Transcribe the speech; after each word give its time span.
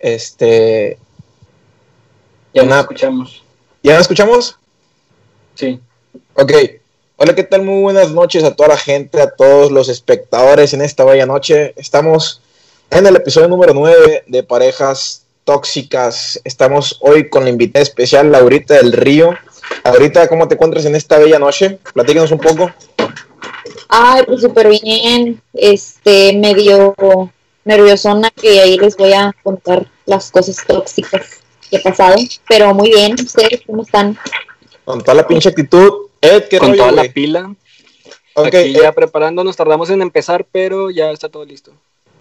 Este. 0.00 0.98
Ya 2.54 2.64
nos 2.64 2.80
escuchamos. 2.80 3.44
¿Ya 3.82 3.92
nos 3.92 4.02
escuchamos? 4.02 4.56
Sí. 5.54 5.78
Ok. 6.34 6.52
Hola, 7.16 7.34
¿qué 7.34 7.44
tal? 7.44 7.62
Muy 7.62 7.82
buenas 7.82 8.10
noches 8.12 8.42
a 8.44 8.56
toda 8.56 8.70
la 8.70 8.76
gente, 8.78 9.20
a 9.20 9.30
todos 9.30 9.70
los 9.70 9.90
espectadores 9.90 10.72
en 10.72 10.80
esta 10.80 11.04
bella 11.04 11.26
noche. 11.26 11.74
Estamos 11.76 12.40
en 12.90 13.06
el 13.06 13.14
episodio 13.14 13.48
número 13.48 13.74
9 13.74 14.24
de 14.26 14.42
Parejas 14.42 15.26
Tóxicas. 15.44 16.40
Estamos 16.44 16.96
hoy 17.00 17.28
con 17.28 17.44
la 17.44 17.50
invitada 17.50 17.82
especial, 17.82 18.32
Laurita 18.32 18.74
del 18.74 18.92
Río. 18.92 19.34
Ahorita, 19.84 20.28
¿cómo 20.28 20.48
te 20.48 20.54
encuentras 20.54 20.86
en 20.86 20.96
esta 20.96 21.18
bella 21.18 21.38
noche? 21.38 21.78
Platícanos 21.92 22.32
un 22.32 22.38
poco. 22.38 22.70
Ay, 23.88 24.22
pues 24.26 24.40
súper 24.40 24.70
bien. 24.82 25.42
Este, 25.52 26.32
medio 26.38 26.94
nerviosona 27.64 28.30
que 28.30 28.60
ahí 28.60 28.78
les 28.78 28.96
voy 28.96 29.12
a 29.12 29.34
contar 29.42 29.86
las 30.06 30.30
cosas 30.30 30.56
tóxicas 30.66 31.40
que 31.70 31.76
he 31.76 31.80
pasado. 31.80 32.16
Pero 32.48 32.74
muy 32.74 32.90
bien, 32.90 33.14
¿ustedes 33.14 33.60
cómo 33.66 33.82
están? 33.82 34.18
Con 34.84 35.00
toda 35.02 35.14
la 35.14 35.26
pinche 35.26 35.48
actitud. 35.48 36.08
Ed, 36.20 36.44
¿qué 36.48 36.58
Con 36.58 36.70
rollo, 36.70 36.78
toda 36.82 36.92
la 36.92 37.04
pila. 37.12 37.54
Ok, 38.34 38.46
Aquí 38.46 38.72
ya 38.72 38.88
eh, 38.88 38.92
preparándonos, 38.92 39.56
tardamos 39.56 39.90
en 39.90 40.02
empezar, 40.02 40.46
pero 40.50 40.90
ya 40.90 41.10
está 41.10 41.28
todo 41.28 41.44
listo. 41.44 41.72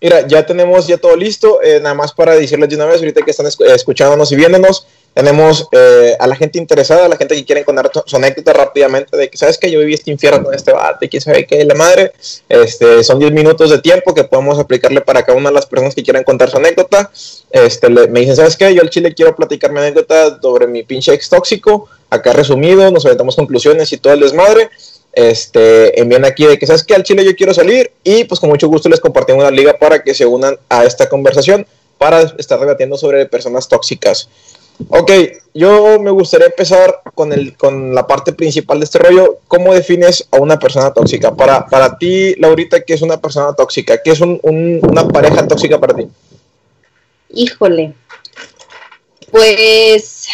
Mira, 0.02 0.26
ya 0.28 0.46
tenemos 0.46 0.88
ya 0.88 0.98
todo 0.98 1.16
listo. 1.16 1.62
eh, 1.62 1.80
nada 1.82 1.94
más 1.96 2.14
para 2.14 2.34
decirles 2.36 2.70
de 2.70 2.76
una 2.76 2.86
vez, 2.86 2.98
ahorita 3.00 3.22
que 3.24 3.32
están 3.32 3.46
escu- 3.46 3.66
eh, 3.66 3.76
escuchándonos 3.76 4.32
y 4.32 4.36
viéndonos, 4.36 4.88
tenemos 5.14 5.68
eh, 5.72 6.16
a 6.20 6.28
la 6.28 6.36
gente 6.36 6.58
interesada, 6.58 7.06
a 7.06 7.10
la 7.10 7.18
gente 7.18 7.36
que 7.36 7.46
quiere 7.46 7.66
contar 7.66 7.92
su 8.06 8.16
anécdota 8.16 8.54
rápidamente 8.54 9.16
de 9.18 9.30
que, 9.30 9.38
¿sabes 9.38 9.58
que 9.58 9.70
Yo 9.70 9.80
viví 9.80 9.94
este 9.94 10.12
infierno 10.12 10.44
con 10.46 10.54
este 10.54 10.72
y 11.02 11.08
quién 11.10 11.22
sabe 11.22 11.46
qué, 11.46 11.64
la 11.66 11.76
madre. 11.76 12.14
Este, 12.48 13.04
son 13.04 13.20
10 13.20 13.32
minutos 13.32 13.70
de 13.70 13.80
tiempo 13.80 14.14
que 14.14 14.24
podemos 14.24 14.60
aplicarle 14.60 15.02
para 15.02 15.24
cada 15.24 15.38
una 15.38 15.50
de 15.50 15.56
las 15.56 15.66
personas 15.66 15.94
que 15.96 16.04
quieran 16.04 16.24
contar 16.24 16.50
su 16.50 16.58
anécdota. 16.58 17.12
Este, 17.52 17.90
le- 17.90 18.08
me 18.08 18.22
dicen, 18.22 18.36
¿sabes 18.38 18.56
qué? 18.56 18.74
Yo 18.74 18.82
al 18.82 18.90
chile 18.90 19.14
quiero 19.14 19.36
platicar 19.36 19.72
mi 19.72 19.80
anécdota 19.80 20.40
sobre 20.42 20.68
mi 20.68 20.84
pinche 20.84 21.14
ex 21.14 21.28
tóxico. 21.30 21.90
Acá 22.10 22.34
resumido, 22.34 22.90
nos 22.92 23.06
aventamos 23.06 23.36
conclusiones 23.36 23.92
y 23.94 23.98
todo 23.98 24.14
el 24.14 24.20
desmadre 24.22 24.70
este, 25.14 26.00
envían 26.00 26.24
aquí 26.26 26.46
de 26.46 26.58
que 26.58 26.66
sabes 26.68 26.84
que 26.84 26.94
al 26.96 27.04
Chile 27.04 27.26
yo 27.26 27.36
quiero 27.36 27.54
salir 27.54 27.92
y 28.04 28.24
pues 28.26 28.40
con 28.40 28.50
mucho 28.50 28.68
gusto 28.68 28.90
les 28.90 29.00
compartimos 29.00 29.42
una 29.42 29.52
liga 29.52 29.74
para 29.78 30.04
que 30.04 30.14
se 30.14 30.26
unan 30.26 30.58
a 30.70 30.86
esta 30.86 31.10
conversación 31.10 31.66
para 31.98 32.22
estar 32.38 32.60
debatiendo 32.60 32.98
sobre 32.98 33.26
personas 33.26 33.68
tóxicas. 33.68 34.30
Ok, 34.88 35.12
yo 35.54 36.00
me 36.00 36.10
gustaría 36.12 36.48
empezar 36.48 37.02
con, 37.14 37.34
el, 37.34 37.58
con 37.58 37.94
la 37.94 38.08
parte 38.08 38.32
principal 38.32 38.80
de 38.80 38.86
este 38.86 38.98
rollo. 39.00 39.40
¿Cómo 39.48 39.74
defines 39.74 40.26
a 40.32 40.38
una 40.38 40.58
persona 40.58 40.94
tóxica? 40.94 41.36
Para, 41.36 41.66
para 41.68 41.98
ti, 41.98 42.34
Laurita, 42.36 42.82
¿qué 42.82 42.94
es 42.94 43.02
una 43.02 43.20
persona 43.20 43.54
tóxica? 43.54 44.02
¿Qué 44.02 44.12
es 44.12 44.22
un- 44.22 44.40
un- 44.42 44.80
una 44.90 45.06
pareja 45.08 45.46
tóxica 45.48 45.78
para 45.80 45.96
ti? 45.96 46.08
Híjole. 47.34 47.94
Pues 49.32 49.56
es 49.60 50.28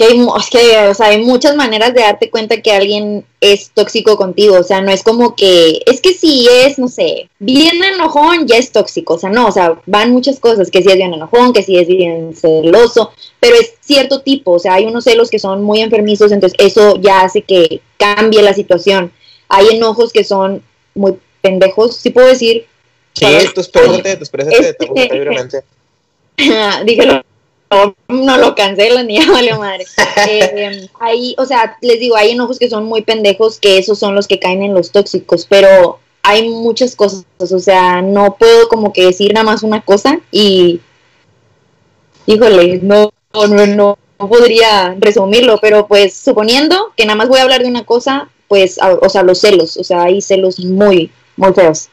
que, 0.00 0.06
hay, 0.06 0.18
mu- 0.18 0.34
es 0.34 0.48
que 0.48 0.78
o 0.88 0.94
sea, 0.94 1.08
hay 1.08 1.22
muchas 1.22 1.56
maneras 1.56 1.92
de 1.92 2.00
darte 2.00 2.30
cuenta 2.30 2.62
que 2.62 2.72
alguien 2.72 3.22
es 3.42 3.70
tóxico 3.74 4.16
contigo. 4.16 4.56
O 4.58 4.62
sea, 4.62 4.80
no 4.80 4.90
es 4.90 5.02
como 5.02 5.36
que, 5.36 5.82
es 5.84 6.00
que 6.00 6.14
si 6.14 6.48
es, 6.48 6.78
no 6.78 6.88
sé, 6.88 7.28
bien 7.38 7.84
enojón, 7.84 8.46
ya 8.46 8.56
es 8.56 8.72
tóxico. 8.72 9.12
O 9.14 9.18
sea, 9.18 9.28
no, 9.28 9.46
o 9.48 9.52
sea, 9.52 9.78
van 9.84 10.10
muchas 10.10 10.40
cosas, 10.40 10.70
que 10.70 10.80
si 10.82 10.88
es 10.88 10.96
bien 10.96 11.12
enojón, 11.12 11.52
que 11.52 11.62
si 11.62 11.76
es 11.76 11.86
bien 11.86 12.34
celoso, 12.34 13.12
pero 13.40 13.56
es 13.56 13.74
cierto 13.80 14.22
tipo. 14.22 14.52
O 14.52 14.58
sea, 14.58 14.72
hay 14.72 14.86
unos 14.86 15.04
celos 15.04 15.28
que 15.28 15.38
son 15.38 15.62
muy 15.62 15.80
enfermizos, 15.82 16.32
entonces 16.32 16.56
eso 16.58 16.96
ya 16.98 17.20
hace 17.20 17.42
que 17.42 17.82
cambie 17.98 18.40
la 18.40 18.54
situación. 18.54 19.12
Hay 19.50 19.66
enojos 19.68 20.12
que 20.14 20.24
son 20.24 20.62
muy 20.94 21.16
pendejos, 21.42 21.96
si 21.96 22.08
puedo 22.08 22.28
decir, 22.28 22.64
Sí, 23.12 23.26
tú 23.54 23.60
espérate, 23.60 24.16
tú 24.16 24.22
espérate, 24.22 24.56
Este- 24.56 24.72
te 24.72 24.86
gusta 24.86 25.14
libremente. 25.14 25.60
dije, 26.86 27.22
no, 27.70 27.94
no 28.08 28.36
lo 28.38 28.54
cancelan 28.54 29.06
ni 29.06 29.18
ya 29.18 29.30
vale 29.30 29.54
madre. 29.54 29.86
Eh, 30.28 30.88
hay, 31.00 31.34
o 31.38 31.46
sea, 31.46 31.78
les 31.80 31.98
digo, 31.98 32.14
hay 32.14 32.32
enojos 32.32 32.58
que 32.58 32.68
son 32.68 32.84
muy 32.84 33.02
pendejos, 33.02 33.58
que 33.58 33.78
esos 33.78 33.98
son 33.98 34.14
los 34.14 34.28
que 34.28 34.38
caen 34.38 34.62
en 34.62 34.74
los 34.74 34.90
tóxicos, 34.90 35.46
pero 35.48 35.98
hay 36.22 36.48
muchas 36.50 36.94
cosas, 36.94 37.24
o 37.38 37.58
sea, 37.58 38.02
no 38.02 38.36
puedo 38.38 38.68
como 38.68 38.92
que 38.92 39.06
decir 39.06 39.32
nada 39.32 39.44
más 39.44 39.62
una 39.62 39.80
cosa 39.80 40.20
y, 40.30 40.80
híjole, 42.26 42.80
no, 42.82 43.12
no, 43.32 43.66
no, 43.66 43.98
no 44.18 44.28
podría 44.28 44.94
resumirlo, 44.98 45.58
pero 45.62 45.86
pues 45.86 46.14
suponiendo 46.14 46.92
que 46.96 47.06
nada 47.06 47.16
más 47.16 47.28
voy 47.28 47.38
a 47.38 47.42
hablar 47.44 47.62
de 47.62 47.68
una 47.68 47.86
cosa, 47.86 48.28
pues, 48.48 48.78
o 48.82 49.08
sea, 49.08 49.22
los 49.22 49.40
celos, 49.40 49.78
o 49.78 49.84
sea, 49.84 50.02
hay 50.02 50.20
celos 50.20 50.58
muy, 50.60 51.10
muy 51.36 51.54
feos. 51.54 51.88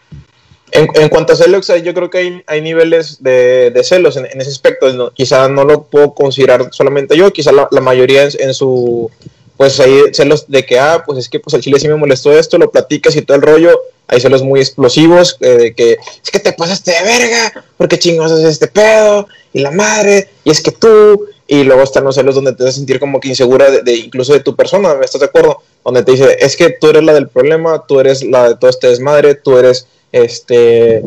En, 0.71 1.09
cuanto 1.09 1.33
a 1.33 1.35
celos, 1.35 1.71
yo 1.83 1.93
creo 1.93 2.09
que 2.09 2.43
hay, 2.45 2.61
niveles 2.61 3.23
de, 3.23 3.71
celos 3.83 4.17
en, 4.17 4.25
ese 4.25 4.49
aspecto. 4.49 5.11
Quizá 5.13 5.47
no 5.47 5.63
lo 5.63 5.83
puedo 5.83 6.13
considerar 6.13 6.69
solamente 6.71 7.15
yo, 7.15 7.31
quizá 7.31 7.51
la, 7.51 7.67
la 7.71 7.81
mayoría 7.81 8.23
en, 8.23 8.53
su. 8.53 9.09
Pues 9.55 9.79
hay 9.79 10.13
celos 10.13 10.45
de 10.47 10.65
que, 10.65 10.77
ah, 10.77 11.03
pues 11.05 11.19
es 11.19 11.29
que 11.29 11.39
pues 11.39 11.53
al 11.55 11.61
chile 11.61 11.79
sí 11.79 11.87
me 11.87 11.95
molestó 11.95 12.31
esto, 12.31 12.57
lo 12.57 12.69
platicas 12.69 13.15
y 13.15 13.21
todo 13.21 13.37
el 13.37 13.43
rollo. 13.43 13.79
Hay 14.07 14.21
celos 14.21 14.43
muy 14.43 14.59
explosivos, 14.59 15.37
eh, 15.41 15.49
de 15.49 15.73
que 15.73 15.93
es 16.23 16.31
que 16.31 16.39
te 16.39 16.53
pasaste 16.53 16.91
de 16.91 17.03
verga, 17.03 17.65
porque 17.75 17.99
chingos 17.99 18.31
es 18.31 18.45
este 18.45 18.67
pedo, 18.67 19.27
y 19.53 19.59
la 19.59 19.71
madre, 19.71 20.29
y 20.43 20.51
es 20.51 20.61
que 20.61 20.71
tú. 20.71 21.27
Y 21.49 21.63
luego 21.63 21.83
están 21.83 22.03
los 22.03 22.15
celos 22.15 22.35
donde 22.35 22.53
te 22.53 22.65
vas 22.65 22.73
a 22.73 22.77
sentir 22.77 22.99
como 22.99 23.21
que 23.21 23.29
insegura 23.29 23.71
de, 23.71 23.81
de 23.81 23.95
incluso 23.95 24.33
de 24.33 24.41
tu 24.41 24.53
persona, 24.53 24.97
¿estás 25.01 25.21
de 25.21 25.27
acuerdo? 25.27 25.61
Donde 25.83 26.03
te 26.03 26.11
dice, 26.11 26.37
es 26.41 26.57
que 26.57 26.71
tú 26.71 26.89
eres 26.89 27.03
la 27.03 27.13
del 27.13 27.29
problema, 27.29 27.85
tú 27.87 28.01
eres 28.01 28.21
la 28.21 28.49
de 28.49 28.55
todo 28.57 28.69
este 28.69 28.89
desmadre, 28.89 29.35
tú 29.35 29.57
eres 29.57 29.87
este 30.11 31.01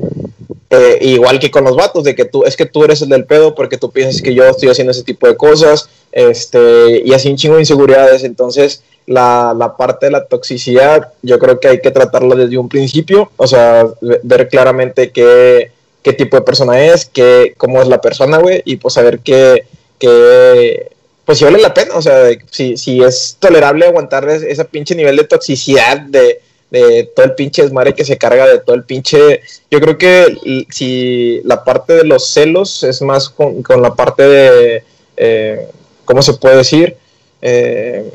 eh, 0.71 0.99
igual 1.00 1.38
que 1.41 1.50
con 1.50 1.65
los 1.65 1.75
vatos 1.77 2.05
de 2.05 2.15
que 2.15 2.25
tú 2.25 2.44
es 2.44 2.56
que 2.56 2.66
tú 2.66 2.84
eres 2.84 3.03
el 3.03 3.09
del 3.09 3.25
pedo 3.25 3.55
porque 3.55 3.77
tú 3.77 3.91
piensas 3.91 4.22
que 4.22 4.34
yo 4.34 4.44
estoy 4.44 4.69
haciendo 4.69 4.93
ese 4.93 5.03
tipo 5.03 5.27
de 5.27 5.37
cosas 5.37 5.88
este 6.12 7.03
y 7.05 7.12
así 7.12 7.28
un 7.31 7.37
chingo 7.37 7.55
de 7.56 7.62
inseguridades. 7.62 8.22
Entonces 8.25 8.83
la, 9.06 9.55
la 9.59 9.77
parte 9.77 10.06
de 10.06 10.12
la 10.12 10.25
toxicidad 10.27 11.12
yo 11.22 11.39
creo 11.39 11.59
que 11.59 11.69
hay 11.69 11.81
que 11.81 11.91
tratarla 11.91 12.37
desde 12.37 12.59
un 12.59 12.69
principio 12.69 13.31
o 13.37 13.47
sea 13.47 13.87
ve- 14.00 14.21
ver 14.22 14.49
claramente 14.49 15.10
qué, 15.10 15.72
qué 16.03 16.12
tipo 16.12 16.37
de 16.37 16.43
persona 16.43 16.81
es 16.84 17.06
qué, 17.06 17.55
cómo 17.56 17.83
es 17.83 17.89
la 17.89 18.00
persona 18.00 18.39
güey 18.39 18.62
y 18.65 18.77
pues 18.77 18.94
saber 18.94 19.19
qué, 19.21 19.65
qué 19.99 20.91
pues 21.25 21.39
si 21.39 21.44
vale 21.44 21.59
la 21.60 21.75
pena 21.75 21.94
o 21.94 22.03
sea 22.03 22.28
si, 22.50 22.77
si 22.77 23.03
es 23.03 23.37
tolerable 23.41 23.87
aguantar 23.87 24.28
es- 24.28 24.43
ese 24.43 24.65
pinche 24.66 24.94
nivel 24.94 25.16
de 25.16 25.25
toxicidad 25.25 26.00
de 26.00 26.41
de 26.71 27.11
todo 27.15 27.27
el 27.27 27.35
pinche 27.35 27.63
desmadre 27.63 27.95
que 27.95 28.05
se 28.05 28.17
carga, 28.17 28.47
de 28.47 28.61
todo 28.61 28.77
el 28.77 28.85
pinche... 28.85 29.43
Yo 29.71 29.81
creo 29.81 29.99
que 29.99 30.67
si 30.71 31.41
la 31.45 31.65
parte 31.65 31.95
de 31.95 32.05
los 32.05 32.29
celos 32.29 32.83
es 32.85 33.03
más 33.03 33.29
con, 33.29 33.63
con 33.63 33.83
la 33.83 33.95
parte 33.95 34.22
de... 34.22 34.84
eh, 35.17 35.67
¿Cómo 36.05 36.22
se 36.22 36.34
puede 36.34 36.57
decir? 36.57 36.97
Eh, 37.43 38.11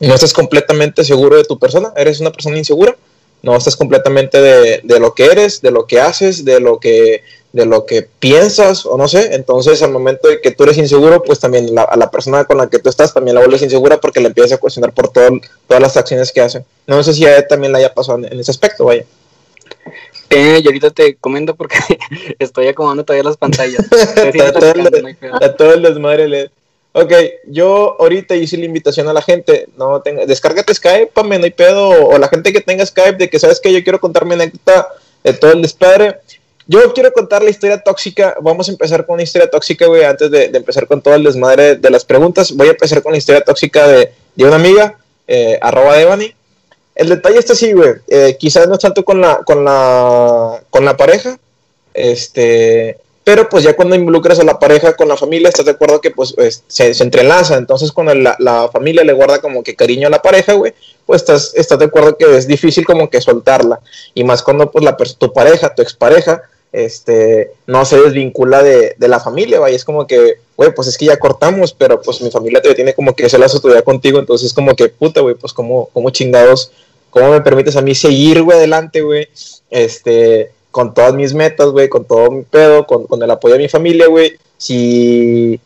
no 0.00 0.14
estás 0.14 0.32
completamente 0.32 1.04
seguro 1.04 1.36
de 1.36 1.44
tu 1.44 1.58
persona, 1.58 1.92
eres 1.96 2.20
una 2.20 2.32
persona 2.32 2.58
insegura, 2.58 2.96
no 3.42 3.56
estás 3.56 3.76
completamente 3.76 4.40
de, 4.40 4.80
de 4.82 5.00
lo 5.00 5.14
que 5.14 5.26
eres, 5.26 5.62
de 5.62 5.70
lo 5.70 5.86
que 5.86 6.00
haces, 6.00 6.44
de 6.44 6.58
lo 6.60 6.78
que, 6.80 7.22
de 7.52 7.66
lo 7.66 7.84
que 7.84 8.02
piensas 8.18 8.86
o 8.86 8.96
no 8.96 9.08
sé. 9.08 9.34
Entonces, 9.34 9.82
al 9.82 9.90
momento 9.92 10.28
de 10.28 10.40
que 10.40 10.50
tú 10.52 10.64
eres 10.64 10.78
inseguro, 10.78 11.22
pues 11.22 11.38
también 11.38 11.74
la- 11.74 11.82
a 11.82 11.96
la 11.96 12.10
persona 12.10 12.44
con 12.44 12.56
la 12.58 12.68
que 12.70 12.78
tú 12.78 12.88
estás 12.88 13.12
también 13.12 13.34
la 13.34 13.40
vuelves 13.42 13.62
insegura 13.62 13.98
porque 14.00 14.20
le 14.20 14.28
empiezas 14.28 14.52
a 14.52 14.58
cuestionar 14.58 14.92
por 14.92 15.08
todo, 15.10 15.38
todas 15.68 15.82
las 15.82 15.96
acciones 15.96 16.32
que 16.32 16.40
hace. 16.40 16.64
No 16.86 17.02
sé 17.02 17.12
si 17.14 17.24
a 17.26 17.36
él 17.36 17.46
también 17.48 17.72
le 17.72 17.78
haya 17.78 17.92
pasado 17.92 18.18
en, 18.18 18.32
en 18.32 18.40
ese 18.40 18.50
aspecto, 18.50 18.84
vaya. 18.86 19.04
Eh, 20.30 20.60
y 20.62 20.66
ahorita 20.66 20.90
te 20.90 21.16
comento 21.16 21.54
porque 21.54 21.76
estoy 22.38 22.68
acomodando 22.68 23.04
todavía 23.04 23.24
las 23.24 23.36
pantallas. 23.36 23.84
Está 23.90 24.52
todo, 24.52 24.72
el, 24.72 25.16
está 25.34 25.56
todo 25.56 25.74
el 25.74 25.82
desmadre. 25.82 26.28
le- 26.28 26.50
Ok, 26.94 27.10
yo 27.46 27.96
ahorita 27.98 28.34
hice 28.36 28.58
la 28.58 28.66
invitación 28.66 29.08
a 29.08 29.14
la 29.14 29.22
gente, 29.22 29.66
no 29.78 30.02
tenga, 30.02 30.26
descárgate 30.26 30.74
Skype, 30.74 31.06
pame, 31.14 31.38
no 31.38 31.44
hay 31.46 31.50
pedo, 31.50 31.88
o 31.88 32.18
la 32.18 32.28
gente 32.28 32.52
que 32.52 32.60
tenga 32.60 32.84
Skype 32.84 33.16
de 33.16 33.30
que 33.30 33.38
sabes 33.38 33.60
que 33.60 33.72
yo 33.72 33.82
quiero 33.82 33.98
contar 33.98 34.26
mi 34.26 34.34
anécdota 34.34 34.88
de 35.24 35.32
todo 35.32 35.52
el 35.52 35.62
despadre. 35.62 36.18
Yo 36.66 36.92
quiero 36.94 37.12
contar 37.12 37.42
la 37.42 37.50
historia 37.50 37.78
tóxica, 37.82 38.36
vamos 38.40 38.68
a 38.68 38.72
empezar 38.72 39.04
con 39.04 39.14
una 39.14 39.22
historia 39.22 39.50
tóxica, 39.50 39.86
güey, 39.86 40.04
antes 40.04 40.30
de, 40.30 40.44
empezar 40.54 40.86
con 40.86 41.02
todo 41.02 41.14
el 41.14 41.24
desmadre 41.24 41.76
de 41.76 41.90
las 41.90 42.04
preguntas, 42.04 42.52
voy 42.52 42.68
a 42.68 42.72
empezar 42.72 43.02
con 43.02 43.12
la 43.12 43.18
historia 43.18 43.42
tóxica 43.42 43.86
de, 43.88 44.12
de 44.34 44.44
una 44.44 44.56
amiga, 44.56 44.96
eh, 45.26 45.58
arroba 45.60 45.96
Devani. 45.96 46.32
El 46.94 47.08
detalle 47.08 47.38
está 47.38 47.54
así, 47.54 47.72
güey, 47.72 47.94
eh, 48.08 48.36
quizás 48.38 48.68
no 48.68 48.78
tanto 48.78 49.04
con 49.04 49.20
la, 49.20 49.38
con 49.44 49.64
la, 49.64 50.62
con 50.70 50.84
la 50.84 50.96
pareja, 50.96 51.38
este, 51.94 52.98
pero 53.24 53.48
pues 53.48 53.64
ya 53.64 53.74
cuando 53.74 53.94
involucras 53.94 54.38
a 54.40 54.44
la 54.44 54.58
pareja 54.58 54.94
con 54.94 55.08
la 55.08 55.16
familia, 55.16 55.48
estás 55.48 55.64
de 55.66 55.72
acuerdo 55.72 56.00
que 56.00 56.10
pues 56.10 56.34
es- 56.38 56.62
se, 56.66 56.92
se 56.94 57.02
entrelaza. 57.04 57.56
Entonces 57.56 57.92
cuando 57.92 58.14
la, 58.14 58.36
la 58.38 58.68
familia 58.68 59.04
le 59.04 59.12
guarda 59.12 59.40
como 59.40 59.62
que 59.62 59.76
cariño 59.76 60.08
a 60.08 60.10
la 60.10 60.22
pareja, 60.22 60.54
güey, 60.54 60.74
pues 61.06 61.22
estás, 61.22 61.52
estás 61.54 61.78
de 61.78 61.84
acuerdo 61.86 62.16
que 62.16 62.36
es 62.36 62.46
difícil 62.46 62.84
como 62.84 63.08
que 63.10 63.20
soltarla. 63.20 63.80
Y 64.14 64.24
más 64.24 64.42
cuando 64.42 64.70
pues 64.70 64.84
la, 64.84 64.96
tu 64.96 65.32
pareja, 65.32 65.74
tu 65.74 65.82
expareja, 65.82 66.42
este, 66.72 67.52
no 67.66 67.84
se 67.84 68.00
desvincula 68.00 68.62
de, 68.62 68.94
de 68.96 69.08
la 69.08 69.20
familia, 69.20 69.60
vaya, 69.60 69.76
es 69.76 69.84
como 69.84 70.06
que, 70.06 70.38
güey, 70.56 70.74
pues 70.74 70.88
es 70.88 70.96
que 70.96 71.04
ya 71.06 71.18
cortamos, 71.18 71.74
pero 71.74 72.00
pues 72.00 72.20
mi 72.22 72.30
familia 72.30 72.62
te 72.62 72.74
tiene 72.74 72.94
como 72.94 73.14
que 73.14 73.26
ese 73.26 73.38
lazo 73.38 73.60
todavía 73.60 73.82
contigo, 73.82 74.18
entonces 74.18 74.52
como 74.54 74.74
que, 74.74 74.88
puta, 74.88 75.20
güey, 75.20 75.34
pues 75.34 75.52
como, 75.52 75.86
como 75.92 76.10
chingados, 76.10 76.72
¿cómo 77.10 77.30
me 77.30 77.42
permites 77.42 77.76
a 77.76 77.82
mí 77.82 77.94
seguir, 77.94 78.42
güey, 78.42 78.56
adelante, 78.56 79.02
güey? 79.02 79.28
Este, 79.70 80.50
con 80.70 80.94
todas 80.94 81.12
mis 81.12 81.34
metas, 81.34 81.68
güey, 81.68 81.88
con 81.90 82.06
todo 82.06 82.30
mi 82.30 82.42
pedo, 82.42 82.86
con, 82.86 83.06
con 83.06 83.22
el 83.22 83.30
apoyo 83.30 83.54
de 83.54 83.60
mi 83.60 83.68
familia, 83.68 84.06
güey, 84.06 84.38
si, 84.56 85.60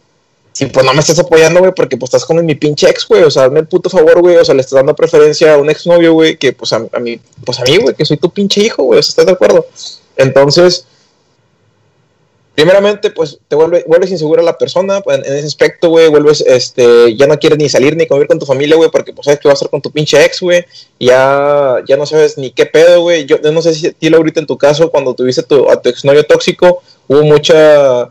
si 0.53 0.67
pues 0.67 0.85
no 0.85 0.93
me 0.93 1.00
estás 1.00 1.20
apoyando, 1.20 1.61
güey, 1.61 1.73
porque 1.73 1.97
pues 1.97 2.08
estás 2.08 2.25
con 2.25 2.44
mi 2.44 2.56
pinche 2.56 2.91
ex, 2.91 3.06
güey, 3.06 3.23
o 3.23 3.31
sea, 3.31 3.44
hazme 3.44 3.61
el 3.61 3.69
puto 3.69 3.88
favor, 3.88 4.20
güey, 4.20 4.37
o 4.37 4.44
sea, 4.44 4.56
le 4.56 4.62
estás 4.62 4.79
dando 4.79 4.97
preferencia 4.97 5.55
a 5.55 5.58
un 5.58 5.70
exnovio, 5.70 6.14
güey, 6.14 6.37
que 6.37 6.53
pues 6.53 6.73
a, 6.73 6.85
a 6.93 6.99
mí, 6.99 7.20
pues 7.44 7.61
a 7.61 7.62
mí, 7.62 7.76
güey, 7.76 7.94
que 7.94 8.05
soy 8.05 8.17
tu 8.17 8.31
pinche 8.31 8.61
hijo, 8.61 8.82
güey, 8.82 8.99
o 8.99 9.03
sea, 9.05 9.11
¿estás 9.11 9.26
de 9.26 9.32
acuerdo? 9.32 9.64
Entonces, 10.17 10.87
primeramente, 12.56 13.11
pues 13.11 13.38
te 13.47 13.55
vuelve, 13.55 13.85
vuelves 13.87 14.11
insegura 14.11 14.43
la 14.43 14.56
persona 14.56 15.03
en, 15.06 15.25
en 15.26 15.35
ese 15.37 15.47
aspecto, 15.47 15.91
güey, 15.91 16.08
vuelves, 16.08 16.41
este, 16.41 17.14
ya 17.14 17.26
no 17.26 17.38
quieres 17.38 17.58
ni 17.58 17.69
salir 17.69 17.94
ni 17.97 18.06
convivir 18.06 18.29
con 18.29 18.38
tu 18.38 18.47
familia, 18.47 18.76
güey, 18.76 18.91
porque 18.91 19.12
pues 19.12 19.26
sabes 19.26 19.38
que 19.38 19.47
va 19.47 19.53
a 19.53 19.55
estar 19.55 19.69
con 19.69 19.82
tu 19.82 19.91
pinche 19.91 20.25
ex, 20.25 20.41
güey, 20.41 20.64
ya, 20.99 21.76
ya 21.87 21.99
no 21.99 22.06
sabes 22.06 22.38
ni 22.38 22.50
qué 22.50 22.64
pedo, 22.64 23.03
güey, 23.03 23.26
yo, 23.26 23.41
yo 23.43 23.53
no 23.53 23.61
sé 23.61 23.75
si 23.75 23.88
a 23.88 23.93
ti, 23.93 24.12
ahorita 24.12 24.41
en 24.41 24.47
tu 24.47 24.56
caso, 24.56 24.91
cuando 24.91 25.14
tuviste 25.14 25.43
tu, 25.43 25.70
a 25.70 25.81
tu 25.81 25.91
exnovio 25.91 26.25
tóxico, 26.25 26.82
hubo 27.08 27.23
mucha, 27.25 28.11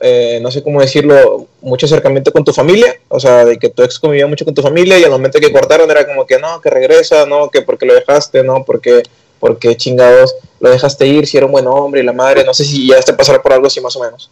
eh, 0.00 0.40
no 0.42 0.50
sé 0.50 0.62
cómo 0.62 0.82
decirlo, 0.82 1.46
mucho 1.62 1.86
acercamiento 1.86 2.32
con 2.32 2.44
tu 2.44 2.52
familia, 2.52 3.00
o 3.08 3.18
sea, 3.18 3.46
de 3.46 3.56
que 3.56 3.70
tu 3.70 3.82
ex 3.82 3.98
convivía 3.98 4.26
mucho 4.26 4.44
con 4.44 4.52
tu 4.52 4.60
familia 4.60 4.98
y 4.98 5.04
al 5.04 5.10
momento 5.10 5.40
que 5.40 5.50
cortaron 5.50 5.90
era 5.90 6.06
como 6.06 6.26
que 6.26 6.38
no, 6.38 6.60
que 6.60 6.68
regresa, 6.68 7.24
no, 7.24 7.48
que 7.48 7.62
porque 7.62 7.86
lo 7.86 7.94
dejaste, 7.94 8.42
no, 8.42 8.62
porque, 8.62 9.04
porque 9.38 9.76
chingados 9.76 10.34
lo 10.60 10.70
dejaste 10.70 11.06
ir, 11.06 11.26
si 11.26 11.36
era 11.36 11.46
un 11.46 11.52
buen 11.52 11.66
hombre 11.66 12.00
y 12.00 12.04
la 12.04 12.12
madre, 12.12 12.44
no 12.44 12.54
sé 12.54 12.64
si 12.64 12.88
ya 12.88 13.00
te 13.00 13.12
pasará 13.12 13.42
por 13.42 13.52
algo 13.52 13.66
así 13.66 13.80
más 13.80 13.94
o 13.96 14.00
menos. 14.00 14.30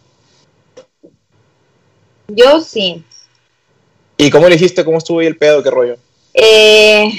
Yo 2.29 2.61
sí. 2.61 3.05
¿Y 4.17 4.31
cómo 4.31 4.49
le 4.49 4.55
hiciste? 4.55 4.85
¿Cómo 4.85 4.99
estuvo 4.99 5.21
ahí 5.21 5.27
el 5.27 5.37
pedo? 5.37 5.63
¿Qué 5.63 5.71
rollo? 5.71 5.97
Eh, 6.33 7.11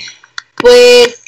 pues 0.55 1.21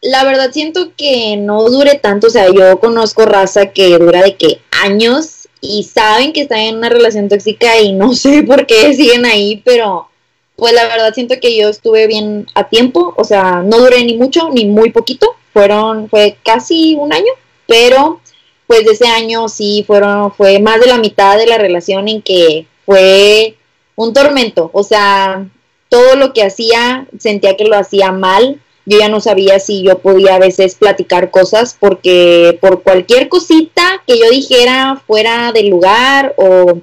la 0.00 0.24
verdad 0.24 0.50
siento 0.52 0.92
que 0.96 1.36
no 1.36 1.68
dure 1.70 1.96
tanto, 1.96 2.26
o 2.26 2.30
sea, 2.30 2.46
yo 2.52 2.78
conozco 2.78 3.24
raza 3.24 3.72
que 3.72 3.98
dura 3.98 4.22
de 4.22 4.36
que 4.36 4.60
años 4.70 5.48
y 5.60 5.84
saben 5.84 6.32
que 6.32 6.42
están 6.42 6.58
en 6.60 6.76
una 6.76 6.90
relación 6.90 7.28
tóxica 7.28 7.80
y 7.80 7.92
no 7.92 8.14
sé 8.14 8.42
por 8.42 8.66
qué 8.66 8.94
siguen 8.94 9.24
ahí, 9.24 9.62
pero 9.64 10.08
pues 10.56 10.72
la 10.72 10.84
verdad 10.84 11.12
siento 11.14 11.34
que 11.40 11.56
yo 11.56 11.68
estuve 11.68 12.06
bien 12.06 12.46
a 12.54 12.68
tiempo, 12.68 13.14
o 13.16 13.24
sea, 13.24 13.62
no 13.64 13.78
duré 13.78 14.04
ni 14.04 14.16
mucho 14.16 14.50
ni 14.50 14.64
muy 14.66 14.90
poquito, 14.90 15.34
fueron, 15.52 16.08
fue 16.08 16.36
casi 16.44 16.96
un 16.96 17.12
año, 17.12 17.32
pero 17.66 18.20
pues 18.66 18.84
de 18.84 18.92
ese 18.92 19.06
año 19.06 19.48
sí 19.48 19.84
fueron, 19.86 20.32
fue 20.32 20.58
más 20.60 20.80
de 20.80 20.86
la 20.86 20.98
mitad 20.98 21.36
de 21.36 21.46
la 21.46 21.58
relación 21.58 22.08
en 22.08 22.22
que 22.22 22.66
fue 22.86 23.56
un 23.96 24.12
tormento, 24.12 24.70
o 24.72 24.82
sea, 24.82 25.46
todo 25.88 26.16
lo 26.16 26.32
que 26.32 26.42
hacía 26.42 27.06
sentía 27.18 27.56
que 27.56 27.64
lo 27.64 27.76
hacía 27.76 28.12
mal, 28.12 28.60
yo 28.86 28.98
ya 28.98 29.08
no 29.08 29.20
sabía 29.20 29.58
si 29.60 29.82
yo 29.82 29.98
podía 29.98 30.34
a 30.34 30.38
veces 30.38 30.74
platicar 30.74 31.30
cosas 31.30 31.76
porque 31.78 32.58
por 32.60 32.82
cualquier 32.82 33.28
cosita 33.28 34.02
que 34.06 34.18
yo 34.18 34.28
dijera 34.30 35.02
fuera 35.06 35.52
del 35.52 35.68
lugar 35.68 36.34
o 36.36 36.80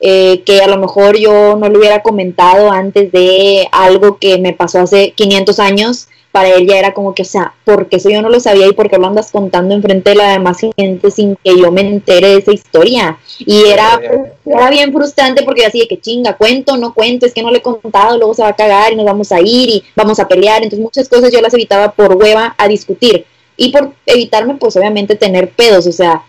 eh, 0.00 0.42
que 0.44 0.60
a 0.60 0.68
lo 0.68 0.78
mejor 0.78 1.16
yo 1.18 1.56
no 1.56 1.68
le 1.68 1.78
hubiera 1.78 2.02
comentado 2.02 2.70
antes 2.70 3.10
de 3.12 3.68
algo 3.72 4.18
que 4.18 4.38
me 4.38 4.52
pasó 4.52 4.80
hace 4.80 5.12
500 5.12 5.58
años, 5.58 6.08
para 6.30 6.50
él 6.50 6.68
ya 6.68 6.78
era 6.78 6.92
como 6.92 7.14
que, 7.14 7.22
o 7.22 7.24
sea, 7.24 7.54
porque 7.64 7.96
eso 7.96 8.10
yo 8.10 8.20
no 8.20 8.28
lo 8.28 8.38
sabía 8.38 8.66
y 8.66 8.72
porque 8.72 8.98
lo 8.98 9.06
andas 9.06 9.32
contando 9.32 9.74
enfrente 9.74 10.10
de 10.10 10.16
la 10.16 10.32
demás 10.32 10.58
gente 10.76 11.10
sin 11.10 11.36
que 11.42 11.58
yo 11.58 11.72
me 11.72 11.80
entere 11.80 12.28
de 12.28 12.36
esa 12.36 12.52
historia. 12.52 13.18
Y 13.38 13.64
era, 13.64 13.98
era 14.44 14.70
bien 14.70 14.92
frustrante 14.92 15.42
porque 15.42 15.64
así 15.64 15.80
de 15.80 15.88
que 15.88 16.00
chinga, 16.00 16.36
cuento, 16.36 16.76
no 16.76 16.92
cuento, 16.92 17.26
es 17.26 17.32
que 17.32 17.42
no 17.42 17.50
le 17.50 17.58
he 17.58 17.62
contado, 17.62 18.18
luego 18.18 18.34
se 18.34 18.42
va 18.42 18.48
a 18.48 18.56
cagar 18.56 18.92
y 18.92 18.96
nos 18.96 19.06
vamos 19.06 19.32
a 19.32 19.40
ir 19.40 19.70
y 19.70 19.84
vamos 19.96 20.20
a 20.20 20.28
pelear. 20.28 20.62
Entonces 20.62 20.80
muchas 20.80 21.08
cosas 21.08 21.32
yo 21.32 21.40
las 21.40 21.54
evitaba 21.54 21.92
por 21.92 22.14
hueva 22.14 22.54
a 22.58 22.68
discutir 22.68 23.24
y 23.56 23.72
por 23.72 23.94
evitarme 24.06 24.54
pues 24.56 24.76
obviamente 24.76 25.16
tener 25.16 25.50
pedos, 25.50 25.86
o 25.86 25.92
sea, 25.92 26.22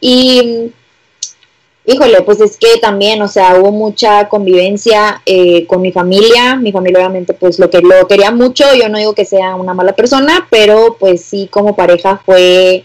y 0.00 0.70
híjole, 1.90 2.22
pues 2.22 2.40
es 2.40 2.56
que 2.56 2.78
también, 2.80 3.20
o 3.22 3.28
sea, 3.28 3.56
hubo 3.58 3.72
mucha 3.72 4.28
convivencia 4.28 5.22
eh, 5.26 5.66
con 5.66 5.82
mi 5.82 5.92
familia, 5.92 6.56
mi 6.56 6.72
familia 6.72 7.00
obviamente 7.00 7.34
pues 7.34 7.58
lo 7.58 7.68
que 7.68 7.80
lo 7.80 8.06
quería 8.06 8.30
mucho, 8.30 8.64
yo 8.74 8.88
no 8.88 8.98
digo 8.98 9.14
que 9.14 9.24
sea 9.24 9.56
una 9.56 9.74
mala 9.74 9.92
persona, 9.92 10.46
pero 10.50 10.96
pues 10.98 11.24
sí 11.24 11.48
como 11.50 11.74
pareja 11.74 12.20
fue 12.24 12.84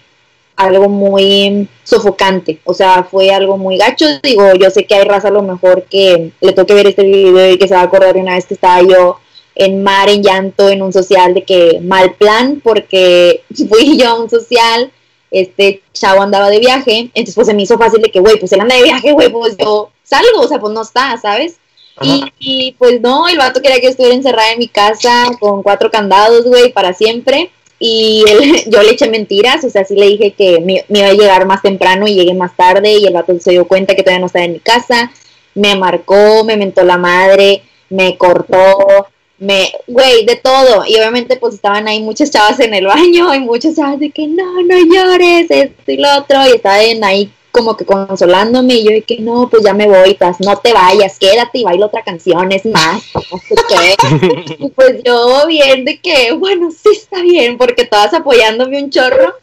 algo 0.55 0.89
muy 0.89 1.67
sofocante, 1.83 2.59
o 2.63 2.73
sea, 2.73 3.03
fue 3.03 3.31
algo 3.31 3.57
muy 3.57 3.77
gacho, 3.77 4.05
digo, 4.23 4.53
yo 4.55 4.69
sé 4.69 4.85
que 4.85 4.95
hay 4.95 5.03
raza 5.03 5.27
a 5.27 5.31
lo 5.31 5.43
mejor 5.43 5.83
que 5.83 6.31
le 6.39 6.53
toque 6.53 6.73
ver 6.73 6.87
este 6.87 7.03
video 7.03 7.51
y 7.51 7.57
que 7.57 7.67
se 7.67 7.75
va 7.75 7.81
a 7.81 7.83
acordar 7.83 8.13
de 8.13 8.21
una 8.21 8.35
vez 8.35 8.45
que 8.45 8.53
estaba 8.53 8.81
yo 8.81 9.19
en 9.55 9.83
mar, 9.83 10.09
en 10.09 10.23
llanto, 10.23 10.69
en 10.69 10.81
un 10.81 10.91
social 10.91 11.33
de 11.33 11.43
que 11.43 11.79
mal 11.81 12.13
plan, 12.15 12.61
porque 12.63 13.43
fui 13.69 13.97
yo 13.97 14.07
a 14.09 14.19
un 14.19 14.29
social 14.29 14.91
este 15.41 15.81
chavo 15.93 16.21
andaba 16.21 16.49
de 16.49 16.59
viaje, 16.59 17.11
entonces 17.13 17.35
pues 17.35 17.47
se 17.47 17.53
me 17.53 17.63
hizo 17.63 17.77
fácil 17.77 18.01
de 18.01 18.11
que, 18.11 18.19
güey, 18.19 18.39
pues 18.39 18.51
él 18.51 18.61
anda 18.61 18.75
de 18.75 18.83
viaje, 18.83 19.11
güey, 19.13 19.29
pues 19.29 19.55
yo 19.57 19.91
salgo, 20.03 20.41
o 20.41 20.47
sea, 20.47 20.59
pues 20.59 20.73
no 20.73 20.81
está, 20.81 21.17
¿sabes? 21.17 21.57
Y, 22.01 22.23
y, 22.39 22.71
pues 22.73 22.99
no, 23.01 23.27
el 23.27 23.37
vato 23.37 23.61
quería 23.61 23.79
que 23.79 23.87
estuviera 23.87 24.15
encerrada 24.15 24.51
en 24.51 24.59
mi 24.59 24.67
casa 24.67 25.31
con 25.39 25.63
cuatro 25.63 25.89
candados, 25.89 26.45
güey, 26.45 26.73
para 26.73 26.93
siempre. 26.93 27.51
Y 27.79 28.23
él, 28.27 28.63
yo 28.67 28.81
le 28.81 28.91
eché 28.91 29.09
mentiras, 29.09 29.63
o 29.63 29.69
sea, 29.69 29.85
sí 29.85 29.95
le 29.95 30.07
dije 30.07 30.31
que 30.31 30.59
me, 30.59 30.83
me, 30.89 30.99
iba 30.99 31.07
a 31.09 31.13
llegar 31.13 31.45
más 31.45 31.61
temprano 31.61 32.07
y 32.07 32.15
llegué 32.15 32.33
más 32.33 32.55
tarde 32.55 32.97
y 32.97 33.05
el 33.05 33.13
vato 33.13 33.39
se 33.39 33.51
dio 33.51 33.67
cuenta 33.67 33.95
que 33.95 34.03
todavía 34.03 34.19
no 34.19 34.25
estaba 34.27 34.45
en 34.45 34.53
mi 34.53 34.59
casa, 34.59 35.11
me 35.53 35.75
marcó, 35.75 36.43
me 36.43 36.57
mentó 36.57 36.83
la 36.83 36.97
madre, 36.97 37.63
me 37.89 38.17
cortó, 38.17 39.07
me, 39.37 39.71
güey, 39.87 40.25
de 40.25 40.35
todo. 40.37 40.85
Y 40.85 40.95
obviamente 40.95 41.37
pues 41.37 41.55
estaban 41.55 41.87
ahí 41.87 42.01
muchas 42.01 42.31
chavas 42.31 42.59
en 42.59 42.73
el 42.73 42.85
baño 42.85 43.33
y 43.33 43.39
muchas 43.39 43.75
chavas 43.75 43.99
de 43.99 44.11
que 44.11 44.27
no, 44.27 44.61
no 44.61 44.77
llores, 44.77 45.47
esto 45.49 45.91
y 45.91 45.97
lo 45.97 46.17
otro. 46.17 46.37
Y 46.47 46.55
estaban 46.55 47.03
ahí 47.03 47.31
como 47.55 47.77
que 47.77 47.85
consolándome 47.85 48.73
y 48.73 48.83
yo 48.83 48.91
de 48.91 49.01
que 49.01 49.19
no, 49.19 49.49
pues 49.49 49.63
ya 49.63 49.73
me 49.73 49.87
voy, 49.87 50.15
pues 50.15 50.41
no 50.41 50.57
te 50.57 50.73
vayas, 50.73 51.17
quédate 51.17 51.59
y 51.59 51.63
baila 51.63 51.85
otra 51.85 52.03
canción, 52.03 52.51
es 52.51 52.65
más, 52.65 53.01
no 53.13 53.37
sé 53.37 53.55
qué. 53.69 54.55
y 54.59 54.69
pues 54.71 55.01
yo 55.05 55.47
bien 55.47 55.85
de 55.85 55.97
que, 56.01 56.33
bueno, 56.33 56.69
sí 56.71 56.89
está 56.91 57.21
bien, 57.21 57.57
porque 57.57 57.83
estabas 57.83 58.13
apoyándome 58.13 58.83
un 58.83 58.89
chorro. 58.89 59.35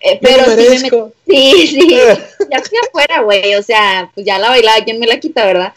Eh, 0.00 0.18
pero 0.20 0.44
sí, 0.44 0.82
me 0.82 0.90
sí, 1.26 1.66
sí, 1.66 1.88
ya 2.50 2.58
estoy 2.58 2.78
afuera, 2.88 3.20
güey, 3.20 3.54
o 3.54 3.62
sea, 3.62 4.10
pues 4.14 4.24
ya 4.24 4.38
la 4.38 4.48
bailaba, 4.48 4.82
¿quién 4.82 4.98
me 4.98 5.06
la 5.06 5.20
quita, 5.20 5.44
verdad? 5.44 5.74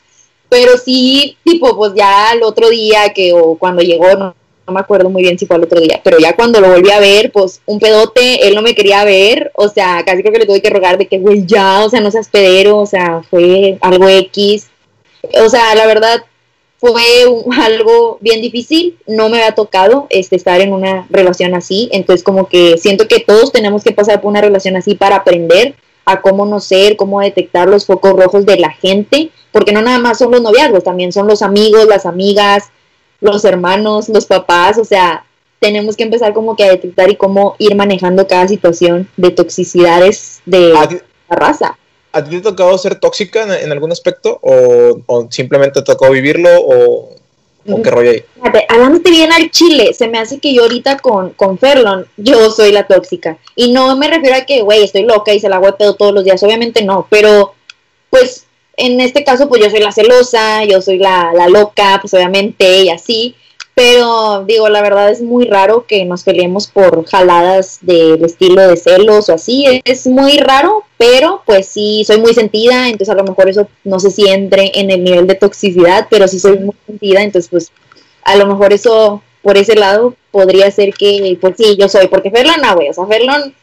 Pero 0.50 0.78
sí, 0.78 1.38
tipo, 1.44 1.76
pues 1.76 1.94
ya 1.96 2.32
el 2.34 2.44
otro 2.44 2.70
día 2.70 3.14
que, 3.14 3.34
o 3.34 3.58
cuando 3.58 3.82
llegó, 3.82 4.16
no, 4.16 4.36
no, 4.66 4.74
me 4.74 4.80
acuerdo 4.80 5.10
muy 5.10 5.22
bien 5.22 5.38
si 5.38 5.46
fue 5.46 5.58
el 5.58 5.64
otro 5.64 5.80
día, 5.80 6.02
pero 6.04 6.20
ya 6.20 6.36
cuando 6.36 6.62
lo 6.62 6.70
volví 6.70 6.90
a 6.92 7.00
ver, 7.00 7.32
pues 7.32 7.62
un 7.66 7.80
pedote, 7.80 8.48
él 8.48 8.56
no 8.56 8.62
me 8.62 8.76
quería 8.76 9.04
ver, 9.04 9.52
o 9.56 9.68
sea, 9.68 10.04
casi 10.06 10.22
creo 10.22 10.34
que 10.34 10.40
le 10.40 10.46
tuve 10.46 10.62
que 10.62 10.70
rogar 10.70 10.98
de 10.98 11.08
que, 11.08 11.20
güey, 11.20 11.46
ya, 11.46 11.84
o 11.84 11.90
sea, 11.90 12.00
no 12.00 12.12
seas 12.12 12.30
pedero, 12.30 12.78
o 12.78 12.86
sea, 12.86 13.22
fue 13.30 13.78
algo 13.82 14.08
X. 14.08 14.68
O 15.44 15.50
sea, 15.50 15.76
la 15.76 15.86
verdad, 15.86 16.24
fue 16.78 17.02
algo 17.62 18.18
bien 18.22 18.42
difícil, 18.42 18.98
no 19.06 19.30
me 19.30 19.38
había 19.38 19.56
tocado 19.56 20.08
este, 20.10 20.36
estar 20.36 20.62
en 20.62 20.74
una 20.74 21.08
relación 21.10 21.56
así, 21.56 21.90
entonces 21.92 22.24
como 22.24 22.48
que 22.48 22.78
siento 22.78 23.08
que 23.08 23.20
todos 23.20 23.52
tenemos 23.52 23.84
que 23.84 23.92
pasar 23.92 24.22
por 24.22 24.30
una 24.30 24.42
relación 24.42 24.76
así 24.76 24.96
para 24.96 25.18
aprender 25.18 25.76
a 26.08 26.22
cómo 26.22 26.46
no 26.46 26.62
ser, 26.62 26.96
cómo 26.96 27.20
detectar 27.20 27.68
los 27.68 27.86
focos 27.86 28.14
rojos 28.14 28.46
de 28.46 28.58
la 28.58 28.72
gente, 28.72 29.30
porque 29.52 29.74
no 29.74 29.82
nada 29.82 30.00
más 30.00 30.18
son 30.18 30.32
los 30.32 30.42
noviazgos, 30.42 30.86
también 30.86 31.12
son 31.12 31.28
los 31.28 31.42
amigos, 31.42 31.86
las 31.86 32.06
amigas, 32.06 32.70
los 33.20 33.44
hermanos, 33.44 34.08
los 34.08 34.26
papás, 34.26 34.78
o 34.78 34.86
sea, 34.86 35.26
tenemos 35.60 35.98
que 35.98 36.04
empezar 36.04 36.34
como 36.34 36.56
que 36.56 36.64
a 36.64 36.70
detectar 36.70 37.10
y 37.10 37.18
cómo 37.18 37.56
ir 37.60 37.76
manejando 37.76 38.26
cada 38.26 38.48
situación 38.48 39.10
de 39.18 39.32
toxicidades 39.32 40.42
de 40.46 40.70
la 40.70 40.88
raza. 41.28 41.78
¿A 42.14 42.24
ti 42.24 42.30
te 42.30 42.38
ha 42.38 42.42
tocado 42.42 42.78
ser 42.78 42.96
tóxica 42.96 43.44
en, 43.44 43.66
en 43.66 43.72
algún 43.74 43.92
aspecto 43.92 44.40
o, 44.42 45.02
o, 45.08 45.28
simplemente 45.30 45.82
te 45.82 45.86
tocó 45.92 46.10
vivirlo 46.10 46.50
o, 46.58 47.10
o 47.70 47.82
qué 47.82 47.92
rollo? 47.92 48.12
Fíjate, 48.36 48.66
hablándote 48.70 49.10
bien 49.10 49.32
al 49.32 49.52
chile, 49.52 49.94
se 49.94 50.08
me 50.08 50.20
hace 50.20 50.40
que 50.40 50.54
yo 50.54 50.64
ahorita 50.64 50.98
con, 50.98 51.32
con 51.32 51.58
Ferlon, 51.58 52.06
yo 52.18 52.50
soy 52.52 52.72
la 52.72 52.88
tóxica. 52.88 53.38
Y 53.56 53.72
no 53.72 53.96
me 53.96 54.08
refiero 54.08 54.36
a 54.36 54.46
que, 54.46 54.62
güey, 54.62 54.84
estoy 54.84 55.04
loca 55.04 55.34
y 55.34 55.40
se 55.40 55.50
la 55.50 55.58
hago 55.58 55.68
de 55.68 55.74
pedo 55.74 55.96
todos 55.96 56.14
los 56.14 56.24
días, 56.24 56.42
obviamente 56.44 56.84
no, 56.84 57.08
pero 57.10 57.54
pues 58.10 58.46
en 58.78 59.02
este 59.02 59.24
caso 59.24 59.50
pues 59.50 59.62
yo 59.62 59.70
soy 59.70 59.80
la 59.80 59.92
celosa, 59.92 60.64
yo 60.64 60.82
soy 60.82 61.00
la, 61.00 61.34
la 61.34 61.50
loca, 61.50 61.98
pues 62.00 62.14
obviamente 62.14 62.84
y 62.84 62.90
así. 62.90 63.36
Pero 63.74 64.44
digo, 64.46 64.70
la 64.70 64.82
verdad 64.82 65.12
es 65.12 65.22
muy 65.22 65.46
raro 65.46 65.86
que 65.86 66.04
nos 66.06 66.24
peleemos 66.24 66.66
por 66.66 67.06
jaladas 67.06 67.78
del 67.82 68.24
estilo 68.26 68.68
de 68.68 68.76
celos 68.76 69.30
o 69.30 69.36
así. 69.36 69.82
Es 69.86 70.08
muy 70.08 70.38
raro, 70.38 70.84
pero 70.98 71.44
pues 71.46 71.68
sí, 71.68 72.04
soy 72.06 72.20
muy 72.20 72.34
sentida, 72.34 72.90
entonces 72.90 73.10
a 73.10 73.18
lo 73.18 73.24
mejor 73.24 73.50
eso 73.50 73.68
no 73.84 74.00
sé 74.00 74.10
si 74.10 74.28
entre 74.28 74.72
en 74.80 74.90
el 74.90 75.04
nivel 75.04 75.28
de 75.28 75.36
toxicidad, 75.36 76.08
pero 76.10 76.28
sí 76.28 76.40
soy 76.40 76.58
muy 76.60 76.76
sentida, 76.86 77.22
entonces 77.22 77.50
pues 77.50 77.72
a 78.24 78.36
lo 78.36 78.48
mejor 78.48 78.74
eso 78.74 79.22
por 79.42 79.58
ese 79.58 79.76
lado 79.76 80.16
podría 80.32 80.70
ser 80.72 80.94
que, 80.94 81.38
pues 81.40 81.56
sí, 81.58 81.78
yo 81.78 81.88
soy, 81.88 82.08
porque 82.08 82.32
Ferlon 82.32 82.60
no, 82.62 82.76
güey, 82.76 82.90
o 82.90 82.94
sea, 82.94 83.06
Ferlon, 83.06 83.54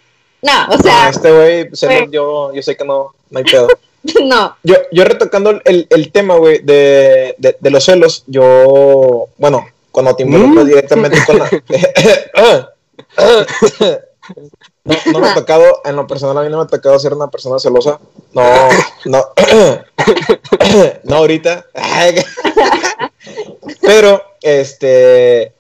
no, 0.42 0.66
o 0.70 0.78
sea... 0.78 1.04
No, 1.04 1.10
este 1.10 1.32
güey, 1.32 2.10
yo, 2.10 2.54
yo 2.54 2.62
sé 2.62 2.76
que 2.76 2.84
no, 2.84 3.14
no 3.30 3.38
hay 3.38 3.44
pedo. 3.44 3.68
no. 4.24 4.56
Yo, 4.62 4.76
yo 4.92 5.04
retocando 5.04 5.60
el, 5.64 5.86
el 5.90 6.12
tema, 6.12 6.36
güey, 6.36 6.60
de, 6.62 7.34
de, 7.38 7.56
de 7.58 7.70
los 7.70 7.84
celos, 7.84 8.24
yo, 8.26 9.28
bueno, 9.36 9.66
cuando 9.90 10.14
te 10.14 10.22
involucras 10.22 10.64
mm. 10.64 10.68
directamente 10.68 11.18
con 11.26 11.38
la... 11.38 11.50
No, 14.84 14.94
no 15.12 15.18
me 15.20 15.28
ha 15.28 15.34
tocado, 15.34 15.80
en 15.84 15.96
lo 15.96 16.06
personal 16.06 16.36
a 16.36 16.42
mí 16.42 16.50
no 16.50 16.58
me 16.58 16.64
ha 16.64 16.66
tocado 16.66 16.98
ser 16.98 17.14
una 17.14 17.28
persona 17.28 17.58
celosa. 17.58 17.98
No, 18.32 18.68
no. 19.06 19.24
no 21.04 21.16
ahorita. 21.16 21.64
Pero, 23.80 24.22
este, 24.42 25.52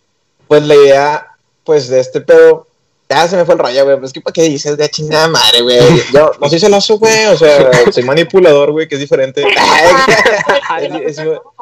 pues 0.46 0.62
la 0.64 0.74
idea, 0.74 1.26
pues 1.64 1.88
de 1.88 2.00
este 2.00 2.20
pedo, 2.20 2.66
ya 3.08 3.26
se 3.26 3.36
me 3.36 3.46
fue 3.46 3.54
el 3.54 3.60
rollo, 3.60 3.84
güey. 3.84 3.98
Pues 3.98 4.12
que 4.12 4.20
para 4.20 4.32
qué 4.32 4.42
dices 4.42 4.76
de 4.76 4.90
chingada 4.90 5.28
madre, 5.28 5.62
güey. 5.62 5.78
Yo 6.12 6.32
no 6.38 6.50
soy 6.50 6.58
celoso, 6.58 6.98
güey. 6.98 7.26
O 7.26 7.36
sea, 7.36 7.70
soy 7.90 8.02
manipulador, 8.02 8.72
güey, 8.72 8.88
que 8.88 8.96
es 8.96 9.00
diferente. 9.00 9.42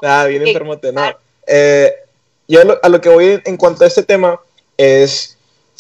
Ah, 0.05 0.27
bien 0.27 0.47
enfermote, 0.47 0.93
no. 0.93 1.03
Eh, 1.47 1.93
yo 2.49 2.61
a 2.83 2.89
lo 2.89 3.01
que 3.01 3.09
voy 3.09 3.41
en 3.45 3.57
cuanto 3.57 3.85
a 3.85 3.87
este 3.87 4.03
tema 4.03 4.41
es 4.77 5.32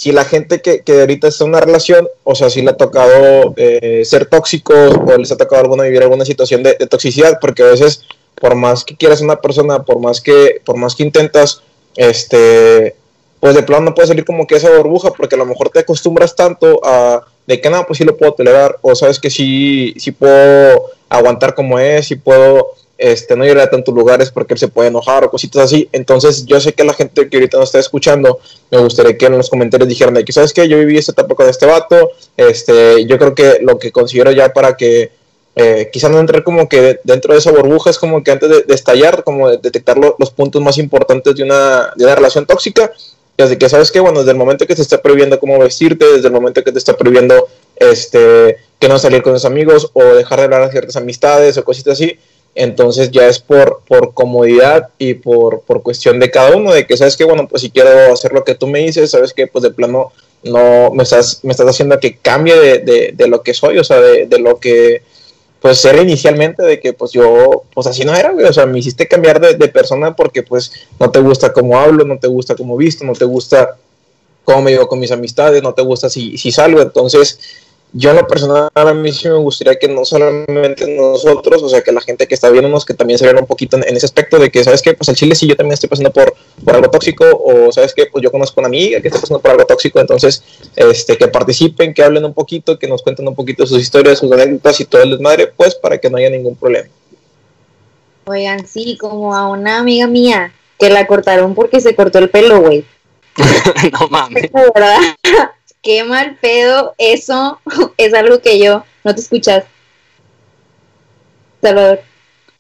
si 0.03 0.11
la 0.11 0.25
gente 0.25 0.61
que, 0.61 0.81
que 0.81 1.03
ahorita 1.03 1.29
está 1.29 1.45
en 1.45 1.51
una 1.51 1.61
relación, 1.61 2.09
o 2.25 2.35
sea, 2.35 2.51
si 2.51 2.61
le 2.61 2.71
ha 2.71 2.77
tocado 2.77 3.55
eh, 3.57 4.03
ser 4.05 4.27
tóxicos 4.27 4.97
o 4.97 5.17
les 5.17 5.31
ha 5.31 5.37
tocado 5.37 5.63
alguna 5.63 5.85
vivir 5.85 6.03
alguna 6.03 6.25
situación 6.25 6.65
de, 6.65 6.75
de, 6.75 6.89
toxicidad, 6.89 7.39
porque 7.41 7.63
a 7.63 7.67
veces, 7.67 8.03
por 8.35 8.57
más 8.57 8.85
que 8.85 8.97
quieras 8.97 9.21
una 9.21 9.37
persona, 9.37 9.85
por 9.85 10.01
más 10.01 10.21
que, 10.21 10.61
por 10.65 10.77
más 10.77 10.97
que 10.97 11.05
intentas, 11.05 11.63
este, 11.95 12.97
pues 13.39 13.55
de 13.55 13.63
plano 13.63 13.85
no 13.85 13.95
puede 13.95 14.09
salir 14.09 14.25
como 14.25 14.45
que 14.45 14.57
esa 14.57 14.77
burbuja, 14.77 15.13
porque 15.13 15.37
a 15.37 15.39
lo 15.39 15.47
mejor 15.47 15.71
te 15.71 15.79
acostumbras 15.79 16.35
tanto 16.35 16.81
a 16.85 17.25
de 17.47 17.61
que 17.61 17.71
nada, 17.71 17.87
pues 17.87 17.99
sí 17.99 18.05
lo 18.05 18.17
puedo 18.17 18.33
tolerar, 18.35 18.81
o 18.83 18.97
sabes 18.97 19.21
que 19.21 19.31
sí, 19.31 19.95
sí 19.99 20.11
puedo 20.11 20.91
aguantar 21.11 21.55
como 21.55 21.79
es, 21.79 22.09
sí 22.09 22.17
puedo 22.17 22.73
este, 23.03 23.35
no 23.35 23.45
ir 23.45 23.59
a 23.59 23.69
tantos 23.69 23.93
lugares 23.93 24.31
porque 24.31 24.55
él 24.55 24.61
se 24.61 24.69
puede 24.69 24.89
enojar 24.89 25.25
o 25.25 25.31
cositas 25.31 25.63
así. 25.63 25.89
Entonces, 25.91 26.47
yo 26.47 26.61
sé 26.61 26.73
que 26.73 26.85
la 26.85 26.95
gente 26.95 27.29
que 27.29 27.37
ahorita 27.37 27.59
nos 27.59 27.71
está 27.71 27.81
escuchando, 27.81 28.39
me 28.71 28.79
gustaría 28.79 29.19
que 29.19 29.27
en 29.27 29.37
los 29.37 29.51
comentarios 29.51 29.89
dijeran 29.89 30.23
que, 30.25 30.33
¿sabes 30.33 30.53
qué? 30.53 30.69
Yo 30.69 30.79
viví 30.79 30.97
esta 30.97 31.11
etapa 31.11 31.35
con 31.35 31.49
este 31.49 31.67
vato, 31.67 32.13
este, 32.37 33.05
yo 33.07 33.19
creo 33.19 33.35
que 33.35 33.59
lo 33.61 33.77
que 33.81 33.91
considero 33.91 34.31
ya 34.31 34.53
para 34.53 34.77
que 34.77 35.11
eh, 35.57 35.91
quizás 35.93 36.13
no 36.13 36.21
entrar 36.21 36.45
como 36.45 36.69
que 36.69 37.01
dentro 37.03 37.33
de 37.33 37.41
esa 37.41 37.51
burbuja 37.51 37.91
es 37.91 37.99
como 37.99 38.23
que 38.23 38.31
antes 38.31 38.49
de, 38.49 38.75
estallar, 38.75 39.25
como 39.25 39.51
de 39.51 39.59
detectar 39.59 39.99
los 39.99 40.31
puntos 40.31 40.63
más 40.63 40.79
importantes 40.79 41.35
de 41.35 41.43
una, 41.43 41.93
de 41.97 42.05
una 42.05 42.15
relación 42.15 42.47
tóxica, 42.47 42.93
desde 43.37 43.59
que 43.59 43.69
sabes 43.69 43.91
que, 43.91 43.99
bueno, 43.99 44.21
desde 44.21 44.31
el 44.31 44.39
momento 44.39 44.65
que 44.65 44.77
te 44.77 44.83
está 44.83 45.03
prohibiendo 45.03 45.41
cómo 45.41 45.59
vestirte, 45.59 46.07
desde 46.07 46.29
el 46.29 46.33
momento 46.33 46.63
que 46.63 46.71
te 46.71 46.79
está 46.79 46.97
prohibiendo 46.97 47.49
este, 47.75 48.59
que 48.79 48.89
no 48.89 48.97
salir 49.01 49.23
con 49.23 49.33
tus 49.33 49.45
amigos 49.45 49.91
o 49.93 50.05
dejar 50.05 50.39
de 50.39 50.45
hablar 50.45 50.63
a 50.63 50.71
ciertas 50.71 50.95
amistades 50.95 51.59
o 51.59 51.65
cositas 51.65 51.95
así, 51.95 52.17
entonces 52.55 53.11
ya 53.11 53.27
es 53.27 53.39
por, 53.39 53.81
por 53.89 54.13
comodidad 54.13 54.91
y 54.99 55.15
por, 55.15 55.63
por 55.63 55.83
cuestión 55.83 56.21
de 56.21 56.31
cada 56.31 56.55
uno, 56.55 56.73
de 56.73 56.87
que 56.87 56.97
sabes 56.97 57.17
que, 57.17 57.25
bueno, 57.25 57.49
pues 57.49 57.63
si 57.63 57.71
quiero 57.71 58.13
hacer 58.13 58.33
lo 58.33 58.45
que 58.45 58.55
tú 58.55 58.67
me 58.67 58.81
dices, 58.81 59.11
sabes 59.11 59.33
que 59.33 59.47
pues 59.47 59.63
de 59.63 59.71
plano 59.71 60.13
no 60.45 60.91
me 60.93 61.03
estás, 61.03 61.41
me 61.45 61.53
estás 61.53 61.69
haciendo 61.69 61.99
que 61.99 62.17
cambie 62.17 62.55
de, 62.57 63.13
de, 63.15 63.29
lo 63.29 63.43
que 63.43 63.55
soy, 63.55 63.79
o 63.79 63.85
sea, 63.85 64.01
de, 64.01 64.39
lo 64.39 64.59
que 64.59 65.03
pues 65.61 65.85
era 65.85 66.03
inicialmente, 66.03 66.63
de 66.63 66.81
que 66.81 66.93
pues 66.93 67.13
yo, 67.13 67.63
pues 67.73 67.87
así 67.87 68.05
no 68.05 68.15
era, 68.15 68.33
güey, 68.33 68.45
o 68.45 68.53
sea, 68.53 68.67
me 68.67 68.81
hiciste 68.81 69.07
cambiar 69.07 69.41
de, 69.41 69.55
de 69.55 69.69
persona 69.69 70.17
porque 70.17 70.43
pues 70.43 70.73
no 70.99 71.11
te 71.11 71.21
gusta 71.21 71.53
cómo 71.53 71.79
hablo, 71.79 72.05
no 72.05 72.19
te 72.19 72.27
gusta 72.27 72.57
cómo 72.57 72.77
visto, 72.77 73.05
no 73.05 73.13
te 73.13 73.25
gusta 73.25 73.77
cómo 74.45 74.63
me 74.63 74.73
llevo 74.73 74.89
con 74.89 74.99
mis 74.99 75.13
amistades, 75.13 75.63
no 75.63 75.73
te 75.73 75.83
gusta 75.83 76.11
si, 76.11 76.37
si 76.37 76.51
salgo, 76.51 76.83
entonces 76.83 77.39
yo 77.95 78.11
en 78.11 78.17
lo 78.17 78.27
personal 78.27 78.71
a 78.75 78.95
mí 78.95 79.13
sí 79.13 79.29
me 79.29 79.35
gustaría 79.35 79.79
que 79.79 79.87
no 79.87 80.05
solamente 80.05 80.89
nosotros, 80.97 81.63
o 81.63 81.69
sea, 81.69 81.83
que 81.83 81.93
la 81.93 82.01
gente 82.01 82.27
que 82.27 82.35
está 82.35 82.49
viéndonos, 82.49 82.87
que 82.87 82.95
también 82.95 83.19
se 83.19 83.31
vea 83.31 83.39
un 83.39 83.47
poquito 83.47 83.77
en, 83.77 83.97
ese 83.97 84.07
aspecto 84.07 84.39
de 84.39 84.51
que, 84.51 84.65
¿sabes 84.65 84.81
qué? 84.81 84.95
Pues 84.95 85.09
el 85.11 85.17
Chile 85.17 85.35
sí 85.35 85.47
yo 85.47 85.57
también 85.57 85.75
estoy 85.75 85.91
pasando 85.91 86.11
por, 86.11 86.35
por 86.65 86.75
algo 86.75 86.91
tóxico, 86.91 87.25
o 87.33 87.71
¿sabes 87.71 87.93
qué? 87.95 88.07
Pues 88.07 88.23
yo 88.25 88.33
conozco 88.33 88.61
a 88.61 88.63
una 88.63 88.69
amiga 88.69 89.01
que 89.01 89.09
está 89.09 89.21
pasando 89.21 89.41
por 89.41 89.51
algo 89.51 89.67
tóxico, 89.67 90.01
entonces, 90.01 90.43
este, 90.75 91.19
que 91.19 91.29
participen, 91.29 91.93
que 91.93 92.03
hablen 92.03 92.25
un 92.25 92.33
poquito, 92.33 92.79
que 92.79 92.89
nos 92.89 93.03
cuenten 93.03 93.29
un 93.29 93.35
poquito 93.35 93.67
sus 93.67 93.81
historias, 93.81 94.19
sus 94.19 94.33
anécdotas 94.33 94.81
y 94.81 94.87
todo 94.87 95.03
el 95.03 95.11
desmadre, 95.11 95.49
pues 95.49 95.75
para 95.75 95.99
que 95.99 96.09
no 96.09 96.17
haya 96.17 96.31
ningún 96.31 96.57
problema. 96.57 96.89
Oigan, 98.25 98.67
sí, 98.67 98.97
como 98.99 99.35
a 99.35 99.49
una 99.49 99.79
amiga 99.79 100.07
mía 100.07 100.53
que 100.79 100.89
la 100.89 101.07
cortaron 101.07 101.55
porque 101.55 101.81
se 101.81 101.95
cortó 101.95 102.19
el 102.19 102.31
pelo, 102.31 102.61
güey. 102.61 102.85
no 103.93 104.09
mames. 104.09 104.51
¿verdad? 104.75 104.99
Qué 105.83 106.05
mal 106.05 106.39
pedo, 106.41 106.95
eso 106.97 107.61
es 107.97 108.15
algo 108.15 108.41
que 108.41 108.59
yo, 108.59 108.85
no 109.05 109.15
te 109.15 109.21
escuchas. 109.21 109.65
Salvador. 111.61 112.01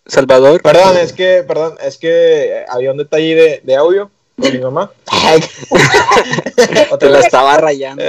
Salvador. 0.06 0.62
Perdón, 0.62 0.96
es 0.96 1.12
que, 1.12 1.44
perdón, 1.46 1.76
es 1.82 1.96
que 1.96 2.64
había 2.68 2.90
un 2.90 2.98
detalle 2.98 3.34
de, 3.34 3.60
de 3.62 3.76
audio 3.76 4.10
con 4.40 4.52
mi 4.52 4.58
mamá. 4.58 4.92
o 6.90 6.98
te 6.98 7.08
la 7.08 7.20
estaba 7.20 7.56
rayando. 7.56 8.02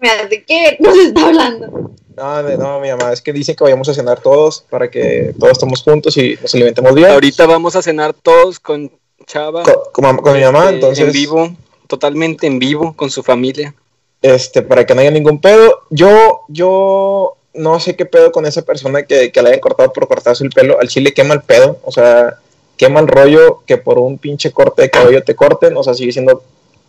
me 0.00 0.10
hace 0.10 0.44
que 0.44 0.76
nos 0.80 0.96
está 0.96 1.26
hablando. 1.26 1.92
No, 2.16 2.42
no, 2.42 2.80
mi 2.80 2.88
mamá, 2.88 3.12
es 3.12 3.22
que 3.22 3.32
dice 3.32 3.54
que 3.54 3.62
vayamos 3.62 3.88
a 3.88 3.94
cenar 3.94 4.20
todos 4.20 4.64
para 4.68 4.90
que 4.90 5.34
todos 5.38 5.52
estemos 5.52 5.82
juntos 5.82 6.16
y 6.16 6.36
nos 6.42 6.54
alimentemos 6.54 6.94
bien. 6.94 7.10
Ahorita 7.10 7.46
vamos 7.46 7.76
a 7.76 7.82
cenar 7.82 8.12
todos 8.12 8.58
con 8.58 8.90
Chava. 9.24 9.62
Con, 9.62 9.74
con, 9.92 10.16
con 10.16 10.36
mi 10.36 10.42
mamá, 10.42 10.64
este, 10.64 10.74
entonces. 10.74 11.06
En 11.06 11.12
vivo, 11.12 11.56
totalmente 11.86 12.46
en 12.46 12.58
vivo, 12.58 12.94
con 12.96 13.10
su 13.10 13.22
familia 13.22 13.74
este, 14.22 14.62
para 14.62 14.84
que 14.86 14.94
no 14.94 15.00
haya 15.00 15.10
ningún 15.10 15.40
pedo. 15.40 15.82
Yo, 15.90 16.40
yo 16.48 17.36
no 17.54 17.80
sé 17.80 17.96
qué 17.96 18.06
pedo 18.06 18.32
con 18.32 18.46
esa 18.46 18.62
persona 18.62 19.02
que, 19.02 19.32
que 19.32 19.42
le 19.42 19.48
hayan 19.48 19.60
cortado 19.60 19.92
por 19.92 20.08
cortarse 20.08 20.44
el 20.44 20.50
pelo. 20.50 20.78
Al 20.80 20.88
chile 20.88 21.12
quema 21.12 21.34
el 21.34 21.42
pedo, 21.42 21.78
o 21.84 21.92
sea, 21.92 22.38
quema 22.76 23.00
el 23.00 23.08
rollo 23.08 23.62
que 23.66 23.76
por 23.76 23.98
un 23.98 24.18
pinche 24.18 24.52
corte 24.52 24.82
de 24.82 24.90
cabello 24.90 25.22
te 25.22 25.34
corten, 25.34 25.76
o 25.76 25.82
sea, 25.82 25.94
sigue 25.94 26.12
siendo 26.12 26.42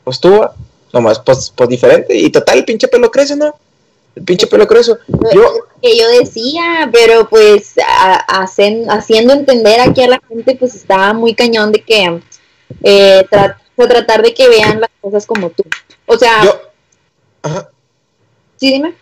pues 0.04 0.20
tú, 0.20 0.42
nomás 0.94 1.20
pues, 1.20 1.52
pues 1.56 1.70
diferente. 1.70 2.16
Y 2.16 2.30
total, 2.30 2.60
el 2.60 2.66
pinche 2.66 2.88
pelo 2.88 3.12
crece, 3.12 3.36
¿no? 3.36 3.56
El 4.16 4.24
pinche 4.24 4.48
pelo 4.48 4.68
crece. 4.68 4.94
Yo, 5.34 5.54
que 5.82 5.98
yo 5.98 6.08
decía, 6.10 6.90
pero 6.92 7.28
pues 7.30 7.74
a, 7.86 8.16
hacen, 8.42 8.90
haciendo 8.90 9.34
entender 9.34 9.80
aquí 9.80 10.02
a 10.02 10.10
la 10.10 10.22
gente, 10.28 10.56
pues 10.56 10.76
estaba 10.76 11.14
muy 11.14 11.34
cañón 11.36 11.72
de 11.72 11.82
que 11.82 12.20
eh, 12.84 13.26
tra 13.30 13.58
tratar 13.76 14.22
de 14.22 14.34
que 14.34 14.50
vean 14.50 14.82
las 14.82 14.90
cosas 15.00 15.26
como 15.26 15.50
tú. 15.52 15.64
O 16.06 16.18
sea, 16.18 16.44
yo, 16.44 16.69
Ajá. 17.42 17.70
Sí, 18.58 18.74
dime. 18.74 18.96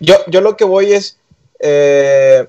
Yo, 0.00 0.16
yo 0.26 0.40
lo 0.40 0.56
que 0.56 0.64
voy 0.64 0.92
es 0.92 1.18
eh, 1.60 2.46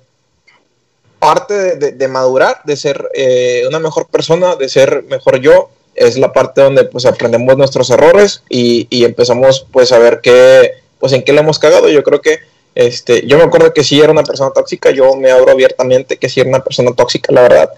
parte 1.20 1.54
de, 1.54 1.76
de, 1.76 1.92
de, 1.92 2.08
madurar, 2.08 2.62
de 2.64 2.76
ser 2.76 3.10
eh, 3.14 3.64
una 3.68 3.80
mejor 3.80 4.08
persona, 4.08 4.56
de 4.56 4.70
ser 4.70 5.04
mejor 5.04 5.40
yo, 5.40 5.70
es 5.96 6.18
la 6.18 6.34
parte 6.34 6.62
donde 6.62 6.86
pues 6.86 7.06
aprendemos 7.06 7.58
nuestros 7.58 7.90
errores 7.90 8.44
y, 8.50 8.88
y, 8.90 9.06
empezamos 9.06 9.68
pues 9.72 9.92
a 9.92 10.00
ver 10.00 10.22
qué, 10.22 10.72
pues 11.00 11.14
en 11.14 11.24
qué 11.24 11.34
le 11.34 11.42
hemos 11.42 11.60
cagado. 11.60 11.90
Yo 11.90 12.04
creo 12.04 12.22
que 12.22 12.40
este, 12.76 13.28
yo 13.28 13.38
me 13.38 13.44
acuerdo 13.44 13.74
que 13.74 13.84
sí 13.84 14.02
era 14.02 14.12
una 14.12 14.24
persona 14.24 14.52
tóxica, 14.52 14.92
yo 14.92 15.16
me 15.16 15.32
abro 15.32 15.52
abiertamente 15.52 16.18
que 16.18 16.30
sí 16.30 16.40
era 16.40 16.50
una 16.50 16.64
persona 16.64 16.92
tóxica, 16.94 17.32
la 17.32 17.44
verdad. 17.44 17.70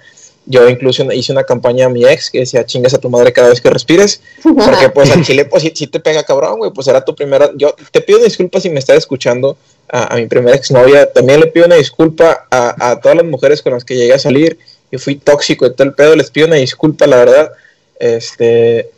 Yo 0.47 0.69
incluso 0.69 1.11
hice 1.11 1.31
una 1.31 1.43
campaña 1.43 1.87
a 1.87 1.89
mi 1.89 2.05
ex 2.05 2.29
que 2.29 2.39
decía, 2.39 2.65
chingas 2.65 2.93
a 2.93 2.99
tu 2.99 3.09
madre 3.09 3.33
cada 3.33 3.49
vez 3.49 3.59
que 3.59 3.69
respires. 3.69 4.21
Porque 4.43 4.89
pues 4.89 5.11
al 5.11 5.25
chile, 5.25 5.45
pues 5.45 5.63
sí, 5.73 5.87
te 5.87 5.99
pega 5.99 6.23
cabrón, 6.23 6.59
güey. 6.59 6.71
Pues 6.71 6.87
era 6.87 7.03
tu 7.03 7.15
primera... 7.15 7.49
Yo 7.55 7.75
te 7.91 8.01
pido 8.01 8.19
una 8.19 8.25
disculpa 8.25 8.59
si 8.59 8.69
me 8.69 8.79
estás 8.79 8.97
escuchando 8.97 9.57
a, 9.89 10.15
mi 10.15 10.27
primera 10.27 10.55
exnovia. 10.55 11.11
También 11.11 11.39
le 11.39 11.47
pido 11.47 11.65
una 11.65 11.75
disculpa 11.75 12.47
a, 12.51 12.91
a, 12.91 12.99
todas 12.99 13.17
las 13.17 13.25
mujeres 13.25 13.61
con 13.61 13.73
las 13.73 13.83
que 13.83 13.95
llegué 13.95 14.13
a 14.13 14.19
salir. 14.19 14.57
y 14.91 14.97
fui 14.97 15.15
tóxico 15.15 15.65
y 15.65 15.73
todo 15.73 15.87
el 15.87 15.93
pedo. 15.93 16.15
Les 16.15 16.29
pido 16.29 16.47
una 16.47 16.57
disculpa, 16.57 17.07
la 17.07 17.17
verdad. 17.17 17.51
Este... 17.99 18.91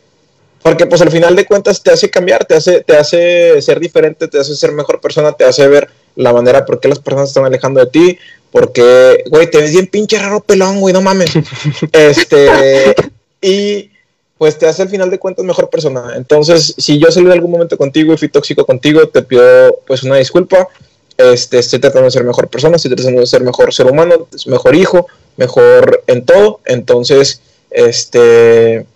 Porque 0.62 0.86
pues 0.86 1.00
al 1.00 1.10
final 1.10 1.36
de 1.36 1.46
cuentas 1.46 1.82
te 1.82 1.90
hace 1.90 2.10
cambiar, 2.10 2.44
te 2.44 2.54
hace, 2.54 2.82
te 2.82 2.96
hace 2.96 3.62
ser 3.62 3.80
diferente, 3.80 4.28
te 4.28 4.38
hace 4.38 4.54
ser 4.54 4.72
mejor 4.72 5.00
persona, 5.00 5.32
te 5.32 5.44
hace 5.44 5.66
ver 5.68 5.88
la 6.16 6.32
manera 6.32 6.66
por 6.66 6.80
qué 6.80 6.88
las 6.88 6.98
personas 6.98 7.28
están 7.28 7.44
alejando 7.44 7.80
de 7.80 7.86
ti, 7.86 8.18
porque, 8.50 9.24
güey, 9.28 9.50
te 9.50 9.58
ves 9.58 9.72
bien 9.72 9.86
pinche 9.86 10.18
raro 10.18 10.40
pelón, 10.40 10.80
güey, 10.80 10.94
no 10.94 11.00
mames. 11.00 11.30
este, 11.92 12.94
y 13.40 13.90
pues 14.38 14.56
te 14.56 14.66
hace 14.66 14.82
al 14.82 14.88
final 14.88 15.10
de 15.10 15.18
cuentas 15.18 15.44
mejor 15.44 15.68
persona. 15.68 16.12
Entonces, 16.16 16.74
si 16.78 16.98
yo 16.98 17.10
salí 17.10 17.26
en 17.26 17.32
algún 17.32 17.50
momento 17.50 17.76
contigo 17.76 18.12
y 18.12 18.16
fui 18.16 18.28
tóxico 18.28 18.64
contigo, 18.64 19.08
te 19.08 19.22
pido 19.22 19.80
pues 19.86 20.02
una 20.04 20.16
disculpa. 20.16 20.68
Este, 21.16 21.58
estoy 21.58 21.80
tratando 21.80 22.04
de 22.04 22.12
ser 22.12 22.24
mejor 22.24 22.48
persona, 22.48 22.76
estoy 22.76 22.94
tratando 22.94 23.20
de 23.20 23.26
ser 23.26 23.42
mejor 23.42 23.74
ser 23.74 23.86
humano, 23.86 24.28
mejor 24.46 24.76
hijo, 24.76 25.08
mejor 25.36 26.04
en 26.06 26.24
todo. 26.24 26.60
Entonces, 26.64 27.42
este, 27.70 28.86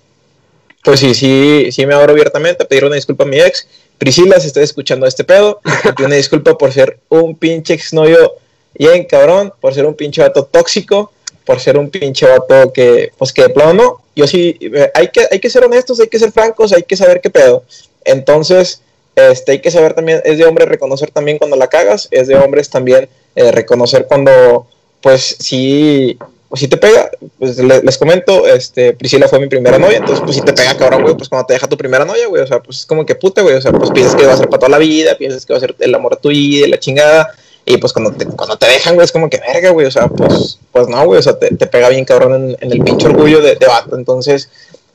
pues 0.84 1.00
sí, 1.00 1.14
sí, 1.14 1.68
sí 1.72 1.86
me 1.86 1.94
abro 1.94 2.12
abiertamente 2.12 2.62
a 2.62 2.68
pedir 2.68 2.84
una 2.84 2.94
disculpa 2.94 3.24
a 3.24 3.26
mi 3.26 3.40
ex. 3.40 3.66
Priscila, 3.98 4.38
si 4.38 4.46
estás 4.46 4.64
escuchando 4.64 5.06
este 5.06 5.24
pedo, 5.24 5.60
te 5.82 5.92
pido 5.92 6.06
una 6.06 6.16
disculpa 6.16 6.56
por 6.56 6.72
ser 6.72 6.98
un 7.08 7.36
pinche 7.36 7.74
exnovio 7.74 8.36
bien 8.74 9.04
cabrón, 9.04 9.52
por 9.60 9.74
ser 9.74 9.86
un 9.86 9.94
pinche 9.94 10.22
vato 10.22 10.44
tóxico, 10.44 11.12
por 11.44 11.60
ser 11.60 11.76
un 11.76 11.90
pinche 11.90 12.26
vato 12.26 12.72
que, 12.72 13.12
pues 13.18 13.32
que 13.32 13.42
de 13.42 13.48
plano 13.50 13.72
no. 13.72 14.00
Yo 14.14 14.26
sí, 14.26 14.58
hay 14.94 15.08
que, 15.08 15.26
hay 15.30 15.40
que 15.40 15.50
ser 15.50 15.64
honestos, 15.64 16.00
hay 16.00 16.08
que 16.08 16.18
ser 16.18 16.32
francos, 16.32 16.72
hay 16.72 16.82
que 16.82 16.96
saber 16.96 17.20
qué 17.20 17.30
pedo. 17.30 17.64
Entonces, 18.04 18.82
este, 19.14 19.52
hay 19.52 19.60
que 19.60 19.70
saber 19.70 19.94
también, 19.94 20.20
es 20.24 20.38
de 20.38 20.44
hombre 20.44 20.66
reconocer 20.66 21.10
también 21.10 21.38
cuando 21.38 21.56
la 21.56 21.68
cagas, 21.68 22.08
es 22.10 22.28
de 22.28 22.36
hombres 22.36 22.70
también 22.70 23.08
eh, 23.34 23.52
reconocer 23.52 24.06
cuando, 24.06 24.66
pues 25.00 25.36
sí, 25.38 26.18
pues 26.48 26.60
si 26.60 26.68
te 26.68 26.76
pega, 26.76 27.10
pues 27.38 27.58
les, 27.58 27.98
comento, 27.98 28.46
este, 28.46 28.92
Priscila 28.92 29.28
fue 29.28 29.40
mi 29.40 29.48
primera 29.48 29.78
novia, 29.78 29.98
entonces 29.98 30.22
pues 30.22 30.36
si 30.36 30.42
te 30.42 30.52
pega 30.52 30.76
cabrón, 30.76 31.02
güey, 31.02 31.14
pues 31.14 31.28
cuando 31.28 31.46
te 31.46 31.54
deja 31.54 31.66
tu 31.66 31.78
primera 31.78 32.04
novia, 32.04 32.26
güey, 32.26 32.42
o 32.42 32.46
sea, 32.46 32.60
pues 32.60 32.80
es 32.80 32.86
como 32.86 33.06
que 33.06 33.14
puta, 33.14 33.42
güey, 33.42 33.54
o 33.54 33.60
sea, 33.60 33.72
pues 33.72 33.90
piensas 33.90 34.14
que 34.14 34.26
va 34.26 34.34
a 34.34 34.36
ser 34.36 34.48
para 34.48 34.60
toda 34.60 34.70
la 34.70 34.78
vida, 34.78 35.16
piensas 35.16 35.46
que 35.46 35.52
va 35.52 35.56
a 35.56 35.60
ser 35.60 35.74
el 35.78 35.94
amor 35.94 36.14
a 36.14 36.16
tu 36.16 36.28
vida, 36.28 36.68
la 36.68 36.78
chingada, 36.78 37.34
y 37.64 37.76
pues 37.76 37.92
cuando 37.92 38.12
te, 38.12 38.26
cuando 38.26 38.56
te 38.56 38.66
dejan, 38.66 38.94
güey, 38.94 39.04
es 39.04 39.12
como 39.12 39.30
que 39.30 39.38
verga, 39.38 39.70
güey, 39.70 39.86
o 39.86 39.90
sea, 39.90 40.08
pues, 40.08 40.58
pues 40.72 40.88
no, 40.88 41.04
güey, 41.04 41.18
o 41.18 41.22
sea, 41.22 41.38
te, 41.38 41.54
te 41.54 41.66
pega 41.66 41.88
bien 41.88 42.04
cabrón 42.04 42.56
en, 42.60 42.72
el 42.72 42.80
pinche 42.80 43.08
orgullo 43.08 43.40
de, 43.40 43.56
de 43.56 43.66
vato, 43.66 43.96
entonces 43.96 44.48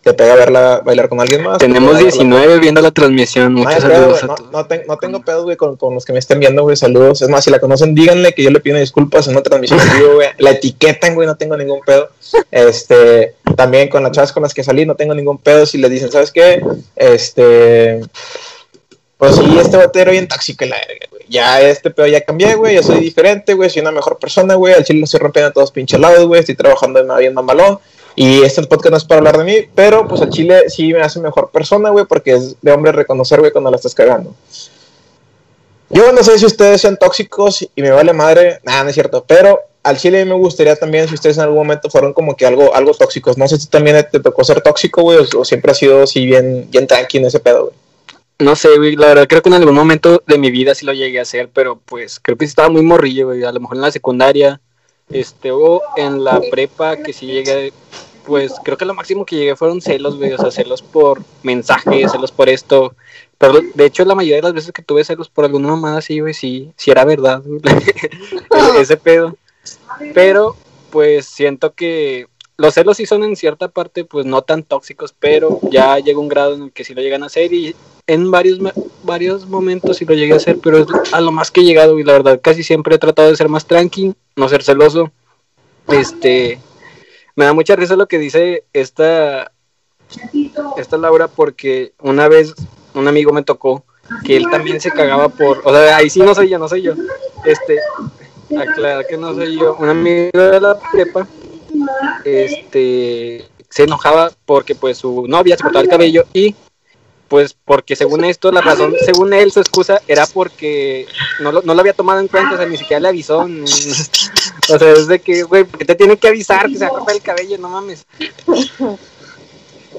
te 0.08 0.14
pega 0.14 0.36
verla 0.36 0.82
bailar 0.86 1.10
con 1.10 1.20
alguien 1.20 1.44
más. 1.44 1.58
Tenemos 1.58 1.98
19 2.00 2.60
viendo 2.60 2.82
la 2.82 2.92
transmisión. 2.92 3.54
Muchas 3.54 3.82
saludos 3.82 4.24
a 4.24 4.28
todos. 4.28 4.52
No, 4.52 4.66
no, 4.88 4.98
tengo 4.98 5.22
pedos, 5.22 5.44
güey, 5.44 5.58
con, 5.58 5.76
con, 5.76 5.94
los 5.94 6.06
que 6.06 6.14
me 6.14 6.20
estén 6.20 6.40
viendo, 6.40 6.64
güey. 6.64 6.78
Saludos. 6.78 7.22
Es 7.22 7.28
más, 7.28 7.44
si 7.44 7.52
la 7.52 7.60
conocen, 7.60 7.94
díganle 7.94 8.34
que 8.34 8.44
yo 8.44 8.50
le 8.50 8.62
pido 8.62 8.78
disculpas 8.78 9.28
en 9.28 9.34
una 9.34 9.44
transmisión 9.44 9.80
vivo, 9.98 10.16
güey. 10.16 10.30
La 10.38 10.52
etiquetan, 10.52 11.14
güey, 11.14 11.28
no 11.28 11.36
tengo 11.36 11.58
ningún 11.58 11.82
pedo. 11.86 12.10
Este, 12.52 13.36
también 13.58 13.90
con 13.90 14.02
las 14.02 14.14
chavas 14.14 14.32
con 14.32 14.44
las 14.44 14.54
que 14.54 14.64
salí, 14.64 14.86
no 14.86 14.96
tengo 14.96 15.14
ningún 15.14 15.40
pedo. 15.40 15.66
Si 15.66 15.78
les 15.78 15.92
dicen, 15.92 16.10
¿sabes 16.10 16.32
qué? 16.32 16.64
Este. 16.96 18.00
Pues 19.18 19.36
sí, 19.36 19.58
este 19.60 19.78
batero 19.78 20.12
bien 20.12 20.28
tóxico 20.28 20.64
la 20.64 20.78
verga, 20.78 21.08
güey. 21.10 21.17
Ya 21.30 21.62
este 21.62 21.90
pedo 21.92 22.08
ya 22.08 22.22
cambié, 22.22 22.56
güey. 22.56 22.76
Ya 22.76 22.84
soy 22.84 23.00
diferente, 23.00 23.54
güey. 23.54 23.70
Soy 23.70 23.82
una 23.82 23.92
mejor 23.92 24.18
persona, 24.20 24.56
güey. 24.56 24.74
Al 24.74 24.84
chile 24.84 25.00
lo 25.00 25.06
estoy 25.06 25.20
rompiendo 25.20 25.50
a 25.50 25.54
todos 25.54 25.72
pinches 25.72 26.00
lados, 26.00 26.26
güey. 26.26 26.40
Estoy 26.40 26.56
trabajando 26.56 27.00
en 27.00 27.18
bien 27.18 27.34
mamalón. 27.34 27.80
Y 28.20 28.42
este 28.42 28.64
podcast 28.64 28.92
no 28.92 28.98
es 28.98 29.06
para 29.06 29.20
hablar 29.20 29.38
de 29.38 29.44
mí, 29.44 29.70
pero 29.76 30.08
pues 30.08 30.22
al 30.22 30.32
chile 30.32 30.72
sí 30.72 30.92
me 30.92 31.02
hace 31.02 31.20
mejor 31.20 31.52
persona, 31.52 31.92
güey, 31.92 32.06
porque 32.06 32.32
es 32.32 32.56
de 32.64 32.72
hombre 32.72 32.92
reconocer, 32.92 33.40
güey, 33.40 33.52
cuando 33.52 33.70
la 33.70 33.78
estás 33.78 33.94
cagando. 33.94 34.34
Yo 35.92 36.12
no 36.12 36.24
sé 36.24 36.40
si 36.40 36.46
ustedes 36.48 36.82
sean 36.82 36.98
tóxicos 36.98 37.62
y 37.62 37.82
me 37.82 37.92
vale 37.92 38.14
madre, 38.14 38.60
nada, 38.64 38.84
no 38.84 38.90
es 38.90 38.96
cierto, 38.96 39.24
pero 39.28 39.60
al 39.84 39.98
chile 39.98 40.26
me 40.26 40.34
gustaría 40.34 40.76
también 40.76 41.08
si 41.08 41.14
ustedes 41.14 41.38
en 41.38 41.44
algún 41.44 41.60
momento 41.60 41.92
fueron 41.92 42.12
como 42.12 42.36
que 42.36 42.48
algo, 42.48 42.74
algo 42.74 42.96
tóxicos. 42.96 43.38
No 43.38 43.48
sé 43.48 43.60
si 43.60 43.68
también 43.68 44.04
te 44.12 44.20
tocó 44.20 44.44
ser 44.44 44.62
tóxico, 44.62 45.04
güey, 45.04 45.20
o, 45.38 45.46
siempre 45.46 45.72
ha 45.72 45.76
sido 45.76 46.02
así 46.02 46.26
bien, 46.26 46.68
bien 46.72 46.88
tranqui 46.88 47.20
en 47.20 47.26
ese 47.26 47.40
pedo, 47.40 47.66
güey. 47.66 47.74
No 48.40 48.56
sé, 48.56 48.78
güey, 48.78 48.96
la 48.96 49.08
verdad 49.08 49.28
creo 49.28 49.42
que 49.42 49.50
en 49.50 49.56
algún 49.56 49.74
momento 49.74 50.24
de 50.28 50.38
mi 50.38 50.52
vida 50.52 50.76
sí 50.76 50.86
lo 50.86 50.94
llegué 50.94 51.20
a 51.20 51.24
hacer, 51.24 51.50
pero 51.52 51.80
pues 51.84 52.20
creo 52.20 52.38
que 52.38 52.46
estaba 52.46 52.70
muy 52.70 52.84
morrillo, 52.84 53.28
güey, 53.28 53.44
a 53.44 53.52
lo 53.52 53.60
mejor 53.60 53.78
en 53.78 53.82
la 53.82 53.92
secundaria, 53.92 54.62
este, 55.10 55.52
o 55.52 55.82
en 55.96 56.24
la 56.24 56.40
prepa 56.52 56.98
que 56.98 57.14
sí 57.14 57.26
llegué 57.26 57.74
pues 58.28 58.56
creo 58.62 58.78
que 58.78 58.86
lo 58.86 58.94
máximo 58.94 59.26
que 59.26 59.38
llegué 59.38 59.56
fueron 59.56 59.82
celos, 59.82 60.18
güey, 60.18 60.34
o 60.34 60.38
sea, 60.38 60.52
celos 60.52 60.82
por 60.82 61.24
mensajes, 61.44 62.12
celos 62.12 62.34
por 62.34 62.50
esto. 62.50 62.94
Pero 63.38 63.62
de 63.74 63.86
hecho, 63.86 64.04
la 64.04 64.16
mayoría 64.16 64.36
de 64.36 64.42
las 64.42 64.54
veces 64.54 64.74
que 64.74 64.82
tuve 64.82 65.06
celos 65.06 65.30
por 65.30 65.46
alguna 65.46 65.70
mamada 65.70 66.00
así, 66.00 66.20
güey, 66.20 66.34
sí, 66.34 66.74
sí 66.76 66.92
era 66.92 67.06
verdad, 67.06 67.42
ese 68.78 68.98
pedo. 68.98 69.38
Pero, 70.14 70.58
pues 70.92 71.26
siento 71.26 71.74
que 71.74 72.28
los 72.58 72.74
celos 72.74 72.98
sí 72.98 73.06
son 73.06 73.24
en 73.24 73.36
cierta 73.36 73.68
parte, 73.68 74.04
pues 74.04 74.26
no 74.26 74.42
tan 74.42 74.64
tóxicos, 74.64 75.14
pero 75.18 75.60
ya 75.72 76.00
llega 76.00 76.20
un 76.20 76.28
grado 76.28 76.56
en 76.56 76.64
el 76.64 76.72
que 76.72 76.84
sí 76.84 76.96
lo 76.96 77.02
llegan 77.02 77.24
a 77.24 77.28
hacer 77.28 77.54
y 77.54 77.76
en 78.08 78.32
varios, 78.32 78.60
varios 79.04 79.48
momentos 79.48 79.98
sí 79.98 80.06
lo 80.06 80.16
llegué 80.16 80.34
a 80.34 80.38
hacer, 80.38 80.58
pero 80.62 80.80
es 80.80 80.88
a 81.14 81.22
lo 81.22 81.32
más 81.32 81.52
que 81.52 81.62
he 81.62 81.66
llegado 81.66 82.00
y 82.00 82.04
la 82.04 82.14
verdad 82.14 82.40
casi 82.42 82.64
siempre 82.64 82.96
he 82.96 83.00
tratado 83.00 83.30
de 83.30 83.36
ser 83.36 83.48
más 83.48 83.66
tranqui, 83.66 84.14
no 84.36 84.50
ser 84.50 84.64
celoso. 84.64 85.12
Este, 85.88 86.60
me 87.36 87.46
da 87.46 87.54
mucha 87.54 87.76
risa 87.76 87.96
lo 87.96 88.08
que 88.08 88.18
dice 88.18 88.64
esta, 88.74 89.52
esta 90.78 90.98
Laura 90.98 91.28
porque 91.28 91.94
una 92.02 92.28
vez 92.28 92.56
un 92.96 93.08
amigo 93.08 93.32
me 93.34 93.44
tocó 93.44 93.86
que 94.24 94.36
él 94.36 94.48
también 94.50 94.82
se 94.82 94.90
cagaba 94.90 95.30
por, 95.30 95.62
o 95.64 95.72
sea, 95.72 95.98
ahí 95.98 96.10
sí 96.10 96.22
no 96.22 96.34
soy 96.34 96.50
yo, 96.50 96.58
no 96.58 96.68
soy 96.68 96.82
yo. 96.82 96.94
Este, 97.46 97.78
aclarar 98.56 99.06
que 99.06 99.18
no 99.18 99.36
soy 99.36 99.58
yo, 99.58 99.76
un 99.76 99.90
amigo 99.90 100.32
de 100.34 100.60
la 100.60 100.80
prepa, 100.92 101.28
este, 102.24 103.46
se 103.70 103.84
enojaba 103.84 104.32
porque 104.46 104.76
pues 104.76 104.98
su 104.98 105.28
novia 105.28 105.58
se 105.58 105.64
cortaba 105.64 105.84
el 105.84 105.90
cabello 105.90 106.26
y 106.34 106.56
pues 107.28 107.56
porque 107.66 107.96
según 107.96 108.24
esto, 108.24 108.52
la 108.52 108.62
razón, 108.62 108.96
según 109.04 109.34
él, 109.34 109.52
su 109.52 109.60
excusa 109.60 110.02
era 110.08 110.26
porque 110.28 111.08
no 111.42 111.52
lo, 111.52 111.62
no 111.62 111.74
lo 111.74 111.82
había 111.82 111.94
tomado 111.94 112.22
en 112.22 112.28
cuenta, 112.28 112.56
o 112.56 112.58
sea, 112.58 112.66
ni 112.66 112.78
siquiera 112.78 113.02
le 113.02 113.10
avisó. 113.10 113.40
o 113.40 114.80
sea, 114.80 114.92
es 114.94 115.08
de 115.08 115.20
que, 115.20 115.44
güey, 115.44 115.66
porque 115.66 115.86
te 115.86 115.96
tiene 115.96 116.18
que 116.18 116.30
avisar 116.30 116.68
que 116.68 116.78
se 116.78 116.88
cortar 116.88 117.16
el 117.16 117.22
cabello, 117.22 117.58
no 117.58 117.70
mames. 117.70 118.06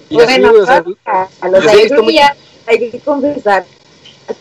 Y 0.08 0.14
bueno, 0.14 0.48
así, 0.48 0.56
o 0.56 0.66
sea, 0.66 1.28
a 1.40 1.48
los 1.48 1.66
hay 2.68 2.90
que 2.90 3.00
confesar 3.00 3.66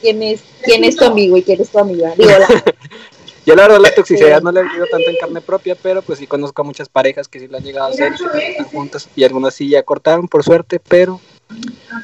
quién 0.02 0.22
es, 0.22 0.41
quién 0.63 0.84
es 0.84 0.96
tu 0.96 1.06
amigo 1.06 1.38
y 1.38 1.43
quién 1.43 1.62
es 1.62 1.70
tu 1.70 1.80
amiga. 1.80 2.13
Digo, 2.17 2.32
Yo 3.48 3.56
la 3.56 3.64
verdad 3.64 3.80
la 3.80 3.92
toxicidad 3.96 4.42
no 4.42 4.52
la 4.52 4.60
he 4.60 4.64
vivido 4.64 4.86
tanto 4.92 5.10
en 5.10 5.16
carne 5.16 5.40
propia, 5.40 5.76
pero 5.82 6.02
pues 6.02 6.20
sí 6.20 6.28
conozco 6.28 6.62
a 6.62 6.66
muchas 6.66 6.90
parejas 6.90 7.30
que 7.30 7.40
sí 7.40 7.48
la 7.48 7.60
han 7.60 7.64
llegado 7.64 7.88
a 7.88 7.92
hacer 7.92 8.12
y 8.12 8.52
están 8.52 8.66
juntas 8.68 9.08
y 9.16 9.24
algunas 9.24 9.56
sí 9.56 9.70
ya 9.70 9.84
cortaron 9.84 10.28
por 10.28 10.44
suerte, 10.44 10.82
pero 10.86 11.22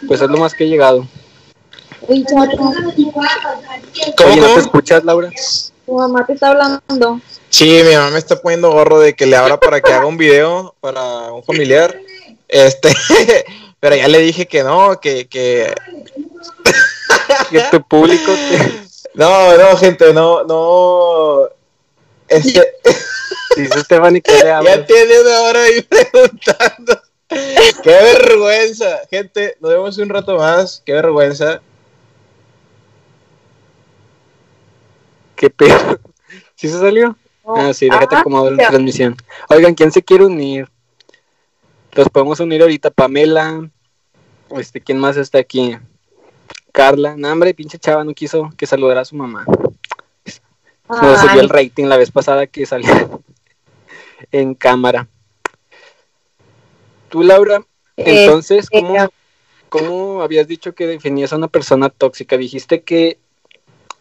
pues 0.07 0.21
es 0.21 0.29
lo 0.29 0.37
más 0.37 0.53
que 0.53 0.63
he 0.63 0.69
llegado. 0.69 1.05
¿Cómo, 4.17 4.35
¿no 4.35 4.53
te 4.53 4.59
escuchas, 4.59 5.03
Laura? 5.03 5.31
Tu 5.85 5.93
mamá 5.93 6.25
te 6.25 6.33
está 6.33 6.51
hablando. 6.51 7.19
Sí, 7.49 7.81
mi 7.85 7.93
mamá 7.93 8.11
me 8.11 8.19
está 8.19 8.41
poniendo 8.41 8.71
gorro 8.71 8.99
de 8.99 9.13
que 9.13 9.25
le 9.25 9.35
abra 9.35 9.59
para 9.59 9.81
que 9.81 9.91
haga 9.91 10.05
un 10.05 10.15
video 10.15 10.75
para 10.79 11.33
un 11.33 11.43
familiar. 11.43 11.99
Este, 12.47 12.89
pero 13.81 13.97
ya 13.97 14.07
le 14.07 14.19
dije 14.19 14.47
que 14.47 14.63
no, 14.63 14.97
que, 15.01 15.27
que... 15.27 15.73
que 17.51 17.61
tu 17.69 17.85
público 17.85 18.31
No, 19.13 19.57
no, 19.57 19.77
gente, 19.77 20.13
no, 20.13 20.43
no. 20.43 21.49
Este... 22.27 22.73
Dice 23.55 23.79
y 23.79 24.21
que 24.21 24.31
le 24.33 24.43
Ya 24.63 24.85
tiene 24.85 25.21
una 25.21 25.41
hora 25.41 25.63
ahí 25.63 25.81
preguntando. 25.81 27.01
Qué 27.27 27.71
vergüenza, 27.83 29.01
gente. 29.09 29.57
Nos 29.59 29.71
vemos 29.71 29.97
un 29.97 30.09
rato 30.09 30.37
más. 30.37 30.81
Qué 30.85 30.93
vergüenza. 30.93 31.61
Qué 35.35 35.49
pedo. 35.49 35.99
¿Sí 36.55 36.69
se 36.69 36.79
salió? 36.79 37.17
Ah, 37.45 37.73
sí, 37.73 37.89
déjate 37.89 38.15
ah, 38.15 38.19
acomodar 38.19 38.53
la 38.53 38.69
transmisión. 38.69 39.17
Oigan, 39.49 39.75
¿quién 39.75 39.91
se 39.91 40.01
quiere 40.01 40.25
unir? 40.25 40.69
Los 41.91 42.07
podemos 42.09 42.39
unir 42.39 42.61
ahorita. 42.61 42.91
Pamela. 42.91 43.69
Este, 44.51 44.79
¿quién 44.79 44.99
más 44.99 45.17
está 45.17 45.39
aquí? 45.39 45.77
Carla. 46.73 47.15
No, 47.15 47.31
hombre, 47.31 47.53
pinche 47.53 47.77
chava 47.77 48.03
no 48.03 48.13
quiso 48.13 48.49
que 48.57 48.65
saludara 48.65 49.01
a 49.01 49.05
su 49.05 49.15
mamá. 49.15 49.45
No 50.89 51.17
subió 51.17 51.39
el 51.39 51.47
rating 51.47 51.85
la 51.85 51.97
vez 51.97 52.11
pasada 52.11 52.47
que 52.47 52.65
salió 52.65 53.23
en 54.31 54.55
cámara. 54.55 55.07
Tú, 57.09 57.23
Laura, 57.23 57.63
eh, 57.95 58.25
entonces, 58.25 58.69
¿cómo, 58.69 58.95
¿cómo 59.69 60.21
habías 60.23 60.47
dicho 60.47 60.73
que 60.73 60.87
definías 60.87 61.31
a 61.31 61.37
una 61.37 61.47
persona 61.47 61.89
tóxica? 61.89 62.37
Dijiste 62.37 62.81
que, 62.81 63.19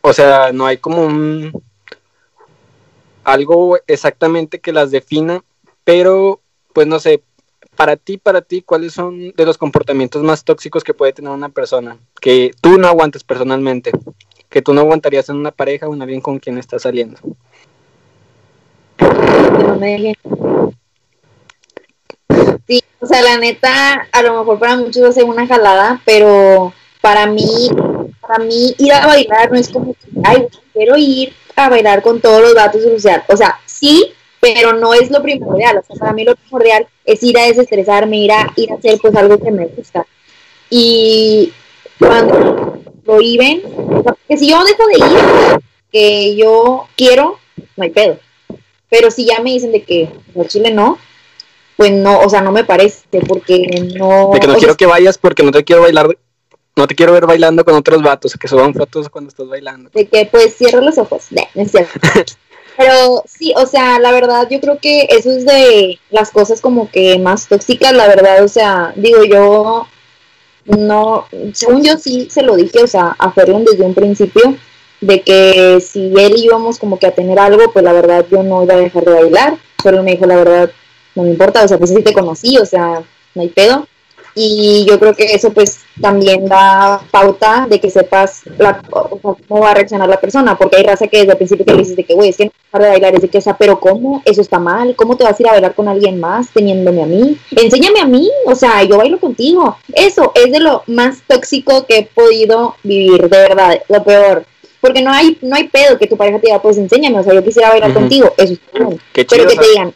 o 0.00 0.14
sea, 0.14 0.50
no 0.52 0.66
hay 0.66 0.78
como 0.78 1.02
un 1.02 1.62
algo 3.22 3.78
exactamente 3.87 4.61
que 4.61 4.72
las 4.72 4.90
defina, 4.90 5.44
pero 5.85 6.40
pues 6.72 6.87
no 6.87 6.98
sé, 6.98 7.22
para 7.82 7.96
ti, 7.96 8.16
para 8.16 8.42
ti, 8.42 8.62
¿cuáles 8.62 8.92
son 8.92 9.32
de 9.32 9.44
los 9.44 9.58
comportamientos 9.58 10.22
más 10.22 10.44
tóxicos 10.44 10.84
que 10.84 10.94
puede 10.94 11.12
tener 11.12 11.32
una 11.32 11.48
persona 11.48 11.98
que 12.20 12.52
tú 12.60 12.78
no 12.78 12.86
aguantas 12.86 13.24
personalmente, 13.24 13.90
que 14.48 14.62
tú 14.62 14.72
no 14.72 14.82
aguantarías 14.82 15.28
en 15.28 15.34
una 15.34 15.50
pareja 15.50 15.88
o 15.88 15.94
en 15.94 16.00
alguien 16.00 16.20
con 16.20 16.38
quien 16.38 16.58
estás 16.58 16.82
saliendo? 16.82 17.18
Sí, 22.68 22.84
o 23.00 23.06
sea, 23.06 23.20
la 23.20 23.38
neta, 23.38 24.06
a 24.12 24.22
lo 24.22 24.38
mejor 24.38 24.60
para 24.60 24.76
muchos 24.76 25.02
va 25.02 25.08
a 25.08 25.12
ser 25.12 25.24
una 25.24 25.48
jalada, 25.48 26.00
pero 26.04 26.72
para 27.00 27.26
mí, 27.26 27.68
para 28.20 28.44
mí 28.44 28.76
ir 28.78 28.92
a 28.92 29.08
bailar 29.08 29.50
no 29.50 29.58
es 29.58 29.68
como 29.68 29.96
ay, 30.22 30.46
quiero 30.72 30.96
ir 30.96 31.34
a 31.56 31.68
bailar 31.68 32.00
con 32.00 32.20
todos 32.20 32.42
los 32.42 32.54
datos 32.54 32.80
social. 32.80 33.24
O 33.26 33.36
sea, 33.36 33.58
sí, 33.66 34.14
pero 34.42 34.72
no 34.72 34.92
es 34.92 35.09
lo 35.09 35.22
primordial. 35.22 35.78
O 35.78 35.83
sea, 35.87 35.96
para 35.96 36.12
mí 36.12 36.24
lo 36.24 36.35
primordial 36.35 36.88
es 37.05 37.22
ir 37.22 37.38
a 37.38 37.46
desestresarme, 37.46 38.16
ir 38.18 38.33
a, 38.33 38.52
ir 38.57 38.72
a 38.72 38.74
hacer 38.74 38.98
pues 39.00 39.14
algo 39.14 39.38
que 39.38 39.52
me 39.52 39.66
gusta. 39.66 40.05
Y 40.68 41.52
cuando 41.96 42.83
prohíben, 43.05 43.62
o 43.88 44.02
sea, 44.02 44.16
que 44.26 44.37
si 44.37 44.50
yo 44.50 44.64
dejo 44.64 44.87
de 44.88 44.94
ir, 44.96 45.61
que 45.92 46.35
yo 46.35 46.88
quiero, 46.96 47.38
no 47.76 47.85
hay 47.85 47.90
pedo. 47.90 48.18
Pero 48.90 49.12
si 49.12 49.26
ya 49.26 49.40
me 49.40 49.52
dicen 49.52 49.70
de 49.70 49.85
que 49.85 50.09
en 50.35 50.48
Chile 50.48 50.72
no, 50.72 50.98
pues 51.76 51.92
no, 51.92 52.18
o 52.18 52.28
sea, 52.28 52.40
no 52.40 52.50
me 52.50 52.64
parece, 52.64 53.20
porque 53.28 53.61
no... 53.96 54.33
De 54.35 54.40
que 54.40 54.48
no 54.48 54.57
quiero 54.57 54.76
que 54.76 54.87
vayas 54.87 55.18
porque 55.18 55.44
no 55.44 55.52
te 55.52 55.62
quiero 55.62 55.83
bailar, 55.83 56.18
no 56.74 56.87
te 56.88 56.96
quiero 56.96 57.12
ver 57.12 57.26
bailando 57.26 57.64
con 57.64 57.74
otros 57.74 58.02
vatos, 58.02 58.35
que 58.35 58.48
suban 58.48 58.74
fotos 58.74 59.09
cuando 59.09 59.28
estás 59.28 59.46
bailando. 59.46 59.88
De 59.94 60.09
que 60.09 60.26
pues 60.26 60.57
cierra 60.57 60.81
los 60.81 60.98
ojos, 60.98 61.26
no, 61.31 61.62
es 61.62 61.70
cierto. 61.70 61.92
Pero 62.76 63.22
sí, 63.26 63.52
o 63.56 63.66
sea, 63.66 63.98
la 63.98 64.12
verdad 64.12 64.48
yo 64.50 64.61
creo 64.61 64.78
que 64.78 65.06
eso 65.11 65.30
es 65.30 65.44
de 65.44 65.98
las 66.11 66.30
cosas 66.30 66.61
como 66.61 66.90
que 66.90 67.18
más 67.18 67.46
tóxicas, 67.46 67.92
la 67.92 68.08
verdad, 68.08 68.42
o 68.42 68.48
sea, 68.48 68.92
digo 68.96 69.24
yo, 69.24 69.87
no, 70.64 71.26
según 71.52 71.82
yo 71.82 71.96
sí 71.98 72.28
se 72.30 72.42
lo 72.42 72.56
dije, 72.56 72.82
o 72.82 72.87
sea, 72.87 73.14
a 73.18 73.30
Ferion 73.32 73.64
desde 73.64 73.85
un 73.85 73.94
principio, 73.94 74.56
de 75.00 75.20
que 75.20 75.80
si 75.80 76.12
él 76.16 76.35
íbamos 76.37 76.78
como 76.78 76.98
que 76.98 77.08
a 77.08 77.14
tener 77.14 77.38
algo, 77.38 77.72
pues 77.72 77.85
la 77.85 77.92
verdad 77.92 78.24
yo 78.30 78.42
no 78.42 78.62
iba 78.62 78.74
a 78.74 78.78
dejar 78.78 79.04
de 79.04 79.12
bailar, 79.12 79.58
pero 79.82 80.02
me 80.02 80.12
dijo, 80.12 80.26
la 80.26 80.37
verdad, 80.37 80.70
no 81.14 81.24
me 81.24 81.30
importa, 81.30 81.64
o 81.64 81.68
sea, 81.68 81.76
pues 81.78 81.90
sí 81.90 82.02
te 82.02 82.14
conocí, 82.14 82.56
o 82.56 82.64
sea, 82.64 83.02
no 83.35 83.42
hay 83.42 83.48
pedo. 83.48 83.87
Y 84.34 84.86
yo 84.88 84.98
creo 84.98 85.14
que 85.14 85.24
eso 85.24 85.52
pues 85.52 85.80
también 86.00 86.46
da 86.46 87.02
pauta 87.10 87.66
de 87.68 87.80
que 87.80 87.90
sepas 87.90 88.42
la, 88.58 88.80
cómo 88.82 89.60
va 89.60 89.70
a 89.70 89.74
reaccionar 89.74 90.08
la 90.08 90.20
persona, 90.20 90.56
porque 90.56 90.76
hay 90.76 90.84
raza 90.84 91.06
que 91.06 91.18
desde 91.18 91.32
el 91.32 91.36
principio 91.36 91.66
te 91.66 91.76
dices 91.76 91.96
de 91.96 92.04
que, 92.04 92.14
güey, 92.14 92.30
es 92.30 92.36
que 92.36 92.46
no 92.72 92.80
de 92.80 92.88
bailar, 92.88 93.14
es 93.14 93.22
de 93.22 93.28
que, 93.28 93.38
o 93.38 93.42
sea, 93.42 93.56
pero 93.56 93.78
¿cómo? 93.78 94.22
Eso 94.24 94.40
está 94.40 94.58
mal, 94.58 94.96
¿cómo 94.96 95.16
te 95.16 95.24
vas 95.24 95.38
a 95.38 95.42
ir 95.42 95.48
a 95.48 95.52
bailar 95.52 95.74
con 95.74 95.88
alguien 95.88 96.18
más 96.18 96.48
teniéndome 96.50 97.02
a 97.02 97.06
mí? 97.06 97.36
Enséñame 97.50 98.00
a 98.00 98.06
mí, 98.06 98.30
o 98.46 98.54
sea, 98.54 98.82
yo 98.84 98.96
bailo 98.96 99.20
contigo. 99.20 99.76
Eso 99.92 100.32
es 100.34 100.50
de 100.50 100.60
lo 100.60 100.82
más 100.86 101.22
tóxico 101.26 101.86
que 101.86 101.98
he 101.98 102.04
podido 102.04 102.76
vivir, 102.82 103.28
de 103.28 103.38
verdad, 103.38 103.82
lo 103.88 104.02
peor. 104.02 104.46
Porque 104.80 105.02
no 105.02 105.12
hay, 105.12 105.38
no 105.42 105.54
hay 105.54 105.68
pedo 105.68 105.98
que 105.98 106.08
tu 106.08 106.16
pareja 106.16 106.40
te 106.40 106.46
diga, 106.46 106.60
pues 106.60 106.76
enséñame, 106.78 107.18
o 107.18 107.22
sea, 107.22 107.34
yo 107.34 107.44
quisiera 107.44 107.68
bailar 107.68 107.92
contigo, 107.92 108.32
eso 108.36 108.54
está 108.54 108.78
bien. 108.78 109.00
Pero 109.12 109.26
que 109.46 109.56
te 109.56 109.68
digan, 109.68 109.94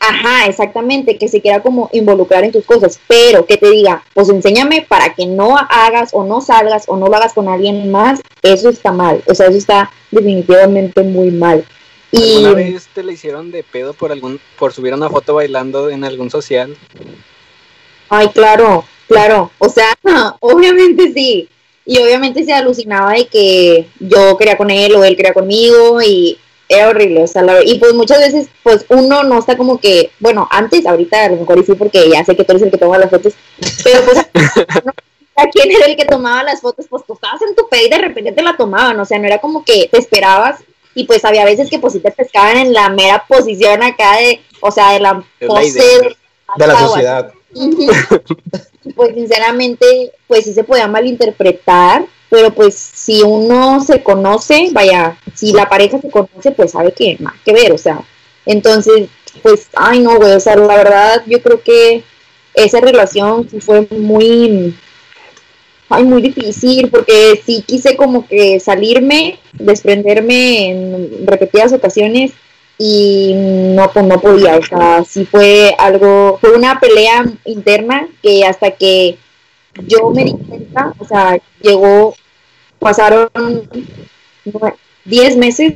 Ajá, 0.00 0.46
exactamente, 0.46 1.18
que 1.18 1.28
se 1.28 1.40
quiera 1.40 1.60
como 1.60 1.90
involucrar 1.92 2.44
en 2.44 2.52
tus 2.52 2.64
cosas, 2.64 3.00
pero 3.08 3.46
que 3.46 3.56
te 3.56 3.68
diga, 3.68 4.04
pues 4.14 4.28
enséñame 4.28 4.86
para 4.88 5.14
que 5.14 5.26
no 5.26 5.56
hagas 5.56 6.10
o 6.12 6.24
no 6.24 6.40
salgas 6.40 6.84
o 6.86 6.96
no 6.96 7.08
lo 7.08 7.16
hagas 7.16 7.34
con 7.34 7.48
alguien 7.48 7.90
más, 7.90 8.20
eso 8.42 8.68
está 8.68 8.92
mal, 8.92 9.22
o 9.26 9.34
sea, 9.34 9.48
eso 9.48 9.58
está 9.58 9.90
definitivamente 10.10 11.02
muy 11.02 11.32
mal. 11.32 11.64
Y... 12.12 12.44
¿Alguna 12.44 12.54
vez 12.54 12.88
te 12.94 13.02
le 13.02 13.14
hicieron 13.14 13.50
de 13.50 13.64
pedo 13.64 13.92
por 13.92 14.12
algún, 14.12 14.40
por 14.58 14.72
subir 14.72 14.94
una 14.94 15.10
foto 15.10 15.34
bailando 15.34 15.90
en 15.90 16.04
algún 16.04 16.30
social? 16.30 16.76
Ay, 18.08 18.28
claro, 18.28 18.84
claro, 19.08 19.50
o 19.58 19.68
sea, 19.68 19.98
obviamente 20.40 21.12
sí, 21.12 21.48
y 21.84 21.98
obviamente 21.98 22.44
se 22.44 22.52
alucinaba 22.52 23.14
de 23.14 23.26
que 23.26 23.88
yo 23.98 24.36
quería 24.36 24.56
con 24.56 24.70
él 24.70 24.94
o 24.94 25.02
él 25.02 25.16
quería 25.16 25.34
conmigo 25.34 26.00
y 26.02 26.38
era 26.68 26.88
horrible, 26.88 27.22
o 27.22 27.26
sea, 27.26 27.42
y 27.64 27.78
pues 27.78 27.94
muchas 27.94 28.18
veces, 28.18 28.48
pues 28.62 28.84
uno 28.90 29.22
no 29.22 29.38
está 29.38 29.56
como 29.56 29.78
que, 29.78 30.10
bueno, 30.20 30.46
antes, 30.50 30.84
ahorita 30.86 31.24
a 31.24 31.28
lo 31.30 31.36
mejor 31.36 31.64
sí, 31.64 31.74
porque 31.74 32.10
ya 32.10 32.24
sé 32.24 32.36
que 32.36 32.44
tú 32.44 32.52
eres 32.52 32.62
el 32.62 32.70
que 32.70 32.78
toma 32.78 32.98
las 32.98 33.10
fotos, 33.10 33.34
pero 33.82 34.04
pues 34.04 34.18
a 35.36 35.46
quién 35.48 35.70
era 35.70 35.86
el 35.86 35.96
que 35.96 36.04
tomaba 36.04 36.42
las 36.42 36.60
fotos, 36.60 36.86
pues 36.90 37.04
tú 37.06 37.14
estabas 37.14 37.40
en 37.42 37.54
tu 37.54 37.68
pedo 37.68 37.86
y 37.86 37.90
de 37.90 37.98
repente 37.98 38.32
te 38.32 38.42
la 38.42 38.56
tomaban, 38.56 38.98
o 39.00 39.04
sea, 39.04 39.18
no 39.18 39.26
era 39.26 39.38
como 39.38 39.64
que 39.64 39.88
te 39.90 39.98
esperabas 39.98 40.60
y 40.94 41.04
pues 41.04 41.24
había 41.24 41.44
veces 41.44 41.70
que 41.70 41.78
pues 41.78 41.92
sí 41.92 42.00
te 42.00 42.10
pescaban 42.10 42.56
en 42.56 42.72
la 42.72 42.88
mera 42.90 43.24
posición 43.28 43.82
acá 43.82 44.16
de, 44.16 44.40
o 44.60 44.70
sea, 44.70 44.92
de 44.92 45.00
la 45.00 45.22
pose 45.46 45.78
de, 45.78 46.16
de 46.56 46.66
la 46.66 46.78
sociedad. 46.78 47.32
pues 48.96 49.14
sinceramente, 49.14 50.12
pues 50.26 50.44
sí 50.44 50.52
se 50.52 50.64
podía 50.64 50.88
malinterpretar, 50.88 52.04
pero 52.30 52.52
pues 52.52 52.74
si 52.74 53.22
uno 53.22 53.82
se 53.82 54.02
conoce, 54.02 54.68
vaya, 54.72 55.16
si 55.34 55.52
la 55.52 55.68
pareja 55.68 56.00
se 56.00 56.10
conoce, 56.10 56.50
pues 56.52 56.72
sabe 56.72 56.92
que 56.92 57.16
más 57.20 57.34
que 57.44 57.52
ver, 57.52 57.72
o 57.72 57.78
sea, 57.78 58.02
entonces, 58.44 59.08
pues, 59.42 59.68
ay 59.74 60.00
no, 60.00 60.16
güey, 60.16 60.32
o 60.32 60.40
sea, 60.40 60.56
la 60.56 60.76
verdad, 60.76 61.22
yo 61.26 61.42
creo 61.42 61.62
que 61.62 62.02
esa 62.54 62.80
relación 62.80 63.48
fue 63.60 63.86
muy, 63.90 64.74
ay, 65.88 66.04
muy 66.04 66.22
difícil, 66.22 66.90
porque 66.90 67.40
sí 67.44 67.62
quise 67.66 67.96
como 67.96 68.26
que 68.26 68.60
salirme, 68.60 69.38
desprenderme 69.52 70.70
en 70.70 71.26
repetidas 71.26 71.72
ocasiones, 71.72 72.32
y 72.78 73.32
no, 73.34 73.90
pues 73.92 74.06
no 74.06 74.20
podía, 74.20 74.56
o 74.56 74.62
sea, 74.62 75.04
sí 75.04 75.24
fue 75.24 75.74
algo, 75.78 76.38
fue 76.40 76.52
una 76.52 76.78
pelea 76.78 77.26
interna 77.44 78.08
que 78.22 78.44
hasta 78.44 78.70
que 78.70 79.18
yo 79.86 80.10
me 80.10 80.24
di 80.24 80.32
cuenta, 80.32 80.94
o 80.98 81.04
sea, 81.04 81.38
llegó, 81.60 82.14
pasaron 82.78 83.28
10 85.04 85.36
meses 85.36 85.74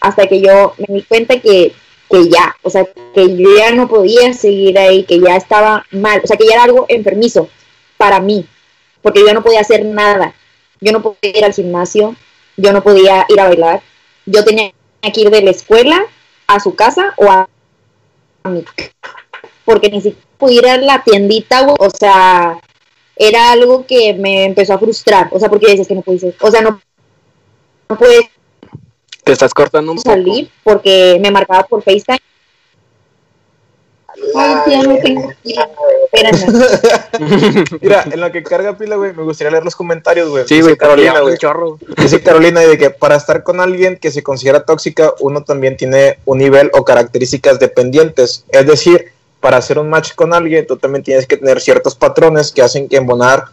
hasta 0.00 0.26
que 0.26 0.40
yo 0.40 0.74
me 0.78 0.96
di 0.96 1.02
cuenta 1.02 1.40
que, 1.40 1.72
que 2.10 2.28
ya, 2.28 2.56
o 2.62 2.70
sea, 2.70 2.84
que 3.14 3.36
yo 3.36 3.56
ya 3.56 3.72
no 3.72 3.88
podía 3.88 4.32
seguir 4.32 4.78
ahí, 4.78 5.04
que 5.04 5.20
ya 5.20 5.36
estaba 5.36 5.86
mal, 5.90 6.20
o 6.22 6.26
sea, 6.26 6.36
que 6.36 6.46
ya 6.46 6.54
era 6.54 6.64
algo 6.64 6.86
enfermizo 6.88 7.48
para 7.96 8.20
mí, 8.20 8.46
porque 9.02 9.20
yo 9.20 9.26
ya 9.26 9.34
no 9.34 9.42
podía 9.42 9.60
hacer 9.60 9.84
nada, 9.84 10.34
yo 10.80 10.92
no 10.92 11.02
podía 11.02 11.38
ir 11.38 11.44
al 11.44 11.54
gimnasio, 11.54 12.16
yo 12.56 12.72
no 12.72 12.82
podía 12.82 13.26
ir 13.28 13.40
a 13.40 13.48
bailar, 13.48 13.82
yo 14.26 14.44
tenía 14.44 14.72
que 15.02 15.20
ir 15.20 15.30
de 15.30 15.42
la 15.42 15.50
escuela 15.50 16.02
a 16.46 16.60
su 16.60 16.74
casa 16.74 17.14
o 17.16 17.30
a, 17.30 17.48
mí, 18.44 18.64
porque 19.64 19.88
ni 19.88 20.00
siquiera 20.00 20.26
podía 20.38 20.58
ir 20.58 20.66
a 20.68 20.76
la 20.78 21.04
tiendita, 21.04 21.66
o 21.78 21.90
sea, 21.90 22.58
era 23.22 23.52
algo 23.52 23.84
que 23.86 24.14
me 24.14 24.46
empezó 24.46 24.72
a 24.72 24.78
frustrar, 24.78 25.28
o 25.30 25.38
sea, 25.38 25.50
porque 25.50 25.70
dices 25.70 25.86
que 25.86 25.94
no 25.94 26.00
puedes, 26.00 26.24
o 26.40 26.50
sea, 26.50 26.62
no, 26.62 26.80
no 27.88 27.98
puedes 27.98 28.22
te 29.22 29.32
estás 29.32 29.52
cortando 29.52 29.92
un 29.92 29.98
salir 29.98 30.50
porque 30.64 31.18
me 31.20 31.30
marcaba 31.30 31.64
por 31.64 31.82
FaceTime. 31.82 32.18
Ay, 34.34 34.82
no 34.86 34.98
tengo 34.98 35.32
Mira, 37.80 38.04
en 38.10 38.20
lo 38.20 38.32
que 38.32 38.42
carga 38.42 38.76
pila, 38.76 38.96
güey, 38.96 39.12
me 39.12 39.22
gustaría 39.22 39.50
leer 39.50 39.64
los 39.64 39.76
comentarios, 39.76 40.30
güey. 40.30 40.44
Sí, 40.46 40.62
güey, 40.62 40.76
Carolina, 40.76 41.20
güey. 41.20 41.36
Dice 41.96 42.22
Carolina 42.22 42.60
de 42.60 42.78
que 42.78 42.90
para 42.90 43.16
estar 43.16 43.42
con 43.42 43.60
alguien 43.60 43.98
que 43.98 44.10
se 44.10 44.22
considera 44.22 44.64
tóxica, 44.64 45.12
uno 45.20 45.44
también 45.44 45.76
tiene 45.76 46.18
un 46.24 46.38
nivel 46.38 46.70
o 46.74 46.84
características 46.84 47.60
dependientes. 47.60 48.44
Es 48.48 48.66
decir, 48.66 49.12
para 49.40 49.56
hacer 49.56 49.78
un 49.78 49.88
match 49.88 50.14
con 50.14 50.34
alguien, 50.34 50.66
tú 50.66 50.76
también 50.76 51.02
tienes 51.02 51.26
que 51.26 51.36
tener 51.36 51.60
ciertos 51.60 51.94
patrones 51.94 52.52
que 52.52 52.62
hacen 52.62 52.88
que 52.88 52.96
embonar 52.96 53.44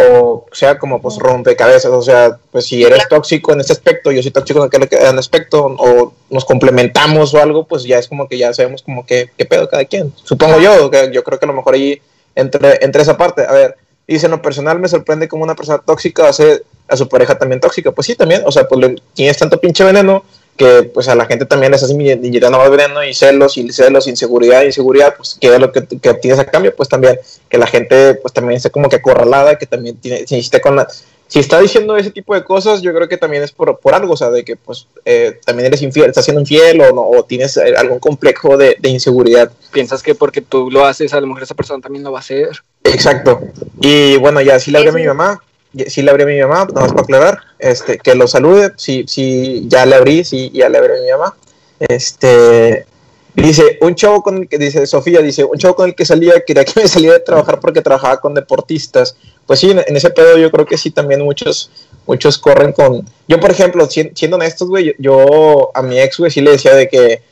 o 0.00 0.46
sea 0.52 0.78
como 0.78 1.02
pues 1.02 1.16
rompecabezas, 1.18 1.90
o 1.90 2.02
sea, 2.02 2.38
pues 2.52 2.66
si 2.66 2.84
eres 2.84 3.08
tóxico 3.08 3.52
en 3.52 3.60
este 3.60 3.72
aspecto, 3.72 4.12
yo 4.12 4.22
soy 4.22 4.30
tóxico 4.30 4.60
en 4.60 4.82
aquel 4.84 5.18
aspecto, 5.18 5.66
o 5.76 6.12
nos 6.30 6.44
complementamos 6.44 7.34
o 7.34 7.42
algo, 7.42 7.66
pues 7.66 7.82
ya 7.82 7.98
es 7.98 8.06
como 8.06 8.28
que 8.28 8.38
ya 8.38 8.54
sabemos 8.54 8.82
como 8.82 9.04
que 9.04 9.30
qué 9.36 9.44
pedo 9.44 9.68
cada 9.68 9.84
quien. 9.86 10.12
Supongo 10.22 10.60
yo, 10.60 10.88
que 10.88 11.10
yo 11.12 11.24
creo 11.24 11.40
que 11.40 11.46
a 11.46 11.48
lo 11.48 11.54
mejor 11.54 11.74
ahí 11.74 12.00
entre, 12.36 12.78
entre 12.84 13.02
esa 13.02 13.16
parte, 13.16 13.42
a 13.42 13.50
ver, 13.50 13.76
dice, 14.06 14.26
en 14.26 14.32
lo 14.32 14.40
personal 14.40 14.78
me 14.78 14.86
sorprende 14.86 15.26
como 15.26 15.42
una 15.42 15.56
persona 15.56 15.78
tóxica 15.78 16.28
hace 16.28 16.62
a 16.86 16.96
su 16.96 17.08
pareja 17.08 17.36
también 17.36 17.60
tóxica, 17.60 17.90
pues 17.90 18.06
sí, 18.06 18.14
también, 18.14 18.42
o 18.46 18.52
sea, 18.52 18.68
pues 18.68 18.94
tienes 19.14 19.36
tanto 19.36 19.60
pinche 19.60 19.82
veneno 19.82 20.24
que 20.58 20.82
pues 20.82 21.08
a 21.08 21.14
la 21.14 21.24
gente 21.24 21.46
también 21.46 21.72
les 21.72 21.82
hace 21.82 21.94
inyectando 21.94 22.58
más 22.58 22.70
veneno 22.70 23.02
y 23.04 23.14
celos 23.14 23.56
y 23.56 23.70
celos, 23.72 24.08
inseguridad, 24.08 24.62
inseguridad, 24.64 25.14
pues 25.16 25.38
que 25.40 25.54
es 25.54 25.60
lo 25.60 25.72
que, 25.72 25.86
que, 25.86 26.10
obtienes 26.10 26.40
a 26.40 26.44
cambio, 26.44 26.74
pues 26.74 26.88
también 26.88 27.18
que 27.48 27.56
la 27.56 27.66
gente 27.66 28.14
pues 28.16 28.34
también 28.34 28.56
esté 28.58 28.70
como 28.70 28.88
que 28.88 28.96
acorralada, 28.96 29.56
que 29.56 29.66
también 29.66 29.96
tiene, 29.96 30.26
si 30.26 30.36
esté 30.36 30.60
con 30.60 30.76
la, 30.76 30.88
si 31.28 31.38
está 31.38 31.60
diciendo 31.60 31.96
ese 31.96 32.10
tipo 32.10 32.34
de 32.34 32.42
cosas, 32.42 32.82
yo 32.82 32.92
creo 32.92 33.08
que 33.08 33.18
también 33.18 33.42
es 33.42 33.52
por, 33.52 33.78
por 33.78 33.94
algo, 33.94 34.14
o 34.14 34.16
sea, 34.16 34.30
de 34.30 34.44
que 34.44 34.56
pues 34.56 34.88
eh, 35.04 35.38
también 35.44 35.66
eres 35.66 35.82
infiel, 35.82 36.08
estás 36.08 36.24
siendo 36.24 36.40
infiel 36.40 36.80
o, 36.80 36.92
no, 36.92 37.02
o 37.02 37.22
tienes 37.22 37.56
eh, 37.58 37.74
algún 37.76 38.00
complejo 38.00 38.56
de, 38.56 38.76
de, 38.80 38.88
inseguridad. 38.88 39.52
Piensas 39.70 40.02
que 40.02 40.14
porque 40.14 40.40
tú 40.40 40.70
lo 40.70 40.86
haces, 40.86 41.12
a 41.12 41.20
lo 41.20 41.26
mejor 41.26 41.42
esa 41.42 41.54
persona 41.54 41.82
también 41.82 42.02
lo 42.02 42.12
va 42.12 42.18
a 42.18 42.20
hacer. 42.20 42.48
Exacto. 42.82 43.42
Y 43.80 44.16
bueno, 44.16 44.40
ya 44.40 44.58
sí 44.58 44.70
le 44.70 44.78
hablé 44.78 44.90
a 44.90 44.94
mi 44.94 45.06
mamá, 45.06 45.40
sí 45.86 46.02
le 46.02 46.10
abrí 46.10 46.22
a 46.22 46.26
mi 46.26 46.40
mamá, 46.40 46.66
nada 46.66 46.80
más 46.82 46.92
para 46.92 47.02
aclarar, 47.02 47.38
este, 47.58 47.98
que 47.98 48.14
lo 48.14 48.26
salude, 48.26 48.72
sí, 48.76 49.66
ya 49.68 49.86
le 49.86 49.96
abrí, 49.96 50.24
sí, 50.24 50.50
ya 50.52 50.68
le 50.68 50.78
abrí 50.78 50.92
a 50.98 51.02
mi 51.02 51.10
mamá. 51.10 51.36
Este, 51.80 52.86
dice, 53.34 53.78
un 53.80 53.94
chavo 53.94 54.22
con 54.22 54.38
el 54.38 54.48
que, 54.48 54.58
dice 54.58 54.86
Sofía, 54.86 55.20
dice, 55.20 55.44
un 55.44 55.58
chavo 55.58 55.76
con 55.76 55.88
el 55.88 55.94
que 55.94 56.04
salía, 56.04 56.40
quería 56.46 56.64
que 56.64 56.80
me 56.80 56.88
saliera 56.88 57.14
de 57.14 57.20
trabajar 57.20 57.60
porque 57.60 57.82
trabajaba 57.82 58.20
con 58.20 58.34
deportistas. 58.34 59.16
Pues 59.46 59.60
sí, 59.60 59.70
en, 59.70 59.96
ese 59.96 60.10
pedo 60.10 60.36
yo 60.36 60.50
creo 60.50 60.66
que 60.66 60.76
sí, 60.76 60.90
también 60.90 61.22
muchos, 61.22 61.70
muchos 62.06 62.38
corren 62.38 62.72
con... 62.72 63.08
Yo, 63.26 63.40
por 63.40 63.50
ejemplo, 63.50 63.88
siendo 63.88 64.36
honestos, 64.36 64.68
güey, 64.68 64.94
yo 64.98 65.70
a 65.74 65.82
mi 65.82 65.98
ex, 66.00 66.18
güey, 66.18 66.30
sí 66.30 66.40
le 66.40 66.52
decía 66.52 66.74
de 66.74 66.88
que, 66.88 67.22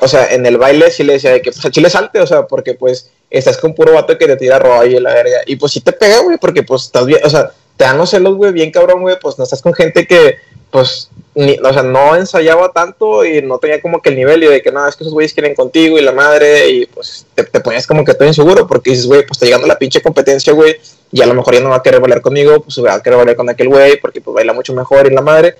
o 0.00 0.08
sea, 0.08 0.32
en 0.32 0.44
el 0.46 0.58
baile 0.58 0.90
sí 0.90 1.04
le 1.04 1.14
decía 1.14 1.32
de 1.32 1.42
que, 1.42 1.52
pues, 1.52 1.70
chile 1.70 1.90
salte, 1.90 2.20
o 2.20 2.26
sea, 2.26 2.46
porque, 2.46 2.74
pues, 2.74 3.10
estás 3.30 3.56
con 3.58 3.74
puro 3.74 3.92
vato 3.92 4.16
que 4.16 4.26
te 4.26 4.36
tira 4.36 4.58
roba 4.58 4.86
y 4.86 4.98
la 5.00 5.12
verga. 5.12 5.38
Y, 5.46 5.56
pues, 5.56 5.72
sí 5.72 5.80
te 5.80 5.92
pega, 5.92 6.20
güey, 6.20 6.38
porque, 6.38 6.62
pues, 6.62 6.84
estás 6.84 7.06
bien, 7.06 7.20
o 7.24 7.30
sea, 7.30 7.50
te 7.76 7.84
dan 7.84 7.98
los 7.98 8.10
celos, 8.10 8.36
güey, 8.36 8.52
bien 8.52 8.70
cabrón, 8.70 9.00
güey, 9.02 9.16
pues 9.20 9.38
no 9.38 9.44
estás 9.44 9.62
con 9.62 9.74
gente 9.74 10.06
que, 10.06 10.36
pues, 10.70 11.10
ni, 11.34 11.58
o 11.58 11.72
sea, 11.72 11.82
no 11.82 12.16
ensayaba 12.16 12.72
tanto 12.72 13.24
y 13.24 13.42
no 13.42 13.58
tenía 13.58 13.82
como 13.82 14.00
que 14.00 14.08
el 14.08 14.16
nivel 14.16 14.42
y 14.42 14.46
de 14.46 14.62
que 14.62 14.72
nada, 14.72 14.88
es 14.88 14.96
que 14.96 15.04
esos 15.04 15.12
güeyes 15.12 15.34
quieren 15.34 15.54
contigo 15.54 15.98
y 15.98 16.02
la 16.02 16.12
madre 16.12 16.70
y 16.70 16.86
pues 16.86 17.26
te, 17.34 17.44
te 17.44 17.60
ponías 17.60 17.86
como 17.86 18.04
que 18.04 18.14
todo 18.14 18.26
inseguro 18.26 18.66
porque 18.66 18.90
dices, 18.90 19.06
güey, 19.06 19.22
pues 19.22 19.32
está 19.32 19.46
llegando 19.46 19.66
la 19.66 19.78
pinche 19.78 20.00
competencia, 20.00 20.52
güey, 20.52 20.76
y 21.12 21.20
a 21.22 21.26
lo 21.26 21.34
mejor 21.34 21.54
ya 21.54 21.60
no 21.60 21.70
va 21.70 21.76
a 21.76 21.82
querer 21.82 22.00
bailar 22.00 22.22
conmigo, 22.22 22.62
pues 22.62 22.82
va 22.82 22.94
a 22.94 23.02
querer 23.02 23.18
bailar 23.18 23.36
con 23.36 23.48
aquel 23.48 23.68
güey 23.68 24.00
porque 24.00 24.20
pues 24.20 24.34
baila 24.34 24.52
mucho 24.52 24.74
mejor 24.74 25.06
y 25.06 25.14
la 25.14 25.22
madre, 25.22 25.56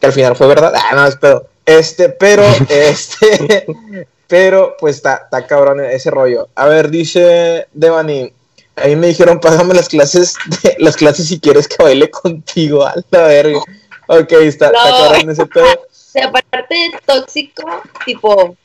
que 0.00 0.06
al 0.06 0.12
final 0.12 0.36
fue 0.36 0.48
verdad, 0.48 0.72
ah, 0.74 0.94
no, 0.94 1.06
es 1.06 1.16
pedo. 1.16 1.46
Este, 1.64 2.08
pero, 2.08 2.42
este, 2.68 3.66
pero 4.26 4.76
pues 4.78 4.96
está, 4.96 5.22
está 5.24 5.46
cabrón 5.46 5.80
ese 5.80 6.10
rollo. 6.10 6.48
A 6.54 6.66
ver, 6.66 6.90
dice 6.90 7.66
Devani, 7.72 8.32
a 8.82 8.86
mí 8.86 8.96
me 8.96 9.08
dijeron, 9.08 9.40
págame 9.40 9.74
las 9.74 9.88
clases, 9.88 10.36
de, 10.62 10.76
las 10.78 10.96
clases 10.96 11.28
si 11.28 11.40
quieres 11.40 11.68
que 11.68 11.82
baile 11.82 12.10
contigo, 12.10 12.84
a 12.86 12.94
la 13.10 13.22
verga. 13.22 13.60
Ok, 14.06 14.32
está, 14.32 14.72
no. 14.72 15.14
está 15.14 15.32
ese 15.32 15.46
pedo. 15.46 15.66
O 16.10 16.12
sea, 16.12 16.26
aparte 16.26 16.74
de 16.74 16.90
tóxico, 17.06 17.62
tipo, 18.04 18.56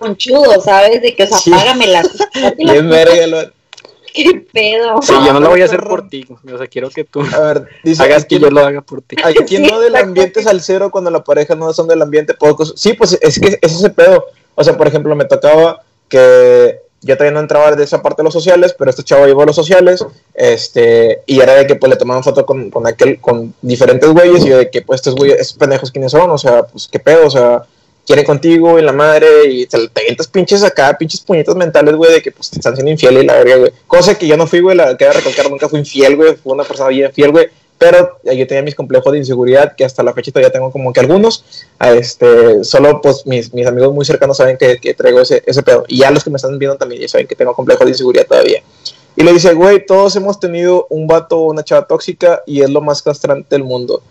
conchudo, 0.00 0.60
¿sabes? 0.60 1.00
De 1.02 1.14
que, 1.14 1.22
o 1.22 1.26
sea, 1.28 1.38
sí. 1.38 1.52
págame 1.52 1.86
las. 1.86 2.08
Bien 2.58 2.88
verga, 2.88 3.26
lo... 3.28 3.52
¿Qué 4.12 4.44
pedo? 4.52 5.00
Sí, 5.00 5.12
yo 5.24 5.32
no 5.32 5.38
lo 5.38 5.50
voy 5.50 5.62
a 5.62 5.66
hacer 5.66 5.84
por 5.84 6.08
ti. 6.08 6.26
O 6.52 6.58
sea, 6.58 6.66
quiero 6.66 6.90
que 6.90 7.04
tú 7.04 7.20
a 7.20 7.38
ver, 7.38 7.68
dice, 7.84 8.02
hagas 8.02 8.24
que 8.24 8.40
yo 8.40 8.50
lo 8.50 8.66
haga 8.66 8.80
por 8.80 9.02
ti. 9.02 9.14
Hay 9.22 9.34
quien 9.34 9.62
no 9.62 9.78
del 9.78 9.94
ambiente 9.94 10.40
es 10.40 10.48
al 10.48 10.62
cero 10.62 10.90
cuando 10.90 11.12
la 11.12 11.22
pareja 11.22 11.54
no 11.54 11.72
son 11.72 11.86
del 11.86 12.02
ambiente 12.02 12.34
pocos. 12.34 12.74
Sí, 12.76 12.94
pues 12.94 13.16
es 13.20 13.38
que 13.38 13.58
es 13.60 13.72
ese 13.72 13.90
pedo. 13.90 14.24
O 14.56 14.64
sea, 14.64 14.76
por 14.76 14.88
ejemplo, 14.88 15.14
me 15.14 15.26
tocaba 15.26 15.80
que 16.08 16.80
yo 17.04 17.16
todavía 17.16 17.34
no 17.34 17.40
entraba 17.40 17.72
de 17.72 17.84
esa 17.84 18.02
parte 18.02 18.22
de 18.22 18.24
los 18.24 18.32
sociales, 18.32 18.74
pero 18.76 18.90
este 18.90 19.02
chavo 19.02 19.26
llevó 19.26 19.42
a 19.42 19.46
los 19.46 19.56
sociales, 19.56 20.04
este, 20.34 21.22
y 21.26 21.40
era 21.40 21.54
de 21.54 21.66
que 21.66 21.76
pues 21.76 21.90
le 21.90 21.96
tomaban 21.96 22.22
foto 22.22 22.44
con, 22.46 22.70
con 22.70 22.86
aquel, 22.86 23.20
con 23.20 23.54
diferentes 23.62 24.08
güeyes, 24.10 24.44
y 24.44 24.48
de 24.48 24.70
que 24.70 24.82
pues 24.82 24.98
estos 24.98 25.14
güeyes, 25.14 25.40
estos 25.40 25.58
pendejos 25.58 25.90
quiénes 25.90 26.12
son, 26.12 26.30
o 26.30 26.38
sea, 26.38 26.64
pues 26.64 26.88
qué 26.90 26.98
pedo, 26.98 27.26
o 27.26 27.30
sea, 27.30 27.64
quieren 28.06 28.24
contigo 28.24 28.78
y 28.78 28.82
la 28.82 28.92
madre, 28.92 29.26
y 29.48 29.66
te, 29.66 29.76
avientas 29.94 30.28
pinches 30.28 30.62
acá, 30.62 30.96
pinches 30.98 31.20
puñetas 31.20 31.54
mentales, 31.56 31.94
güey, 31.94 32.12
de 32.12 32.22
que 32.22 32.32
pues 32.32 32.50
te 32.50 32.58
están 32.58 32.74
siendo 32.74 32.90
infiel 32.90 33.18
y 33.18 33.24
la 33.24 33.34
verga, 33.34 33.56
güey. 33.56 33.72
Cosa 33.86 34.16
que 34.16 34.26
yo 34.26 34.36
no 34.36 34.46
fui, 34.46 34.60
güey, 34.60 34.76
la 34.76 34.96
que 34.96 35.10
recalcar, 35.10 35.50
nunca 35.50 35.68
fui 35.68 35.80
infiel, 35.80 36.16
güey, 36.16 36.36
fue 36.36 36.52
una 36.52 36.64
persona 36.64 36.88
bien 36.88 37.12
fiel, 37.12 37.30
güey, 37.30 37.48
pero 37.84 38.18
yo 38.24 38.46
tenía 38.46 38.62
mis 38.62 38.74
complejos 38.74 39.12
de 39.12 39.18
inseguridad 39.18 39.76
que 39.76 39.84
hasta 39.84 40.02
la 40.02 40.14
fecha 40.14 40.32
todavía 40.32 40.50
tengo 40.50 40.72
como 40.72 40.90
que 40.90 41.00
algunos, 41.00 41.44
este, 41.78 42.64
solo 42.64 43.02
pues 43.02 43.26
mis, 43.26 43.52
mis 43.52 43.66
amigos 43.66 43.92
muy 43.92 44.06
cercanos 44.06 44.38
saben 44.38 44.56
que, 44.56 44.78
que, 44.78 44.94
traigo 44.94 45.20
ese, 45.20 45.42
ese 45.44 45.62
pedo, 45.62 45.84
y 45.86 45.98
ya 45.98 46.10
los 46.10 46.24
que 46.24 46.30
me 46.30 46.36
están 46.36 46.58
viendo 46.58 46.78
también 46.78 47.02
ya 47.02 47.08
saben 47.08 47.26
que 47.26 47.36
tengo 47.36 47.54
complejos 47.54 47.84
de 47.84 47.90
inseguridad 47.90 48.26
todavía. 48.26 48.62
Y 49.16 49.22
le 49.22 49.34
dice, 49.34 49.52
güey, 49.52 49.84
todos 49.84 50.16
hemos 50.16 50.40
tenido 50.40 50.86
un 50.88 51.06
vato 51.06 51.40
o 51.40 51.50
una 51.50 51.62
chava 51.62 51.86
tóxica 51.86 52.42
y 52.46 52.62
es 52.62 52.70
lo 52.70 52.80
más 52.80 53.02
castrante 53.02 53.48
del 53.50 53.64
mundo. 53.64 54.02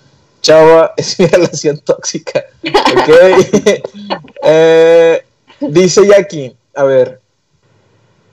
Chava 0.44 0.94
es 0.98 1.20
mi 1.20 1.26
relación 1.26 1.80
tóxica. 1.80 2.46
Eh, 4.46 5.24
dice 5.62 6.06
Jackie, 6.06 6.54
a 6.76 6.84
ver, 6.84 7.22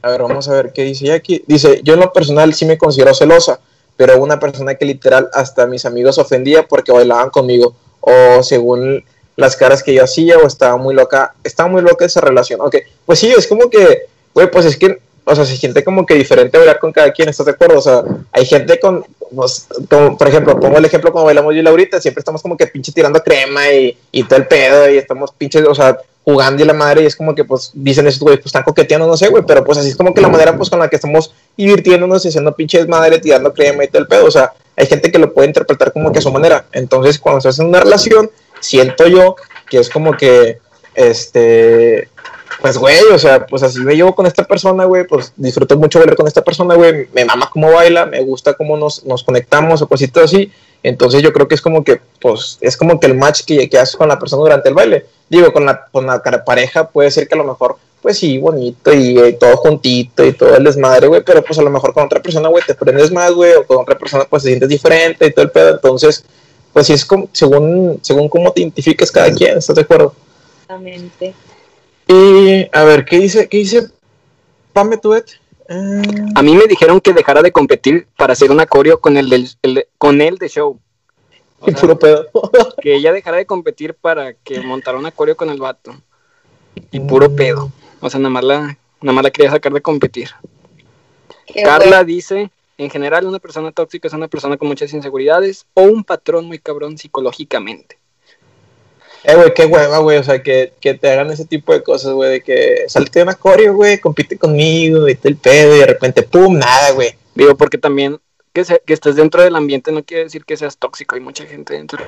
a 0.03 0.11
ver, 0.11 0.23
vamos 0.23 0.49
a 0.49 0.53
ver 0.53 0.73
qué 0.73 0.83
dice 0.83 1.07
Jackie. 1.07 1.45
Dice, 1.47 1.81
yo 1.85 1.95
en 1.95 2.01
lo 2.01 2.13
personal 2.13 2.53
sí 2.53 2.67
me 2.67 2.77
considero 2.77 3.15
celosa 3.15 3.61
pero 4.01 4.17
una 4.17 4.41
persona 4.41 4.77
que 4.77 4.87
literal 4.87 5.29
hasta 5.35 5.67
mis 5.67 5.85
amigos 5.85 6.17
ofendía 6.17 6.67
porque 6.67 6.91
bailaban 6.91 7.29
conmigo 7.29 7.75
o 8.01 8.43
según 8.43 9.05
las 9.37 9.57
caras 9.57 9.83
que 9.83 9.93
yo 9.93 10.03
hacía 10.03 10.39
o 10.39 10.47
estaba 10.47 10.79
muy 10.79 10.95
loca, 10.95 11.35
estaba 11.45 11.69
muy 11.69 11.83
loca 11.83 12.07
esa 12.07 12.23
relación. 12.23 12.63
Ok, 12.63 12.77
pues 13.05 13.19
sí, 13.19 13.31
es 13.31 13.47
como 13.47 13.69
que, 13.69 14.07
güey, 14.33 14.51
pues 14.51 14.65
es 14.65 14.79
que, 14.79 15.01
o 15.23 15.37
sea, 15.37 15.45
se 15.45 15.55
siente 15.55 15.85
como 15.85 16.07
que 16.07 16.15
diferente 16.15 16.57
bailar 16.57 16.79
con 16.79 16.93
cada 16.93 17.13
quien, 17.13 17.29
¿estás 17.29 17.45
de 17.45 17.53
acuerdo? 17.53 17.79
O 17.79 17.83
sea, 17.83 18.03
hay 18.33 18.47
gente 18.47 18.81
con, 18.81 19.05
pues, 19.37 19.67
como, 19.91 20.17
por 20.17 20.29
ejemplo, 20.29 20.59
pongo 20.59 20.79
el 20.79 20.85
ejemplo 20.87 21.13
como 21.13 21.27
bailamos 21.27 21.53
yo 21.53 21.61
y 21.61 21.63
Laurita, 21.63 22.01
siempre 22.01 22.21
estamos 22.21 22.41
como 22.41 22.57
que 22.57 22.69
pinche 22.69 22.93
tirando 22.93 23.23
crema 23.23 23.71
y, 23.71 23.99
y 24.13 24.25
todo 24.25 24.39
el 24.39 24.47
pedo 24.47 24.89
y 24.89 24.97
estamos 24.97 25.33
pinches, 25.33 25.67
o 25.69 25.75
sea, 25.75 25.99
jugando 26.25 26.63
y 26.63 26.67
la 26.67 26.75
madre, 26.75 27.03
y 27.03 27.07
es 27.07 27.17
como 27.17 27.35
que 27.35 27.45
pues 27.45 27.71
dicen 27.75 28.07
esos 28.07 28.21
güey, 28.21 28.37
pues 28.37 28.47
están 28.47 28.63
coqueteando, 28.63 29.07
no 29.07 29.17
sé, 29.17 29.29
güey, 29.29 29.43
pero 29.47 29.65
pues 29.65 29.79
así 29.79 29.89
es 29.89 29.97
como 29.97 30.13
que 30.13 30.21
la 30.21 30.29
manera 30.29 30.57
pues 30.57 30.69
con 30.69 30.79
la 30.79 30.89
que 30.89 30.97
estamos 30.97 31.33
divirtiéndonos 31.57 32.25
y 32.25 32.29
haciendo 32.29 32.55
pinches 32.55 32.87
madre, 32.89 33.19
tirando 33.19 33.53
crema 33.53 33.85
y 33.85 33.89
todo 33.89 34.03
el 34.03 34.09
pedo, 34.09 34.27
o 34.27 34.31
sea, 34.31 34.53
hay 34.77 34.87
gente 34.87 35.11
que 35.11 35.19
lo 35.19 35.33
puede 35.33 35.49
interpretar 35.49 35.93
como 35.93 36.13
que 36.13 36.19
a 36.19 36.23
su 36.23 36.31
manera, 36.31 36.67
entonces 36.73 37.19
cuando 37.19 37.39
estás 37.39 37.59
en 37.59 37.67
una 37.67 37.81
relación, 37.81 38.31
siento 38.61 39.07
yo 39.07 39.37
que 39.69 39.79
es 39.79 39.89
como 39.89 40.17
que, 40.17 40.59
este, 40.95 42.09
pues 42.61 42.77
güey, 42.77 43.01
o 43.13 43.19
sea, 43.19 43.47
pues 43.47 43.63
así 43.63 43.81
me 43.81 43.97
llevo 43.97 44.15
con 44.15 44.27
esta 44.27 44.45
persona, 44.45 44.85
güey, 44.85 45.07
pues 45.07 45.33
disfruto 45.37 45.77
mucho 45.77 45.99
bailar 45.99 46.17
con 46.17 46.27
esta 46.27 46.43
persona, 46.43 46.75
güey, 46.75 47.09
me 47.15 47.25
mama 47.25 47.49
cómo 47.51 47.73
baila, 47.73 48.07
me 48.07 48.21
gusta 48.21 48.55
cómo 48.55 48.77
nos, 48.77 49.05
nos 49.05 49.25
conectamos 49.25 49.81
o 49.81 49.89
cositas 49.89 50.25
así, 50.25 50.53
entonces 50.83 51.23
yo 51.23 51.33
creo 51.33 51.47
que 51.47 51.55
es 51.55 51.61
como 51.61 51.85
que, 51.85 52.01
pues, 52.21 52.59
es 52.61 52.77
como 52.77 52.99
que 52.99 53.07
el 53.07 53.17
match 53.17 53.43
que, 53.45 53.69
que 53.69 53.79
haces 53.79 53.97
con 53.97 54.09
la 54.09 54.19
persona 54.19 54.43
durante 54.43 54.69
el 54.69 54.75
baile. 54.75 55.07
Digo, 55.29 55.53
con 55.53 55.67
la, 55.67 55.87
con 55.87 56.07
la 56.07 56.45
pareja 56.45 56.89
puede 56.89 57.11
ser 57.11 57.29
que 57.29 57.35
a 57.35 57.39
lo 57.39 57.45
mejor, 57.45 57.77
pues 58.01 58.19
sí, 58.19 58.39
bonito 58.39 58.93
y, 58.93 59.19
eh, 59.19 59.33
todo 59.35 59.57
juntito 59.59 60.25
y 60.25 60.33
todo 60.33 60.57
el 60.57 60.65
desmadre, 60.65 61.07
güey, 61.07 61.23
pero 61.23 61.43
pues 61.43 61.59
a 61.59 61.63
lo 61.63 61.71
mejor 61.71 61.93
con 61.93 62.05
otra 62.05 62.23
persona, 62.23 62.49
güey, 62.49 62.65
te 62.67 62.75
prendes 62.75 63.13
más, 63.13 63.33
güey, 63.33 63.53
o 63.55 63.67
con 63.67 63.79
otra 63.79 63.99
persona, 63.99 64.25
pues 64.25 64.43
te 64.43 64.49
sientes 64.49 64.69
diferente 64.69 65.27
y 65.27 65.33
todo 65.33 65.45
el 65.45 65.51
pedo. 65.51 65.71
Entonces, 65.75 66.25
pues 66.73 66.87
sí, 66.87 66.95
es 66.95 67.05
como, 67.05 67.29
según, 67.33 67.99
según 68.03 68.29
cómo 68.29 68.53
te 68.53 68.63
identifiques 68.63 69.13
cada 69.13 69.31
quien, 69.33 69.59
¿estás 69.59 69.77
de 69.77 69.83
acuerdo? 69.83 70.15
Exactamente. 70.63 71.35
Y, 72.09 72.69
a 72.73 72.85
ver, 72.85 73.05
¿qué 73.05 73.19
dice, 73.19 73.49
qué 73.49 73.59
dice 73.59 73.89
Pame 74.73 74.97
Tuet? 74.97 75.27
A 76.35 76.43
mí 76.43 76.57
me 76.57 76.67
dijeron 76.67 77.01
que 77.01 77.13
dejara 77.13 77.43
de 77.43 77.53
competir 77.53 78.09
para 78.17 78.33
hacer 78.33 78.51
un 78.51 78.59
acorio 78.59 79.01
con 79.01 79.17
el, 79.17 79.29
del, 79.29 79.49
el, 79.63 79.87
con 79.99 80.21
el 80.21 80.37
de 80.37 80.49
show. 80.49 80.81
O 81.61 81.67
sea, 81.67 81.75
puro 81.75 81.97
pedo. 81.97 82.27
que 82.83 82.97
ella 82.97 83.13
dejara 83.13 83.37
de 83.37 83.47
competir 83.47 83.95
para 83.95 84.35
que 84.35 84.61
montara 84.61 84.99
un 84.99 85.07
acorio 85.07 85.37
con 85.37 85.49
el 85.49 85.61
vato. 85.61 85.95
Y 86.91 86.99
puro 86.99 87.37
pedo. 87.37 87.71
O 88.01 88.11
sea, 88.11 88.19
nada 88.19 88.31
más 88.31 88.43
la, 88.43 88.79
nada 89.01 89.13
más 89.13 89.23
la 89.23 89.31
quería 89.31 89.53
sacar 89.53 89.73
de 89.73 89.81
competir. 89.81 90.31
Qué 91.47 91.63
Carla 91.63 91.99
bueno. 91.99 92.05
dice, 92.05 92.51
en 92.77 92.91
general 92.91 93.27
una 93.27 93.39
persona 93.39 93.71
tóxica 93.71 94.09
es 94.09 94.15
una 94.15 94.27
persona 94.27 94.57
con 94.57 94.67
muchas 94.67 94.93
inseguridades 94.93 95.67
o 95.75 95.83
un 95.83 96.03
patrón 96.03 96.47
muy 96.47 96.59
cabrón 96.59 96.99
psicológicamente. 96.99 98.00
Eh, 99.25 99.35
güey, 99.35 99.53
qué 99.55 99.67
hueva, 99.67 99.99
güey, 99.99 100.19
o 100.19 100.25
sea, 100.25 100.43
que, 100.43 100.73
que 100.81 100.95
te 100.95 101.11
hagan 101.11 101.31
ese 101.31 101.45
tipo 101.45 101.73
de 101.73 101.83
cosas, 101.83 102.13
güey, 102.13 102.31
de 102.31 102.41
que 102.43 102.85
salte 102.89 103.23
una 103.23 103.35
coreo, 103.35 103.75
güey, 103.75 103.99
compite 103.99 104.39
conmigo, 104.39 105.09
y 105.09 105.19
el 105.23 105.37
pedo, 105.37 105.77
y 105.77 105.81
de 105.81 105.87
repente, 105.87 106.23
pum, 106.23 106.57
nada, 106.59 106.93
güey. 106.93 107.15
Digo, 107.35 107.55
porque 107.57 107.77
también 107.79 108.19
que, 108.53 108.65
se- 108.65 108.83
que 108.85 108.95
estés 108.95 109.17
dentro 109.17 109.43
del 109.43 109.57
ambiente 109.57 109.93
no 109.93 110.03
quiere 110.03 110.25
decir 110.25 110.45
que 110.45 110.57
seas 110.57 110.77
tóxico. 110.79 111.15
Hay 111.15 111.21
mucha 111.21 111.45
gente 111.45 111.75
dentro 111.75 111.99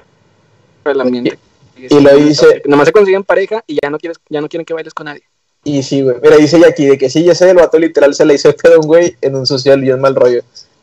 del 0.84 1.00
ambiente. 1.00 1.38
y 1.76 2.00
lo 2.00 2.16
dice- 2.16 2.62
Nomás 2.66 2.86
se 2.88 2.92
consiguen 2.92 3.24
pareja 3.24 3.62
y 3.66 3.78
ya 3.82 3.90
no 3.90 3.98
quieres, 3.98 4.18
ya 4.28 4.40
no 4.40 4.48
quieren 4.48 4.64
que 4.64 4.74
bailes 4.74 4.92
con 4.94 5.06
nadie. 5.06 5.22
Y 5.64 5.82
sí, 5.84 6.02
güey, 6.02 6.16
mira, 6.22 6.36
dice 6.36 6.60
aquí 6.66 6.86
de 6.86 6.98
que 6.98 7.08
sí, 7.08 7.22
ya 7.24 7.34
sé, 7.34 7.48
el 7.50 7.56
vato 7.56 7.78
literal 7.78 8.14
se 8.14 8.24
le 8.24 8.34
hizo 8.34 8.48
de 8.48 8.54
pedo 8.54 8.74
a 8.76 8.78
un 8.80 8.86
güey 8.86 9.16
en 9.20 9.36
un 9.36 9.46
social 9.46 9.82
y 9.84 9.90
es 9.90 9.98
mal 9.98 10.14
rollo. 10.16 10.42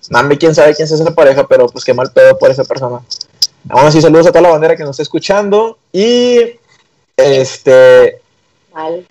Name, 0.09 0.37
quién 0.37 0.55
sabe 0.55 0.73
quién 0.73 0.85
es 0.85 0.91
esa 0.91 1.13
pareja, 1.13 1.45
pero 1.47 1.67
pues 1.67 1.83
qué 1.83 1.93
mal 1.93 2.11
pedo 2.13 2.37
por 2.39 2.49
esa 2.49 2.63
persona. 2.63 3.01
Aún 3.67 3.87
así, 3.87 4.01
saludos 4.01 4.27
a 4.27 4.31
toda 4.31 4.43
la 4.43 4.49
bandera 4.49 4.75
que 4.75 4.83
nos 4.83 4.91
está 4.91 5.03
escuchando. 5.03 5.77
Y, 5.91 6.59
este, 7.17 8.21
Mal. 8.73 9.05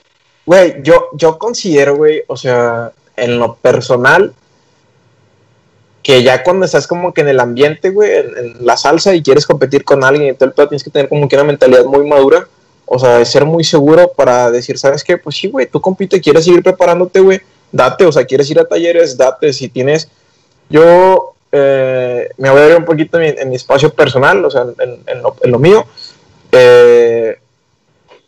Güey, 0.46 0.82
yo, 0.82 1.10
yo 1.12 1.38
considero, 1.38 1.96
güey, 1.96 2.22
o 2.26 2.36
sea, 2.36 2.92
en 3.16 3.38
lo 3.38 3.56
personal, 3.56 4.32
que 6.02 6.22
ya 6.22 6.42
cuando 6.42 6.64
estás 6.64 6.86
como 6.86 7.12
que 7.12 7.20
en 7.20 7.28
el 7.28 7.38
ambiente, 7.38 7.90
güey, 7.90 8.12
en, 8.12 8.38
en 8.38 8.66
la 8.66 8.78
salsa 8.78 9.14
y 9.14 9.22
quieres 9.22 9.44
competir 9.44 9.84
con 9.84 10.02
alguien 10.02 10.32
y 10.32 10.34
todo 10.34 10.48
el 10.48 10.54
pedo, 10.54 10.68
tienes 10.68 10.84
que 10.84 10.90
tener 10.90 11.08
como 11.10 11.28
que 11.28 11.36
una 11.36 11.44
mentalidad 11.44 11.84
muy 11.84 12.08
madura, 12.08 12.48
o 12.86 12.98
sea, 12.98 13.18
de 13.18 13.26
ser 13.26 13.44
muy 13.44 13.62
seguro 13.62 14.10
para 14.16 14.50
decir, 14.50 14.78
¿sabes 14.78 15.04
qué? 15.04 15.18
Pues 15.18 15.36
sí, 15.36 15.48
güey, 15.48 15.66
tú 15.66 15.82
compite, 15.82 16.18
quieres 16.18 16.46
seguir 16.46 16.62
preparándote, 16.62 17.20
güey, 17.20 17.40
date, 17.70 18.06
o 18.06 18.12
sea, 18.12 18.24
quieres 18.24 18.50
ir 18.50 18.58
a 18.58 18.64
talleres, 18.64 19.18
date, 19.18 19.52
si 19.52 19.68
tienes, 19.68 20.08
yo 20.70 21.34
eh, 21.52 22.28
me 22.36 22.50
voy 22.50 22.60
a 22.60 22.66
ver 22.66 22.76
un 22.78 22.84
poquito 22.84 23.18
en 23.18 23.48
mi, 23.48 23.56
espacio 23.56 23.90
personal, 23.90 24.44
o 24.44 24.50
sea, 24.50 24.66
en, 24.78 25.22
lo, 25.22 25.36
en 25.40 25.50
lo 25.50 25.58
mío, 25.58 25.86
eh, 26.52 27.38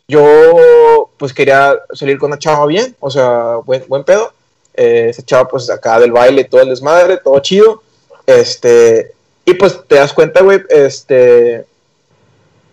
yo 0.07 1.09
pues 1.17 1.33
quería 1.33 1.75
salir 1.93 2.17
con 2.17 2.31
una 2.31 2.39
chava 2.39 2.65
bien, 2.65 2.95
o 2.99 3.09
sea, 3.09 3.57
buen, 3.63 4.03
pedo. 4.03 4.33
Eh, 4.73 5.07
esa 5.09 5.23
chava 5.23 5.47
pues 5.47 5.69
acá 5.69 5.99
del 5.99 6.11
baile, 6.11 6.43
todo 6.43 6.61
el 6.61 6.69
desmadre, 6.69 7.17
todo 7.17 7.39
chido. 7.39 7.81
Este, 8.25 9.13
y 9.45 9.53
pues 9.53 9.79
te 9.87 9.95
das 9.95 10.13
cuenta, 10.13 10.41
güey, 10.41 10.61
este, 10.69 11.65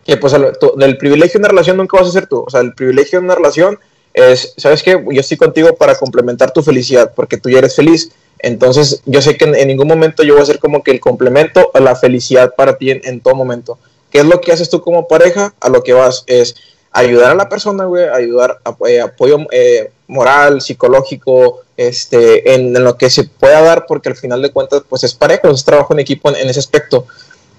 que 0.04 0.16
pues 0.16 0.32
el, 0.32 0.52
del 0.76 0.98
privilegio 0.98 1.34
de 1.34 1.38
una 1.38 1.48
relación 1.48 1.76
nunca 1.76 1.98
vas 1.98 2.08
a 2.08 2.12
ser 2.12 2.26
tú. 2.26 2.44
O 2.46 2.50
sea, 2.50 2.60
el 2.60 2.74
privilegio 2.74 3.20
de 3.20 3.24
una 3.26 3.34
relación 3.36 3.78
es, 4.14 4.54
¿sabes 4.56 4.82
qué? 4.82 4.92
Yo 5.10 5.20
estoy 5.20 5.36
contigo 5.36 5.74
para 5.76 5.94
complementar 5.96 6.52
tu 6.52 6.62
felicidad, 6.62 7.12
porque 7.14 7.36
tú 7.36 7.50
ya 7.50 7.58
eres 7.58 7.76
feliz. 7.76 8.10
Entonces, 8.40 9.02
yo 9.04 9.20
sé 9.20 9.36
que 9.36 9.44
en, 9.44 9.68
ningún 9.68 9.88
momento 9.88 10.22
yo 10.22 10.34
voy 10.34 10.42
a 10.42 10.46
ser 10.46 10.58
como 10.58 10.82
que 10.82 10.90
el 10.90 11.00
complemento 11.00 11.70
a 11.74 11.80
la 11.80 11.96
felicidad 11.96 12.54
para 12.54 12.78
ti 12.78 12.90
en, 12.90 13.00
en 13.04 13.20
todo 13.20 13.34
momento. 13.34 13.78
¿Qué 14.10 14.18
es 14.18 14.24
lo 14.24 14.40
que 14.40 14.52
haces 14.52 14.70
tú 14.70 14.80
como 14.80 15.08
pareja? 15.08 15.54
A 15.60 15.68
lo 15.68 15.82
que 15.82 15.92
vas 15.92 16.24
es 16.26 16.54
ayudar 16.92 17.32
a 17.32 17.34
la 17.34 17.48
persona, 17.48 17.84
güey, 17.84 18.08
ayudar, 18.08 18.58
eh, 18.86 19.00
apoyo 19.00 19.38
eh, 19.50 19.90
moral, 20.06 20.60
psicológico, 20.60 21.60
este, 21.76 22.54
en, 22.54 22.72
lo 22.72 22.96
que 22.96 23.10
se 23.10 23.24
pueda 23.24 23.60
dar, 23.60 23.86
porque 23.86 24.08
al 24.08 24.16
final 24.16 24.42
de 24.42 24.50
cuentas, 24.50 24.82
pues 24.88 25.04
es 25.04 25.14
pareja, 25.14 25.50
es 25.50 25.64
trabajo 25.64 25.92
en 25.92 26.00
equipo 26.00 26.30
en 26.30 26.48
ese 26.48 26.58
aspecto. 26.58 27.06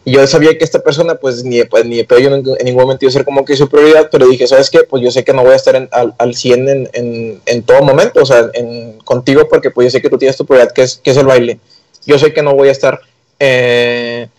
Yo 0.05 0.25
sabía 0.27 0.57
que 0.57 0.63
esta 0.63 0.79
persona, 0.79 1.15
pues 1.15 1.43
ni 1.43 1.63
pues, 1.65 1.85
ni 1.85 1.97
de 1.97 2.05
pedo 2.05 2.19
yo 2.19 2.29
en, 2.33 2.43
en 2.47 2.65
ningún 2.65 2.83
momento 2.83 3.05
iba 3.05 3.09
a 3.09 3.13
ser 3.13 3.25
como 3.25 3.45
que 3.45 3.55
su 3.55 3.69
prioridad, 3.69 4.09
pero 4.11 4.27
dije, 4.27 4.47
¿sabes 4.47 4.69
qué? 4.69 4.79
Pues 4.83 5.03
yo 5.03 5.11
sé 5.11 5.23
que 5.23 5.33
no 5.33 5.43
voy 5.43 5.53
a 5.53 5.55
estar 5.57 5.75
en- 5.75 5.89
al, 5.91 6.15
al 6.17 6.35
100 6.35 6.67
en, 6.69 6.89
en, 6.93 7.41
en 7.45 7.63
todo 7.63 7.81
momento, 7.83 8.21
o 8.21 8.25
sea, 8.25 8.49
en, 8.53 8.93
contigo, 8.99 9.47
porque 9.49 9.71
pues 9.71 9.85
yo 9.85 9.91
sé 9.91 10.01
que 10.01 10.09
tú 10.09 10.17
tienes 10.17 10.37
tu 10.37 10.45
prioridad, 10.45 10.71
que 10.71 10.83
es, 10.83 10.97
que 10.97 11.11
es 11.11 11.17
el 11.17 11.25
baile. 11.27 11.59
Yo 12.05 12.17
sé 12.17 12.33
que 12.33 12.41
no 12.41 12.55
voy 12.55 12.69
a 12.69 12.71
estar, 12.71 12.99
eh, 13.39 14.29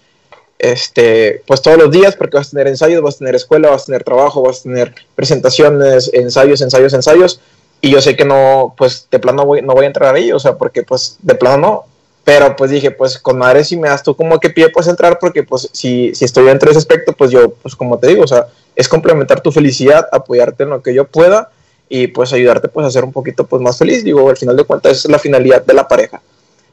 este, 0.59 1.43
pues 1.47 1.63
todos 1.63 1.79
los 1.79 1.91
días, 1.91 2.17
porque 2.17 2.37
vas 2.37 2.49
a 2.49 2.51
tener 2.51 2.67
ensayos, 2.69 3.03
vas 3.03 3.17
a 3.17 3.19
tener 3.19 3.35
escuela, 3.35 3.71
vas 3.71 3.83
a 3.83 3.87
tener 3.87 4.05
trabajo, 4.05 4.43
vas 4.43 4.61
a 4.61 4.63
tener 4.65 4.95
presentaciones, 5.15 6.11
ensayos, 6.13 6.61
ensayos, 6.61 6.93
ensayos, 6.95 7.41
y 7.81 7.91
yo 7.91 8.01
sé 8.03 8.17
que 8.17 8.25
no, 8.25 8.75
pues 8.77 9.07
de 9.11 9.19
plano 9.19 9.47
voy, 9.47 9.63
no 9.63 9.75
voy 9.75 9.85
a 9.85 9.89
entrar 9.89 10.15
ahí, 10.15 10.33
o 10.33 10.39
sea, 10.39 10.57
porque 10.57 10.83
pues 10.83 11.17
de 11.23 11.35
plano 11.35 11.57
no, 11.59 11.85
pero 12.31 12.55
pues 12.55 12.71
dije, 12.71 12.93
pues 12.93 13.19
con 13.19 13.39
madre 13.39 13.65
si 13.65 13.77
me 13.77 13.89
das 13.89 14.05
tú 14.05 14.15
como 14.15 14.39
que 14.39 14.51
pie 14.51 14.69
puedes 14.69 14.87
entrar, 14.87 15.19
porque 15.19 15.43
pues 15.43 15.69
si, 15.73 16.15
si 16.15 16.25
estoy 16.25 16.45
dentro 16.45 16.69
de 16.69 16.71
ese 16.71 16.79
aspecto, 16.79 17.13
pues 17.13 17.33
yo, 17.33 17.51
pues 17.55 17.75
como 17.75 17.99
te 17.99 18.07
digo, 18.07 18.23
o 18.23 18.27
sea, 18.29 18.47
es 18.77 18.89
complementar 18.89 19.41
tu 19.41 19.51
felicidad, 19.51 20.07
apoyarte 20.13 20.63
en 20.63 20.71
lo 20.71 20.81
que 20.81 20.95
yo 20.95 21.09
pueda 21.09 21.51
y 21.89 22.07
pues 22.07 22.33
ayudarte 22.33 22.69
pues 22.69 22.87
a 22.87 22.91
ser 22.93 23.03
un 23.03 23.11
poquito 23.11 23.49
pues 23.49 23.61
más 23.61 23.77
feliz, 23.77 24.05
digo, 24.05 24.31
al 24.31 24.37
final 24.37 24.55
de 24.55 24.63
cuentas 24.63 24.93
esa 24.93 25.09
es 25.09 25.11
la 25.11 25.19
finalidad 25.19 25.65
de 25.65 25.75
la 25.75 25.89
pareja. 25.89 26.23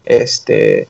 Este, 0.06 0.88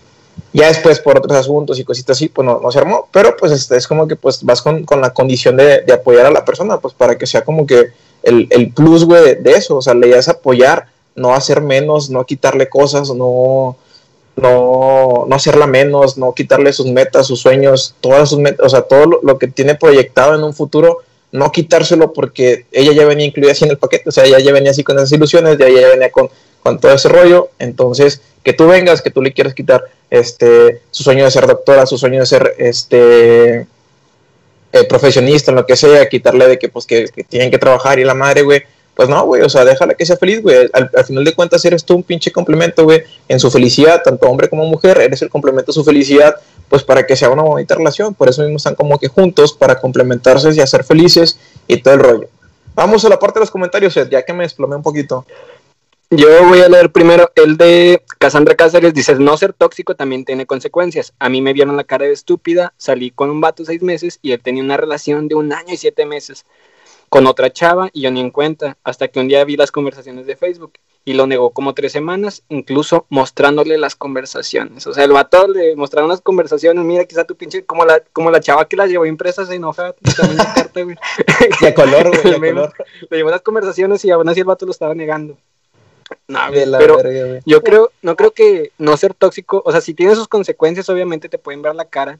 ya 0.52 0.68
después 0.68 1.00
por 1.00 1.18
otros 1.18 1.38
asuntos 1.38 1.80
y 1.80 1.86
cositas 1.86 2.18
así, 2.18 2.28
pues 2.28 2.46
no, 2.46 2.60
no 2.60 2.70
se 2.70 2.80
armó, 2.80 3.08
pero 3.10 3.38
pues 3.38 3.54
este, 3.54 3.78
es 3.78 3.88
como 3.88 4.06
que 4.06 4.18
pues 4.18 4.44
vas 4.44 4.62
con, 4.62 4.84
con 4.84 5.00
la 5.00 5.14
condición 5.14 5.56
de, 5.56 5.84
de 5.84 5.94
apoyar 5.94 6.26
a 6.26 6.32
la 6.32 6.44
persona, 6.44 6.78
pues 6.78 6.94
para 6.94 7.18
que 7.18 7.26
sea 7.26 7.46
como 7.46 7.66
que 7.66 7.92
el, 8.22 8.48
el 8.50 8.74
plus, 8.74 9.06
güey, 9.06 9.24
de, 9.24 9.36
de 9.36 9.52
eso, 9.52 9.78
o 9.78 9.82
sea, 9.82 9.94
le 9.94 10.10
das 10.10 10.28
apoyar 10.28 10.88
no 11.16 11.34
hacer 11.34 11.62
menos, 11.62 12.10
no 12.10 12.26
quitarle 12.26 12.68
cosas, 12.68 13.10
no, 13.12 13.78
no, 14.38 15.26
no 15.28 15.36
hacerla 15.36 15.68
menos, 15.68 16.18
no 16.18 16.34
quitarle 16.34 16.72
sus 16.72 16.86
metas, 16.88 17.28
sus 17.28 17.42
sueños, 17.42 17.96
todas 18.02 18.30
sus 18.30 18.40
metas, 18.40 18.66
o 18.66 18.70
sea, 18.70 18.84
todo 18.84 19.20
lo, 19.22 19.38
que 19.38 19.48
tiene 19.48 19.76
proyectado 19.76 20.36
en 20.36 20.44
un 20.44 20.54
futuro, 20.54 21.00
no 21.32 21.52
quitárselo 21.52 22.14
porque 22.14 22.66
ella 22.72 22.94
ya 22.94 23.06
venía 23.06 23.26
incluida 23.26 23.52
así 23.52 23.66
en 23.66 23.72
el 23.72 23.78
paquete, 23.78 24.10
o 24.10 24.12
sea, 24.12 24.26
ella 24.26 24.40
ya 24.40 24.54
venía 24.54 24.72
así 24.72 24.84
con 24.84 24.98
esas 24.98 25.12
ilusiones, 25.12 25.58
ya 25.58 25.68
ella 25.68 25.82
ya 25.82 25.90
venía 25.90 26.12
con, 26.12 26.30
con 26.64 26.80
todo 26.80 26.94
ese 26.94 27.10
rollo, 27.10 27.50
entonces 27.60 28.22
que 28.44 28.54
tú 28.54 28.68
vengas, 28.68 29.02
que 29.02 29.12
tú 29.12 29.22
le 29.22 29.34
quieras 29.34 29.54
quitar 29.54 29.84
este, 30.10 30.82
su 30.92 31.04
sueño 31.04 31.26
de 31.26 31.32
ser 31.32 31.48
doctora, 31.48 31.86
su 31.86 31.98
sueño 31.98 32.22
de 32.22 32.26
ser 32.26 32.56
este, 32.58 33.68
eh, 34.72 34.84
profesionista, 34.88 35.52
en 35.52 35.58
lo 35.58 35.66
que 35.66 35.76
sea, 35.76 36.08
quitarle 36.08 36.48
de 36.48 36.60
que, 36.60 36.70
pues, 36.70 36.86
que, 36.86 37.08
tienen 37.28 37.52
que 37.52 37.58
trabajar 37.58 38.00
y 38.00 38.04
la 38.04 38.14
madre, 38.14 38.44
güey, 38.44 38.64
pues 38.98 39.10
no, 39.10 39.24
güey, 39.28 39.44
o 39.44 39.50
sea, 39.50 39.64
déjala 39.64 39.94
que 39.94 40.08
sea 40.08 40.18
feliz, 40.18 40.42
güey. 40.42 40.72
Al, 40.74 41.06
final 41.06 41.24
de 41.24 41.36
cuentas 41.36 41.64
eres 41.64 41.86
tú 41.86 41.94
un 41.94 42.02
pinche 42.02 42.32
complemento, 42.32 42.84
güey, 42.84 43.04
en 43.28 43.40
su 43.40 43.52
felicidad, 43.52 44.02
tanto 44.04 44.28
hombre 44.28 44.50
como 44.50 44.66
mujer, 44.66 44.98
eres 44.98 45.22
el 45.22 45.30
complemento 45.30 45.68
de 45.68 45.74
su 45.74 45.84
felicidad, 45.84 46.36
pues 46.68 46.84
para 46.84 47.06
que 47.06 47.16
sea 47.16 47.30
una 47.30 47.44
bonita 47.44 47.76
relación. 47.76 48.16
Por 48.16 48.28
eso 48.28 48.42
mismo 48.42 48.58
están 48.58 48.74
como 48.74 48.98
que 48.98 49.08
juntos, 49.08 49.54
para 49.54 49.80
complementarse 49.80 50.52
y 50.52 50.62
hacer 50.62 50.84
felices 50.84 51.40
y 51.68 51.78
todo 51.78 51.94
el 51.94 52.00
rollo. 52.00 52.30
Vamos 52.74 53.06
a 53.06 53.10
la 53.10 53.20
parte 53.20 53.38
de 53.38 53.42
los 53.42 53.52
comentarios, 53.52 53.94
ya 53.94 54.26
que 54.26 54.34
me 54.34 54.42
desplomé 54.42 54.76
un 54.76 54.82
poquito. 54.82 55.28
Yo 56.10 56.48
voy 56.48 56.62
a 56.62 56.68
leer 56.68 56.92
primero 56.92 57.32
el 57.36 57.56
de 57.56 58.02
Cassandra 58.18 58.56
Cáceres. 58.56 58.96
Dice, 58.96 59.14
no 59.14 59.38
ser 59.38 59.54
tóxico 59.54 59.94
también 59.94 60.26
tiene 60.26 60.48
consecuencias. 60.48 61.14
A 61.20 61.30
mí 61.30 61.40
me 61.44 61.54
vieron 61.54 61.78
la 61.78 61.84
cara 61.84 62.08
de 62.08 62.14
estúpida, 62.14 62.74
salí 62.78 63.12
con 63.12 63.30
un 63.30 63.42
vato 63.42 63.64
seis 63.64 63.84
meses 63.84 64.18
y 64.24 64.32
él 64.32 64.42
tenía 64.42 64.64
una 64.64 64.78
relación 64.78 65.28
de 65.28 65.36
un 65.36 65.54
año 65.54 65.72
y 65.76 65.78
siete 65.78 66.08
meses 66.08 66.48
con 67.10 67.28
otra 67.28 67.52
chava 67.52 67.90
y 67.94 68.02
yo 68.02 68.12
ni 68.12 68.20
en 68.20 68.32
cuenta, 68.32 68.78
hasta 68.84 69.08
que 69.08 69.20
un 69.20 69.28
día 69.28 69.44
vi 69.46 69.58
las 69.58 69.72
conversaciones 69.72 70.26
de 70.26 70.36
Facebook 70.36 70.74
y 71.06 71.14
lo 71.14 71.26
negó 71.26 71.52
como 71.52 71.74
tres 71.74 71.94
semanas, 71.94 72.44
incluso 72.50 73.06
mostrándole 73.08 73.78
las 73.78 73.96
conversaciones. 73.96 74.86
O 74.88 74.94
sea, 74.94 75.06
el 75.06 75.14
vato 75.14 75.48
le 75.48 75.74
mostraron 75.78 76.10
las 76.10 76.20
conversaciones, 76.20 76.84
mira, 76.84 77.06
quizá 77.06 77.24
tu 77.24 77.38
pinche, 77.38 77.64
como 77.64 77.86
la, 77.86 78.02
como 78.12 78.30
la 78.30 78.42
chava 78.42 78.68
que 78.68 78.76
las 78.76 78.90
llevó 78.90 79.06
impresas 79.06 79.48
se 79.48 79.56
enoja 79.56 79.94
también 80.18 80.38
la 80.38 80.54
carta, 80.54 80.84
güey. 80.84 80.98
A 81.66 81.74
color, 81.74 82.10
güey, 82.10 82.36
a 82.36 82.40
color. 82.40 82.74
Le 83.10 83.18
llevó 83.18 83.30
las 83.30 83.42
conversaciones 83.42 84.04
y 84.04 84.12
aún 84.12 84.28
así 84.28 84.42
el 84.42 84.46
vato 84.46 84.66
lo 84.66 84.72
estaba 84.72 84.94
negando. 84.94 85.38
No, 86.28 86.40
pero 86.52 87.00
yo 87.46 87.64
creo, 87.64 87.92
no 88.02 88.18
creo 88.18 88.32
que 88.32 88.72
no 88.78 88.98
ser 88.98 89.14
tóxico, 89.14 89.62
o 89.66 89.72
sea, 89.72 89.80
si 89.80 89.94
tiene 89.94 90.16
sus 90.16 90.28
consecuencias, 90.28 90.90
obviamente 90.90 91.30
te 91.30 91.38
pueden 91.38 91.62
ver 91.62 91.74
la 91.74 91.86
cara 91.86 92.20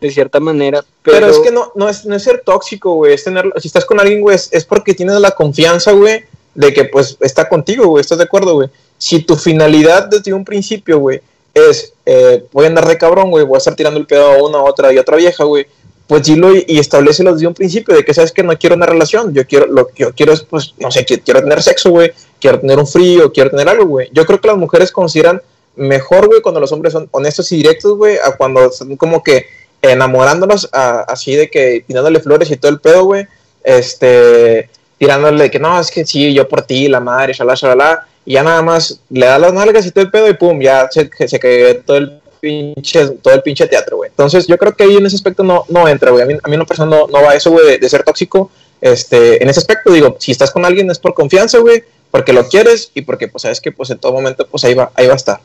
de 0.00 0.10
cierta 0.10 0.40
manera. 0.40 0.84
Pero, 1.02 1.26
es 1.28 1.38
que 1.38 1.50
no, 1.50 1.72
no, 1.74 1.88
es, 1.88 2.04
no 2.04 2.14
es 2.14 2.22
ser 2.22 2.42
tóxico, 2.44 2.94
güey, 2.94 3.14
es 3.14 3.24
tener, 3.24 3.52
si 3.56 3.68
estás 3.68 3.84
con 3.84 4.00
alguien, 4.00 4.20
güey, 4.20 4.36
es, 4.36 4.64
porque 4.64 4.94
tienes 4.94 5.20
la 5.20 5.32
confianza, 5.32 5.92
güey, 5.92 6.24
de 6.54 6.72
que 6.72 6.84
pues 6.84 7.16
está 7.20 7.48
contigo, 7.48 7.86
güey, 7.86 8.00
¿estás 8.00 8.18
de 8.18 8.24
acuerdo, 8.24 8.54
güey? 8.54 8.68
Si 8.98 9.20
tu 9.20 9.36
finalidad 9.36 10.08
desde 10.08 10.32
un 10.32 10.44
principio, 10.44 10.98
güey, 10.98 11.20
es, 11.54 11.92
eh, 12.04 12.44
voy 12.52 12.64
a 12.64 12.68
andar 12.68 12.86
de 12.86 12.98
cabrón, 12.98 13.30
güey, 13.30 13.44
voy 13.44 13.56
a 13.56 13.58
estar 13.58 13.74
tirando 13.74 13.98
el 13.98 14.06
pedo 14.06 14.32
a 14.32 14.42
una, 14.42 14.62
otra 14.62 14.92
y 14.92 14.98
otra 14.98 15.16
vieja, 15.16 15.44
güey, 15.44 15.66
pues 16.06 16.24
dilo 16.24 16.54
y, 16.54 16.64
y 16.66 16.78
establecelo 16.78 17.34
desde 17.34 17.46
un 17.46 17.54
principio 17.54 17.94
de 17.94 18.04
que 18.04 18.14
sabes 18.14 18.32
que 18.32 18.42
no 18.42 18.56
quiero 18.58 18.76
una 18.76 18.86
relación, 18.86 19.34
yo 19.34 19.46
quiero, 19.46 19.66
lo 19.66 19.88
que 19.88 20.04
yo 20.04 20.14
quiero 20.14 20.32
es, 20.32 20.42
pues, 20.42 20.74
no 20.78 20.90
sé, 20.90 21.04
quiero 21.04 21.40
tener 21.40 21.62
sexo, 21.62 21.90
güey, 21.90 22.12
quiero 22.40 22.60
tener 22.60 22.78
un 22.78 22.86
frío, 22.86 23.32
quiero 23.32 23.50
tener 23.50 23.68
algo, 23.68 23.86
güey. 23.86 24.08
Yo 24.12 24.24
creo 24.24 24.40
que 24.40 24.48
las 24.48 24.56
mujeres 24.56 24.90
consideran 24.90 25.42
mejor, 25.78 26.26
güey, 26.26 26.42
cuando 26.42 26.60
los 26.60 26.72
hombres 26.72 26.92
son 26.92 27.08
honestos 27.12 27.50
y 27.52 27.56
directos, 27.56 27.96
güey, 27.96 28.16
a 28.18 28.36
cuando 28.36 28.66
están 28.66 28.96
como 28.96 29.22
que 29.22 29.46
enamorándolos 29.82 30.68
así 30.72 31.34
de 31.34 31.50
que 31.50 31.84
tirándole 31.86 32.20
flores 32.20 32.50
y 32.50 32.56
todo 32.56 32.72
el 32.72 32.80
pedo, 32.80 33.04
güey, 33.04 33.26
este, 33.64 34.70
tirándole 34.98 35.44
de 35.44 35.50
que 35.50 35.58
no, 35.58 35.78
es 35.78 35.90
que 35.90 36.04
sí, 36.04 36.32
yo 36.34 36.48
por 36.48 36.62
ti, 36.62 36.88
la 36.88 37.00
madre, 37.00 37.32
shalá, 37.32 37.54
shalá, 37.54 38.06
y 38.24 38.34
ya 38.34 38.42
nada 38.42 38.62
más 38.62 39.00
le 39.10 39.26
da 39.26 39.38
las 39.38 39.52
nalgas 39.52 39.86
y 39.86 39.90
todo 39.90 40.04
el 40.04 40.10
pedo 40.10 40.28
y 40.28 40.34
pum, 40.34 40.60
ya 40.60 40.88
se, 40.90 41.10
se 41.26 41.38
cae 41.38 41.74
todo 41.74 41.96
el 41.96 42.20
pinche, 42.40 43.08
todo 43.22 43.34
el 43.34 43.42
pinche 43.42 43.66
teatro, 43.66 43.96
güey. 43.96 44.10
Entonces 44.10 44.46
yo 44.46 44.58
creo 44.58 44.74
que 44.74 44.84
ahí 44.84 44.96
en 44.96 45.06
ese 45.06 45.16
aspecto 45.16 45.42
no, 45.42 45.64
no 45.68 45.88
entra, 45.88 46.10
güey. 46.10 46.22
A 46.22 46.26
mí, 46.26 46.34
a 46.42 46.48
mí 46.48 46.56
no, 46.56 46.64
no, 46.86 47.06
no 47.06 47.22
va 47.22 47.34
eso, 47.34 47.50
güey, 47.50 47.78
de, 47.78 47.88
ser 47.88 48.02
tóxico. 48.02 48.50
Este, 48.80 49.42
en 49.42 49.48
ese 49.48 49.60
aspecto, 49.60 49.92
digo, 49.92 50.16
si 50.18 50.32
estás 50.32 50.50
con 50.50 50.64
alguien 50.64 50.90
es 50.90 50.98
por 50.98 51.14
confianza, 51.14 51.58
güey, 51.58 51.82
porque 52.10 52.32
lo 52.32 52.46
quieres 52.48 52.90
y 52.94 53.02
porque, 53.02 53.28
pues, 53.28 53.42
sabes 53.42 53.60
que, 53.60 53.72
pues, 53.72 53.90
en 53.90 53.98
todo 53.98 54.12
momento, 54.12 54.46
pues, 54.46 54.64
ahí 54.64 54.74
va, 54.74 54.90
ahí 54.94 55.06
va 55.06 55.14
a 55.14 55.16
estar. 55.16 55.40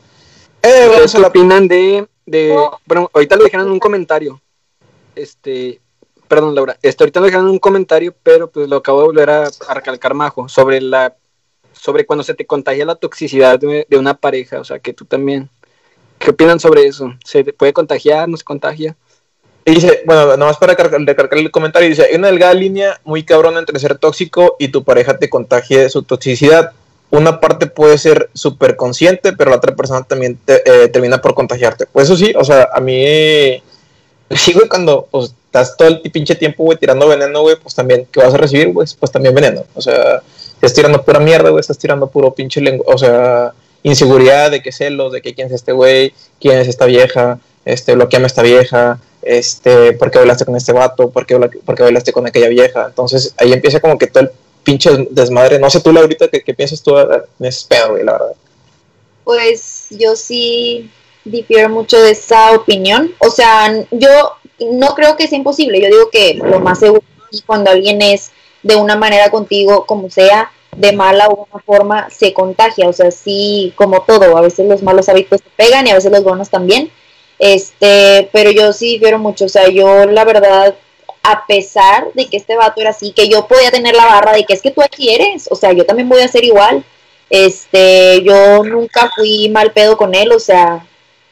Eh, 0.62 0.88
¿Qué 1.10 1.18
opinan 1.20 1.68
de, 1.68 2.06
de, 2.26 2.56
bueno, 2.86 3.10
ahorita 3.12 3.36
lo 3.36 3.44
dejaron 3.44 3.66
en 3.66 3.72
un 3.72 3.80
comentario, 3.80 4.40
este, 5.14 5.80
perdón, 6.28 6.54
Laura, 6.54 6.76
este, 6.82 7.04
ahorita 7.04 7.20
lo 7.20 7.26
dejaron 7.26 7.46
en 7.46 7.52
un 7.52 7.58
comentario, 7.58 8.14
pero, 8.22 8.50
pues, 8.50 8.68
lo 8.68 8.76
acabo 8.76 9.00
de 9.00 9.06
volver 9.06 9.30
a, 9.30 9.50
recalcar, 9.74 10.14
Majo, 10.14 10.48
sobre 10.48 10.80
la, 10.80 11.14
sobre 11.72 12.06
cuando 12.06 12.22
se 12.22 12.34
te 12.34 12.46
contagia 12.46 12.84
la 12.84 12.96
toxicidad 12.96 13.58
de, 13.58 13.86
de 13.88 13.98
una 13.98 14.14
pareja, 14.14 14.60
o 14.60 14.64
sea, 14.64 14.78
que 14.78 14.92
tú 14.92 15.04
también, 15.04 15.50
¿qué 16.18 16.30
opinan 16.30 16.60
sobre 16.60 16.86
eso? 16.86 17.12
¿Se 17.24 17.44
puede 17.44 17.72
contagiar, 17.72 18.28
no 18.28 18.36
se 18.36 18.44
contagia? 18.44 18.96
Y 19.66 19.76
dice, 19.76 20.02
bueno, 20.04 20.26
nada 20.26 20.36
más 20.36 20.58
para 20.58 20.74
recargar 20.74 21.38
el 21.38 21.50
comentario, 21.50 21.88
dice, 21.88 22.04
hay 22.04 22.16
una 22.16 22.28
delgada 22.28 22.52
línea 22.52 23.00
muy 23.04 23.22
cabrona 23.22 23.58
entre 23.58 23.78
ser 23.78 23.96
tóxico 23.96 24.56
y 24.58 24.68
tu 24.68 24.84
pareja 24.84 25.16
te 25.16 25.30
contagie 25.30 25.80
de 25.80 25.90
su 25.90 26.02
toxicidad. 26.02 26.72
Una 27.14 27.38
parte 27.38 27.68
puede 27.68 27.96
ser 27.96 28.28
súper 28.34 28.74
consciente, 28.74 29.32
pero 29.34 29.50
la 29.50 29.58
otra 29.58 29.76
persona 29.76 30.02
también 30.02 30.36
eh, 30.48 30.88
termina 30.92 31.22
por 31.22 31.34
contagiarte. 31.34 31.86
Pues 31.86 32.06
eso 32.06 32.16
sí, 32.16 32.34
o 32.36 32.42
sea, 32.42 32.68
a 32.74 32.80
mí, 32.80 33.62
sí, 34.30 34.52
güey, 34.52 34.68
cuando 34.68 35.06
pues, 35.08 35.32
estás 35.46 35.76
todo 35.76 35.86
el 35.86 36.00
pinche 36.00 36.34
tiempo, 36.34 36.64
güey, 36.64 36.76
tirando 36.76 37.06
veneno, 37.06 37.42
güey, 37.42 37.54
pues 37.54 37.72
también, 37.76 38.08
¿qué 38.10 38.18
vas 38.18 38.34
a 38.34 38.36
recibir, 38.36 38.72
güey? 38.72 38.88
Pues 38.98 39.12
también 39.12 39.32
veneno. 39.32 39.62
O 39.76 39.80
sea, 39.80 40.22
estás 40.54 40.74
tirando 40.74 41.04
pura 41.04 41.20
mierda, 41.20 41.50
güey, 41.50 41.60
estás 41.60 41.78
tirando 41.78 42.08
puro 42.08 42.34
pinche 42.34 42.60
lengua, 42.60 42.84
o 42.92 42.98
sea, 42.98 43.52
inseguridad 43.84 44.50
de 44.50 44.60
que 44.60 44.72
celos, 44.72 45.12
de 45.12 45.22
que 45.22 45.34
quién 45.34 45.46
es 45.46 45.52
este 45.52 45.70
güey, 45.70 46.12
quién 46.40 46.58
es 46.58 46.66
esta 46.66 46.86
vieja, 46.86 47.38
este, 47.64 47.94
bloqueame 47.94 48.26
esta 48.26 48.42
vieja, 48.42 48.98
este, 49.22 49.92
¿por 49.92 50.10
qué 50.10 50.18
bailaste 50.18 50.44
con 50.44 50.56
este 50.56 50.72
vato? 50.72 51.10
¿Por 51.10 51.26
qué, 51.26 51.38
bailaste 51.78 52.12
con 52.12 52.26
aquella 52.26 52.48
vieja? 52.48 52.86
Entonces 52.88 53.34
ahí 53.36 53.52
empieza 53.52 53.78
como 53.78 53.98
que 53.98 54.08
todo 54.08 54.24
el 54.24 54.32
pinche 54.64 54.90
desmadre. 55.10 55.58
No 55.58 55.70
sé 55.70 55.80
tú, 55.80 55.92
Laurita, 55.92 56.28
¿qué, 56.28 56.42
qué 56.42 56.54
piensas 56.54 56.82
tú 56.82 56.98
en 56.98 57.46
ese 57.46 57.66
pedo, 57.68 57.90
güey, 57.90 58.04
la 58.04 58.12
verdad? 58.12 58.34
Pues 59.24 59.86
yo 59.90 60.16
sí 60.16 60.90
difiero 61.24 61.68
mucho 61.68 62.00
de 62.00 62.10
esa 62.10 62.52
opinión. 62.52 63.14
O 63.18 63.30
sea, 63.30 63.86
yo 63.90 64.32
no 64.72 64.94
creo 64.94 65.16
que 65.16 65.28
sea 65.28 65.38
imposible. 65.38 65.80
Yo 65.80 65.88
digo 65.88 66.10
que 66.10 66.34
lo 66.34 66.60
más 66.60 66.80
seguro 66.80 67.02
es 67.30 67.42
cuando 67.42 67.70
alguien 67.70 68.02
es 68.02 68.32
de 68.62 68.76
una 68.76 68.96
manera 68.96 69.30
contigo, 69.30 69.86
como 69.86 70.10
sea, 70.10 70.50
de 70.76 70.92
mala 70.92 71.28
o 71.28 71.46
una 71.50 71.62
forma, 71.62 72.10
se 72.10 72.32
contagia. 72.32 72.88
O 72.88 72.92
sea, 72.92 73.10
sí, 73.10 73.72
como 73.76 74.02
todo. 74.02 74.36
A 74.36 74.40
veces 74.40 74.66
los 74.66 74.82
malos 74.82 75.08
hábitos 75.08 75.40
se 75.40 75.50
pegan 75.56 75.86
y 75.86 75.90
a 75.90 75.94
veces 75.94 76.10
los 76.10 76.24
buenos 76.24 76.50
también 76.50 76.90
este, 77.38 78.28
pero 78.32 78.50
yo 78.50 78.72
sí 78.72 78.94
difiero 78.94 79.18
mucho, 79.18 79.46
o 79.46 79.48
sea, 79.48 79.68
yo 79.68 80.06
la 80.06 80.24
verdad, 80.24 80.74
a 81.24 81.46
pesar 81.46 82.12
de 82.12 82.26
que 82.26 82.36
este 82.36 82.54
vato 82.54 82.82
era 82.82 82.90
así, 82.90 83.12
que 83.12 83.28
yo 83.28 83.48
podía 83.48 83.70
tener 83.70 83.96
la 83.96 84.04
barra 84.04 84.32
de 84.32 84.44
que 84.44 84.52
es 84.52 84.60
que 84.60 84.70
tú 84.70 84.82
aquí 84.82 85.08
eres, 85.08 85.48
o 85.50 85.56
sea, 85.56 85.72
yo 85.72 85.86
también 85.86 86.08
voy 86.08 86.20
a 86.20 86.28
ser 86.28 86.44
igual. 86.44 86.84
Este, 87.30 88.22
yo 88.22 88.62
nunca 88.62 89.10
fui 89.16 89.48
mal 89.48 89.72
pedo 89.72 89.96
con 89.96 90.14
él, 90.14 90.30
o 90.32 90.38
sea, 90.38 90.86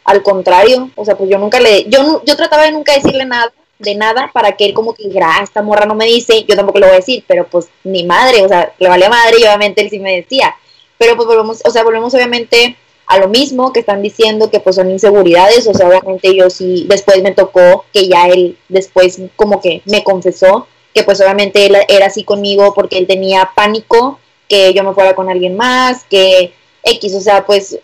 al 0.04 0.22
contrario, 0.22 0.90
o 0.96 1.04
sea, 1.04 1.16
pues 1.16 1.28
yo 1.28 1.38
nunca 1.38 1.60
le, 1.60 1.84
yo, 1.90 2.22
yo 2.24 2.36
trataba 2.36 2.64
de 2.64 2.72
nunca 2.72 2.94
decirle 2.94 3.26
nada, 3.26 3.52
de 3.78 3.94
nada, 3.94 4.30
para 4.32 4.52
que 4.52 4.64
él 4.64 4.72
como 4.72 4.94
que 4.94 5.04
dijera, 5.08 5.36
ah, 5.36 5.42
esta 5.42 5.60
morra 5.60 5.84
no 5.84 5.94
me 5.94 6.06
dice, 6.06 6.44
yo 6.48 6.56
tampoco 6.56 6.78
le 6.78 6.86
voy 6.86 6.94
a 6.94 7.00
decir, 7.00 7.22
pero 7.28 7.46
pues 7.46 7.68
ni 7.84 8.04
madre, 8.04 8.42
o 8.42 8.48
sea, 8.48 8.72
le 8.78 8.88
valía 8.88 9.10
madre 9.10 9.36
y 9.38 9.42
obviamente 9.42 9.82
él 9.82 9.90
sí 9.90 9.98
me 9.98 10.16
decía, 10.16 10.56
pero 10.96 11.16
pues 11.16 11.28
volvemos, 11.28 11.60
o 11.64 11.70
sea, 11.70 11.84
volvemos 11.84 12.14
obviamente 12.14 12.76
a 13.12 13.18
lo 13.18 13.28
mismo 13.28 13.74
que 13.74 13.80
están 13.80 14.00
diciendo 14.00 14.50
que 14.50 14.58
pues 14.58 14.76
son 14.76 14.90
inseguridades, 14.90 15.66
o 15.66 15.74
sea, 15.74 15.86
obviamente 15.86 16.34
yo 16.34 16.48
sí, 16.48 16.86
después 16.88 17.22
me 17.22 17.32
tocó 17.32 17.84
que 17.92 18.08
ya 18.08 18.26
él 18.28 18.56
después 18.70 19.20
como 19.36 19.60
que 19.60 19.82
me 19.84 20.02
confesó 20.02 20.66
que 20.94 21.02
pues 21.02 21.20
obviamente 21.20 21.66
él 21.66 21.76
era 21.88 22.06
así 22.06 22.24
conmigo 22.24 22.72
porque 22.72 22.96
él 22.96 23.06
tenía 23.06 23.50
pánico 23.54 24.18
que 24.48 24.72
yo 24.72 24.82
me 24.82 24.94
fuera 24.94 25.14
con 25.14 25.28
alguien 25.28 25.58
más, 25.58 26.04
que 26.08 26.54
X, 26.84 27.14
o 27.14 27.20
sea, 27.20 27.44
pues 27.44 27.78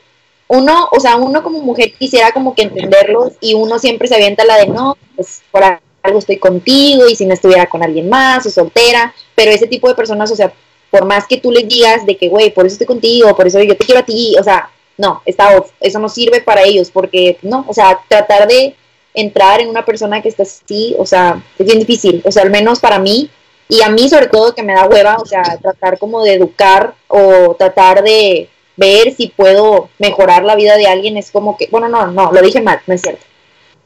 uno, 0.48 0.88
o 0.92 0.98
sea, 0.98 1.16
uno 1.16 1.42
como 1.42 1.60
mujer 1.60 1.92
quisiera 1.92 2.32
como 2.32 2.54
que 2.54 2.62
entenderlos 2.62 3.34
y 3.42 3.52
uno 3.52 3.78
siempre 3.78 4.08
se 4.08 4.14
avienta 4.14 4.46
la 4.46 4.56
de 4.56 4.68
no, 4.68 4.96
pues 5.14 5.42
por 5.50 5.62
algo 5.62 6.18
estoy 6.18 6.38
contigo 6.38 7.06
y 7.06 7.16
si 7.16 7.26
no 7.26 7.34
estuviera 7.34 7.68
con 7.68 7.82
alguien 7.82 8.08
más 8.08 8.46
o 8.46 8.50
soltera, 8.50 9.14
pero 9.34 9.50
ese 9.50 9.66
tipo 9.66 9.90
de 9.90 9.94
personas, 9.94 10.32
o 10.32 10.36
sea, 10.36 10.54
por 10.90 11.04
más 11.04 11.26
que 11.26 11.36
tú 11.36 11.50
les 11.50 11.68
digas 11.68 12.06
de 12.06 12.16
que, 12.16 12.30
güey, 12.30 12.48
por 12.48 12.64
eso 12.64 12.72
estoy 12.72 12.86
contigo, 12.86 13.36
por 13.36 13.46
eso 13.46 13.62
yo 13.62 13.76
te 13.76 13.84
quiero 13.84 14.00
a 14.00 14.06
ti, 14.06 14.34
o 14.40 14.42
sea, 14.42 14.70
no, 14.98 15.22
está 15.24 15.56
off, 15.56 15.70
eso 15.80 15.98
no 15.98 16.08
sirve 16.08 16.40
para 16.42 16.62
ellos, 16.64 16.90
porque 16.90 17.38
no, 17.42 17.64
o 17.66 17.72
sea, 17.72 18.00
tratar 18.08 18.46
de 18.46 18.74
entrar 19.14 19.60
en 19.60 19.68
una 19.68 19.84
persona 19.84 20.20
que 20.20 20.28
está 20.28 20.42
así, 20.42 20.94
o 20.98 21.06
sea, 21.06 21.42
es 21.58 21.66
bien 21.66 21.78
difícil, 21.78 22.22
o 22.24 22.30
sea, 22.30 22.42
al 22.42 22.50
menos 22.50 22.80
para 22.80 22.98
mí, 22.98 23.30
y 23.68 23.82
a 23.82 23.88
mí 23.88 24.08
sobre 24.08 24.26
todo 24.26 24.54
que 24.54 24.62
me 24.62 24.74
da 24.74 24.86
hueva, 24.86 25.16
o 25.16 25.26
sea, 25.26 25.42
tratar 25.62 25.98
como 25.98 26.22
de 26.22 26.34
educar 26.34 26.94
o 27.06 27.54
tratar 27.54 28.02
de 28.02 28.48
ver 28.76 29.14
si 29.14 29.28
puedo 29.28 29.88
mejorar 29.98 30.44
la 30.44 30.56
vida 30.56 30.76
de 30.76 30.86
alguien 30.86 31.16
es 31.16 31.30
como 31.30 31.56
que, 31.56 31.68
bueno, 31.70 31.88
no, 31.88 32.06
no, 32.08 32.32
lo 32.32 32.42
dije 32.42 32.60
mal, 32.60 32.80
no 32.86 32.94
es 32.94 33.02
cierto. 33.02 33.24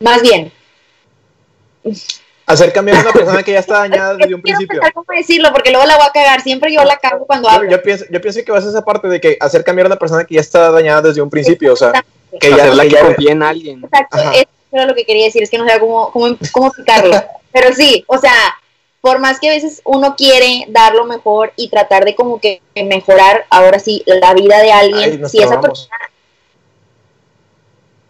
Más 0.00 0.22
bien, 0.22 0.52
hacer 2.52 2.72
cambiar 2.72 2.98
a 2.98 3.00
una 3.02 3.12
persona 3.12 3.42
que 3.42 3.52
ya 3.52 3.58
está 3.58 3.78
dañada 3.78 4.14
desde 4.14 4.34
un 4.34 4.42
principio. 4.42 4.80
cómo 4.94 5.06
decirlo, 5.16 5.50
porque 5.52 5.70
luego 5.70 5.86
la 5.86 5.96
voy 5.96 6.06
a 6.06 6.12
cagar. 6.12 6.40
Siempre 6.42 6.72
yo 6.72 6.84
la 6.84 6.96
cago 6.96 7.26
cuando 7.26 7.48
hablo. 7.48 7.70
Yo 7.70 7.82
pienso, 7.82 8.04
yo 8.10 8.20
pienso 8.20 8.40
que 8.44 8.52
vas 8.52 8.64
a 8.64 8.70
esa 8.70 8.84
parte 8.84 9.08
de 9.08 9.20
que 9.20 9.36
hacer 9.40 9.64
cambiar 9.64 9.86
a 9.86 9.88
una 9.88 9.98
persona 9.98 10.24
que 10.24 10.34
ya 10.34 10.40
está 10.40 10.70
dañada 10.70 11.02
desde 11.02 11.22
un 11.22 11.30
principio, 11.30 11.72
o 11.72 11.76
sea, 11.76 11.92
que 12.40 12.50
ya 12.50 12.66
la 12.66 12.86
que 12.86 12.98
confía 12.98 13.32
en 13.32 13.42
alguien. 13.42 13.84
Exacto, 13.84 14.18
eso 14.18 14.46
era 14.72 14.86
lo 14.86 14.94
que 14.94 15.04
quería 15.04 15.26
decir, 15.26 15.42
es 15.42 15.50
que 15.50 15.58
no 15.58 15.68
sé 15.68 15.78
cómo, 15.78 16.10
cómo, 16.10 16.36
cómo 16.52 16.66
explicarlo. 16.68 17.22
Pero 17.52 17.74
sí, 17.74 18.04
o 18.06 18.18
sea, 18.18 18.32
por 19.02 19.18
más 19.18 19.38
que 19.38 19.50
a 19.50 19.52
veces 19.52 19.82
uno 19.84 20.14
quiere 20.16 20.64
dar 20.68 20.94
lo 20.94 21.04
mejor 21.04 21.52
y 21.56 21.68
tratar 21.68 22.04
de 22.04 22.14
como 22.14 22.40
que 22.40 22.62
mejorar 22.74 23.44
ahora 23.50 23.78
sí 23.78 24.02
la 24.06 24.32
vida 24.32 24.60
de 24.60 24.72
alguien, 24.72 25.28
si 25.28 25.42
esa 25.42 25.60
persona 25.60 25.96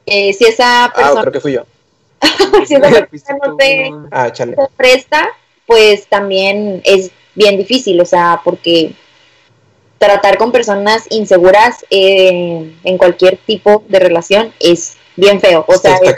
eh, 0.06 0.32
si 0.32 0.44
esa 0.44 0.86
ah, 0.86 0.92
persona 0.92 1.20
ah, 1.20 1.22
creo 1.22 1.32
que 1.32 1.40
fui 1.40 1.52
yo. 1.52 1.64
si 2.66 2.74
esa 2.74 3.06
persona 3.06 3.38
no 3.46 3.56
te, 3.56 3.90
ah, 4.10 4.32
presta, 4.76 5.28
pues 5.66 6.06
también 6.06 6.80
es 6.84 7.10
bien 7.34 7.56
difícil, 7.56 8.00
o 8.00 8.04
sea, 8.04 8.40
porque 8.44 8.92
tratar 9.98 10.36
con 10.38 10.52
personas 10.52 11.06
inseguras 11.10 11.84
eh, 11.90 12.72
en 12.82 12.98
cualquier 12.98 13.36
tipo 13.38 13.84
de 13.88 13.98
relación 13.98 14.52
es 14.60 14.96
bien 15.16 15.40
feo, 15.40 15.64
o 15.66 15.76
sea, 15.76 15.96
es 16.02 16.16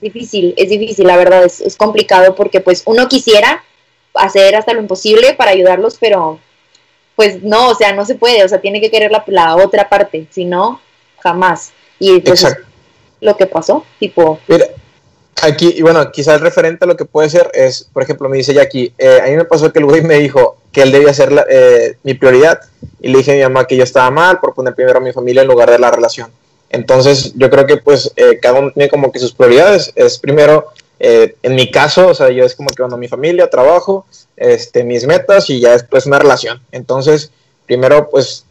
difícil, 0.00 0.54
es 0.56 0.68
difícil, 0.68 1.06
la 1.06 1.16
verdad, 1.16 1.44
es, 1.44 1.60
es 1.60 1.76
complicado 1.76 2.34
porque 2.34 2.60
pues 2.60 2.82
uno 2.86 3.08
quisiera 3.08 3.64
hacer 4.14 4.56
hasta 4.56 4.74
lo 4.74 4.80
imposible 4.80 5.34
para 5.34 5.52
ayudarlos, 5.52 5.96
pero 6.00 6.38
pues 7.16 7.42
no, 7.42 7.68
o 7.68 7.74
sea, 7.74 7.92
no 7.92 8.04
se 8.04 8.14
puede, 8.14 8.44
o 8.44 8.48
sea, 8.48 8.60
tiene 8.60 8.80
que 8.80 8.90
querer 8.90 9.10
la, 9.10 9.22
la 9.26 9.56
otra 9.56 9.88
parte, 9.88 10.26
si 10.30 10.44
no, 10.44 10.80
jamás. 11.20 11.72
Y 11.98 12.20
pues 12.20 12.44
lo 13.20 13.36
que 13.36 13.46
pasó, 13.46 13.84
tipo... 14.00 14.40
Mira, 14.48 14.66
aquí, 15.42 15.74
y 15.76 15.82
bueno, 15.82 16.10
quizás 16.10 16.40
referente 16.40 16.84
a 16.84 16.88
lo 16.88 16.96
que 16.96 17.04
puede 17.04 17.28
ser 17.28 17.50
es, 17.54 17.88
por 17.92 18.02
ejemplo, 18.02 18.28
me 18.28 18.36
dice 18.36 18.54
Jackie, 18.54 18.92
eh, 18.98 19.20
a 19.22 19.26
mí 19.28 19.36
me 19.36 19.44
pasó 19.44 19.72
que 19.72 19.78
el 19.78 19.84
güey 19.84 20.02
me 20.02 20.18
dijo 20.18 20.56
que 20.72 20.82
él 20.82 20.92
debía 20.92 21.12
ser 21.12 21.30
eh, 21.48 21.96
mi 22.02 22.14
prioridad, 22.14 22.60
y 23.00 23.08
le 23.08 23.18
dije 23.18 23.32
a 23.32 23.34
mi 23.34 23.42
mamá 23.42 23.66
que 23.66 23.76
yo 23.76 23.84
estaba 23.84 24.10
mal 24.10 24.40
por 24.40 24.54
poner 24.54 24.74
primero 24.74 24.98
a 24.98 25.02
mi 25.02 25.12
familia 25.12 25.42
en 25.42 25.48
lugar 25.48 25.70
de 25.70 25.78
la 25.78 25.90
relación. 25.90 26.30
Entonces, 26.70 27.32
yo 27.36 27.50
creo 27.50 27.66
que 27.66 27.76
pues 27.76 28.10
eh, 28.16 28.38
cada 28.40 28.60
uno 28.60 28.72
tiene 28.72 28.88
como 28.88 29.12
que 29.12 29.18
sus 29.18 29.34
prioridades. 29.34 29.92
Es 29.94 30.18
primero 30.18 30.72
eh, 31.04 31.34
en 31.42 31.56
mi 31.56 31.68
caso, 31.68 32.06
o 32.06 32.14
sea, 32.14 32.30
yo 32.30 32.44
es 32.44 32.54
como 32.54 32.68
que, 32.68 32.80
bueno, 32.80 32.96
mi 32.96 33.08
familia, 33.08 33.50
trabajo, 33.50 34.06
este, 34.36 34.84
mis 34.84 35.04
metas 35.04 35.50
y 35.50 35.58
ya 35.58 35.72
después 35.72 36.06
una 36.06 36.20
relación. 36.20 36.62
Entonces, 36.70 37.32
primero, 37.66 38.08
pues, 38.08 38.44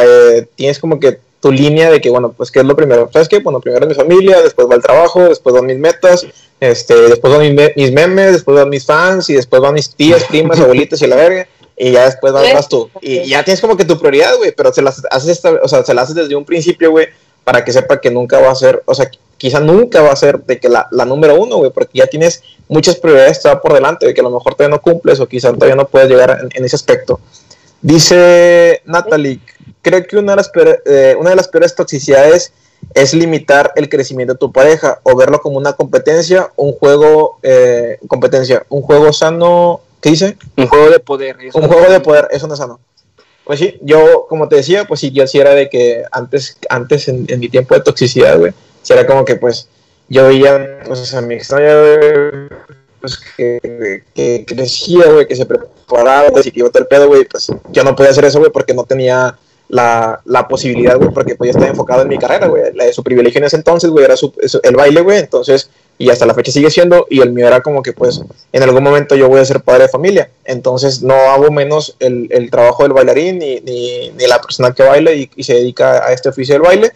eh, 0.00 0.46
tienes 0.54 0.78
como 0.78 1.00
que 1.00 1.18
tu 1.40 1.52
línea 1.52 1.90
de 1.90 2.00
que, 2.00 2.10
bueno, 2.10 2.32
pues, 2.32 2.50
¿qué 2.50 2.60
es 2.60 2.64
lo 2.64 2.76
primero? 2.76 3.08
¿Sabes 3.12 3.28
qué? 3.28 3.38
Bueno, 3.38 3.60
primero 3.60 3.86
mi 3.86 3.94
familia, 3.94 4.42
después 4.42 4.68
va 4.68 4.74
el 4.74 4.82
trabajo, 4.82 5.28
después 5.28 5.54
van 5.54 5.66
mis 5.66 5.78
metas, 5.78 6.26
este, 6.60 6.94
después 6.94 7.32
van 7.32 7.54
mis, 7.76 7.92
memes, 7.92 8.32
después 8.32 8.56
van 8.56 8.68
mis 8.68 8.84
fans 8.84 9.28
y 9.30 9.34
después 9.34 9.60
van 9.60 9.74
mis 9.74 9.94
tías, 9.94 10.24
primas, 10.24 10.60
abuelitas 10.60 11.00
y 11.02 11.06
la 11.06 11.16
verga. 11.16 11.48
Y 11.78 11.92
ya 11.92 12.06
después 12.06 12.32
vas, 12.32 12.68
tú. 12.68 12.90
Y 13.02 13.28
ya 13.28 13.44
tienes 13.44 13.60
como 13.60 13.76
que 13.76 13.84
tu 13.84 13.98
prioridad, 13.98 14.34
güey, 14.38 14.52
pero 14.52 14.72
se 14.72 14.80
las 14.80 15.02
haces, 15.10 15.42
o 15.44 15.68
sea, 15.68 15.84
se 15.84 15.92
las 15.92 16.04
haces 16.04 16.16
desde 16.16 16.34
un 16.34 16.44
principio, 16.44 16.90
güey, 16.90 17.08
para 17.44 17.64
que 17.64 17.72
sepa 17.72 18.00
que 18.00 18.10
nunca 18.10 18.40
va 18.40 18.50
a 18.50 18.54
ser, 18.54 18.82
o 18.86 18.94
sea, 18.94 19.10
quizá 19.36 19.60
nunca 19.60 20.00
va 20.02 20.12
a 20.12 20.16
ser 20.16 20.40
de 20.44 20.58
que 20.58 20.68
la, 20.68 20.88
la 20.90 21.04
número 21.04 21.38
uno, 21.38 21.58
güey, 21.58 21.70
porque 21.70 21.98
ya 21.98 22.06
tienes 22.06 22.42
muchas 22.68 22.96
prioridades 22.96 23.40
todavía 23.40 23.62
por 23.62 23.74
delante, 23.74 24.06
de 24.06 24.14
que 24.14 24.20
a 24.20 24.24
lo 24.24 24.30
mejor 24.30 24.54
todavía 24.54 24.76
no 24.76 24.82
cumples 24.82 25.20
o 25.20 25.26
quizá 25.26 25.52
todavía 25.52 25.76
no 25.76 25.86
puedes 25.86 26.08
llegar 26.08 26.48
en, 26.52 26.64
ese 26.64 26.76
aspecto. 26.76 27.20
Dice 27.82 28.82
Natalie, 28.84 29.40
creo 29.82 30.06
que 30.06 30.16
una 30.16 30.32
de, 30.32 30.36
las 30.36 30.48
peores, 30.48 30.78
eh, 30.86 31.16
una 31.18 31.30
de 31.30 31.36
las 31.36 31.48
peores 31.48 31.74
toxicidades 31.74 32.52
es 32.94 33.14
limitar 33.14 33.72
el 33.76 33.88
crecimiento 33.88 34.34
de 34.34 34.38
tu 34.38 34.52
pareja 34.52 35.00
o 35.02 35.16
verlo 35.16 35.40
como 35.40 35.58
una 35.58 35.74
competencia, 35.74 36.50
un 36.56 36.72
juego, 36.72 37.38
eh, 37.42 37.98
competencia, 38.08 38.64
un 38.68 38.82
juego 38.82 39.12
sano, 39.12 39.80
¿qué 40.00 40.10
dice? 40.10 40.36
Un 40.56 40.66
juego 40.66 40.90
de 40.90 41.00
poder. 41.00 41.36
Un 41.54 41.68
juego 41.68 41.90
de 41.90 42.00
poder, 42.00 42.28
eso 42.30 42.46
no 42.46 42.54
es 42.54 42.58
sano. 42.58 42.80
Pues 43.44 43.60
sí, 43.60 43.78
yo, 43.80 44.26
como 44.28 44.48
te 44.48 44.56
decía, 44.56 44.86
pues 44.86 45.00
sí, 45.00 45.12
yo 45.12 45.26
sí 45.26 45.38
era 45.38 45.50
de 45.54 45.68
que 45.68 46.02
antes, 46.10 46.58
antes 46.68 47.06
en, 47.08 47.26
en 47.28 47.38
mi 47.38 47.48
tiempo 47.48 47.74
de 47.74 47.80
toxicidad, 47.80 48.38
güey, 48.38 48.52
si 48.82 48.92
era 48.92 49.06
como 49.06 49.24
que 49.24 49.36
pues 49.36 49.68
yo 50.08 50.26
veía 50.26 50.80
pues 50.86 51.14
a 51.14 51.20
mi 51.20 51.34
extraña 51.34 52.48
pues 53.06 53.20
que, 53.36 54.02
que 54.14 54.44
crecía, 54.44 55.06
güey, 55.12 55.26
que 55.28 55.36
se 55.36 55.46
preparaba, 55.46 56.28
y 56.44 56.50
que 56.50 56.58
iba 56.58 56.68
a 56.68 56.78
el 56.78 56.86
pedo, 56.86 57.06
güey, 57.06 57.24
pues 57.24 57.48
yo 57.70 57.84
no 57.84 57.94
podía 57.94 58.10
hacer 58.10 58.24
eso, 58.24 58.40
güey, 58.40 58.50
porque 58.50 58.74
no 58.74 58.84
tenía 58.84 59.38
la, 59.68 60.20
la 60.24 60.48
posibilidad, 60.48 60.96
güey, 60.96 61.10
porque 61.10 61.36
pues 61.36 61.48
yo 61.48 61.50
estaba 61.52 61.70
enfocado 61.70 62.02
en 62.02 62.08
mi 62.08 62.18
carrera, 62.18 62.48
güey, 62.48 62.74
la 62.74 62.84
de 62.84 62.92
su 62.92 63.04
privilegio 63.04 63.38
en 63.38 63.44
ese 63.44 63.56
entonces, 63.56 63.90
güey, 63.90 64.04
era 64.04 64.16
su, 64.16 64.32
el 64.62 64.74
baile, 64.74 65.02
güey, 65.02 65.18
entonces, 65.18 65.70
y 65.98 66.10
hasta 66.10 66.26
la 66.26 66.34
fecha 66.34 66.50
sigue 66.50 66.70
siendo, 66.70 67.06
y 67.08 67.20
el 67.20 67.32
mío 67.32 67.46
era 67.46 67.60
como 67.60 67.80
que, 67.80 67.92
pues, 67.92 68.20
en 68.52 68.62
algún 68.64 68.82
momento 68.82 69.14
yo 69.14 69.28
voy 69.28 69.40
a 69.40 69.44
ser 69.44 69.60
padre 69.60 69.84
de 69.84 69.88
familia, 69.88 70.30
entonces 70.44 71.02
no 71.02 71.14
hago 71.14 71.52
menos 71.52 71.94
el, 72.00 72.26
el 72.30 72.50
trabajo 72.50 72.82
del 72.82 72.92
bailarín, 72.92 73.38
ni, 73.38 73.60
ni, 73.60 74.10
ni, 74.10 74.26
la 74.26 74.40
persona 74.40 74.72
que 74.72 74.82
baila 74.82 75.12
y, 75.12 75.30
y 75.36 75.44
se 75.44 75.54
dedica 75.54 76.04
a 76.04 76.12
este 76.12 76.28
oficio 76.28 76.54
del 76.56 76.62
baile, 76.62 76.92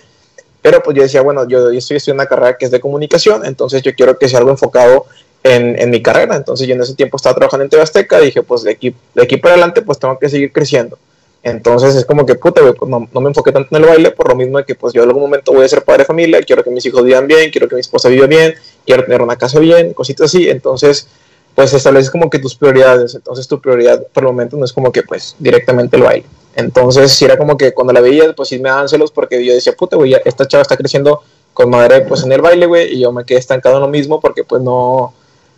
pero 0.63 0.83
pues 0.83 0.97
yo 0.97 1.03
decía, 1.03 1.23
bueno, 1.23 1.49
yo, 1.49 1.71
estoy 1.71 1.97
estudiando 1.97 2.23
una 2.23 2.29
carrera 2.29 2.57
que 2.59 2.67
es 2.67 2.71
de 2.71 2.81
comunicación, 2.81 3.45
entonces 3.45 3.83
yo 3.83 3.95
quiero 3.95 4.19
que 4.19 4.29
sea 4.29 4.39
algo 4.39 4.51
enfocado 4.51 5.07
en, 5.43 5.79
en, 5.79 5.91
mi 5.91 6.03
carrera. 6.03 6.37
Entonces 6.37 6.67
yo 6.67 6.75
en 6.75 6.83
ese 6.83 6.95
tiempo 6.95 7.17
estaba 7.17 7.35
trabajando 7.35 7.65
en 7.65 7.71
TV 7.71 7.83
Azteca, 7.83 8.21
dije, 8.21 8.43
pues 8.43 8.63
de 8.63 8.73
aquí, 8.73 8.95
de 9.15 9.23
aquí 9.23 9.37
para 9.39 9.55
adelante 9.55 9.83
pues 9.83 9.99
tengo 9.99 10.19
que 10.19 10.29
seguir 10.29 10.53
creciendo. 10.53 10.99
Entonces 11.43 11.95
es 11.95 12.05
como 12.05 12.27
que, 12.27 12.35
puta, 12.35 12.61
pues 12.61 12.91
no, 12.91 13.21
me 13.21 13.29
enfoqué 13.29 13.51
tanto 13.51 13.75
en 13.75 13.83
el 13.83 13.89
baile 13.89 14.11
por 14.11 14.29
lo 14.29 14.35
mismo 14.35 14.59
de 14.59 14.65
que 14.65 14.75
pues 14.75 14.93
yo 14.93 15.03
en 15.03 15.09
algún 15.09 15.23
momento 15.23 15.53
voy 15.53 15.65
a 15.65 15.69
ser 15.69 15.83
padre 15.83 16.03
de 16.03 16.07
familia, 16.07 16.43
quiero 16.43 16.63
que 16.63 16.71
mis 16.71 16.85
hijos 16.85 17.03
vivan 17.03 17.27
bien, 17.27 17.51
quiero 17.51 17.67
que 17.67 17.77
mi 17.77 17.81
esposa 17.81 18.11
viva 18.11 18.27
bien, 18.27 18.55
quiero 18.85 19.05
tener 19.05 19.23
una 19.23 19.37
casa 19.37 19.59
bien, 19.59 19.95
cositas 19.95 20.27
así. 20.27 20.51
Entonces 20.51 21.09
pues 21.55 21.75
estableces 21.75 22.11
como 22.11 22.31
que 22.31 22.39
tus 22.39 22.55
prioridades. 22.55 23.15
Entonces 23.15 23.47
tu 23.49 23.61
prioridad 23.61 24.07
por 24.13 24.25
el 24.25 24.29
momento 24.29 24.57
no 24.57 24.65
es 24.65 24.73
como 24.73 24.93
que 24.93 25.03
pues 25.03 25.37
directamente 25.39 25.97
el 25.97 26.03
baile. 26.03 26.27
Entonces, 26.57 27.13
si 27.13 27.25
era 27.25 27.39
como 27.39 27.57
que 27.57 27.73
cuando 27.73 27.93
la 27.93 28.01
veía, 28.01 28.33
pues 28.35 28.49
sí 28.49 28.59
me 28.59 28.69
daban 28.69 28.89
celos 28.89 29.11
porque 29.11 29.45
yo 29.45 29.55
decía, 29.55 29.73
puta, 29.75 29.97
güey, 29.97 30.15
esta 30.25 30.47
chava 30.47 30.63
está 30.63 30.77
creciendo 30.77 31.23
con 31.53 31.71
madre, 31.71 32.03
pues 32.03 32.23
en 32.23 32.33
el 32.33 32.41
baile, 32.41 32.67
güey, 32.67 32.95
y 32.95 33.01
yo 33.01 33.13
me 33.13 33.25
quedé 33.25 33.39
estancado 33.39 33.77
en 33.77 33.83
lo 33.83 33.89
mismo 33.89 34.21
porque, 34.21 34.45
pues 34.45 34.63
no, 34.63 35.13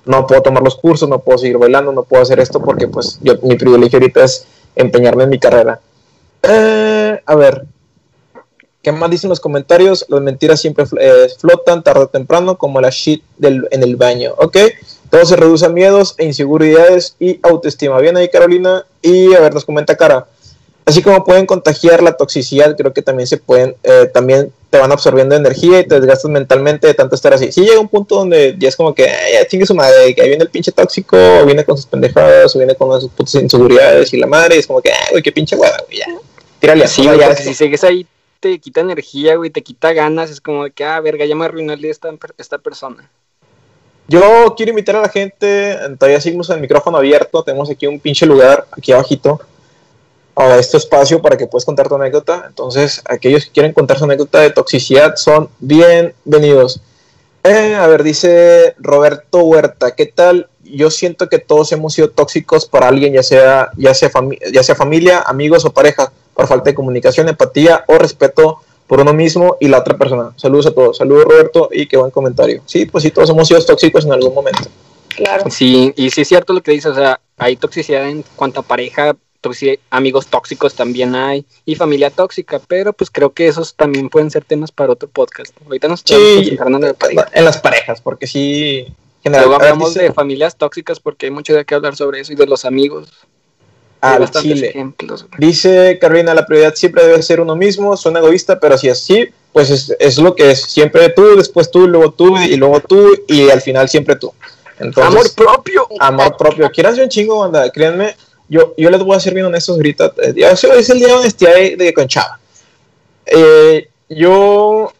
no 0.04 0.26
puedo 0.26 0.42
tomar 0.42 0.62
los 0.62 0.76
cursos, 0.76 1.08
no 1.08 1.20
puedo 1.20 1.38
seguir 1.38 1.58
bailando, 1.58 1.92
no 1.92 2.02
puedo 2.02 2.22
hacer 2.22 2.40
esto 2.40 2.60
porque, 2.60 2.88
pues, 2.88 3.18
yo, 3.22 3.34
mi 3.42 3.56
privilegio 3.56 3.98
ahorita 3.98 4.24
es 4.24 4.46
empeñarme 4.76 5.24
en 5.24 5.30
mi 5.30 5.38
carrera. 5.38 5.80
Eh, 6.42 7.20
a 7.24 7.34
ver, 7.36 7.64
¿qué 8.82 8.92
más 8.92 9.10
dicen 9.10 9.30
los 9.30 9.40
comentarios? 9.40 10.04
Las 10.08 10.20
mentiras 10.20 10.60
siempre 10.60 10.84
eh, 11.00 11.28
flotan 11.38 11.82
tarde 11.82 12.00
o 12.00 12.08
temprano, 12.08 12.58
como 12.58 12.80
la 12.80 12.90
shit 12.90 13.22
del, 13.38 13.66
en 13.70 13.82
el 13.82 13.96
baño, 13.96 14.34
¿ok? 14.38 14.56
Todo 15.12 15.24
se 15.26 15.36
reduce 15.36 15.66
a 15.66 15.68
miedos 15.68 16.16
e 16.16 16.24
inseguridades 16.24 17.14
y 17.20 17.38
autoestima. 17.42 18.00
Bien 18.00 18.16
ahí, 18.16 18.28
Carolina. 18.30 18.84
Y 19.00 19.32
a 19.34 19.40
ver, 19.40 19.52
nos 19.52 19.64
comenta 19.64 19.94
Cara 19.94 20.26
así 20.84 21.02
como 21.02 21.24
pueden 21.24 21.46
contagiar 21.46 22.02
la 22.02 22.16
toxicidad, 22.16 22.76
creo 22.76 22.92
que 22.92 23.02
también 23.02 23.26
se 23.26 23.36
pueden, 23.36 23.76
eh, 23.82 24.10
también 24.12 24.52
te 24.70 24.78
van 24.78 24.90
absorbiendo 24.90 25.34
energía 25.34 25.80
y 25.80 25.86
te 25.86 26.00
desgastas 26.00 26.30
mentalmente 26.30 26.86
de 26.86 26.94
tanto 26.94 27.14
estar 27.14 27.32
así. 27.34 27.52
Si 27.52 27.62
llega 27.62 27.78
un 27.78 27.88
punto 27.88 28.16
donde 28.16 28.56
ya 28.58 28.68
es 28.68 28.76
como 28.76 28.94
que, 28.94 29.04
ya 29.04 29.46
chingue 29.46 29.66
su 29.66 29.74
madre, 29.74 30.14
que 30.14 30.22
ahí 30.22 30.28
viene 30.28 30.44
el 30.44 30.50
pinche 30.50 30.72
tóxico, 30.72 31.16
o 31.16 31.44
viene 31.44 31.64
con 31.64 31.76
sus 31.76 31.86
pendejadas, 31.86 32.54
o 32.56 32.58
viene 32.58 32.74
con 32.74 33.00
sus 33.00 33.10
putas 33.10 33.34
inseguridades 33.34 34.12
y 34.12 34.16
la 34.16 34.26
madre, 34.26 34.56
y 34.56 34.58
es 34.60 34.66
como 34.66 34.80
que, 34.80 34.90
güey, 35.10 35.22
qué 35.22 35.32
pinche 35.32 35.56
hueva, 35.56 35.76
güey, 35.86 35.98
ya. 35.98 36.06
Tírale 36.58 36.84
así, 36.84 37.04
güey, 37.04 37.36
si 37.36 37.54
sigues 37.54 37.84
ahí 37.84 38.06
te 38.40 38.58
quita 38.58 38.80
energía, 38.80 39.36
güey, 39.36 39.50
te 39.50 39.62
quita 39.62 39.92
ganas, 39.92 40.30
es 40.30 40.40
como 40.40 40.64
que, 40.74 40.84
ah, 40.84 40.98
verga, 41.00 41.24
ya 41.26 41.36
me 41.36 41.44
arruinó 41.44 41.74
el 41.74 41.84
esta, 41.84 42.12
esta 42.38 42.58
persona. 42.58 43.08
Yo 44.08 44.54
quiero 44.56 44.70
invitar 44.70 44.96
a 44.96 45.02
la 45.02 45.08
gente, 45.08 45.78
todavía 45.98 46.20
seguimos 46.20 46.50
en 46.50 46.56
el 46.56 46.60
micrófono 46.60 46.98
abierto, 46.98 47.42
tenemos 47.42 47.70
aquí 47.70 47.86
un 47.86 48.00
pinche 48.00 48.26
lugar, 48.26 48.66
aquí 48.72 48.92
abajito, 48.92 49.40
a 50.34 50.56
este 50.56 50.76
espacio 50.76 51.20
para 51.20 51.36
que 51.36 51.46
puedas 51.46 51.64
contar 51.64 51.88
tu 51.88 51.94
anécdota. 51.94 52.44
Entonces, 52.46 53.02
aquellos 53.04 53.44
que 53.44 53.52
quieren 53.52 53.72
contar 53.72 53.98
su 53.98 54.04
anécdota 54.04 54.40
de 54.40 54.50
toxicidad 54.50 55.16
son 55.16 55.48
bienvenidos. 55.60 56.80
Eh, 57.44 57.74
a 57.74 57.86
ver, 57.86 58.02
dice 58.02 58.74
Roberto 58.78 59.40
Huerta, 59.40 59.94
¿qué 59.94 60.06
tal? 60.06 60.48
Yo 60.64 60.90
siento 60.90 61.28
que 61.28 61.38
todos 61.38 61.72
hemos 61.72 61.94
sido 61.94 62.10
tóxicos 62.10 62.66
para 62.66 62.88
alguien, 62.88 63.12
ya 63.12 63.22
sea, 63.22 63.70
ya 63.76 63.94
sea, 63.94 64.10
ya 64.52 64.62
sea 64.62 64.74
familia, 64.74 65.20
amigos 65.20 65.64
o 65.64 65.72
pareja, 65.72 66.12
por 66.34 66.46
falta 66.46 66.70
de 66.70 66.74
comunicación, 66.74 67.28
empatía 67.28 67.84
o 67.88 67.98
respeto 67.98 68.60
por 68.86 69.00
uno 69.00 69.12
mismo 69.12 69.56
y 69.60 69.68
la 69.68 69.78
otra 69.78 69.96
persona. 69.96 70.32
Saludos 70.36 70.66
a 70.66 70.70
todos. 70.72 70.96
Saludos 70.96 71.24
Roberto 71.24 71.68
y 71.72 71.86
qué 71.86 71.96
buen 71.96 72.10
comentario. 72.10 72.62
Sí, 72.66 72.86
pues 72.86 73.02
sí, 73.02 73.10
todos 73.10 73.30
hemos 73.30 73.48
sido 73.48 73.64
tóxicos 73.64 74.04
en 74.04 74.12
algún 74.12 74.34
momento. 74.34 74.68
Claro. 75.08 75.50
Sí, 75.50 75.92
y 75.96 76.10
sí 76.10 76.22
es 76.22 76.28
cierto 76.28 76.52
lo 76.52 76.62
que 76.62 76.72
dices, 76.72 76.92
o 76.92 76.94
sea, 76.94 77.20
hay 77.36 77.56
toxicidad 77.56 78.08
en 78.08 78.24
cuanto 78.36 78.60
a 78.60 78.62
pareja, 78.62 79.14
amigos 79.90 80.26
tóxicos 80.26 80.74
también 80.74 81.14
hay 81.14 81.44
y 81.64 81.74
familia 81.74 82.10
tóxica, 82.10 82.60
pero 82.68 82.92
pues 82.92 83.10
creo 83.10 83.32
que 83.32 83.48
esos 83.48 83.74
también 83.74 84.08
pueden 84.08 84.30
ser 84.30 84.44
temas 84.44 84.70
para 84.70 84.92
otro 84.92 85.08
podcast. 85.08 85.54
Ahorita 85.64 85.88
nos 85.88 86.00
estamos 86.00 86.82
en, 87.32 87.44
las 87.44 87.58
parejas, 87.58 88.00
porque 88.00 88.26
sí. 88.26 88.86
Luego 89.24 89.54
hablamos 89.54 89.94
de 89.94 90.12
familias 90.12 90.56
tóxicas 90.56 90.98
porque 90.98 91.26
hay 91.26 91.32
mucho 91.32 91.54
de 91.54 91.64
qué 91.64 91.74
hablar 91.74 91.94
sobre 91.94 92.20
eso 92.20 92.32
y 92.32 92.36
de 92.36 92.46
los 92.46 92.64
amigos. 92.64 93.08
Ah, 94.04 94.18
Chile. 94.28 94.74
Dice 95.38 95.96
Carolina, 96.00 96.34
la 96.34 96.44
prioridad 96.44 96.74
siempre 96.74 97.06
debe 97.06 97.22
ser 97.22 97.40
uno 97.40 97.54
mismo, 97.54 97.96
suena 97.96 98.18
egoísta, 98.18 98.58
pero 98.58 98.76
si 98.76 98.88
así, 98.88 99.28
pues 99.52 99.70
es, 99.70 99.94
es, 100.00 100.18
lo 100.18 100.34
que 100.34 100.50
es. 100.50 100.62
Siempre 100.62 101.08
tú, 101.10 101.36
después 101.36 101.70
tú, 101.70 101.86
luego 101.86 102.10
tú 102.10 102.36
y 102.36 102.56
luego 102.56 102.80
tú 102.80 103.10
y 103.28 103.48
al 103.48 103.60
final 103.60 103.88
siempre 103.88 104.16
tú. 104.16 104.34
amor 105.00 105.32
propio. 105.36 105.86
Amor 106.00 106.36
propio. 106.36 106.68
Quieran 106.72 106.98
un 106.98 107.08
chingo, 107.08 107.38
banda. 107.38 107.70
Créanme, 107.70 108.16
yo, 108.48 108.74
yo 108.76 108.90
les 108.90 109.00
voy 109.04 109.16
a 109.16 109.20
ser 109.20 109.34
bien 109.34 109.46
honestos 109.46 109.76
ahorita. 109.76 110.12
Ya 110.34 110.50
es 110.50 110.90
el 110.90 110.98
día 110.98 111.06
de 111.06 111.14
honestidad 111.14 111.54
de, 111.54 111.76
de 111.76 111.94
Conchava. 111.94 112.40
Eh, 113.24 113.88
yo 114.08 114.92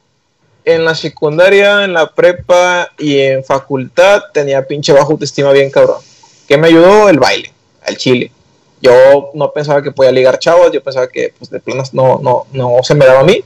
en 0.65 0.85
la 0.85 0.95
secundaria, 0.95 1.83
en 1.83 1.93
la 1.93 2.13
prepa 2.13 2.89
y 2.99 3.19
en 3.19 3.43
facultad 3.43 4.23
tenía 4.33 4.65
pinche 4.65 4.93
bajo 4.93 5.11
autoestima 5.11 5.51
bien 5.51 5.73
cabrón. 5.73 5.99
¿Qué 6.47 6.57
me 6.57 6.69
ayudó? 6.69 7.09
El 7.09 7.19
baile, 7.19 7.53
el 7.85 7.97
chile. 7.97 8.31
Yo 8.83 9.31
no 9.35 9.53
pensaba 9.53 9.83
que 9.83 9.93
podía 9.93 10.13
ligar 10.13 10.39
chavos, 10.39 10.71
yo 10.73 10.83
pensaba 10.83 11.07
que 11.07 11.33
pues, 11.39 11.51
de 11.51 11.61
planas 11.61 11.95
no, 11.95 12.19
no, 12.23 12.47
no 12.53 12.83
se 12.83 12.95
me 12.95 13.07
daba 13.07 13.21
a 13.21 13.25
mí. 13.25 13.43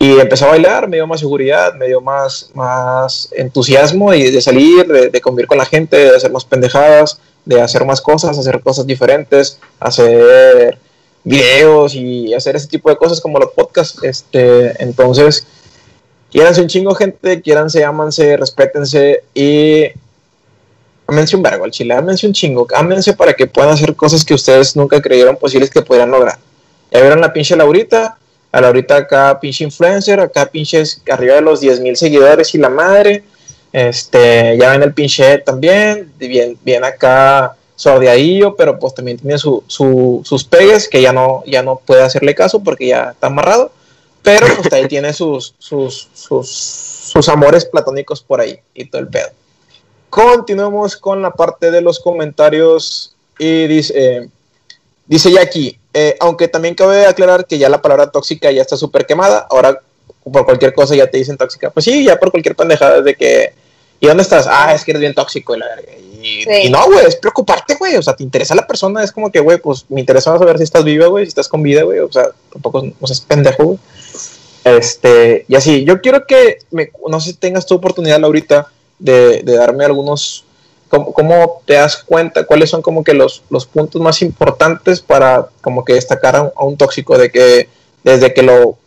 Y 0.00 0.18
empecé 0.20 0.44
a 0.44 0.48
bailar, 0.48 0.88
me 0.88 0.96
dio 0.98 1.06
más 1.06 1.20
seguridad, 1.20 1.74
me 1.74 1.86
dio 1.86 2.00
más, 2.00 2.50
más 2.54 3.30
entusiasmo 3.32 4.12
y 4.14 4.30
de 4.30 4.40
salir, 4.40 4.86
de, 4.86 5.08
de 5.08 5.20
convivir 5.20 5.48
con 5.48 5.58
la 5.58 5.64
gente, 5.64 5.96
de 5.96 6.14
hacer 6.14 6.30
más 6.30 6.44
pendejadas, 6.44 7.20
de 7.44 7.60
hacer 7.60 7.84
más 7.84 8.00
cosas, 8.00 8.38
hacer 8.38 8.60
cosas 8.60 8.86
diferentes, 8.86 9.58
hacer 9.80 10.78
videos 11.24 11.94
y 11.94 12.34
hacer 12.34 12.54
ese 12.54 12.68
tipo 12.68 12.90
de 12.90 12.96
cosas 12.96 13.20
como 13.20 13.38
los 13.38 13.50
podcasts. 13.52 14.02
Este, 14.04 14.80
entonces, 14.82 15.46
Quieranse 16.30 16.60
un 16.60 16.68
chingo, 16.68 16.94
gente, 16.94 17.40
quieranse, 17.40 17.84
ámanse, 17.84 18.36
respétense 18.36 19.24
y 19.32 19.84
ámense 21.08 21.36
un 21.36 21.42
vergo 21.42 21.64
al 21.64 21.70
chile, 21.70 21.94
ámense 21.94 22.26
un 22.26 22.32
chingo, 22.32 22.66
ámense 22.74 23.14
para 23.14 23.34
que 23.34 23.46
puedan 23.46 23.70
hacer 23.70 23.96
cosas 23.96 24.24
que 24.24 24.34
ustedes 24.34 24.76
nunca 24.76 25.02
creyeron 25.02 25.36
posibles 25.36 25.70
que 25.70 25.82
pudieran 25.82 26.10
lograr. 26.10 26.38
Ya 26.92 27.00
vieron 27.00 27.20
la 27.20 27.32
pinche 27.32 27.56
Laurita, 27.56 28.16
a 28.52 28.60
Laurita 28.60 28.96
acá 28.96 29.40
pinche 29.40 29.64
influencer, 29.64 30.20
acá 30.20 30.46
pinches 30.46 31.02
arriba 31.10 31.34
de 31.34 31.40
los 31.40 31.60
10 31.60 31.80
mil 31.80 31.96
seguidores 31.96 32.54
y 32.54 32.58
la 32.58 32.68
madre. 32.68 33.24
Este, 33.72 34.56
ya 34.58 34.70
ven 34.70 34.82
el 34.82 34.94
pinche 34.94 35.38
también, 35.38 36.12
bien, 36.18 36.56
bien 36.62 36.84
acá 36.84 37.56
sordeadillo, 37.74 38.54
pero 38.56 38.78
pues 38.78 38.94
también 38.94 39.18
tiene 39.18 39.38
su, 39.38 39.62
sus 39.66 40.44
pegues 40.44 40.88
que 40.88 41.02
ya 41.02 41.12
no, 41.12 41.42
ya 41.46 41.62
no 41.62 41.76
puede 41.76 42.02
hacerle 42.02 42.34
caso 42.34 42.62
porque 42.62 42.88
ya 42.88 43.10
está 43.10 43.26
amarrado 43.26 43.72
pero 44.22 44.46
pues 44.56 44.72
ahí 44.72 44.86
tiene 44.88 45.12
sus, 45.12 45.54
sus, 45.58 46.08
sus, 46.12 47.28
amores 47.28 47.64
platónicos 47.64 48.22
por 48.22 48.40
ahí 48.40 48.58
y 48.74 48.84
todo 48.84 49.00
el 49.00 49.08
pedo. 49.08 49.28
Continuemos 50.10 50.96
con 50.96 51.22
la 51.22 51.32
parte 51.32 51.70
de 51.70 51.80
los 51.80 52.00
comentarios 52.00 53.14
y 53.38 53.66
dice, 53.66 53.94
eh, 53.96 54.28
dice 55.06 55.38
aquí, 55.38 55.78
eh, 55.92 56.16
aunque 56.20 56.48
también 56.48 56.74
cabe 56.74 57.06
aclarar 57.06 57.46
que 57.46 57.58
ya 57.58 57.68
la 57.68 57.82
palabra 57.82 58.10
tóxica 58.10 58.50
ya 58.50 58.62
está 58.62 58.76
súper 58.76 59.06
quemada, 59.06 59.46
ahora 59.50 59.80
por 60.30 60.44
cualquier 60.44 60.74
cosa 60.74 60.94
ya 60.94 61.08
te 61.08 61.18
dicen 61.18 61.36
tóxica. 61.36 61.70
Pues 61.70 61.84
sí, 61.84 62.04
ya 62.04 62.18
por 62.18 62.30
cualquier 62.30 62.56
pendejada 62.56 63.00
de 63.00 63.14
que, 63.14 63.52
¿y 64.00 64.06
dónde 64.06 64.22
estás? 64.22 64.46
Ah, 64.48 64.74
es 64.74 64.84
que 64.84 64.92
eres 64.92 65.00
bien 65.00 65.14
tóxico 65.14 65.54
y 65.54 65.58
la 65.58 65.66
verga. 65.66 65.92
Y, 66.20 66.68
no, 66.68 66.84
güey, 66.86 67.06
es 67.06 67.16
preocuparte, 67.16 67.76
güey. 67.76 67.96
O 67.96 68.02
sea, 68.02 68.14
te 68.14 68.22
interesa 68.22 68.54
la 68.54 68.66
persona, 68.66 69.02
es 69.02 69.12
como 69.12 69.30
que, 69.30 69.40
güey, 69.40 69.58
pues 69.58 69.86
me 69.88 70.00
interesa 70.00 70.36
saber 70.36 70.58
si 70.58 70.64
estás 70.64 70.84
viva, 70.84 71.06
güey, 71.06 71.24
si 71.24 71.28
estás 71.28 71.48
con 71.48 71.62
vida, 71.62 71.82
güey. 71.82 72.00
O 72.00 72.10
sea, 72.10 72.28
tampoco 72.52 72.82
no 72.82 73.06
seas 73.06 73.20
pendejo, 73.20 73.64
güey. 73.64 73.78
Este, 74.64 75.44
y 75.48 75.54
así, 75.54 75.84
yo 75.84 76.00
quiero 76.00 76.26
que, 76.26 76.58
me, 76.70 76.90
no 77.08 77.20
sé 77.20 77.30
si 77.30 77.36
tengas 77.36 77.66
tu 77.66 77.74
oportunidad, 77.74 78.20
Laurita, 78.20 78.70
de, 78.98 79.42
de 79.42 79.56
darme 79.56 79.84
algunos, 79.84 80.44
¿cómo, 80.88 81.62
te 81.64 81.74
das 81.74 81.96
cuenta? 81.96 82.44
¿Cuáles 82.44 82.70
son 82.70 82.82
como 82.82 83.04
que 83.04 83.14
los, 83.14 83.42
los 83.50 83.66
puntos 83.66 84.00
más 84.00 84.22
importantes 84.22 85.00
para 85.00 85.48
como 85.60 85.84
que 85.84 85.94
destacar 85.94 86.36
a 86.36 86.64
un, 86.64 86.76
tóxico? 86.76 87.16
De 87.18 87.30
que 87.30 87.68
desde 88.02 88.32
que 88.34 88.42
lo... 88.42 88.78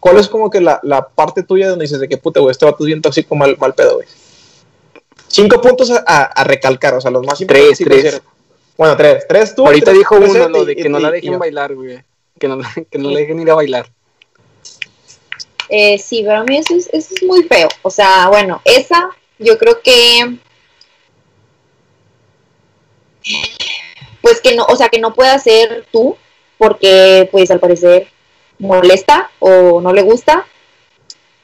¿Cuál 0.00 0.18
es 0.18 0.28
como 0.28 0.50
que 0.50 0.60
la, 0.60 0.80
la 0.82 1.06
parte 1.06 1.42
tuya 1.42 1.68
donde 1.68 1.84
dices 1.84 2.00
de 2.00 2.08
que 2.08 2.16
puta, 2.16 2.40
güey, 2.40 2.50
este 2.50 2.64
vato 2.64 2.78
es 2.80 2.86
bien 2.86 3.02
tóxico, 3.02 3.36
mal, 3.36 3.56
mal 3.58 3.74
pedo, 3.74 3.96
güey? 3.96 4.08
Cinco 5.28 5.60
puntos 5.60 5.90
a, 5.90 6.24
a, 6.24 6.44
recalcar, 6.44 6.94
o 6.94 7.00
sea, 7.00 7.10
los 7.10 7.24
más 7.24 7.40
importantes. 7.40 7.78
Tres, 7.78 8.02
tres. 8.02 8.22
Bueno, 8.76 8.96
tres. 8.96 9.24
Tres 9.28 9.54
tú. 9.54 9.64
Ahorita 9.64 9.92
dijo 9.92 10.16
uno, 10.16 10.48
lo 10.48 10.64
de 10.64 10.76
que 10.76 10.88
no 10.88 10.98
la 10.98 11.10
dejen 11.10 11.38
bailar, 11.38 11.74
güey. 11.74 12.02
Que 12.38 12.48
no, 12.48 12.58
que 12.90 12.98
no 12.98 13.10
le 13.10 13.20
dejen 13.20 13.40
ir 13.40 13.50
a 13.50 13.54
bailar. 13.54 13.86
Eh, 15.68 15.96
sí, 15.98 16.22
pero 16.22 16.40
a 16.40 16.44
mí 16.44 16.58
eso 16.58 16.74
es, 16.74 16.90
eso 16.92 17.14
es 17.14 17.22
muy 17.22 17.44
feo. 17.44 17.68
O 17.80 17.88
sea, 17.88 18.28
bueno, 18.28 18.60
esa 18.64 19.08
yo 19.42 19.58
creo 19.58 19.80
que 19.82 20.38
pues 24.20 24.40
que 24.40 24.54
no, 24.54 24.64
o 24.64 24.76
sea, 24.76 24.88
que 24.88 25.00
no 25.00 25.14
pueda 25.14 25.38
ser 25.38 25.86
tú, 25.90 26.16
porque 26.58 27.28
pues 27.30 27.50
al 27.50 27.60
parecer 27.60 28.08
molesta 28.58 29.30
o 29.40 29.80
no 29.80 29.92
le 29.92 30.02
gusta, 30.02 30.46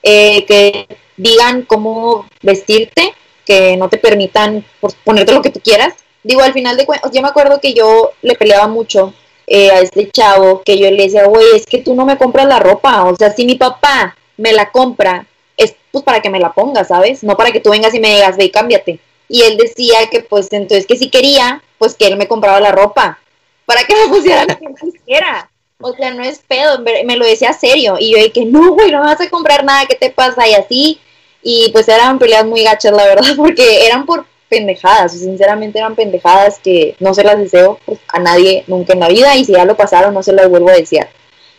eh, 0.03 0.45
que 0.47 0.87
digan 1.17 1.63
cómo 1.63 2.27
vestirte, 2.43 3.15
que 3.45 3.77
no 3.77 3.89
te 3.89 3.99
permitan 3.99 4.65
ponerte 5.05 5.33
lo 5.33 5.43
que 5.43 5.51
tú 5.51 5.61
quieras. 5.61 5.95
Digo, 6.23 6.43
al 6.43 6.53
final 6.53 6.77
de 6.77 6.87
cuentas, 6.87 7.11
yo 7.13 7.23
me 7.23 7.29
acuerdo 7.29 7.61
que 7.61 7.75
yo 7.75 8.13
le 8.23 8.37
peleaba 8.37 8.69
mucho 8.69 9.13
eh, 9.47 9.71
a 9.71 9.81
este 9.81 10.11
chavo, 10.11 10.63
que 10.63 10.79
yo 10.79 10.91
le 10.91 11.05
decía, 11.05 11.27
güey, 11.27 11.47
es 11.55 11.67
que 11.67 11.79
tú 11.79 11.95
no 11.95 12.05
me 12.05 12.19
compras 12.19 12.47
la 12.47 12.61
ropa, 12.61 13.05
o 13.05 13.17
sea, 13.17 13.33
si 13.33 13.45
mi 13.45 13.57
papá 13.57 14.17
me 14.37 14.53
la 14.53 14.71
compra, 14.71 15.27
es 15.59 15.75
pues 15.93 16.03
para 16.05 16.23
que 16.23 16.31
me 16.31 16.41
la 16.41 16.53
ponga, 16.53 16.85
¿sabes? 16.85 17.23
No 17.23 17.37
para 17.37 17.53
que 17.53 17.61
tú 17.61 17.71
vengas 17.71 17.93
y 17.93 18.01
me 18.01 18.15
digas, 18.15 18.39
ve 18.39 18.45
y 18.45 18.51
cámbiate. 18.51 18.99
Y 19.29 19.43
él 19.43 19.59
decía 19.59 20.09
que 20.11 20.21
pues 20.21 20.49
entonces 20.53 20.87
que 20.87 20.97
si 20.97 21.11
quería, 21.11 21.63
pues 21.77 21.95
que 21.95 22.07
él 22.07 22.17
me 22.17 22.29
compraba 22.29 22.61
la 22.61 22.73
ropa, 22.73 23.19
para 23.67 23.85
que 23.85 23.95
me 24.07 24.09
pusiera 24.09 24.47
lo 24.47 24.59
que 24.59 24.67
quisiera. 24.81 25.51
O 25.81 25.93
sea, 25.93 26.13
no 26.13 26.25
es 26.25 26.41
pedo, 26.41 26.81
me 26.81 27.17
lo 27.17 27.25
decía 27.25 27.53
serio. 27.53 27.97
Y 28.01 28.13
yo 28.13 28.19
dije, 28.19 28.45
no, 28.47 28.73
güey, 28.73 28.91
no 28.91 29.01
me 29.01 29.07
vas 29.07 29.21
a 29.21 29.31
comprar 29.31 29.63
nada, 29.65 29.87
¿qué 29.87 29.95
te 29.95 30.11
pasa? 30.11 30.49
Y 30.49 30.55
así. 30.55 31.01
Y 31.41 31.71
pues 31.73 31.87
eran 31.89 32.19
peleas 32.19 32.45
muy 32.47 32.65
gachas, 32.65 32.93
la 32.93 33.05
verdad, 33.05 33.31
porque 33.37 33.87
eran 33.87 34.07
por 34.07 34.27
pendejadas, 34.49 35.13
sinceramente 35.13 35.79
eran 35.79 35.95
pendejadas 35.95 36.59
que 36.59 36.97
no 37.01 37.15
se 37.15 37.23
las 37.23 37.39
deseo 37.39 37.79
pues, 37.85 37.99
a 38.09 38.19
nadie 38.19 38.65
nunca 38.67 38.95
en 38.95 39.01
la 39.01 39.09
vida 39.09 39.37
y 39.37 39.45
si 39.45 39.53
ya 39.53 39.65
lo 39.65 39.77
pasaron 39.77 40.15
no 40.15 40.23
se 40.23 40.33
las 40.33 40.49
vuelvo 40.49 40.71
a 40.71 40.75
desear. 40.75 41.09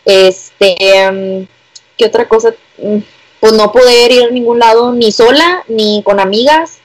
Este, 0.04 0.74
em, 0.80 1.46
¿qué 1.96 2.06
otra 2.06 2.26
cosa? 2.26 2.54
Pues 3.40 3.54
no 3.54 3.72
poder 3.72 4.12
ir 4.12 4.24
a 4.24 4.30
ningún 4.30 4.58
lado 4.58 4.92
ni 4.92 5.12
sola 5.12 5.64
ni 5.68 6.02
con 6.02 6.20
amigas 6.20 6.80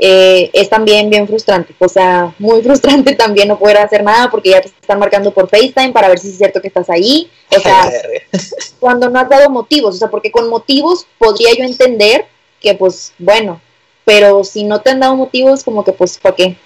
eh, 0.00 0.50
es 0.52 0.70
también 0.70 1.10
bien 1.10 1.26
frustrante, 1.26 1.74
o 1.76 1.88
sea, 1.88 2.32
muy 2.38 2.62
frustrante 2.62 3.16
también 3.16 3.48
no 3.48 3.58
poder 3.58 3.78
hacer 3.78 4.04
nada 4.04 4.30
porque 4.30 4.50
ya 4.50 4.60
te 4.60 4.68
están 4.68 5.00
marcando 5.00 5.34
por 5.34 5.48
FaceTime 5.48 5.90
para 5.90 6.08
ver 6.08 6.20
si 6.20 6.28
es 6.28 6.38
cierto 6.38 6.60
que 6.60 6.68
estás 6.68 6.88
ahí, 6.88 7.28
o 7.56 7.58
sea, 7.58 7.90
cuando 8.78 9.10
no 9.10 9.18
has 9.18 9.28
dado 9.28 9.50
motivos, 9.50 9.96
o 9.96 9.98
sea, 9.98 10.08
porque 10.08 10.30
con 10.30 10.48
motivos 10.48 11.04
podría 11.18 11.52
yo 11.56 11.64
entender 11.64 12.26
que 12.60 12.74
pues 12.74 13.12
bueno, 13.18 13.60
pero 14.04 14.44
si 14.44 14.62
no 14.62 14.80
te 14.80 14.90
han 14.90 15.00
dado 15.00 15.16
motivos, 15.16 15.64
como 15.64 15.84
que 15.84 15.92
pues, 15.92 16.16
¿para 16.16 16.36
qué? 16.36 16.56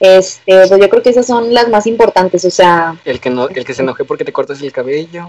Este, 0.00 0.66
pues 0.68 0.80
yo 0.80 0.88
creo 0.88 1.02
que 1.02 1.10
esas 1.10 1.26
son 1.26 1.52
las 1.52 1.68
más 1.68 1.86
importantes, 1.86 2.44
o 2.46 2.50
sea... 2.50 2.96
El 3.04 3.20
que, 3.20 3.28
no, 3.28 3.48
el 3.48 3.64
que 3.64 3.74
se 3.74 3.82
enoje 3.82 4.04
porque 4.04 4.24
te 4.24 4.32
cortas 4.32 4.62
el 4.62 4.72
cabello. 4.72 5.28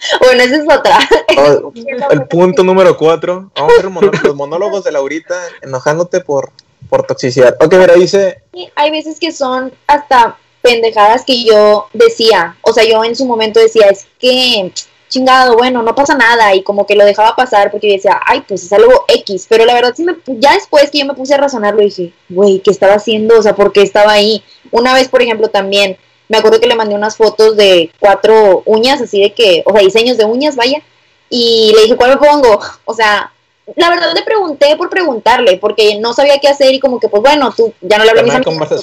bueno, 0.20 0.42
esa 0.42 0.56
es 0.56 0.64
otra. 0.64 0.98
Oh, 1.36 1.72
el 2.10 2.26
punto 2.26 2.64
número 2.64 2.96
cuatro. 2.96 3.50
Vamos 3.54 3.72
a 3.78 3.82
ver 3.82 4.24
los 4.24 4.36
monólogos 4.36 4.84
de 4.84 4.92
Laurita 4.92 5.34
enojándote 5.62 6.20
por, 6.20 6.50
por 6.88 7.04
toxicidad. 7.04 7.56
Ok, 7.60 7.74
mira, 7.74 7.94
dice... 7.94 8.42
Hay 8.74 8.90
veces 8.90 9.18
que 9.18 9.32
son 9.32 9.72
hasta 9.86 10.36
pendejadas 10.62 11.24
que 11.24 11.44
yo 11.44 11.88
decía, 11.92 12.56
o 12.62 12.72
sea, 12.72 12.84
yo 12.84 13.04
en 13.04 13.16
su 13.16 13.24
momento 13.24 13.60
decía, 13.60 13.86
es 13.86 14.06
que 14.18 14.72
chingado, 15.08 15.56
bueno, 15.56 15.82
no 15.82 15.94
pasa 15.94 16.14
nada, 16.14 16.54
y 16.54 16.62
como 16.62 16.86
que 16.86 16.94
lo 16.94 17.04
dejaba 17.04 17.34
pasar 17.34 17.70
porque 17.70 17.88
yo 17.88 17.94
decía, 17.94 18.20
ay, 18.26 18.44
pues 18.46 18.64
es 18.64 18.72
algo 18.72 19.04
X, 19.08 19.46
pero 19.48 19.64
la 19.64 19.74
verdad 19.74 19.94
sí 19.96 20.04
me, 20.04 20.16
ya 20.26 20.52
después 20.54 20.90
que 20.90 20.98
yo 20.98 21.06
me 21.06 21.14
puse 21.14 21.34
a 21.34 21.38
razonarlo 21.38 21.80
dije, 21.80 22.12
güey, 22.28 22.60
¿qué 22.60 22.70
estaba 22.70 22.94
haciendo? 22.94 23.38
O 23.38 23.42
sea, 23.42 23.54
¿por 23.54 23.72
qué 23.72 23.82
estaba 23.82 24.12
ahí? 24.12 24.42
Una 24.70 24.92
vez, 24.94 25.08
por 25.08 25.22
ejemplo, 25.22 25.48
también, 25.48 25.96
me 26.28 26.38
acuerdo 26.38 26.60
que 26.60 26.66
le 26.66 26.74
mandé 26.74 26.94
unas 26.94 27.16
fotos 27.16 27.56
de 27.56 27.90
cuatro 27.98 28.62
uñas, 28.66 29.00
así 29.00 29.20
de 29.20 29.32
que, 29.32 29.62
o 29.64 29.72
sea, 29.72 29.82
diseños 29.82 30.16
de 30.16 30.24
uñas, 30.24 30.56
vaya, 30.56 30.82
y 31.30 31.72
le 31.74 31.82
dije, 31.82 31.96
¿cuál 31.96 32.10
me 32.10 32.16
pongo? 32.16 32.60
O 32.84 32.94
sea, 32.94 33.32
la 33.76 33.90
verdad 33.90 34.12
le 34.14 34.22
pregunté 34.22 34.76
por 34.76 34.90
preguntarle, 34.90 35.58
porque 35.58 35.98
no 35.98 36.12
sabía 36.12 36.38
qué 36.38 36.48
hacer 36.48 36.74
y 36.74 36.80
como 36.80 37.00
que, 37.00 37.08
pues 37.08 37.22
bueno, 37.22 37.52
tú 37.56 37.72
ya 37.80 37.98
no 37.98 38.04
le 38.04 38.10
hablé 38.10 38.22
mis 38.22 38.34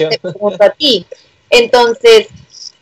te 0.10 0.20
pregunto 0.20 0.64
a 0.64 0.70
ti. 0.70 1.06
Entonces, 1.50 2.28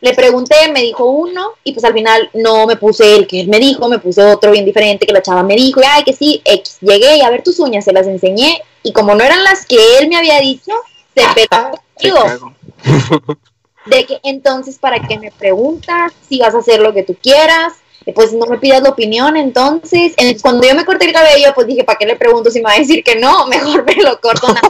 le 0.00 0.12
pregunté, 0.12 0.54
me 0.72 0.82
dijo 0.82 1.04
uno, 1.06 1.52
y 1.62 1.72
pues 1.72 1.84
al 1.84 1.94
final 1.94 2.28
no 2.34 2.66
me 2.66 2.76
puse 2.76 3.16
el 3.16 3.26
que 3.26 3.40
él 3.40 3.48
me 3.48 3.58
dijo, 3.58 3.88
me 3.88 3.98
puse 3.98 4.22
otro 4.22 4.50
bien 4.50 4.64
diferente 4.64 5.06
que 5.06 5.12
la 5.12 5.22
chava 5.22 5.42
me 5.42 5.56
dijo, 5.56 5.80
y 5.80 5.84
ay, 5.86 6.04
que 6.04 6.12
sí, 6.12 6.42
X. 6.44 6.78
Llegué 6.80 7.16
y 7.16 7.20
a 7.22 7.30
ver 7.30 7.42
tus 7.42 7.58
uñas, 7.58 7.84
se 7.84 7.92
las 7.92 8.06
enseñé, 8.06 8.62
y 8.82 8.92
como 8.92 9.14
no 9.14 9.24
eran 9.24 9.42
las 9.44 9.64
que 9.64 9.78
él 9.98 10.08
me 10.08 10.16
había 10.16 10.40
dicho, 10.40 10.72
se 11.14 11.22
pegó 11.34 11.70
De 13.86 14.06
que 14.06 14.20
entonces, 14.22 14.78
¿para 14.78 15.00
qué 15.00 15.18
me 15.18 15.30
preguntas? 15.30 16.12
Si 16.28 16.38
vas 16.38 16.54
a 16.54 16.58
hacer 16.58 16.80
lo 16.80 16.92
que 16.92 17.02
tú 17.02 17.16
quieras, 17.20 17.74
pues 18.14 18.32
no 18.32 18.46
me 18.46 18.58
pidas 18.58 18.82
la 18.82 18.90
opinión, 18.90 19.36
entonces, 19.36 20.14
cuando 20.42 20.66
yo 20.66 20.74
me 20.74 20.84
corté 20.84 21.06
el 21.06 21.12
cabello, 21.12 21.52
pues 21.54 21.66
dije, 21.66 21.84
¿para 21.84 21.98
qué 21.98 22.06
le 22.06 22.16
pregunto 22.16 22.50
si 22.50 22.58
me 22.58 22.64
va 22.64 22.72
a 22.72 22.78
decir 22.78 23.02
que 23.02 23.16
no? 23.16 23.46
Mejor 23.48 23.84
me 23.84 24.02
lo 24.02 24.20
corto 24.20 24.48
nada. 24.48 24.68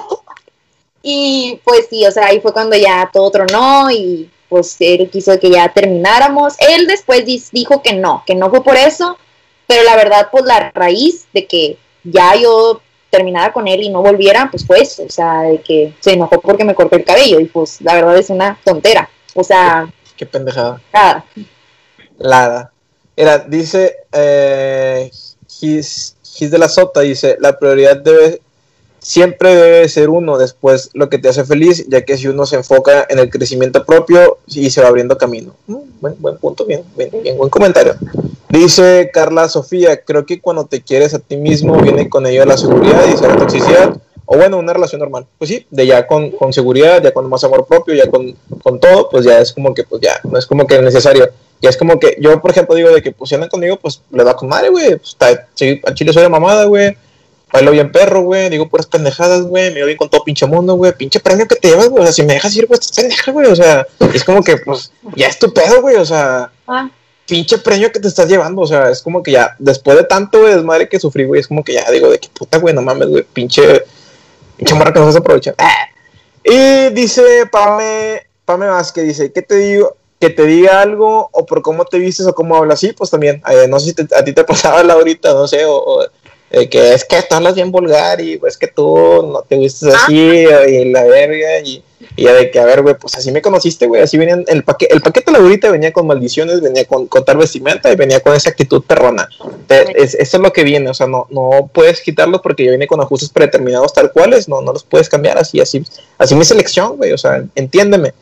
y 1.03 1.61
pues 1.65 1.89
sí, 1.91 2.07
o 2.07 2.11
sea, 2.11 2.27
ahí 2.27 2.41
fue 2.41 2.53
cuando 2.53 2.77
ya 2.77 3.11
todo 3.13 3.31
tronó 3.31 3.91
y 3.91 4.31
pues 4.49 4.77
él 4.79 5.11
quiso 5.11 5.39
que 5.41 5.51
ya 5.51 5.73
termináramos. 5.73 6.55
Él 6.61 6.87
después 6.87 7.25
dijo 7.25 7.83
que 7.83 7.95
no, 7.95 8.23
que 8.27 8.35
no 8.35 8.51
fue 8.51 8.63
por 8.63 8.77
eso, 8.77 9.19
pero 9.67 9.83
la 9.83 9.97
verdad, 9.97 10.29
pues 10.31 10.45
la 10.45 10.71
raíz 10.71 11.27
de 11.33 11.47
que 11.47 11.77
ya 12.05 12.37
yo 12.37 12.81
terminara 13.15 13.53
con 13.53 13.69
él 13.69 13.83
y 13.83 13.91
no 13.91 14.03
volviera, 14.03 14.49
pues 14.51 14.65
pues, 14.67 14.99
o 14.99 15.09
sea, 15.09 15.43
de 15.43 15.61
que 15.61 15.95
se 16.01 16.15
enojó 16.15 16.41
porque 16.41 16.65
me 16.65 16.75
corté 16.75 16.97
el 16.97 17.05
cabello 17.05 17.39
y 17.39 17.45
pues 17.45 17.81
la 17.81 17.95
verdad 17.95 18.19
es 18.19 18.29
una 18.29 18.59
tontera. 18.65 19.09
O 19.35 19.45
sea, 19.45 19.89
Qué 20.17 20.27
pendejada. 20.27 20.81
nada. 20.93 21.25
Lada. 22.19 22.73
Era, 23.17 23.39
dice, 23.39 23.97
eh, 24.13 25.11
Gis, 25.49 26.17
Gis 26.25 26.51
de 26.51 26.59
la 26.59 26.69
Sota, 26.69 27.01
dice, 27.01 27.37
la 27.41 27.57
prioridad 27.59 27.97
debe, 27.97 28.41
siempre 28.99 29.55
debe 29.55 29.89
ser 29.89 30.09
uno, 30.09 30.37
después 30.37 30.91
lo 30.95 31.09
que 31.09 31.19
te 31.19 31.29
hace 31.29 31.45
feliz, 31.45 31.87
ya 31.89 32.05
que 32.05 32.17
si 32.17 32.27
uno 32.27 32.47
se 32.47 32.57
enfoca 32.57 33.07
en 33.09 33.21
el 33.21 33.31
crecimiento 33.31 33.85
propio 33.85 34.39
y 34.47 34.71
se 34.71 34.83
va 34.83 34.89
abriendo 34.89 35.17
camino. 35.17 35.55
Mm, 35.69 35.77
buen, 36.01 36.15
buen 36.19 36.37
punto, 36.39 36.65
bien, 36.65 36.83
bien, 36.97 37.11
bien, 37.23 37.37
buen 37.37 37.51
comentario. 37.51 37.95
Dice 38.55 39.11
Carla 39.13 39.49
Sofía, 39.49 40.05
creo 40.05 40.25
que 40.27 40.41
cuando 40.41 40.67
te 40.67 40.81
quieres 40.81 41.13
a 41.13 41.19
ti 41.19 41.37
mismo 41.37 41.77
viene 41.79 42.09
con 42.09 42.25
ello 42.25 42.45
la 42.45 42.57
seguridad 42.57 43.03
y 43.05 43.21
la 43.21 43.37
toxicidad, 43.37 43.97
o 44.27 44.37
bueno, 44.37 44.59
una 44.59 44.73
relación 44.73 45.01
normal. 45.01 45.27
Pues 45.39 45.51
sí, 45.51 45.67
de 45.71 45.89
ya 45.89 46.07
con, 46.07 46.31
con 46.31 46.53
seguridad, 46.53 47.03
ya 47.03 47.13
con 47.13 47.29
más 47.29 47.43
amor 47.43 47.67
propio, 47.67 47.97
ya 47.97 48.09
con, 48.09 48.37
con 48.63 48.79
todo, 48.79 49.09
pues 49.11 49.25
ya 49.25 49.41
es 49.41 49.53
como 49.53 49.75
que, 49.75 49.83
pues 49.83 50.01
ya, 50.03 50.21
no 50.23 50.39
es 50.39 50.47
como 50.47 50.69
que 50.69 50.81
necesario. 50.81 51.29
Y 51.61 51.67
es 51.67 51.77
como 51.77 51.99
que 51.99 52.17
yo, 52.21 52.41
por 52.41 52.53
ejemplo, 52.53 52.77
digo 52.77 52.91
de 52.91 53.03
que 53.03 53.11
pues 53.11 53.29
si 53.29 53.35
andan 53.35 53.51
conmigo, 53.51 53.77
pues 53.77 54.03
le 54.13 54.23
da 54.23 54.35
con 54.37 54.49
madre, 54.49 54.69
güey. 54.69 54.99
Pues, 54.99 55.17
sí, 55.55 55.81
al 55.85 55.95
chile 55.95 56.13
soy 56.13 56.23
de 56.23 56.29
mamada, 56.29 56.67
güey. 56.67 56.97
Bailo 57.53 57.73
bien 57.73 57.91
perro, 57.91 58.23
güey. 58.23 58.51
Digo 58.51 58.69
puras 58.69 58.87
pendejadas, 58.87 59.43
güey. 59.43 59.73
Me 59.73 59.81
voy 59.81 59.87
bien 59.87 59.99
con 59.99 60.11
todo 60.11 60.23
pinche 60.23 60.47
mundo, 60.47 60.75
güey. 60.75 60.93
Pinche 60.93 61.19
premio 61.19 61.49
que 61.49 61.57
te 61.57 61.69
llevas, 61.69 61.89
güey. 61.89 62.03
O 62.03 62.07
sea, 62.07 62.13
si 62.13 62.23
me 62.23 62.35
dejas 62.35 62.55
ir, 62.55 62.67
güey, 62.67 62.79
estás 62.79 62.95
pendeja, 62.95 63.33
güey. 63.33 63.47
O 63.47 63.57
sea, 63.57 63.85
es 64.13 64.23
como 64.23 64.45
que, 64.45 64.59
pues, 64.59 64.93
ya 65.17 65.27
es 65.27 65.39
tu 65.41 65.53
pedo, 65.53 65.81
güey. 65.81 65.97
O 65.97 66.05
sea, 66.05 66.53
Ah, 66.67 66.91
pinche 67.27 67.59
premio 67.59 67.91
que 67.93 68.01
te 68.01 68.09
estás 68.09 68.29
llevando. 68.29 68.63
O 68.63 68.67
sea, 68.67 68.91
es 68.91 69.01
como 69.03 69.23
que 69.23 69.33
ya, 69.33 69.55
después 69.59 69.97
de 69.97 70.05
tanto, 70.05 70.41
güey, 70.41 70.55
desmadre 70.55 70.89
que 70.89 71.01
sufrí, 71.01 71.25
güey, 71.25 71.41
es 71.41 71.49
como 71.49 71.63
que 71.65 71.75
ya 71.75 71.91
digo 71.91 72.11
de 72.11 72.19
que 72.19 72.29
puta, 72.29 72.59
güey, 72.59 72.75
no 72.75 72.83
mames, 72.83 73.09
güey. 73.09 73.25
Pinche, 73.33 73.85
pinche 74.57 74.75
morra 74.75 74.93
que 74.93 75.01
no 75.01 75.11
se 75.13 75.19
aprovecha. 75.19 75.55
Ah. 75.59 75.89
Y 76.45 76.91
dice 76.93 77.23
Pame, 77.51 78.23
Pame 78.45 78.67
Vázquez, 78.67 79.05
dice, 79.05 79.33
¿qué 79.33 79.43
te 79.43 79.57
digo? 79.57 79.97
Que 80.21 80.31
te 80.31 80.45
diga 80.45 80.81
algo 80.83 81.29
o 81.33 81.47
por 81.47 81.63
cómo 81.63 81.85
te 81.85 81.99
vistes 81.99 82.27
o 82.27 82.35
cómo 82.35 82.57
hablas. 82.57 82.81
Sí, 82.81 82.93
pues 82.93 83.11
también. 83.11 83.43
eh, 83.51 83.67
no 83.69 83.81
sé 83.81 83.87
si 83.87 83.93
te- 83.95 84.15
a 84.15 84.23
ti 84.25 84.33
te 84.33 84.45
pasaba 84.45 84.83
la 84.83 84.95
ahorita, 84.95 85.33
no 85.35 85.47
sé, 85.47 85.65
o, 85.65 85.75
o, 85.77 86.05
eh, 86.51 86.69
que 86.69 86.93
es 86.95 87.05
que 87.05 87.21
tú 87.23 87.35
hablas 87.35 87.55
bien 87.55 87.71
vulgar 87.73 88.21
y 88.21 88.37
pues 88.37 88.57
que 88.59 88.69
tú 88.69 88.95
no 89.33 89.43
te 89.43 89.57
vistes 89.57 89.93
así 89.95 90.47
o- 90.47 90.69
y 90.69 90.91
la 90.93 91.05
verga 91.05 91.59
y, 91.65 91.83
y 92.17 92.25
ya 92.25 92.33
de 92.35 92.51
que, 92.51 92.59
a 92.61 92.65
ver, 92.65 92.83
güey, 92.83 92.95
pues 92.97 93.15
así 93.17 93.33
me 93.33 93.43
conociste, 93.43 93.87
güey, 93.87 94.03
así 94.03 94.17
venían, 94.19 94.45
el, 94.49 94.65
paquete 94.65 94.95
el 94.95 95.01
paquete 95.01 95.31
de 95.33 95.39
la 95.39 95.45
ahorita 95.45 95.71
venía 95.71 95.93
con 95.93 96.07
maldiciones, 96.07 96.61
venía 96.61 96.85
con, 96.87 97.07
con 97.07 97.25
tal 97.25 97.37
vestimenta 97.39 97.93
y 97.93 97.97
venía 97.97 98.21
con 98.21 98.35
esa 98.35 98.51
actitud 98.51 98.83
perrona. 98.85 99.29
Te- 99.67 100.01
es- 100.03 100.15
eso 100.15 100.37
es 100.37 100.43
lo 100.43 100.53
que 100.53 100.65
viene, 100.65 100.91
o 100.91 100.95
sea, 100.95 101.07
no, 101.07 101.27
no 101.31 101.71
puedes 101.73 102.01
quitarlo 102.01 102.41
porque 102.43 102.65
ya 102.65 102.71
viene 102.71 102.87
con 102.87 103.01
ajustes 103.01 103.29
predeterminados 103.31 103.93
tal 103.93 104.13
cuales, 104.13 104.49
no, 104.49 104.61
no 104.61 104.73
los 104.73 104.85
puedes 104.85 105.09
cambiar 105.09 105.39
así, 105.39 105.61
así, 105.61 105.85
así 106.19 106.35
mi 106.35 106.45
selección, 106.45 106.97
güey, 106.97 107.13
o 107.13 107.19
sea, 107.19 107.45
entiéndeme. 107.55 108.13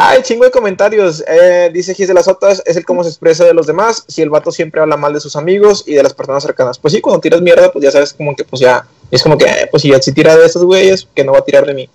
Ay, 0.00 0.22
chingo 0.22 0.44
de 0.44 0.52
comentarios. 0.52 1.24
Eh, 1.26 1.70
dice 1.72 1.92
Gis 1.92 2.06
de 2.06 2.14
las 2.14 2.26
Sotas, 2.26 2.62
es 2.66 2.76
el 2.76 2.84
cómo 2.84 3.02
se 3.02 3.10
expresa 3.10 3.44
de 3.44 3.52
los 3.52 3.66
demás. 3.66 4.04
Si 4.06 4.22
el 4.22 4.30
vato 4.30 4.52
siempre 4.52 4.80
habla 4.80 4.96
mal 4.96 5.12
de 5.12 5.18
sus 5.18 5.34
amigos 5.34 5.82
y 5.88 5.94
de 5.94 6.04
las 6.04 6.14
personas 6.14 6.44
cercanas. 6.44 6.78
Pues 6.78 6.94
sí, 6.94 7.00
cuando 7.00 7.20
tiras 7.20 7.40
mierda, 7.40 7.72
pues 7.72 7.82
ya 7.84 7.90
sabes 7.90 8.12
como 8.12 8.36
que 8.36 8.44
pues 8.44 8.60
ya, 8.60 8.86
es 9.10 9.20
como 9.24 9.36
que, 9.36 9.46
eh, 9.46 9.66
pues 9.68 9.82
si 9.82 9.90
ya 9.90 10.00
si 10.00 10.12
tira 10.12 10.36
de 10.36 10.46
esos 10.46 10.62
güeyes, 10.62 11.08
que 11.16 11.24
no 11.24 11.32
va 11.32 11.38
a 11.38 11.44
tirar 11.44 11.66
de 11.66 11.74
mí. 11.74 11.90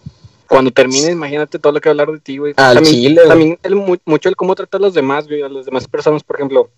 Cuando 0.48 0.72
termines, 0.72 1.10
imagínate 1.10 1.58
todo 1.58 1.74
lo 1.74 1.82
que 1.82 1.90
hablar 1.90 2.12
de 2.12 2.20
ti, 2.20 2.38
güey. 2.38 2.54
Al 2.58 2.76
también, 2.76 2.96
chile, 2.96 3.16
güey. 3.16 3.28
También 3.28 3.60
el, 3.64 3.76
mu- 3.76 3.98
mucho 4.06 4.30
el 4.30 4.36
cómo 4.36 4.56
tratar 4.56 4.80
a 4.80 4.84
los 4.84 4.94
demás, 4.94 5.28
güey, 5.28 5.42
a 5.42 5.50
las 5.50 5.66
demás 5.66 5.88
personas, 5.88 6.24
por 6.24 6.36
ejemplo. 6.36 6.70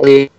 Eh, 0.00 0.30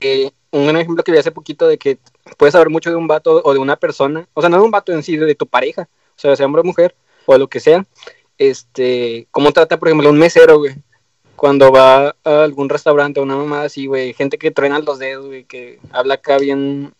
eh, 0.00 0.30
un 0.50 0.76
ejemplo 0.76 1.02
que 1.04 1.12
vi 1.12 1.18
hace 1.18 1.30
poquito 1.30 1.66
de 1.66 1.78
que 1.78 1.98
puedes 2.36 2.52
saber 2.52 2.68
mucho 2.70 2.90
de 2.90 2.96
un 2.96 3.06
vato 3.06 3.40
o 3.44 3.52
de 3.52 3.58
una 3.58 3.76
persona, 3.76 4.26
o 4.34 4.40
sea, 4.40 4.50
no 4.50 4.58
de 4.58 4.62
un 4.64 4.70
vato 4.70 4.92
en 4.92 5.02
sí, 5.02 5.16
de 5.16 5.34
tu 5.34 5.46
pareja, 5.46 5.88
o 6.16 6.18
sea, 6.20 6.36
sea 6.36 6.46
hombre 6.46 6.60
o 6.60 6.64
mujer, 6.64 6.94
o 7.26 7.32
de 7.32 7.38
lo 7.38 7.48
que 7.48 7.60
sea. 7.60 7.86
Este, 8.38 9.26
cómo 9.30 9.52
trata, 9.52 9.78
por 9.78 9.88
ejemplo, 9.88 10.10
un 10.10 10.18
mesero, 10.18 10.58
güey. 10.58 10.74
Cuando 11.36 11.70
va 11.70 12.16
a 12.24 12.42
algún 12.42 12.68
restaurante 12.68 13.20
o 13.20 13.22
una 13.22 13.36
mamada 13.36 13.64
así, 13.64 13.86
güey, 13.86 14.12
gente 14.12 14.38
que 14.38 14.50
truena 14.50 14.78
los 14.80 14.98
dedos, 14.98 15.26
güey, 15.26 15.44
que 15.44 15.78
habla 15.92 16.14
acá 16.14 16.38
bien, 16.38 16.92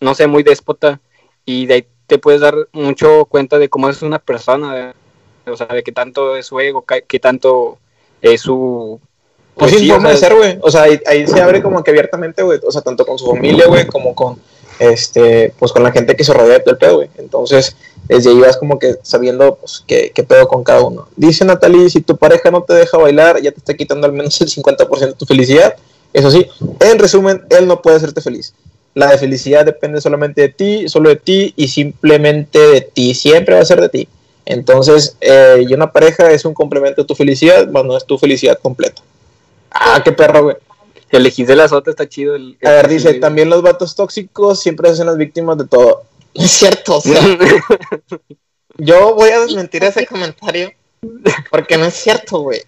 no 0.00 0.14
sé, 0.14 0.26
muy 0.26 0.42
déspota, 0.42 1.00
y 1.44 1.66
de 1.66 1.74
ahí 1.74 1.86
te 2.06 2.18
puedes 2.18 2.40
dar 2.40 2.54
mucho 2.72 3.24
cuenta 3.26 3.58
de 3.58 3.68
cómo 3.68 3.88
es 3.88 4.02
una 4.02 4.18
persona, 4.18 4.74
de- 4.74 5.50
o 5.50 5.56
sea, 5.56 5.66
de 5.66 5.82
qué 5.82 5.92
tanto 5.92 6.36
es 6.36 6.46
su 6.46 6.58
ego, 6.60 6.84
qué 7.06 7.20
tanto 7.20 7.78
es 8.22 8.40
su... 8.40 9.00
Pues 9.54 9.70
sí, 9.72 9.78
sí, 9.78 9.88
forma 9.90 10.10
de 10.10 10.16
ser, 10.18 10.34
güey. 10.34 10.58
O 10.60 10.70
sea, 10.70 10.82
ahí, 10.82 11.00
ahí 11.06 11.26
se 11.26 11.40
abre 11.40 11.62
como 11.62 11.82
que 11.82 11.90
abiertamente, 11.90 12.42
güey. 12.42 12.60
O 12.66 12.70
sea, 12.70 12.82
tanto 12.82 13.06
con 13.06 13.18
su 13.18 13.26
familia, 13.30 13.66
güey, 13.66 13.86
como 13.86 14.14
con, 14.14 14.38
este, 14.78 15.54
pues 15.58 15.72
con 15.72 15.82
la 15.82 15.92
gente 15.92 16.14
que 16.14 16.24
se 16.24 16.34
rodea 16.34 16.58
del 16.58 16.76
pedo, 16.76 16.96
güey. 16.96 17.08
Entonces, 17.16 17.74
desde 18.06 18.30
ahí 18.30 18.38
vas 18.38 18.58
como 18.58 18.78
que 18.78 18.96
sabiendo, 19.02 19.54
pues, 19.54 19.82
qué, 19.86 20.12
qué 20.14 20.24
pedo 20.24 20.46
con 20.46 20.62
cada 20.62 20.82
uno. 20.82 21.08
Dice 21.16 21.44
Natalie, 21.46 21.88
si 21.88 22.02
tu 22.02 22.18
pareja 22.18 22.50
no 22.50 22.64
te 22.64 22.74
deja 22.74 22.98
bailar, 22.98 23.40
ya 23.40 23.50
te 23.50 23.58
está 23.58 23.72
quitando 23.72 24.06
al 24.06 24.12
menos 24.12 24.38
el 24.42 24.48
50% 24.48 24.98
de 24.98 25.12
tu 25.14 25.24
felicidad. 25.24 25.74
Eso 26.12 26.30
sí, 26.30 26.46
en 26.80 26.98
resumen, 26.98 27.42
él 27.48 27.66
no 27.66 27.80
puede 27.80 27.96
hacerte 27.96 28.20
feliz. 28.20 28.52
La 28.96 29.08
de 29.08 29.18
felicidad 29.18 29.66
depende 29.66 30.00
solamente 30.00 30.40
de 30.40 30.48
ti, 30.48 30.88
solo 30.88 31.10
de 31.10 31.16
ti 31.16 31.52
y 31.54 31.68
simplemente 31.68 32.58
de 32.58 32.80
ti. 32.80 33.14
Siempre 33.14 33.54
va 33.54 33.60
a 33.60 33.64
ser 33.66 33.78
de 33.80 33.90
ti. 33.90 34.08
Entonces, 34.46 35.16
eh, 35.20 35.66
y 35.68 35.74
una 35.74 35.92
pareja 35.92 36.30
es 36.30 36.46
un 36.46 36.54
complemento 36.54 37.02
de 37.02 37.06
tu 37.06 37.14
felicidad, 37.14 37.68
más 37.68 37.84
no 37.84 37.94
es 37.94 38.06
tu 38.06 38.16
felicidad 38.16 38.58
completa. 38.58 39.02
Ah, 39.70 40.00
qué 40.02 40.12
perro, 40.12 40.44
güey. 40.44 40.56
El 41.10 41.20
elegir 41.20 41.46
de 41.46 41.56
la 41.56 41.68
sota 41.68 41.90
está 41.90 42.08
chido. 42.08 42.34
El, 42.36 42.56
A 42.64 42.70
ver, 42.70 42.84
el- 42.86 42.90
dice, 42.90 43.10
el- 43.10 43.20
también 43.20 43.50
los 43.50 43.60
vatos 43.60 43.94
tóxicos 43.94 44.60
siempre 44.60 44.88
se 44.88 44.94
hacen 44.94 45.06
las 45.06 45.18
víctimas 45.18 45.58
de 45.58 45.66
todo. 45.66 46.04
Es 46.34 46.50
cierto, 46.52 46.96
o 46.96 47.00
sea, 47.02 47.20
yo 48.78 49.14
voy 49.14 49.30
a 49.30 49.40
desmentir 49.40 49.84
ese 49.84 50.06
comentario 50.06 50.70
porque 51.50 51.76
no 51.76 51.84
es 51.86 51.94
cierto, 51.94 52.40
güey. 52.40 52.62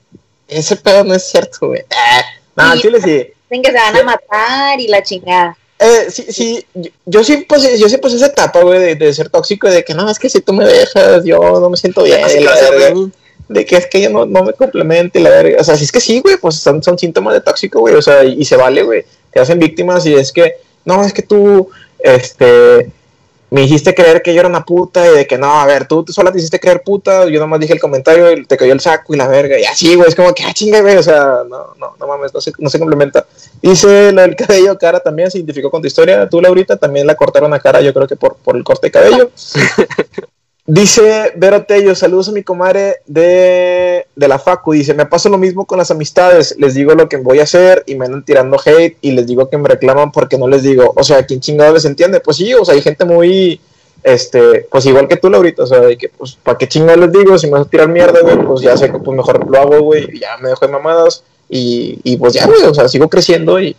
Ese 0.47 0.76
pedo 0.76 1.05
no 1.05 1.14
es 1.14 1.29
cierto, 1.31 1.68
güey. 1.68 1.83
Ah, 1.95 2.22
no, 2.57 2.72
Sí. 2.74 2.81
chile 2.83 3.01
sí. 3.01 3.11
dicen 3.51 3.62
que 3.62 3.70
se 3.70 3.76
van 3.79 3.97
a 3.97 4.03
matar 4.05 4.81
y 4.81 4.89
la 4.89 5.03
chingada. 5.03 5.57
Eh, 5.81 6.11
sí, 6.11 6.24
sí, 6.29 6.66
yo, 7.07 7.22
sí 7.22 7.47
pasé, 7.49 7.79
yo 7.79 7.89
sí 7.89 7.99
pasé 7.99 8.16
esa 8.16 8.26
etapa, 8.26 8.62
güey, 8.62 8.81
de, 8.81 8.95
de 8.97 9.12
ser 9.14 9.29
tóxico 9.29 9.70
de 9.70 9.85
que 9.85 9.95
no, 9.95 10.11
es 10.11 10.18
que 10.18 10.29
si 10.29 10.41
tú 10.41 10.53
me 10.53 10.64
dejas, 10.64 11.24
yo 11.24 11.39
no 11.39 11.70
me 11.70 11.76
siento 11.76 12.03
bien, 12.03 12.20
y 12.37 12.43
la 12.43 12.55
verga. 12.55 13.11
de 13.49 13.64
que 13.64 13.76
es 13.76 13.87
que 13.87 14.03
yo 14.03 14.11
no, 14.11 14.26
no 14.26 14.43
me 14.43 14.53
complemente 14.55 15.20
la 15.20 15.31
verga. 15.31 15.61
O 15.61 15.64
sea, 15.64 15.76
si 15.76 15.85
es 15.85 15.93
que 15.93 16.01
sí, 16.01 16.20
güey, 16.20 16.37
pues 16.37 16.57
son, 16.57 16.83
son 16.83 16.99
síntomas 16.99 17.35
de 17.35 17.41
tóxico, 17.41 17.79
güey. 17.81 17.95
O 17.95 18.03
sea, 18.03 18.24
y, 18.24 18.41
y 18.41 18.45
se 18.45 18.57
vale, 18.57 18.83
güey. 18.83 19.05
Te 19.33 19.41
hacen 19.41 19.61
víctimas 19.61 20.05
y 20.07 20.14
es 20.14 20.33
que, 20.33 20.55
no, 20.85 21.05
es 21.05 21.12
que 21.12 21.22
tú, 21.22 21.68
este, 22.01 22.91
me 23.51 23.62
hiciste 23.62 23.94
creer 23.94 24.20
que 24.22 24.34
yo 24.34 24.40
era 24.40 24.49
una 24.49 24.64
puta 24.64 25.07
y 25.07 25.16
de 25.16 25.26
que 25.26 25.38
no, 25.38 25.61
a 25.61 25.66
ver, 25.66 25.86
tú, 25.86 26.05
tú 26.05 26.12
sola 26.12 26.30
te 26.30 26.38
hiciste 26.38 26.61
creer 26.61 26.82
puta, 26.82 27.26
yo 27.28 27.40
nomás 27.40 27.61
dije 27.61 27.72
el 27.72 27.80
comentario 27.80 28.30
y 28.32 28.44
te 28.44 28.57
cayó 28.57 28.72
el 28.72 28.80
saco 28.80 29.14
y 29.14 29.16
la 29.16 29.26
verga. 29.26 29.59
Y 29.59 29.64
así, 29.64 29.94
güey, 29.94 30.09
es 30.09 30.14
como 30.14 30.34
que, 30.34 30.44
ah, 30.44 30.53
chinga, 30.53 30.80
güey. 30.80 30.96
O 30.96 31.03
sea, 31.03 31.44
no, 31.49 31.74
no, 31.78 31.96
no 31.99 32.07
mames, 32.07 32.34
no 32.34 32.40
se, 32.40 32.53
no 32.59 32.68
se 32.68 32.78
complementa. 32.78 33.26
Dice 33.62 34.12
lo 34.12 34.22
del 34.22 34.36
cabello, 34.36 34.76
cara 34.78 35.01
también 35.01 35.30
se 35.30 35.38
identificó 35.38 35.70
con 35.70 35.80
tu 35.80 35.88
historia. 35.88 36.28
Tú, 36.28 36.40
Laurita, 36.40 36.76
también 36.76 37.07
la 37.07 37.14
cortaron 37.14 37.53
a 37.55 37.59
cara, 37.59 37.80
yo 37.80 37.94
creo 37.94 38.07
que 38.07 38.16
por, 38.16 38.36
por 38.36 38.57
el 38.57 38.64
corte 38.64 38.88
de 38.88 38.90
cabello. 38.90 39.30
Dice 40.71 41.33
Vero 41.37 41.64
Tello, 41.64 41.95
saludos 41.95 42.29
a 42.29 42.33
mi 42.33 42.43
comadre 42.43 42.97
de, 43.07 44.07
de 44.14 44.29
la 44.29 44.39
Facu. 44.39 44.73
Dice, 44.73 44.93
me 44.93 45.07
pasa 45.07 45.31
lo 45.31 45.39
mismo 45.39 45.64
con 45.64 45.79
las 45.79 45.91
amistades. 45.91 46.57
Les 46.59 46.75
digo 46.75 46.95
lo 46.95 47.09
que 47.09 47.16
voy 47.16 47.39
a 47.39 47.45
hacer 47.45 47.85
y 47.87 47.95
me 47.95 48.05
andan 48.05 48.23
tirando 48.23 48.59
hate 48.62 48.99
y 49.01 49.12
les 49.12 49.27
digo 49.27 49.49
que 49.49 49.57
me 49.57 49.66
reclaman 49.66 50.12
porque 50.12 50.37
no 50.37 50.47
les 50.47 50.62
digo. 50.62 50.93
O 50.95 51.03
sea, 51.03 51.25
¿quién 51.25 51.41
chingado 51.41 51.73
les 51.73 51.87
entiende? 51.87 52.21
Pues 52.21 52.37
sí, 52.37 52.53
o 52.53 52.66
sea, 52.66 52.75
hay 52.75 52.83
gente 52.83 53.07
muy, 53.07 53.59
este, 54.03 54.66
pues 54.71 54.85
igual 54.85 55.09
que 55.09 55.16
tú, 55.16 55.31
Laurita. 55.31 55.62
O 55.62 55.66
sea, 55.66 55.81
de 55.81 55.97
que, 55.97 56.11
pues, 56.11 56.37
¿para 56.43 56.59
qué 56.59 56.69
chingado 56.69 56.99
les 56.99 57.12
digo? 57.12 57.39
Si 57.39 57.47
me 57.47 57.55
vas 57.55 57.66
a 57.66 57.71
tirar 57.71 57.89
mierda, 57.89 58.21
güey, 58.21 58.37
pues 58.37 58.61
ya 58.61 58.77
sé 58.77 58.93
que 58.93 58.99
pues 58.99 59.16
mejor 59.16 59.51
lo 59.51 59.59
hago, 59.59 59.81
güey, 59.81 60.07
y 60.12 60.21
ya 60.21 60.37
me 60.37 60.51
dejo 60.51 60.66
de 60.66 60.73
mamadas. 60.73 61.25
Y, 61.49 61.99
y 62.05 62.19
pues 62.19 62.35
ya, 62.35 62.47
güey, 62.47 62.62
o 62.64 62.75
sea, 62.75 62.89
sigo 62.89 63.09
creciendo 63.09 63.59
y 63.59 63.75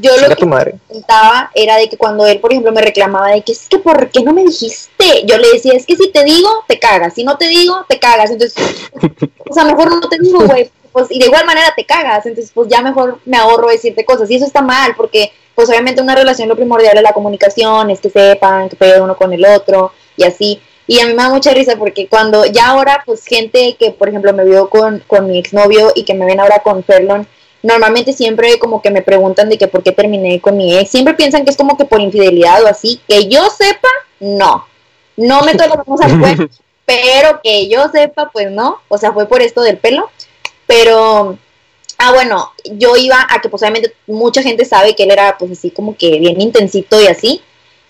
Yo 0.00 0.16
lo 0.16 0.28
que 0.28 0.36
tu 0.36 0.46
madre. 0.46 0.74
contaba 0.88 1.50
era 1.54 1.76
de 1.76 1.88
que 1.88 1.96
cuando 1.96 2.26
él, 2.26 2.40
por 2.40 2.52
ejemplo, 2.52 2.72
me 2.72 2.80
reclamaba 2.80 3.30
de 3.30 3.42
que 3.42 3.52
es 3.52 3.68
que 3.68 3.78
¿por 3.78 4.10
qué 4.10 4.22
no 4.22 4.32
me 4.32 4.42
dijiste? 4.42 5.24
Yo 5.24 5.38
le 5.38 5.52
decía, 5.52 5.72
es 5.74 5.86
que 5.86 5.96
si 5.96 6.10
te 6.10 6.24
digo, 6.24 6.48
te 6.66 6.78
cagas, 6.78 7.14
si 7.14 7.22
no 7.22 7.36
te 7.36 7.46
digo, 7.46 7.84
te 7.88 7.98
cagas. 7.98 8.30
Entonces, 8.30 8.56
o 9.48 9.54
sea, 9.54 9.64
mejor 9.64 9.90
no 9.90 10.08
te 10.08 10.18
digo, 10.18 10.40
güey. 10.40 10.70
Pues, 10.92 11.08
y 11.10 11.18
de 11.18 11.26
igual 11.26 11.44
manera 11.44 11.72
te 11.76 11.84
cagas, 11.84 12.24
entonces 12.24 12.52
pues 12.54 12.68
ya 12.68 12.80
mejor 12.80 13.18
me 13.24 13.36
ahorro 13.36 13.68
decirte 13.68 14.04
cosas. 14.04 14.30
Y 14.30 14.36
eso 14.36 14.46
está 14.46 14.62
mal, 14.62 14.94
porque 14.96 15.32
pues 15.54 15.68
obviamente 15.68 16.02
una 16.02 16.14
relación 16.14 16.48
lo 16.48 16.56
primordial 16.56 16.96
es 16.96 17.02
la 17.02 17.12
comunicación, 17.12 17.90
es 17.90 18.00
que 18.00 18.10
sepan 18.10 18.68
que 18.68 18.76
puede 18.76 19.00
uno 19.00 19.16
con 19.16 19.32
el 19.32 19.44
otro 19.44 19.92
y 20.16 20.24
así. 20.24 20.60
Y 20.86 21.00
a 21.00 21.06
mí 21.06 21.14
me 21.14 21.22
da 21.22 21.30
mucha 21.30 21.52
risa 21.52 21.76
porque 21.76 22.08
cuando 22.08 22.44
ya 22.44 22.68
ahora, 22.68 23.02
pues 23.06 23.24
gente 23.24 23.76
que, 23.78 23.90
por 23.90 24.08
ejemplo, 24.08 24.32
me 24.34 24.44
vio 24.44 24.68
con, 24.68 25.02
con 25.06 25.26
mi 25.26 25.38
exnovio 25.38 25.92
y 25.94 26.04
que 26.04 26.14
me 26.14 26.26
ven 26.26 26.40
ahora 26.40 26.60
con 26.60 26.84
Ferlon, 26.84 27.26
normalmente 27.64 28.12
siempre 28.12 28.58
como 28.58 28.82
que 28.82 28.90
me 28.90 29.02
preguntan 29.02 29.48
de 29.48 29.56
que 29.58 29.68
por 29.68 29.82
qué 29.82 29.90
terminé 29.90 30.40
con 30.40 30.56
mi 30.56 30.76
ex. 30.76 30.90
Siempre 30.90 31.14
piensan 31.14 31.44
que 31.44 31.50
es 31.50 31.56
como 31.56 31.76
que 31.76 31.86
por 31.86 32.00
infidelidad 32.00 32.62
o 32.62 32.68
así. 32.68 33.00
Que 33.08 33.26
yo 33.26 33.48
sepa, 33.50 33.88
no. 34.20 34.66
No 35.16 35.42
me 35.42 35.54
manos 35.54 36.00
al 36.02 36.18
fuego, 36.18 36.50
pero 36.84 37.40
que 37.42 37.68
yo 37.68 37.88
sepa, 37.90 38.30
pues 38.30 38.50
no. 38.50 38.78
O 38.88 38.98
sea, 38.98 39.12
fue 39.12 39.26
por 39.26 39.40
esto 39.40 39.62
del 39.62 39.78
pelo. 39.78 40.10
Pero, 40.66 41.38
ah, 41.98 42.12
bueno, 42.12 42.52
yo 42.64 42.96
iba 42.96 43.26
a 43.30 43.40
que 43.40 43.48
pues 43.48 43.62
obviamente 43.62 43.94
mucha 44.06 44.42
gente 44.42 44.64
sabe 44.64 44.94
que 44.94 45.04
él 45.04 45.10
era 45.10 45.38
pues 45.38 45.52
así 45.52 45.70
como 45.70 45.96
que 45.96 46.18
bien 46.18 46.40
intensito 46.40 47.00
y 47.00 47.06
así. 47.06 47.40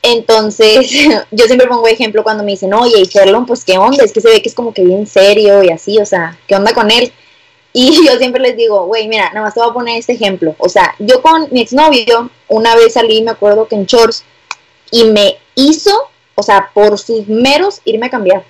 Entonces, 0.02 0.88
yo 1.32 1.46
siempre 1.46 1.66
pongo 1.66 1.88
ejemplo 1.88 2.22
cuando 2.22 2.44
me 2.44 2.52
dicen, 2.52 2.72
oye, 2.74 3.00
y 3.00 3.06
Ferlon, 3.06 3.44
pues 3.44 3.64
qué 3.64 3.76
onda, 3.76 4.04
es 4.04 4.12
que 4.12 4.20
se 4.20 4.28
ve 4.28 4.40
que 4.40 4.50
es 4.50 4.54
como 4.54 4.72
que 4.72 4.84
bien 4.84 5.06
serio 5.06 5.64
y 5.64 5.70
así, 5.70 5.98
o 5.98 6.06
sea, 6.06 6.38
¿qué 6.46 6.54
onda 6.54 6.72
con 6.72 6.90
él? 6.92 7.12
Y 7.76 8.06
yo 8.06 8.16
siempre 8.16 8.40
les 8.40 8.56
digo, 8.56 8.86
güey, 8.86 9.06
mira, 9.08 9.28
nada 9.30 9.42
más 9.42 9.52
te 9.52 9.60
voy 9.60 9.68
a 9.68 9.74
poner 9.74 9.98
este 9.98 10.14
ejemplo. 10.14 10.54
O 10.58 10.70
sea, 10.70 10.94
yo 10.98 11.20
con 11.20 11.48
mi 11.50 11.60
exnovio, 11.60 12.30
una 12.48 12.74
vez 12.76 12.94
salí, 12.94 13.20
me 13.20 13.32
acuerdo 13.32 13.68
que 13.68 13.74
en 13.74 13.84
shorts, 13.84 14.24
y 14.90 15.04
me 15.04 15.36
hizo, 15.56 15.90
o 16.36 16.42
sea, 16.42 16.70
por 16.72 16.98
sus 16.98 17.26
meros, 17.26 17.82
irme 17.84 18.06
a 18.06 18.10
cambiar. 18.10 18.44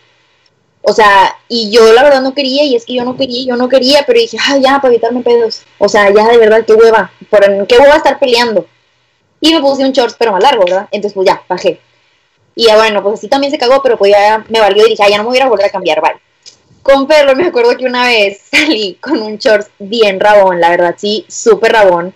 O 0.83 0.93
sea, 0.93 1.35
y 1.49 1.71
yo 1.71 1.93
la 1.95 2.03
verdad 2.03 2.21
no 2.21 2.35
quería, 2.35 2.65
y 2.65 2.77
es 2.77 2.85
que 2.85 2.95
yo 2.95 3.05
no 3.05 3.17
quería, 3.17 3.47
yo 3.47 3.57
no 3.57 3.71
quería, 3.71 4.05
pero 4.07 4.21
dije, 4.21 4.37
ay, 4.47 4.61
ya, 4.61 4.79
para 4.81 4.93
evitarme 4.93 5.23
pedos. 5.23 5.63
O 5.79 5.89
sea, 5.89 6.13
ya 6.13 6.29
de 6.29 6.37
verdad, 6.37 6.65
qué 6.67 6.75
hueva, 6.75 7.11
por 7.31 7.67
qué 7.67 7.79
hueva 7.79 7.97
estar 7.97 8.19
peleando. 8.19 8.67
Y 9.41 9.55
me 9.55 9.61
puse 9.61 9.85
un 9.85 9.93
shorts, 9.93 10.17
pero 10.19 10.33
más 10.33 10.43
largo, 10.43 10.65
¿verdad? 10.65 10.89
Entonces, 10.91 11.15
pues 11.15 11.27
ya, 11.27 11.43
bajé. 11.49 11.81
Y 12.55 12.67
bueno, 12.73 13.03
pues 13.03 13.15
así 13.15 13.29
también 13.29 13.51
se 13.51 13.59
cagó, 13.59 13.83
pero 13.83 13.97
pues 13.97 14.13
ya 14.13 14.45
me 14.49 14.61
valió 14.61 14.87
y 14.87 14.91
dije, 14.91 15.03
ay, 15.03 15.13
ya 15.13 15.17
no 15.17 15.25
me 15.25 15.31
voy 15.31 15.39
a 15.39 15.49
volver 15.49 15.67
a 15.67 15.71
cambiar, 15.71 16.03
vale. 16.03 16.21
Con 16.85 17.07
Perlo 17.07 17.35
me 17.35 17.47
acuerdo 17.47 17.79
que 17.79 17.87
una 17.87 18.07
vez 18.09 18.43
salí 18.51 18.99
con 19.01 19.23
un 19.23 19.39
shorts 19.39 19.71
bien 19.79 20.21
rabón, 20.21 20.61
la 20.61 20.69
verdad, 20.69 20.95
sí, 20.99 21.25
súper 21.29 21.73
rabón. 21.73 22.15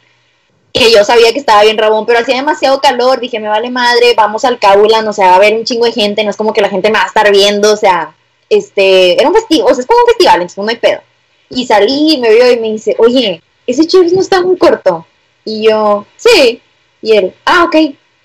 Que 0.75 0.93
yo 0.93 1.03
sabía 1.05 1.33
que 1.33 1.39
estaba 1.39 1.63
bien 1.63 1.79
rabón, 1.79 2.05
pero 2.05 2.19
hacía 2.19 2.37
demasiado 2.37 2.79
calor. 2.79 3.19
Dije, 3.19 3.41
me 3.41 3.49
vale 3.49 3.71
madre, 3.71 4.13
vamos 4.15 4.45
al 4.45 4.59
Caulan, 4.59 5.09
o 5.09 5.13
sea, 5.15 5.29
va 5.29 5.33
a 5.33 5.37
haber 5.37 5.55
un 5.55 5.65
chingo 5.65 5.87
de 5.87 5.93
gente, 5.93 6.23
no 6.23 6.31
es 6.31 6.37
como 6.37 6.53
que 6.53 6.61
la 6.61 6.69
gente 6.69 6.91
me 6.91 6.99
va 6.99 7.05
a 7.05 7.09
estar 7.09 7.33
viendo, 7.33 7.73
o 7.73 7.77
sea, 7.79 8.15
este, 8.51 9.19
era 9.19 9.29
un 9.29 9.35
festival, 9.35 9.73
o 9.73 9.75
sea, 9.75 9.81
es 9.81 9.87
como 9.87 10.01
un 10.01 10.07
festival, 10.07 10.35
entonces 10.35 10.59
no 10.59 10.69
hay 10.69 10.77
pedo. 10.77 11.01
Y 11.49 11.67
salí, 11.67 12.19
me 12.21 12.31
vio 12.31 12.53
y 12.53 12.61
me 12.61 12.73
dice, 12.73 12.95
oye, 12.99 13.43
ese 13.67 13.85
shorts 13.85 14.13
no 14.13 14.21
está 14.21 14.43
muy 14.43 14.59
corto. 14.59 15.07
Y 15.47 15.67
yo, 15.67 16.05
sí. 16.17 16.61
Y 17.01 17.17
él, 17.17 17.35
ah, 17.47 17.65
ok, 17.65 17.77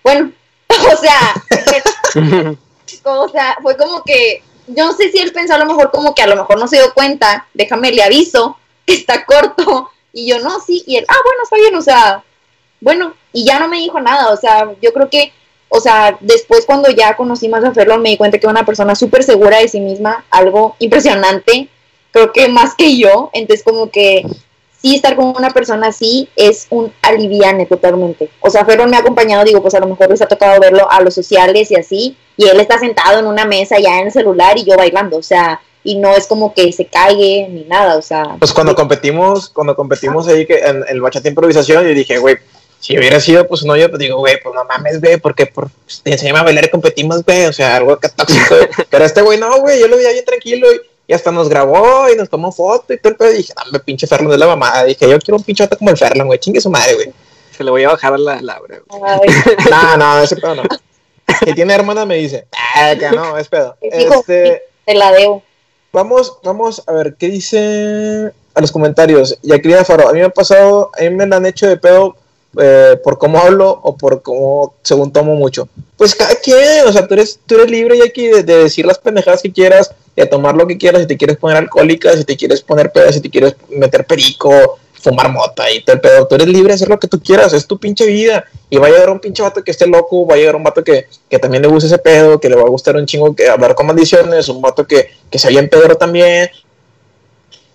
bueno. 0.03 0.29
o 0.93 0.97
sea, 0.97 1.33
o 3.05 3.29
sea, 3.29 3.57
fue 3.61 3.77
como 3.77 4.03
que 4.03 4.43
yo 4.67 4.85
no 4.85 4.93
sé 4.93 5.11
si 5.11 5.19
él 5.19 5.31
pensó 5.31 5.53
a 5.53 5.57
lo 5.57 5.65
mejor 5.65 5.91
como 5.91 6.15
que 6.15 6.21
a 6.21 6.27
lo 6.27 6.35
mejor 6.35 6.59
no 6.59 6.67
se 6.67 6.77
dio 6.77 6.93
cuenta, 6.93 7.47
déjame 7.53 7.91
le 7.91 8.03
aviso 8.03 8.57
que 8.85 8.93
está 8.93 9.25
corto, 9.25 9.89
y 10.11 10.27
yo 10.27 10.39
no, 10.39 10.59
sí, 10.59 10.83
y 10.85 10.97
él, 10.97 11.05
ah, 11.07 11.17
bueno, 11.23 11.43
está 11.43 11.55
bien, 11.57 11.75
o 11.75 11.81
sea, 11.81 12.23
bueno, 12.81 13.13
y 13.31 13.45
ya 13.45 13.59
no 13.59 13.67
me 13.67 13.77
dijo 13.77 13.99
nada, 13.99 14.29
o 14.29 14.37
sea, 14.37 14.71
yo 14.81 14.93
creo 14.93 15.09
que, 15.09 15.31
o 15.69 15.79
sea, 15.79 16.17
después 16.19 16.65
cuando 16.65 16.89
ya 16.91 17.15
conocí 17.15 17.47
más 17.47 17.63
a 17.63 17.73
Ferlo 17.73 17.97
me 17.97 18.09
di 18.09 18.17
cuenta 18.17 18.37
que 18.37 18.45
era 18.45 18.51
una 18.51 18.65
persona 18.65 18.93
súper 18.93 19.23
segura 19.23 19.57
de 19.57 19.67
sí 19.67 19.79
misma, 19.79 20.25
algo 20.29 20.75
impresionante, 20.79 21.69
creo 22.11 22.31
que 22.31 22.47
más 22.47 22.75
que 22.75 22.97
yo, 22.97 23.31
entonces 23.33 23.63
como 23.63 23.89
que 23.89 24.23
sí 24.83 24.95
estar 24.95 25.15
con 25.15 25.33
una 25.35 25.49
persona 25.51 25.87
así 25.87 26.29
es 26.35 26.67
un 26.69 26.91
aliviane 27.01 27.65
totalmente. 27.65 28.29
O 28.41 28.49
sea, 28.49 28.65
Ferro 28.65 28.85
me 28.85 28.97
ha 28.97 28.99
acompañado, 28.99 29.45
digo, 29.45 29.61
pues 29.61 29.73
a 29.75 29.79
lo 29.79 29.87
mejor 29.87 30.09
les 30.09 30.21
ha 30.21 30.27
tocado 30.27 30.59
verlo 30.59 30.91
a 30.91 31.01
los 31.01 31.15
sociales 31.15 31.71
y 31.71 31.75
así, 31.75 32.17
y 32.35 32.47
él 32.47 32.59
está 32.59 32.77
sentado 32.77 33.19
en 33.19 33.25
una 33.25 33.45
mesa 33.45 33.79
ya 33.79 33.99
en 33.99 34.07
el 34.07 34.11
celular 34.11 34.57
y 34.57 34.65
yo 34.65 34.75
bailando, 34.75 35.17
o 35.17 35.23
sea, 35.23 35.61
y 35.85 35.95
no 35.95 36.13
es 36.13 36.27
como 36.27 36.53
que 36.53 36.71
se 36.73 36.85
caiga 36.85 37.47
ni 37.47 37.63
nada, 37.63 37.97
o 37.97 38.01
sea. 38.01 38.35
Pues 38.39 38.51
cuando 38.51 38.75
competimos, 38.75 39.49
cuando 39.49 39.73
competimos 39.75 40.27
ahí 40.27 40.45
que 40.45 40.59
en 40.59 40.83
el 40.87 41.01
bachata 41.01 41.29
improvisación, 41.29 41.85
yo 41.85 41.93
dije, 41.93 42.17
güey, 42.17 42.37
si 42.79 42.97
hubiera 42.97 43.21
sido 43.21 43.47
pues 43.47 43.63
no 43.63 43.77
yo, 43.77 43.89
pues 43.89 43.99
digo, 43.99 44.17
güey, 44.17 44.37
pues 44.43 44.53
no 44.53 44.65
mames, 44.65 44.99
güey, 44.99 45.15
porque 45.15 45.45
por, 45.45 45.69
pues, 45.85 46.01
te 46.03 46.11
enseñamos 46.11 46.41
a 46.41 46.43
bailar 46.43 46.65
y 46.65 46.69
competimos, 46.69 47.23
güey, 47.23 47.45
o 47.45 47.53
sea, 47.53 47.77
algo 47.77 47.97
que 47.97 48.09
tóxico. 48.09 48.55
Pero 48.89 49.05
este 49.05 49.21
güey, 49.21 49.39
no, 49.39 49.61
güey, 49.61 49.79
yo 49.79 49.87
lo 49.87 49.95
veía 49.95 50.11
bien 50.11 50.25
tranquilo 50.25 50.67
y, 50.73 50.81
hasta 51.11 51.31
nos 51.31 51.49
grabó 51.49 52.07
y 52.09 52.15
nos 52.15 52.29
tomó 52.29 52.51
foto 52.51 52.93
y 52.93 52.97
todo 52.97 53.15
el 53.19 53.35
dije, 53.35 53.53
dame 53.55 53.79
pinche 53.79 54.07
Ferlan 54.07 54.31
de 54.31 54.37
la 54.37 54.47
mamada. 54.47 54.85
Dije, 54.85 55.09
yo 55.09 55.19
quiero 55.19 55.37
un 55.37 55.43
pinchote 55.43 55.75
como 55.75 55.89
el 55.89 55.97
Ferlan, 55.97 56.27
güey, 56.27 56.39
chingue 56.39 56.61
su 56.61 56.69
madre, 56.69 56.93
güey. 56.93 57.11
Se 57.51 57.63
le 57.63 57.71
voy 57.71 57.83
a 57.83 57.89
bajar 57.89 58.13
a 58.13 58.17
la 58.17 58.41
Laura, 58.41 58.79
no, 59.69 59.97
no, 59.97 60.19
ese 60.21 60.37
pedo 60.37 60.55
no 60.55 60.63
que 61.45 61.53
tiene 61.53 61.73
hermana 61.73 62.05
me 62.05 62.15
dice, 62.15 62.47
ah, 62.75 62.93
que 62.97 63.09
no, 63.11 63.37
es 63.37 63.47
pedo. 63.47 63.75
Este, 63.81 64.63
te 64.85 64.93
la 64.93 65.11
debo. 65.11 65.43
Vamos, 65.91 66.37
vamos 66.43 66.83
a 66.87 66.91
ver, 66.91 67.15
¿qué 67.17 67.27
dice 67.27 68.31
a 68.55 68.61
los 68.61 68.71
comentarios? 68.71 69.37
Ya 69.41 69.59
quería 69.59 69.85
Faro, 69.85 70.09
a 70.09 70.13
mí 70.13 70.19
me 70.19 70.25
ha 70.25 70.29
pasado, 70.29 70.91
a 70.97 71.01
mí 71.03 71.09
me 71.11 71.27
la 71.27 71.37
han 71.37 71.45
hecho 71.45 71.67
de 71.67 71.77
pedo 71.77 72.15
eh, 72.59 72.99
por 73.03 73.17
cómo 73.17 73.39
hablo 73.39 73.79
o 73.83 73.97
por 73.97 74.21
cómo, 74.21 74.75
según 74.83 75.11
tomo 75.11 75.35
mucho. 75.35 75.67
Pues 75.97 76.15
cada 76.15 76.35
quien, 76.35 76.87
o 76.87 76.91
sea, 76.93 77.07
tú 77.07 77.13
eres, 77.13 77.39
tú 77.45 77.55
eres 77.55 77.69
libre 77.69 77.99
aquí 78.05 78.27
de, 78.27 78.43
de, 78.43 78.63
decir 78.63 78.85
las 78.85 78.99
pendejadas 78.99 79.41
que 79.41 79.51
quieras, 79.51 79.91
de 80.15 80.25
tomar 80.25 80.55
lo 80.55 80.67
que 80.67 80.77
quieras, 80.77 81.01
si 81.01 81.07
te 81.07 81.17
quieres 81.17 81.37
poner 81.37 81.57
alcohólica, 81.57 82.15
si 82.15 82.23
te 82.23 82.37
quieres 82.37 82.61
poner 82.61 82.91
pedo, 82.91 83.11
si 83.11 83.21
te 83.21 83.29
quieres 83.29 83.55
meter 83.69 84.05
perico, 84.05 84.77
fumar 85.03 85.29
mota 85.29 85.69
y 85.69 85.83
todo 85.83 85.95
el 85.95 86.01
pedo. 86.01 86.27
Tú 86.27 86.35
eres 86.35 86.47
libre 86.47 86.69
de 86.69 86.75
hacer 86.75 86.87
lo 86.87 86.99
que 86.99 87.07
tú 87.07 87.19
quieras, 87.21 87.53
es 87.53 87.67
tu 87.67 87.77
pinche 87.77 88.05
vida. 88.05 88.45
Y 88.69 88.77
va 88.77 88.87
a 88.87 88.89
llegar 88.89 89.09
un 89.09 89.19
pinche 89.19 89.43
vato 89.43 89.63
que 89.63 89.71
esté 89.71 89.85
loco, 89.85 90.25
va 90.25 90.35
a 90.35 90.37
llegar 90.37 90.55
un 90.55 90.63
vato 90.63 90.83
que, 90.83 91.07
que 91.29 91.39
también 91.39 91.61
le 91.61 91.67
guste 91.67 91.87
ese 91.87 91.97
pedo, 91.97 92.39
que 92.39 92.49
le 92.49 92.55
va 92.55 92.63
a 92.63 92.69
gustar 92.69 92.95
un 92.95 93.05
chingo 93.05 93.35
que 93.35 93.47
hablar 93.47 93.75
con 93.75 93.85
maldiciones, 93.85 94.47
un 94.47 94.61
vato 94.61 94.87
que, 94.87 95.09
que 95.29 95.37
se 95.37 95.49
en 95.49 95.69
Pedro 95.69 95.95
también, 95.95 96.49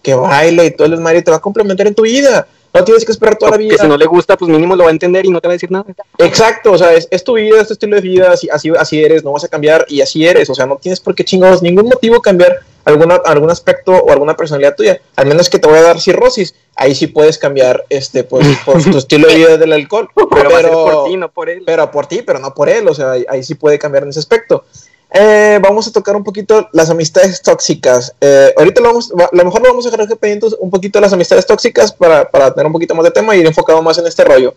que 0.02 0.14
baile 0.14 0.66
y 0.66 0.70
todo 0.70 0.86
el 0.86 0.92
desmadre 0.92 1.18
y 1.18 1.22
te 1.22 1.30
va 1.30 1.36
a 1.36 1.40
complementar 1.40 1.86
en 1.86 1.94
tu 1.94 2.02
vida. 2.02 2.48
No 2.78 2.84
tienes 2.84 3.04
que 3.04 3.12
esperar 3.12 3.36
toda 3.36 3.52
la 3.52 3.56
vida. 3.56 3.76
Que 3.76 3.82
si 3.82 3.88
no 3.88 3.96
le 3.96 4.06
gusta, 4.06 4.36
pues 4.36 4.50
mínimo 4.50 4.76
lo 4.76 4.84
va 4.84 4.90
a 4.90 4.92
entender 4.92 5.26
y 5.26 5.30
no 5.30 5.40
te 5.40 5.48
va 5.48 5.52
a 5.52 5.56
decir 5.56 5.70
nada. 5.70 5.84
Exacto, 6.18 6.72
o 6.72 6.78
sea, 6.78 6.94
es, 6.94 7.08
es 7.10 7.24
tu 7.24 7.34
vida, 7.34 7.60
es 7.60 7.66
tu 7.66 7.72
estilo 7.74 7.96
de 7.96 8.02
vida, 8.02 8.32
así, 8.32 8.48
así, 8.50 8.70
así 8.78 9.02
eres, 9.02 9.24
no 9.24 9.32
vas 9.32 9.44
a 9.44 9.48
cambiar 9.48 9.84
y 9.88 10.00
así 10.00 10.26
eres. 10.26 10.48
O 10.50 10.54
sea, 10.54 10.66
no 10.66 10.76
tienes 10.76 11.00
por 11.00 11.14
qué 11.14 11.24
chingados, 11.24 11.62
ningún 11.62 11.86
motivo 11.86 12.20
cambiar 12.20 12.60
alguna, 12.88 13.16
algún 13.24 13.50
aspecto 13.50 13.92
o 13.92 14.10
alguna 14.10 14.36
personalidad 14.36 14.74
tuya, 14.74 15.00
al 15.16 15.26
menos 15.26 15.48
que 15.48 15.58
te 15.58 15.68
voy 15.68 15.78
a 15.78 15.82
dar 15.82 16.00
cirrosis, 16.00 16.54
ahí 16.74 16.94
sí 16.94 17.06
puedes 17.06 17.38
cambiar 17.38 17.84
este 17.90 18.24
pues, 18.24 18.46
por 18.64 18.82
tu 18.82 18.98
estilo 18.98 19.28
de 19.28 19.36
vida 19.36 19.56
del 19.56 19.72
alcohol. 19.72 20.08
Pero, 20.14 20.50
pero 20.50 20.70
por 20.70 21.04
ti, 21.10 21.16
no 21.16 21.30
por 21.30 21.48
él. 21.50 21.62
Pero 21.66 21.90
por 21.90 22.06
ti, 22.06 22.22
pero 22.22 22.38
no 22.38 22.54
por 22.54 22.68
él, 22.68 22.88
o 22.88 22.94
sea, 22.94 23.12
ahí, 23.28 23.42
sí 23.42 23.54
puede 23.54 23.78
cambiar 23.78 24.04
en 24.04 24.10
ese 24.10 24.20
aspecto. 24.20 24.64
Eh, 25.10 25.58
vamos 25.62 25.88
a 25.88 25.92
tocar 25.92 26.14
un 26.16 26.24
poquito 26.24 26.68
las 26.72 26.90
amistades 26.90 27.40
tóxicas. 27.40 28.14
Eh, 28.20 28.52
ahorita 28.56 28.80
lo, 28.80 28.88
vamos, 28.88 29.12
a 29.12 29.34
mejor 29.44 29.62
lo 29.62 29.68
vamos 29.70 29.86
a 29.86 29.90
dejar 29.90 30.08
un 30.60 30.70
poquito 30.70 31.00
las 31.00 31.12
amistades 31.12 31.46
tóxicas 31.46 31.92
para, 31.92 32.28
tener 32.52 32.66
un 32.66 32.72
poquito 32.72 32.94
más 32.94 33.04
de 33.04 33.10
tema 33.10 33.34
y 33.34 33.40
ir 33.40 33.46
enfocado 33.46 33.80
más 33.82 33.96
en 33.98 34.06
este 34.06 34.24
rollo. 34.24 34.54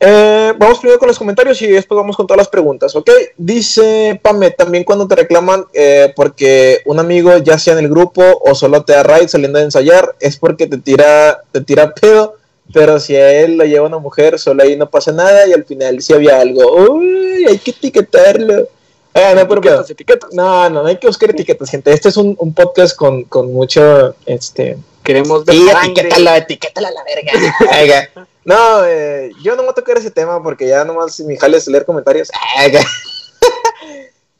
Eh, 0.00 0.54
vamos 0.56 0.78
primero 0.78 1.00
con 1.00 1.08
los 1.08 1.18
comentarios 1.18 1.60
y 1.60 1.66
después 1.66 1.96
vamos 1.96 2.16
con 2.16 2.24
todas 2.24 2.38
las 2.38 2.48
preguntas, 2.48 2.94
¿ok? 2.94 3.10
Dice 3.36 4.20
Pame, 4.22 4.52
también 4.52 4.84
cuando 4.84 5.08
te 5.08 5.16
reclaman 5.16 5.64
eh, 5.72 6.12
porque 6.14 6.82
un 6.84 7.00
amigo 7.00 7.36
ya 7.38 7.58
sea 7.58 7.72
en 7.72 7.80
el 7.80 7.88
grupo 7.88 8.22
o 8.40 8.54
solo 8.54 8.84
te 8.84 8.92
da 8.92 9.02
raid 9.02 9.26
saliendo 9.26 9.58
de 9.58 9.64
ensayar, 9.64 10.14
es 10.20 10.36
porque 10.36 10.68
te 10.68 10.78
tira, 10.78 11.42
te 11.50 11.62
tira 11.62 11.92
pedo, 11.94 12.36
pero 12.72 13.00
si 13.00 13.16
a 13.16 13.40
él 13.40 13.56
lo 13.56 13.64
lleva 13.64 13.88
una 13.88 13.98
mujer, 13.98 14.38
solo 14.38 14.62
ahí 14.62 14.76
no 14.76 14.88
pasa 14.88 15.10
nada 15.10 15.48
y 15.48 15.52
al 15.52 15.64
final 15.64 16.00
si 16.00 16.12
había 16.12 16.40
algo, 16.40 16.92
uy, 16.92 17.46
hay 17.48 17.58
que 17.58 17.72
etiquetarlo. 17.72 18.68
Eh, 19.18 19.34
no, 19.34 19.44
no, 20.32 20.70
no, 20.70 20.82
no 20.82 20.86
hay 20.86 20.96
que 20.96 21.06
buscar 21.06 21.30
etiquetas, 21.30 21.70
gente. 21.70 21.92
Este 21.92 22.08
es 22.08 22.16
un, 22.16 22.34
un 22.38 22.54
podcast 22.54 22.96
con, 22.96 23.24
con 23.24 23.52
mucho, 23.52 24.14
este... 24.26 24.78
Queremos 25.02 25.44
ver 25.44 25.56
sí, 25.56 25.68
etiquétalo, 25.68 26.34
etiquétalo 26.34 26.86
a 26.86 26.90
la 26.90 27.04
verga. 27.04 28.08
No, 28.44 28.84
eh, 28.86 29.30
yo 29.42 29.56
no 29.56 29.62
voy 29.62 29.72
a 29.72 29.74
tocar 29.74 29.98
ese 29.98 30.10
tema 30.10 30.42
porque 30.42 30.66
ya 30.66 30.82
nomás 30.82 31.20
mi 31.20 31.36
jale 31.36 31.58
es 31.58 31.68
leer 31.68 31.84
comentarios. 31.84 32.30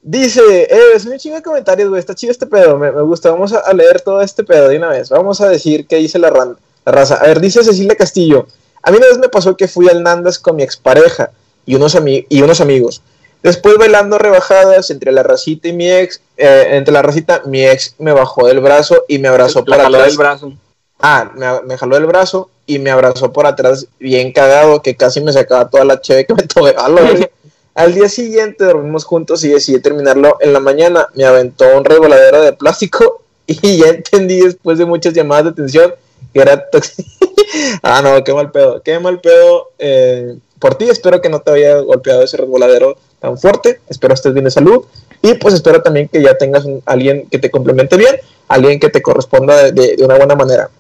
Dice, 0.02 0.62
eh, 0.62 0.80
es 0.94 1.04
un 1.04 1.18
chingo 1.18 1.36
de 1.36 1.42
comentarios, 1.42 1.90
güey, 1.90 2.00
está 2.00 2.14
chido 2.14 2.32
este 2.32 2.46
pedo, 2.46 2.78
me, 2.78 2.90
gusta, 3.02 3.30
vamos 3.30 3.52
a, 3.52 3.70
leer 3.74 4.00
todo 4.00 4.22
este 4.22 4.44
pedo 4.44 4.68
de 4.68 4.78
una 4.78 4.88
vez, 4.88 5.10
vamos 5.10 5.42
a 5.42 5.50
decir 5.50 5.86
qué 5.86 5.96
dice 5.96 6.18
la, 6.18 6.30
la, 6.30 6.56
raza. 6.90 7.16
A 7.16 7.26
ver, 7.26 7.38
dice 7.38 7.62
Cecilia 7.62 7.96
Castillo, 7.96 8.46
a 8.82 8.90
mí 8.90 8.96
una 8.96 9.08
vez 9.08 9.18
me 9.18 9.28
pasó 9.28 9.58
que 9.58 9.68
fui 9.68 9.90
al 9.90 10.02
Nandas 10.02 10.38
con 10.38 10.56
mi 10.56 10.62
expareja 10.62 11.30
y 11.66 11.74
unos, 11.74 11.94
y 12.06 12.40
unos 12.40 12.62
amigos. 12.62 13.02
Después 13.42 13.76
bailando 13.78 14.18
rebajadas 14.18 14.90
entre 14.90 15.12
la 15.12 15.22
racita 15.22 15.68
y 15.68 15.72
mi 15.72 15.90
ex, 15.90 16.20
eh, 16.36 16.68
entre 16.72 16.92
la 16.92 17.02
racita, 17.02 17.42
mi 17.46 17.64
ex 17.64 17.94
me 17.98 18.12
bajó 18.12 18.46
del 18.46 18.60
brazo 18.60 19.04
y 19.06 19.18
me 19.18 19.28
abrazó 19.28 19.64
para 19.64 19.86
atrás. 19.86 20.06
del 20.06 20.16
brazo. 20.16 20.52
Ah, 20.98 21.30
me, 21.36 21.46
me 21.62 21.78
jaló 21.78 21.94
del 21.94 22.06
brazo 22.06 22.50
y 22.66 22.78
me 22.78 22.90
abrazó 22.90 23.32
por 23.32 23.46
atrás 23.46 23.86
bien 23.98 24.32
cagado 24.32 24.82
que 24.82 24.96
casi 24.96 25.20
me 25.20 25.32
sacaba 25.32 25.70
toda 25.70 25.84
la 25.84 26.00
cheve 26.00 26.26
que 26.26 26.34
me 26.34 26.42
tomé. 26.42 26.74
Al 27.74 27.94
día 27.94 28.08
siguiente 28.08 28.64
dormimos 28.64 29.04
juntos 29.04 29.44
y 29.44 29.50
decidí 29.50 29.80
terminarlo 29.80 30.36
en 30.40 30.52
la 30.52 30.58
mañana. 30.58 31.06
Me 31.14 31.24
aventó 31.24 31.64
un 31.76 31.84
revoladero 31.84 32.42
de 32.42 32.52
plástico 32.52 33.22
y 33.46 33.78
ya 33.78 33.88
entendí 33.88 34.40
después 34.40 34.78
de 34.78 34.84
muchas 34.84 35.14
llamadas 35.14 35.44
de 35.44 35.50
atención 35.50 35.94
que 36.34 36.40
era 36.40 36.68
tóxico. 36.68 37.08
ah, 37.82 38.02
no, 38.02 38.24
qué 38.24 38.34
mal 38.34 38.50
pedo. 38.50 38.82
Qué 38.82 38.98
mal 38.98 39.20
pedo 39.20 39.70
eh, 39.78 40.36
por 40.58 40.74
ti. 40.74 40.90
Espero 40.90 41.20
que 41.20 41.28
no 41.28 41.40
te 41.40 41.52
haya 41.52 41.76
golpeado 41.76 42.22
ese 42.22 42.36
revoladero 42.36 42.96
tan 43.20 43.38
fuerte. 43.38 43.80
Espero 43.88 44.14
estés 44.14 44.32
bien 44.32 44.44
de 44.44 44.50
salud. 44.50 44.84
Y 45.22 45.34
pues 45.34 45.54
espero 45.54 45.82
también 45.82 46.08
que 46.08 46.22
ya 46.22 46.36
tengas 46.36 46.64
alguien 46.86 47.28
que 47.28 47.38
te 47.38 47.50
complemente 47.50 47.96
bien, 47.96 48.16
alguien 48.46 48.78
que 48.78 48.88
te 48.88 49.02
corresponda 49.02 49.70
de, 49.72 49.96
de 49.96 50.04
una 50.04 50.16
buena 50.16 50.36
manera. 50.36 50.70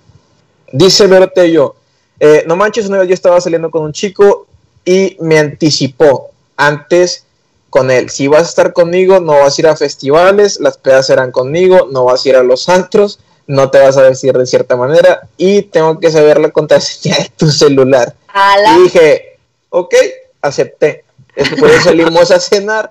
Dice 0.72 1.06
Vero 1.06 1.28
Tello, 1.28 1.74
eh, 2.20 2.44
no 2.46 2.56
manches, 2.56 2.86
una 2.86 2.98
vez 2.98 3.08
yo 3.08 3.14
estaba 3.14 3.40
saliendo 3.40 3.70
con 3.70 3.82
un 3.82 3.92
chico 3.92 4.46
y 4.84 5.16
me 5.20 5.38
anticipó 5.38 6.30
antes 6.56 7.24
con 7.70 7.90
él. 7.90 8.10
Si 8.10 8.28
vas 8.28 8.42
a 8.42 8.48
estar 8.48 8.72
conmigo, 8.72 9.20
no 9.20 9.32
vas 9.32 9.58
a 9.58 9.60
ir 9.60 9.66
a 9.68 9.76
festivales, 9.76 10.58
las 10.60 10.78
pedas 10.78 11.06
serán 11.06 11.30
conmigo, 11.30 11.88
no 11.90 12.04
vas 12.04 12.24
a 12.24 12.28
ir 12.28 12.36
a 12.36 12.42
los 12.42 12.68
antros, 12.68 13.20
no 13.46 13.70
te 13.70 13.78
vas 13.78 13.96
a 13.96 14.02
decir 14.02 14.36
de 14.36 14.46
cierta 14.46 14.76
manera 14.76 15.28
y 15.36 15.62
tengo 15.62 15.98
que 16.00 16.10
saber 16.10 16.40
la 16.40 16.50
contraseña 16.50 17.16
de 17.16 17.30
tu 17.36 17.50
celular. 17.50 18.14
Y 18.78 18.82
dije, 18.82 19.38
ok, 19.70 19.94
acepté. 20.42 21.04
Después 21.50 21.84
salimos 21.84 22.30
a 22.32 22.40
cenar 22.40 22.90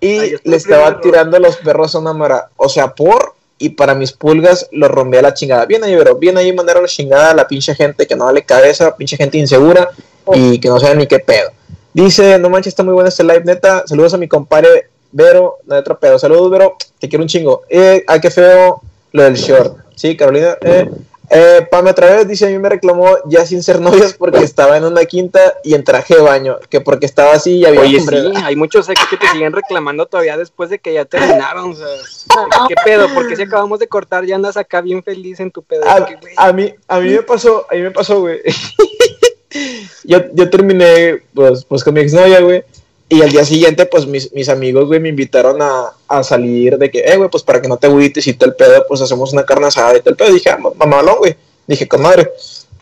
y 0.00 0.34
le 0.42 0.56
estaba 0.56 1.00
tirando 1.00 1.38
los 1.38 1.56
perros 1.58 1.94
a 1.94 1.98
una 2.00 2.12
mara. 2.12 2.48
O 2.56 2.68
sea, 2.68 2.94
por 2.94 3.34
y 3.58 3.70
para 3.70 3.94
mis 3.94 4.12
pulgas 4.12 4.68
lo 4.72 4.88
rompí 4.88 5.16
a 5.16 5.22
la 5.22 5.34
chingada. 5.34 5.64
Bien 5.66 5.82
ahí, 5.84 5.94
pero 5.96 6.16
bien 6.16 6.36
ahí 6.36 6.52
mandaron 6.52 6.82
la 6.82 6.88
chingada 6.88 7.30
a 7.30 7.34
la 7.34 7.46
pinche 7.46 7.74
gente 7.74 8.06
que 8.06 8.16
no 8.16 8.24
vale 8.24 8.42
cabeza, 8.44 8.96
pinche 8.96 9.16
gente 9.16 9.38
insegura 9.38 9.90
y 10.34 10.58
que 10.58 10.68
no 10.68 10.78
sabe 10.78 10.96
ni 10.96 11.06
qué 11.06 11.20
pedo. 11.20 11.50
Dice, 11.92 12.38
no 12.38 12.50
manches, 12.50 12.72
está 12.72 12.82
muy 12.82 12.94
bueno 12.94 13.08
este 13.08 13.24
live, 13.24 13.42
neta. 13.44 13.84
Saludos 13.86 14.14
a 14.14 14.18
mi 14.18 14.28
compadre 14.28 14.88
Vero, 15.10 15.58
no 15.66 15.74
hay 15.74 15.80
otro 15.80 15.98
pedo. 15.98 16.18
Saludos, 16.18 16.50
Vero, 16.50 16.76
te 16.98 17.08
quiero 17.08 17.22
un 17.22 17.28
chingo. 17.28 17.62
Eh, 17.68 18.04
ay, 18.06 18.20
qué 18.20 18.30
feo 18.30 18.82
lo 19.12 19.22
del 19.22 19.34
short. 19.34 19.78
Sí, 19.96 20.16
Carolina. 20.16 20.56
Eh, 20.60 20.90
eh, 21.30 21.66
Pame 21.70 21.90
otra 21.90 22.16
vez 22.16 22.28
dice, 22.28 22.46
a 22.46 22.48
mí 22.48 22.58
me 22.58 22.68
reclamó 22.68 23.16
ya 23.26 23.44
sin 23.44 23.62
ser 23.62 23.80
novios 23.82 24.14
porque 24.14 24.38
estaba 24.38 24.76
en 24.76 24.84
una 24.84 25.04
quinta 25.04 25.54
y 25.62 25.74
en 25.74 25.84
traje 25.84 26.16
de 26.16 26.22
baño, 26.22 26.58
que 26.68 26.80
porque 26.80 27.06
estaba 27.06 27.32
así 27.32 27.58
y 27.58 27.64
había 27.64 27.80
Oye, 27.80 28.00
sí, 28.00 28.32
hay 28.42 28.56
muchos 28.56 28.88
ex 28.88 29.00
que 29.08 29.16
te 29.16 29.28
siguen 29.28 29.52
reclamando 29.52 30.06
todavía 30.06 30.36
después 30.36 30.70
de 30.70 30.78
que 30.78 30.94
ya 30.94 31.04
terminaron, 31.04 31.72
o 31.72 31.74
sea, 31.74 31.86
¿qué 32.68 32.74
pedo? 32.84 33.08
Porque 33.14 33.36
si 33.36 33.42
acabamos 33.42 33.78
de 33.78 33.88
cortar 33.88 34.24
ya 34.24 34.36
andas 34.36 34.56
acá 34.56 34.80
bien 34.80 35.02
feliz 35.02 35.40
en 35.40 35.50
tu 35.50 35.62
pedo. 35.62 35.84
A, 35.86 36.52
mí, 36.52 36.74
a 36.86 37.00
mí 37.00 37.10
me 37.10 37.22
pasó, 37.22 37.66
a 37.70 37.74
mí 37.74 37.82
me 37.82 37.90
pasó, 37.90 38.20
güey. 38.20 38.40
yo, 40.04 40.18
yo 40.32 40.50
terminé, 40.50 41.22
pues, 41.34 41.64
pues 41.64 41.84
con 41.84 41.94
mi 41.94 42.00
exnovia, 42.00 42.40
güey. 42.40 42.64
Y 43.10 43.22
al 43.22 43.30
día 43.30 43.44
siguiente, 43.44 43.86
pues 43.86 44.06
mis, 44.06 44.32
mis 44.32 44.48
amigos, 44.50 44.86
güey, 44.86 45.00
me 45.00 45.08
invitaron 45.08 45.62
a, 45.62 45.92
a, 46.08 46.22
salir 46.22 46.76
de 46.76 46.90
que, 46.90 46.98
eh, 46.98 47.16
güey, 47.16 47.30
pues 47.30 47.42
para 47.42 47.62
que 47.62 47.68
no 47.68 47.78
te 47.78 47.86
agüites 47.86 48.26
y 48.26 48.36
el 48.38 48.54
pedo, 48.54 48.84
pues 48.86 49.00
hacemos 49.00 49.32
una 49.32 49.46
carne 49.46 49.66
asada 49.66 49.94
y 49.94 50.02
el 50.04 50.14
pedo. 50.14 50.32
Dije, 50.32 50.50
ah, 50.50 50.58
mamalón, 50.76 51.18
güey. 51.18 51.36
Dije, 51.66 51.88
comadre. 51.88 52.30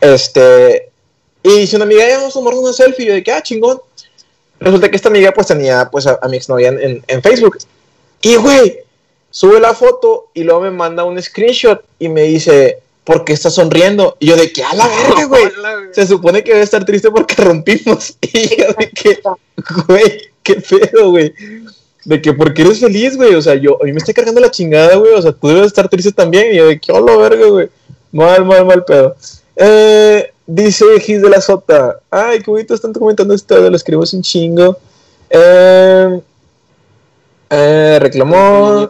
Este. 0.01 0.89
Y 1.43 1.59
dice 1.59 1.77
una 1.77 1.85
amiga, 1.85 2.07
ya 2.07 2.17
vamos 2.17 2.35
a 2.35 2.39
tomar 2.39 2.53
una 2.55 2.73
selfie. 2.73 3.05
Yo 3.05 3.13
dije, 3.13 3.31
ah, 3.31 3.41
chingón. 3.41 3.79
Resulta 4.59 4.89
que 4.89 4.97
esta 4.97 5.07
amiga, 5.07 5.31
pues 5.31 5.47
tenía, 5.47 5.89
pues 5.89 6.07
a, 6.07 6.19
mi 6.29 6.35
exnovia 6.35 6.69
en, 6.69 7.03
en 7.07 7.21
Facebook. 7.21 7.59
Y, 8.21 8.35
güey, 8.35 8.79
sube 9.29 9.59
la 9.61 9.73
foto 9.73 10.29
y 10.33 10.43
luego 10.43 10.61
me 10.61 10.71
manda 10.71 11.05
un 11.05 11.21
screenshot 11.21 11.83
y 11.99 12.09
me 12.09 12.23
dice, 12.23 12.79
¿por 13.07 13.23
qué 13.23 13.31
estás 13.31 13.55
sonriendo? 13.55 14.17
Y 14.19 14.27
yo 14.27 14.35
de 14.35 14.51
que 14.51 14.65
a 14.65 14.75
la 14.75 14.85
verga, 15.07 15.25
güey. 15.25 15.43
Se 15.93 16.05
supone 16.05 16.43
que 16.43 16.51
debe 16.51 16.63
estar 16.63 16.83
triste 16.83 17.09
porque 17.09 17.41
rompimos. 17.41 18.17
Y 18.21 18.57
yo 18.57 18.67
de 18.77 18.89
que, 18.89 19.19
güey, 19.87 20.21
qué 20.43 20.55
pedo, 20.55 21.11
güey. 21.11 21.33
De 22.03 22.21
que, 22.21 22.33
¿por 22.33 22.53
qué 22.53 22.63
eres 22.63 22.81
feliz, 22.81 23.15
güey? 23.15 23.33
O 23.33 23.41
sea, 23.41 23.55
yo, 23.55 23.81
a 23.81 23.85
mí 23.85 23.93
me 23.93 23.99
está 23.99 24.13
cargando 24.13 24.41
la 24.41 24.51
chingada, 24.51 24.97
güey. 24.97 25.13
O 25.13 25.21
sea, 25.21 25.31
tú 25.31 25.47
debes 25.47 25.67
estar 25.67 25.87
triste 25.87 26.11
también. 26.11 26.53
Y 26.53 26.57
yo 26.57 26.67
de 26.67 26.79
que, 26.79 26.91
hola, 26.91 27.15
verga, 27.15 27.47
güey. 27.47 27.69
Mal, 28.11 28.43
mal, 28.45 28.65
mal 28.65 28.83
pedo. 28.83 29.15
Eh, 29.55 30.29
dice 30.45 30.85
Gis 30.99 31.21
de 31.21 31.29
la 31.29 31.39
Sota. 31.39 31.99
Ay, 32.11 32.39
qué 32.39 32.51
bonito 32.51 32.73
están 32.73 32.91
comentando 32.91 33.33
esto. 33.33 33.57
Lo 33.69 33.75
escribo 33.75 34.03
un 34.11 34.21
chingo. 34.21 34.77
Eh, 35.29 36.19
eh, 37.49 37.97
reclamó 38.01 38.89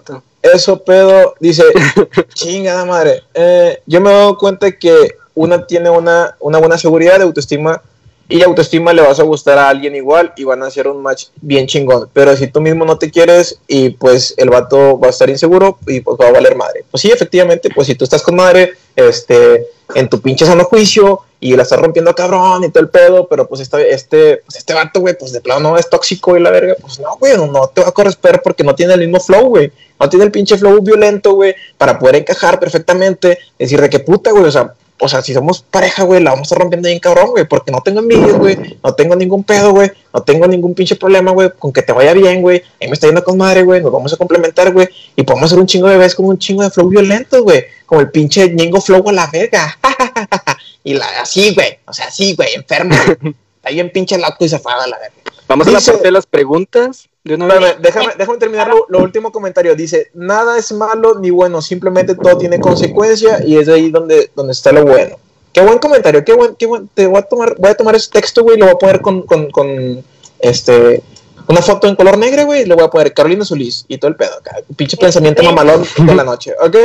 eso 0.54 0.84
pedo, 0.84 1.36
dice, 1.40 1.64
chingada 2.34 2.86
madre, 2.86 3.24
eh, 3.34 3.82
yo 3.86 4.02
me 4.02 4.10
he 4.10 4.14
dado 4.14 4.38
cuenta 4.38 4.72
que 4.72 5.16
una 5.36 5.66
tiene 5.68 5.90
una, 5.90 6.36
una 6.40 6.58
buena 6.58 6.78
seguridad 6.78 7.18
de 7.18 7.24
autoestima 7.24 7.82
y 8.30 8.44
autoestima 8.44 8.92
le 8.92 9.02
vas 9.02 9.20
a 9.20 9.24
gustar 9.24 9.58
a 9.58 9.70
alguien 9.70 9.96
igual 9.96 10.34
y 10.36 10.44
van 10.44 10.62
a 10.62 10.68
hacer 10.68 10.88
un 10.88 11.02
match 11.02 11.28
bien 11.40 11.66
chingón. 11.66 12.10
Pero 12.12 12.36
si 12.36 12.48
tú 12.48 12.60
mismo 12.60 12.84
no 12.84 12.98
te 12.98 13.10
quieres 13.10 13.60
y 13.68 13.92
pues 13.92 14.34
el 14.38 14.50
vato 14.50 15.00
va 15.00 15.08
a 15.08 15.12
estar 15.12 15.30
inseguro 15.30 15.78
y 15.88 16.02
pues 16.02 16.18
va 16.20 16.28
a 16.28 16.32
valer 16.32 16.56
madre. 16.56 16.84
Pues 16.92 17.02
sí, 17.02 17.10
efectivamente, 17.10 17.70
pues 17.74 17.88
si 17.88 17.96
tú 17.96 18.04
estás 18.04 18.22
con 18.22 18.36
madre, 18.36 18.74
este, 18.96 19.68
en 19.96 20.10
tu 20.10 20.20
pinche 20.20 20.46
sano 20.46 20.66
juicio 20.66 21.22
y 21.40 21.56
la 21.56 21.64
estás 21.64 21.80
rompiendo 21.80 22.14
cabrón 22.16 22.64
y 22.64 22.70
todo 22.70 22.84
el 22.84 22.90
pedo, 22.90 23.28
pero 23.28 23.48
pues 23.48 23.62
este, 23.62 23.94
este, 23.94 24.38
pues 24.38 24.58
este 24.58 24.74
vato, 24.74 25.00
güey, 25.00 25.18
pues 25.18 25.32
de 25.32 25.42
plano 25.42 25.72
no 25.72 25.78
es 25.78 25.90
tóxico 25.90 26.36
y 26.36 26.40
la 26.40 26.50
verga, 26.50 26.76
pues 26.80 27.00
no, 27.00 27.16
güey, 27.18 27.38
no, 27.38 27.68
te 27.68 27.82
va 27.82 27.90
a 27.90 27.92
corresponder 27.92 28.42
porque 28.42 28.64
no 28.64 28.76
tiene 28.76 28.94
el 28.94 29.02
mismo 29.02 29.20
flow, 29.20 29.50
güey. 29.50 29.72
No 30.00 30.08
tiene 30.10 30.26
el 30.26 30.32
pinche 30.32 30.58
flow 30.58 30.80
violento, 30.82 31.34
güey, 31.34 31.56
para 31.78 31.98
poder 31.98 32.18
encajar 32.18 32.60
perfectamente. 32.60 33.40
Decir 33.58 33.82
de 33.82 33.90
qué 33.90 34.00
puta, 34.00 34.32
güey, 34.32 34.44
o 34.44 34.52
sea, 34.52 34.74
o 35.00 35.08
sea, 35.08 35.22
si 35.22 35.34
somos 35.34 35.62
pareja, 35.62 36.04
güey, 36.04 36.24
la 36.24 36.32
vamos 36.32 36.46
a 36.46 36.48
estar 36.48 36.58
rompiendo 36.58 36.88
bien 36.88 37.00
cabrón, 37.00 37.30
güey, 37.30 37.48
porque 37.48 37.72
no 37.72 37.82
tengo 37.82 38.00
envidia, 38.00 38.34
güey, 38.34 38.80
no 38.84 38.94
tengo 38.96 39.16
ningún 39.16 39.44
pedo, 39.44 39.72
güey, 39.72 39.92
no 40.12 40.24
tengo 40.24 40.48
ningún 40.48 40.74
pinche 40.74 40.96
problema, 40.96 41.32
güey, 41.32 41.52
con 41.58 41.72
que 41.72 41.84
te 41.84 41.94
vaya 41.94 42.14
bien, 42.14 42.42
güey, 42.42 42.64
ahí 42.82 42.88
me 42.88 42.94
está 42.94 43.06
yendo 43.06 43.24
con 43.24 43.38
madre, 43.38 43.62
güey, 43.64 43.82
nos 43.82 43.92
vamos 43.92 44.12
a 44.14 44.18
complementar, 44.18 44.74
güey, 44.74 44.90
y 45.16 45.22
podemos 45.22 45.48
hacer 45.48 45.60
un 45.60 45.68
chingo 45.68 45.88
de 45.88 45.98
veces 45.98 46.16
como 46.16 46.30
un 46.30 46.40
chingo 46.40 46.64
de 46.64 46.72
flow 46.72 46.90
violento, 46.90 47.44
güey, 47.44 47.66
como 47.86 48.02
el 48.02 48.10
pinche 48.10 48.50
ñengo 48.50 48.82
flow 48.82 49.08
a 49.08 49.14
la 49.14 49.28
verga, 49.32 49.78
y 50.84 50.94
la, 50.94 51.06
así, 51.22 51.54
güey, 51.54 51.80
o 51.86 51.94
sea, 51.94 52.08
así, 52.08 52.36
güey, 52.36 52.54
enfermo, 52.56 52.96
está 53.58 53.70
bien 53.70 53.92
pinche 53.92 54.18
loco 54.18 54.46
y 54.46 54.50
se 54.50 54.56
a 54.56 54.88
la 54.88 54.98
verga. 54.98 55.16
Vamos 55.48 55.68
a 55.68 55.72
la 55.72 55.80
parte 55.80 56.04
de 56.04 56.12
las 56.12 56.26
preguntas. 56.26 57.08
déjame, 57.24 58.14
déjame 58.18 58.38
terminar 58.38 58.70
lo, 58.90 59.00
último 59.00 59.32
comentario. 59.32 59.76
Dice, 59.76 60.12
nada 60.14 60.58
es 60.58 60.72
malo 60.74 61.20
ni 61.20 61.30
bueno, 61.30 61.62
simplemente 61.62 62.16
todo 62.16 62.38
tiene 62.38 62.60
consecuencia 62.60 63.44
y 63.46 63.58
es 63.58 63.70
ahí 63.70 63.90
donde, 63.90 64.30
donde 64.36 64.54
está 64.54 64.72
lo 64.72 64.86
bueno. 64.86 65.18
Qué 65.54 65.62
buen 65.62 65.80
comentario, 65.80 66.24
qué 66.24 66.34
buen, 66.34 66.56
qué 66.56 66.66
buen. 66.66 66.90
Te 66.90 67.08
voy 67.08 67.20
a 67.20 67.22
tomar, 67.24 67.56
voy 67.58 67.72
a 67.72 67.76
tomar 67.76 67.96
ese 67.96 68.12
texto, 68.12 68.44
güey, 68.44 68.58
lo 68.58 68.66
voy 68.66 68.76
a 68.76 68.78
poner 68.78 69.02
con, 69.02 69.22
con, 69.24 69.50
con 69.50 70.04
este 70.40 71.02
una 71.48 71.62
foto 71.62 71.88
en 71.88 71.96
color 71.96 72.18
negro, 72.18 72.46
güey, 72.46 72.66
le 72.66 72.76
voy 72.76 72.84
a 72.84 72.90
poner 72.90 73.14
Carolina 73.14 73.46
Solís 73.46 73.86
y 73.88 73.98
todo 73.98 74.10
el 74.10 74.18
pedo. 74.18 74.32
Pinche 74.76 74.98
pensamiento 74.98 75.44
mamalón 75.44 75.86
de 75.98 76.16
la 76.16 76.24
noche, 76.24 76.54
¿ok? 76.62 76.76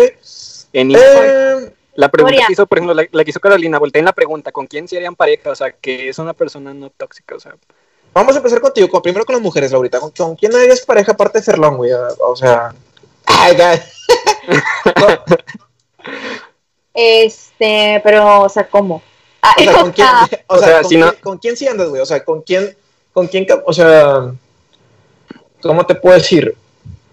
En 0.73 0.93
eh, 0.95 1.73
la 1.95 2.11
pregunta 2.11 2.47
que 2.47 2.53
hizo, 2.53 2.67
por 2.67 2.79
ejemplo, 2.79 2.95
la, 3.11 3.25
que 3.25 3.31
hizo 3.31 3.41
Carolina, 3.41 3.79
voltea 3.79 4.01
en 4.01 4.07
la 4.07 4.13
pregunta, 4.13 4.51
¿con 4.53 4.67
quién 4.67 4.89
serían 4.89 5.15
pareja? 5.15 5.51
O 5.51 5.55
sea, 5.55 5.73
que 5.73 6.09
es 6.09 6.19
una 6.19 6.33
persona 6.33 6.73
no 6.73 6.91
tóxica, 6.91 7.35
o 7.35 7.41
sea. 7.41 7.55
Vamos 8.15 8.35
a 8.35 8.39
empezar 8.39 8.61
contigo, 8.61 8.89
con, 8.89 9.03
primero 9.03 9.25
con 9.25 9.35
las 9.35 9.43
mujeres, 9.43 9.73
Laurita. 9.73 10.01
¿Con, 10.01 10.11
con 10.11 10.37
quién 10.37 10.53
eres 10.55 10.85
pareja 10.85 11.13
aparte 11.13 11.39
de 11.39 11.45
Ferlón, 11.45 11.77
güey? 11.77 11.93
O 11.93 12.37
sea. 12.37 12.75
Ay, 13.27 13.57
Este, 16.95 18.01
pero, 18.05 18.43
o 18.43 18.49
sea, 18.49 18.69
¿cómo? 18.69 19.03
o 19.57 19.63
sea, 19.63 19.73
¿con 19.81 19.93
quién, 19.93 20.09
o 20.47 20.59
sea, 20.59 20.85
si 20.85 20.97
no... 20.97 21.13
¿con 21.23 21.39
quién 21.39 21.57
sí 21.57 21.67
andas, 21.67 21.89
güey? 21.89 22.03
O 22.03 22.07
sea, 22.07 22.23
¿con 22.25 22.43
quién, 22.43 22.77
con 23.13 23.27
quién, 23.29 23.47
o 23.65 23.73
sea, 23.73 24.33
¿cómo 25.63 25.87
te 25.87 25.95
puedo 25.95 26.17
decir? 26.17 26.55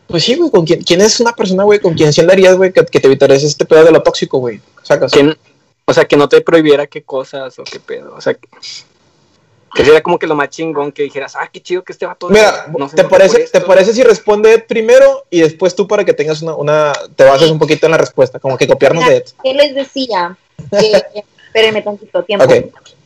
Pues 0.09 0.23
sí, 0.23 0.35
güey, 0.35 0.49
¿con 0.49 0.65
quién, 0.65 0.81
quién 0.81 1.01
es 1.01 1.19
una 1.19 1.33
persona, 1.33 1.63
güey, 1.63 1.79
con 1.79 1.93
quien 1.93 2.11
sí 2.11 2.19
andarías, 2.19 2.57
güey, 2.57 2.73
que, 2.73 2.83
te 2.83 3.07
evitarías 3.07 3.43
este 3.43 3.63
pedo 3.63 3.85
de 3.85 3.91
lo 3.91 4.01
tóxico, 4.01 4.39
güey? 4.39 4.59
O 4.81 4.85
sea, 4.85 4.99
¿Quién, 4.99 5.37
o 5.85 5.93
sea, 5.93 6.05
que 6.05 6.17
no 6.17 6.27
te 6.27 6.41
prohibiera 6.41 6.87
qué 6.87 7.03
cosas 7.03 7.57
o 7.59 7.63
qué 7.63 7.79
pedo, 7.79 8.15
o 8.15 8.21
sea, 8.21 8.33
que 8.33 9.83
sería 9.83 10.01
como 10.01 10.17
que 10.17 10.25
lo 10.25 10.35
más 10.35 10.49
chingón 10.49 10.91
que 10.91 11.03
dijeras, 11.03 11.35
ah, 11.35 11.47
qué 11.51 11.61
chido 11.61 11.83
que 11.83 11.93
este 11.93 12.07
vato. 12.07 12.27
Mira, 12.29 12.65
¿te, 12.95 13.03
parece, 13.03 13.47
¿te 13.51 13.61
parece 13.61 13.93
si 13.93 14.03
responde 14.03 14.57
primero 14.59 15.25
y 15.29 15.41
después 15.41 15.75
tú 15.75 15.87
para 15.87 16.03
que 16.03 16.13
tengas 16.13 16.41
una, 16.41 16.55
una 16.55 16.93
te 17.15 17.23
bases 17.23 17.51
un 17.51 17.59
poquito 17.59 17.85
en 17.85 17.91
la 17.91 17.99
respuesta, 17.99 18.39
como 18.39 18.57
que 18.57 18.67
copiarnos 18.67 19.05
de 19.05 19.17
esto? 19.17 19.39
¿Qué 19.43 19.53
les 19.53 19.75
decía? 19.75 20.35
Que, 20.71 21.03
espérenme 21.45 21.83
tantito 21.83 22.23
tiempo. 22.23 22.47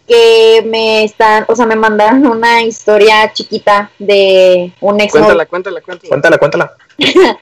Que 0.07 0.63
me 0.65 1.03
están, 1.03 1.45
o 1.47 1.55
sea, 1.55 1.65
me 1.65 1.75
mandaron 1.75 2.25
una 2.27 2.61
historia 2.61 3.31
chiquita 3.31 3.91
de 3.99 4.73
un 4.81 4.99
ex. 4.99 5.11
Cuéntala, 5.11 5.45
cuéntala, 5.45 5.81
cuéntala. 5.81 6.09
Cuéntala, 6.09 6.37
cuéntala. 6.37 6.77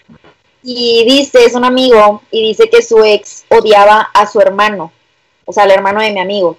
y 0.64 1.04
dice, 1.06 1.46
es 1.46 1.56
un 1.56 1.66
amigo, 1.66 2.22
y 2.30 2.48
dice 2.50 2.70
que 2.70 2.82
su 2.82 3.04
ex 3.04 3.46
odiaba 3.50 4.10
a 4.14 4.28
su 4.28 4.40
hermano, 4.40 4.92
o 5.46 5.54
sea, 5.54 5.64
al 5.64 5.72
hermano 5.72 6.02
de 6.02 6.12
mi 6.12 6.20
amigo 6.20 6.58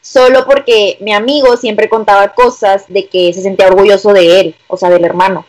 solo 0.00 0.44
porque 0.46 0.96
mi 1.00 1.12
amigo 1.12 1.56
siempre 1.56 1.88
contaba 1.88 2.28
cosas 2.28 2.84
de 2.88 3.06
que 3.06 3.32
se 3.32 3.42
sentía 3.42 3.68
orgulloso 3.68 4.12
de 4.12 4.40
él, 4.40 4.56
o 4.66 4.76
sea, 4.76 4.90
del 4.90 5.04
hermano. 5.04 5.46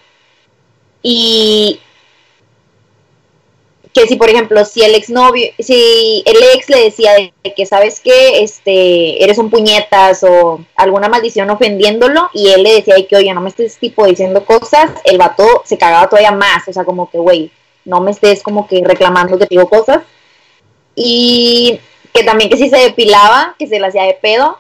Y 1.02 1.80
que 3.94 4.08
si, 4.08 4.16
por 4.16 4.30
ejemplo, 4.30 4.64
si 4.64 4.84
el 4.84 4.96
exnovio, 4.96 5.52
si 5.60 6.24
el 6.26 6.38
ex 6.56 6.70
le 6.70 6.84
decía 6.84 7.14
de 7.14 7.54
que, 7.54 7.66
¿sabes 7.66 8.00
qué? 8.00 8.42
Este, 8.42 9.24
eres 9.24 9.38
un 9.38 9.50
puñetas 9.50 10.24
o 10.24 10.64
alguna 10.76 11.10
maldición 11.10 11.50
ofendiéndolo, 11.50 12.30
y 12.34 12.50
él 12.50 12.64
le 12.64 12.76
decía 12.76 12.96
de 12.96 13.06
que, 13.06 13.18
oye, 13.18 13.34
no 13.34 13.42
me 13.42 13.50
estés 13.50 13.78
tipo 13.78 14.06
diciendo 14.06 14.46
cosas, 14.46 14.92
el 15.04 15.18
vato 15.18 15.64
se 15.66 15.78
cagaba 15.78 16.08
todavía 16.08 16.32
más, 16.32 16.68
o 16.68 16.74
sea, 16.74 16.86
como 16.86 17.10
que, 17.10 17.18
güey, 17.18 17.52
no 17.86 18.00
me 18.00 18.12
estés 18.12 18.44
como 18.44 18.68
que 18.68 18.82
reclamando 18.86 19.38
que 19.38 19.46
te 19.46 19.56
digo 19.56 19.70
cosas. 19.70 20.04
Y 20.96 21.80
que 22.14 22.24
también 22.24 22.50
que 22.50 22.58
si 22.58 22.70
se 22.70 22.78
depilaba, 22.78 23.56
que 23.58 23.68
se 23.68 23.80
le 23.80 23.88
hacía 23.88 24.04
de 24.04 24.18
pedo 24.22 24.58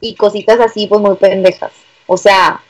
y 0.00 0.14
cositas 0.14 0.60
así, 0.60 0.86
pues 0.86 1.00
muy 1.00 1.16
pendejas. 1.16 1.72
O 2.06 2.16
sea, 2.16 2.60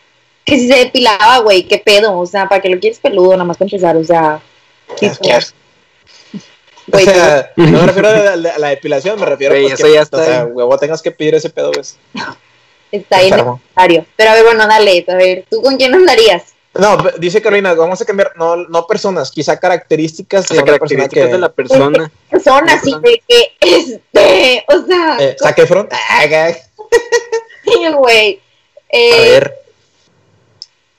que 0.45 0.59
si 0.59 0.69
se 0.69 0.77
depilaba, 0.77 1.39
güey, 1.39 1.65
qué 1.65 1.79
pedo, 1.79 2.19
o 2.19 2.27
sea, 2.27 2.49
¿para 2.49 2.61
qué 2.61 2.69
lo 2.69 2.81
quieres 2.81 2.99
peludo? 2.99 3.33
Nada 3.33 3.45
más 3.45 3.57
para 3.57 3.69
empezar, 3.69 3.97
o 3.97 4.05
sea. 4.05 4.41
¿Qué 6.91 6.97
o 6.97 7.01
sea, 7.01 7.53
no 7.57 7.81
me 7.81 7.87
refiero 7.87 8.09
a 8.09 8.37
la, 8.37 8.69
depilación, 8.69 9.21
me 9.21 9.27
refiero 9.27 9.55
a 9.55 9.61
pues, 9.61 9.83
que, 9.83 9.93
ya 9.93 10.03
está 10.03 10.17
o 10.19 10.25
sea, 10.25 10.45
huevo, 10.47 10.79
tengas 10.79 11.03
que 11.03 11.11
pedir 11.11 11.35
ese 11.35 11.51
pedo, 11.51 11.71
pues. 11.73 11.99
Está 12.91 13.19
ahí 13.19 13.31
necesario. 13.31 14.07
Pero 14.17 14.31
a 14.31 14.35
ver, 14.35 14.45
bueno, 14.45 14.67
dale, 14.67 15.05
a 15.09 15.15
ver, 15.15 15.45
¿tú 15.51 15.63
con 15.63 15.77
quién 15.77 15.95
andarías? 15.95 16.53
No, 16.75 16.97
dice 17.19 17.43
Carolina, 17.43 17.75
vamos 17.75 18.01
a 18.01 18.05
cambiar, 18.07 18.33
no, 18.37 18.57
no 18.57 18.87
personas, 18.87 19.31
quizá 19.31 19.59
características, 19.59 20.49
de, 20.49 20.65
características 20.65 21.31
de 21.31 21.39
la 21.39 21.53
persona. 21.53 22.11
Persona, 22.31 22.81
sí, 22.83 22.95
de 23.03 23.23
que, 23.29 23.57
este, 23.61 24.65
o 24.69 24.87
sea. 24.87 25.17
Eh, 25.21 25.37
saque 25.39 25.67
front. 25.67 25.93
sí, 27.65 27.89
güey. 27.93 28.41
Eh, 28.89 29.13
a 29.13 29.21
ver. 29.21 29.55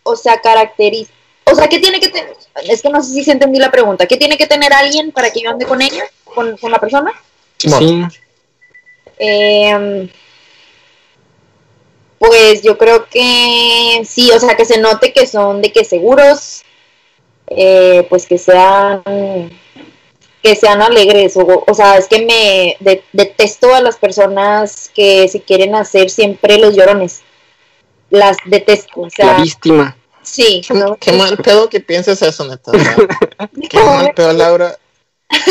o 0.03 0.15
sea, 0.15 0.39
caracteriza, 0.41 1.11
o 1.53 1.55
sea, 1.55 1.67
¿qué 1.69 1.79
tiene 1.79 1.99
que 1.99 2.09
tener? 2.09 2.35
Es 2.69 2.81
que 2.81 2.89
no 2.89 3.01
sé 3.01 3.13
si 3.13 3.23
se 3.23 3.31
entendí 3.31 3.59
la 3.59 3.71
pregunta. 3.71 4.05
¿Qué 4.05 4.17
tiene 4.17 4.37
que 4.37 4.47
tener 4.47 4.73
alguien 4.73 5.11
para 5.11 5.31
que 5.31 5.41
yo 5.41 5.49
ande 5.49 5.65
con 5.65 5.81
ella, 5.81 6.03
con, 6.23 6.57
con 6.57 6.71
la 6.71 6.79
persona? 6.79 7.11
Sí. 7.57 8.03
Eh, 9.19 10.09
pues 12.19 12.61
yo 12.61 12.77
creo 12.77 13.07
que 13.09 14.01
sí, 14.05 14.31
o 14.31 14.39
sea, 14.39 14.55
que 14.55 14.65
se 14.65 14.79
note 14.79 15.11
que 15.13 15.27
son 15.27 15.61
de 15.61 15.71
que 15.71 15.83
seguros, 15.83 16.63
eh, 17.47 18.05
pues 18.09 18.25
que 18.25 18.37
sean 18.37 19.03
que 20.41 20.55
sean 20.57 20.81
alegres, 20.81 21.37
o, 21.37 21.63
o 21.65 21.73
sea, 21.73 21.97
es 21.97 22.07
que 22.07 22.25
me 22.25 22.75
de- 22.81 23.03
detesto 23.13 23.73
a 23.73 23.79
las 23.79 23.95
personas 23.95 24.91
que 24.93 25.27
se 25.29 25.41
quieren 25.41 25.73
hacer 25.73 26.09
siempre 26.09 26.57
los 26.57 26.75
llorones. 26.75 27.21
Las 28.09 28.35
detesto, 28.45 28.91
o 29.01 29.07
La 29.17 29.35
víctima. 29.35 29.95
Sí. 30.23 30.61
Qué, 30.67 30.73
¿no? 30.73 30.97
qué 30.97 31.11
mal 31.13 31.37
pedo 31.37 31.69
que 31.69 31.79
pienses 31.79 32.21
eso, 32.21 32.45
neta. 32.45 32.71
qué 33.69 33.79
mal 33.79 34.13
pedo, 34.13 34.33
Laura. 34.33 34.77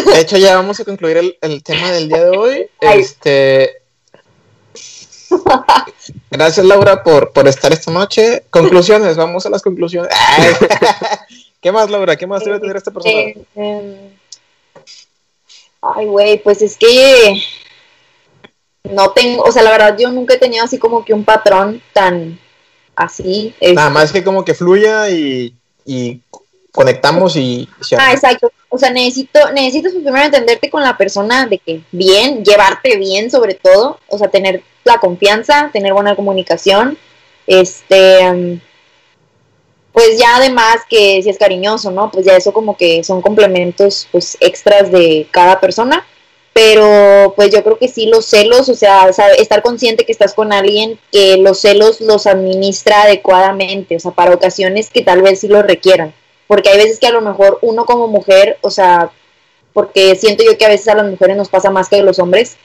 De 0.07 0.21
hecho, 0.21 0.37
ya 0.37 0.57
vamos 0.57 0.79
a 0.81 0.85
concluir 0.85 1.17
el, 1.17 1.39
el 1.41 1.63
tema 1.63 1.91
del 1.93 2.09
día 2.09 2.25
de 2.25 2.37
hoy. 2.37 2.71
Ay. 2.81 3.01
Este. 3.01 3.83
Gracias, 6.31 6.65
Laura, 6.67 7.03
por, 7.03 7.33
por 7.33 7.49
estar 7.49 7.73
esta 7.73 7.91
noche. 7.91 8.45
Conclusiones, 8.51 9.17
vamos 9.17 9.47
a 9.47 9.51
las 9.51 9.63
conclusiones. 9.63 10.11
Ay. 10.15 10.55
¿Qué 11.61 11.71
más, 11.71 11.91
Laura? 11.91 12.17
¿Qué 12.17 12.27
más 12.27 12.45
debe 12.45 12.59
tener 12.59 12.77
esta 12.77 12.91
persona? 12.91 13.15
Eh, 13.15 13.45
em, 13.55 14.11
ay, 15.81 16.07
güey, 16.07 16.43
pues 16.43 16.61
es 16.61 16.77
que 16.77 17.41
no 18.85 19.11
tengo, 19.13 19.45
o 19.45 19.53
sea, 19.53 19.63
la 19.63 19.71
verdad 19.71 19.97
yo 19.97 20.11
nunca 20.11 20.35
he 20.35 20.39
tenido 20.39 20.65
así 20.65 20.79
como 20.79 21.05
que 21.05 21.15
un 21.15 21.25
patrón 21.25 21.81
tan 21.93 22.39
así. 22.97 23.55
este, 23.61 23.75
Nada 23.75 23.91
más 23.91 24.13
que 24.13 24.25
como 24.25 24.45
que 24.45 24.55
fluya 24.55 25.11
y, 25.11 25.55
y 25.85 26.21
conectamos 26.73 27.37
y. 27.37 27.69
se 27.81 27.97
Ah, 27.97 28.13
exacto. 28.13 28.51
O 28.69 28.79
sea, 28.79 28.91
necesito, 28.91 29.53
necesitas 29.53 29.93
primero 29.93 30.25
entenderte 30.25 30.71
con 30.71 30.83
la 30.83 30.97
persona 30.97 31.47
de 31.47 31.59
que 31.59 31.83
bien, 31.93 32.43
llevarte 32.43 32.97
bien 32.97 33.31
sobre 33.31 33.55
todo, 33.55 33.99
o 34.09 34.19
sea, 34.19 34.29
tener 34.29 34.63
la 34.85 34.99
confianza, 34.99 35.71
tener 35.73 35.93
buena 35.93 36.17
comunicación, 36.17 36.97
este, 37.47 38.61
pues 39.93 40.19
ya 40.19 40.37
además 40.37 40.79
que 40.89 41.23
si 41.23 41.29
es 41.29 41.39
cariñoso, 41.39 41.91
¿no? 41.91 42.11
Pues 42.11 42.25
ya 42.25 42.37
eso 42.37 42.53
como 42.53 42.77
que 42.77 43.05
son 43.05 43.21
complementos 43.21 44.09
pues 44.11 44.39
extras 44.41 44.91
de 44.91 45.29
cada 45.31 45.61
persona, 45.61 46.07
pero 46.53 47.33
pues 47.35 47.51
yo 47.51 47.63
creo 47.65 47.79
que 47.79 47.89
sí 47.89 48.07
los 48.07 48.27
celos, 48.27 48.69
o 48.69 48.75
sea, 48.75 49.09
estar 49.39 49.63
consciente 49.63 50.05
que 50.05 50.13
estás 50.13 50.35
con 50.35 50.53
alguien 50.53 50.99
que 51.11 51.37
los 51.39 51.61
celos 51.61 52.01
los 52.01 52.27
administra 52.27 53.03
adecuadamente, 53.03 53.97
o 53.97 54.01
sea, 54.01 54.13
para 54.13 54.35
ocasiones 54.35 54.91
que 54.91 55.03
tal 55.03 55.23
vez 55.23 55.41
sí 55.41 55.49
los 55.49 55.65
requieran 55.65 56.15
porque 56.53 56.69
hay 56.69 56.77
veces 56.77 56.99
que 56.99 57.07
a 57.07 57.13
lo 57.13 57.23
mejor 57.23 57.59
uno 57.63 57.87
como 57.87 58.09
mujer, 58.09 58.59
o 58.61 58.71
sea, 58.71 59.11
porque 59.73 60.17
siento 60.17 60.45
yo 60.45 60.59
que 60.59 60.67
a 60.67 60.69
veces 60.69 60.87
a 60.89 60.95
las 60.95 61.07
mujeres 61.07 61.35
nos 61.35 61.49
pasa 61.49 61.71
más 61.71 61.89
que 61.89 61.97
a 61.97 62.03
los 62.03 62.19
hombres, 62.19 62.59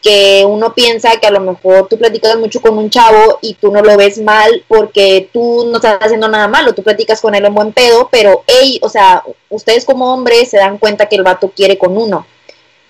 que 0.00 0.46
uno 0.48 0.72
piensa 0.72 1.20
que 1.20 1.26
a 1.26 1.30
lo 1.30 1.40
mejor 1.40 1.86
tú 1.86 1.98
platicas 1.98 2.38
mucho 2.38 2.62
con 2.62 2.78
un 2.78 2.88
chavo 2.88 3.38
y 3.42 3.52
tú 3.52 3.70
no 3.70 3.82
lo 3.82 3.94
ves 3.98 4.16
mal 4.16 4.64
porque 4.66 5.28
tú 5.34 5.66
no 5.70 5.76
estás 5.76 5.98
haciendo 6.00 6.28
nada 6.28 6.48
malo, 6.48 6.74
tú 6.74 6.82
platicas 6.82 7.20
con 7.20 7.34
él 7.34 7.44
en 7.44 7.54
buen 7.54 7.74
pedo, 7.74 8.08
pero 8.10 8.42
hey, 8.46 8.78
o 8.80 8.88
sea, 8.88 9.22
ustedes 9.50 9.84
como 9.84 10.14
hombres 10.14 10.48
se 10.48 10.56
dan 10.56 10.78
cuenta 10.78 11.04
que 11.04 11.16
el 11.16 11.22
vato 11.22 11.52
quiere 11.54 11.76
con 11.76 11.98
uno. 11.98 12.26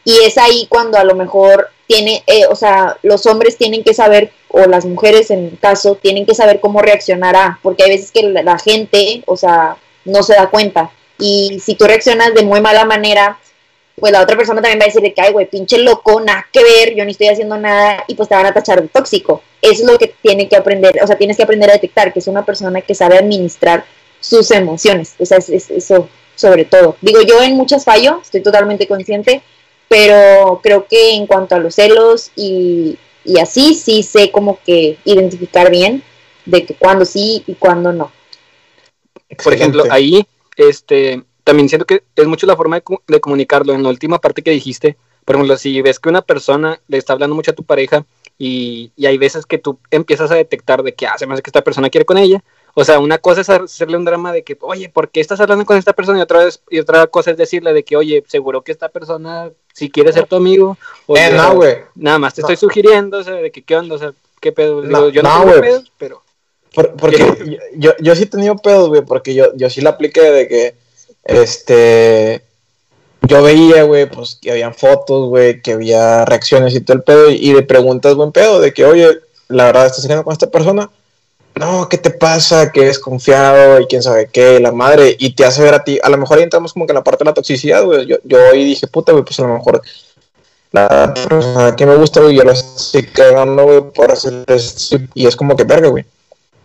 Y 0.06 0.20
es 0.24 0.38
ahí 0.38 0.66
cuando 0.68 0.98
a 0.98 1.04
lo 1.04 1.16
mejor 1.16 1.68
tiene, 1.88 2.22
eh, 2.28 2.46
o 2.48 2.54
sea, 2.54 2.96
los 3.02 3.26
hombres 3.26 3.56
tienen 3.58 3.82
que 3.84 3.92
saber, 3.92 4.30
o 4.48 4.60
las 4.66 4.84
mujeres 4.84 5.30
en 5.32 5.50
caso, 5.60 5.96
tienen 5.96 6.24
que 6.24 6.34
saber 6.34 6.60
cómo 6.60 6.80
reaccionar 6.80 7.34
a, 7.36 7.58
porque 7.60 7.82
hay 7.82 7.90
veces 7.90 8.12
que 8.12 8.22
la, 8.22 8.56
gente, 8.58 9.22
o 9.26 9.36
sea, 9.36 9.76
no 10.04 10.22
se 10.22 10.34
da 10.34 10.48
cuenta. 10.48 10.90
Y 11.18 11.60
si 11.62 11.74
tú 11.74 11.86
reaccionas 11.86 12.34
de 12.34 12.42
muy 12.44 12.60
mala 12.60 12.84
manera, 12.84 13.38
pues 13.98 14.12
la 14.12 14.22
otra 14.22 14.36
persona 14.36 14.62
también 14.62 14.78
va 14.78 14.84
a 14.84 14.86
decir 14.86 15.02
de 15.02 15.12
que, 15.12 15.22
ay, 15.22 15.32
güey, 15.32 15.46
pinche 15.46 15.78
loco, 15.78 16.20
nada 16.20 16.46
que 16.52 16.62
ver, 16.62 16.94
yo 16.94 17.04
ni 17.04 17.10
estoy 17.12 17.28
haciendo 17.28 17.56
nada, 17.58 18.04
y 18.06 18.14
pues 18.14 18.28
te 18.28 18.36
van 18.36 18.46
a 18.46 18.54
tachar 18.54 18.80
de 18.82 18.88
tóxico. 18.88 19.42
Eso 19.60 19.82
es 19.84 19.90
lo 19.90 19.98
que 19.98 20.14
tiene 20.22 20.48
que 20.48 20.56
aprender, 20.56 21.00
o 21.02 21.06
sea, 21.06 21.16
tienes 21.18 21.36
que 21.36 21.42
aprender 21.42 21.70
a 21.70 21.74
detectar, 21.74 22.12
que 22.12 22.20
es 22.20 22.28
una 22.28 22.44
persona 22.44 22.80
que 22.80 22.94
sabe 22.94 23.18
administrar 23.18 23.84
sus 24.20 24.50
emociones, 24.52 25.14
o 25.18 25.26
sea, 25.26 25.38
es, 25.38 25.48
es- 25.50 25.70
eso 25.70 26.08
sobre 26.36 26.64
todo. 26.66 26.96
Digo, 27.00 27.22
yo 27.22 27.42
en 27.42 27.56
muchas 27.56 27.84
fallo, 27.84 28.20
estoy 28.22 28.42
totalmente 28.42 28.86
consciente, 28.86 29.42
pero 29.88 30.60
creo 30.62 30.86
que 30.86 31.14
en 31.14 31.26
cuanto 31.26 31.54
a 31.54 31.58
los 31.58 31.74
celos 31.74 32.30
y, 32.36 32.98
y 33.24 33.38
así, 33.38 33.74
sí 33.74 34.02
sé 34.02 34.30
como 34.30 34.58
que 34.64 34.98
identificar 35.04 35.70
bien 35.70 36.02
de 36.44 36.64
que 36.64 36.74
cuando 36.74 37.04
sí 37.04 37.42
y 37.46 37.54
cuando 37.54 37.92
no. 37.92 38.12
Por 39.42 39.52
ejemplo, 39.52 39.84
ahí, 39.90 40.26
este, 40.56 41.22
también 41.44 41.68
siento 41.68 41.86
que 41.86 42.02
es 42.14 42.26
mucho 42.26 42.46
la 42.46 42.56
forma 42.56 42.76
de, 42.76 42.84
de 43.06 43.20
comunicarlo. 43.20 43.72
En 43.72 43.82
la 43.82 43.88
última 43.88 44.20
parte 44.20 44.42
que 44.42 44.52
dijiste, 44.52 44.96
por 45.24 45.34
ejemplo, 45.34 45.56
si 45.56 45.82
ves 45.82 45.98
que 45.98 46.08
una 46.08 46.22
persona 46.22 46.80
le 46.86 46.98
está 46.98 47.12
hablando 47.12 47.34
mucho 47.34 47.50
a 47.50 47.54
tu 47.54 47.64
pareja 47.64 48.06
y, 48.38 48.92
y 48.96 49.06
hay 49.06 49.18
veces 49.18 49.44
que 49.44 49.58
tú 49.58 49.78
empiezas 49.90 50.30
a 50.30 50.36
detectar 50.36 50.82
de 50.82 50.94
que, 50.94 51.06
ah, 51.06 51.18
se 51.18 51.26
me 51.26 51.34
hace 51.34 51.42
que 51.42 51.50
esta 51.50 51.64
persona 51.64 51.90
quiere 51.90 52.04
con 52.04 52.16
ella. 52.16 52.42
O 52.74 52.84
sea, 52.84 53.00
una 53.00 53.18
cosa 53.18 53.40
es 53.40 53.48
hacerle 53.48 53.96
un 53.96 54.04
drama 54.04 54.32
de 54.32 54.44
que, 54.44 54.56
oye, 54.60 54.88
¿por 54.88 55.10
qué 55.10 55.20
estás 55.20 55.40
hablando 55.40 55.64
con 55.64 55.78
esta 55.78 55.94
persona? 55.94 56.18
Y 56.18 56.22
otra, 56.22 56.44
vez, 56.44 56.62
y 56.70 56.78
otra 56.78 57.06
cosa 57.08 57.32
es 57.32 57.36
decirle 57.36 57.72
de 57.72 57.82
que, 57.82 57.96
oye, 57.96 58.22
seguro 58.28 58.62
que 58.62 58.70
esta 58.70 58.88
persona 58.88 59.50
si 59.76 59.90
quiere 59.90 60.10
ser 60.10 60.26
tu 60.26 60.36
amigo. 60.36 60.78
O 61.06 61.14
Eh, 61.18 61.30
no, 61.36 61.54
güey. 61.54 61.76
Nada 61.96 62.18
más 62.18 62.32
te 62.32 62.40
No. 62.40 62.48
estoy 62.48 62.56
sugiriendo, 62.56 63.18
o 63.18 63.22
sea, 63.22 63.34
de 63.34 63.50
que, 63.50 63.62
¿qué 63.62 63.76
onda? 63.76 63.96
O 63.96 63.98
sea, 63.98 64.12
¿qué 64.40 64.50
pedo? 64.50 64.80
Digo, 64.80 64.90
No, 64.90 65.08
yo 65.10 65.22
no, 65.22 65.44
tengo 65.44 65.60
pedos, 65.60 65.92
pero... 65.98 66.22
Por- 66.74 66.94
porque 66.94 67.18
yo, 67.18 67.60
yo, 67.76 67.92
yo 68.00 68.14
sí 68.16 68.22
he 68.22 68.26
tenido 68.26 68.56
pedos, 68.56 68.88
güey, 68.88 69.02
porque 69.02 69.34
yo, 69.34 69.54
yo 69.54 69.68
sí 69.68 69.82
la 69.82 69.90
apliqué 69.90 70.22
de 70.22 70.48
que, 70.48 70.74
este, 71.24 72.42
yo 73.22 73.42
veía, 73.42 73.82
güey, 73.82 74.08
pues 74.08 74.38
que 74.40 74.50
habían 74.52 74.74
fotos, 74.74 75.28
güey, 75.28 75.60
que 75.60 75.72
había 75.72 76.24
reacciones 76.24 76.74
y 76.74 76.80
todo 76.80 76.96
el 76.96 77.02
pedo, 77.02 77.30
y, 77.30 77.34
y 77.34 77.52
de 77.52 77.62
preguntas 77.62 78.14
buen 78.14 78.32
pedo, 78.32 78.60
de 78.60 78.72
que, 78.72 78.86
oye, 78.86 79.08
la 79.48 79.66
verdad, 79.66 79.86
¿estás 79.86 80.02
saliendo 80.02 80.24
con 80.24 80.32
esta 80.32 80.50
persona? 80.50 80.90
No, 81.58 81.88
¿qué 81.88 81.98
te 81.98 82.10
pasa? 82.10 82.70
Que 82.70 82.82
eres 82.82 82.98
confiado 82.98 83.80
y 83.80 83.86
quién 83.86 84.02
sabe 84.02 84.28
qué, 84.30 84.60
la 84.60 84.72
madre, 84.72 85.16
y 85.18 85.34
te 85.34 85.44
hace 85.44 85.62
ver 85.62 85.74
a 85.74 85.84
ti, 85.84 85.98
a 86.02 86.10
lo 86.10 86.18
mejor 86.18 86.38
ahí 86.38 86.44
entramos 86.44 86.72
como 86.72 86.86
que 86.86 86.92
en 86.92 86.96
la 86.96 87.04
parte 87.04 87.24
de 87.24 87.30
la 87.30 87.34
toxicidad, 87.34 87.84
güey, 87.84 88.06
yo, 88.06 88.16
yo 88.24 88.38
ahí 88.50 88.64
dije, 88.64 88.86
puta, 88.86 89.12
güey, 89.12 89.24
pues 89.24 89.40
a 89.40 89.42
lo 89.42 89.54
mejor 89.54 89.80
la 90.72 91.14
persona 91.14 91.74
que 91.74 91.86
me 91.86 91.96
gusta, 91.96 92.20
güey, 92.20 92.36
yo 92.36 92.44
la 92.44 92.52
estoy 92.52 93.04
cagando, 93.06 93.64
güey, 93.64 93.80
por 93.90 94.12
hacer 94.12 94.44
esto, 94.48 94.98
y 95.14 95.26
es 95.26 95.34
como 95.34 95.56
que 95.56 95.64
verga, 95.64 95.88
güey 95.88 96.04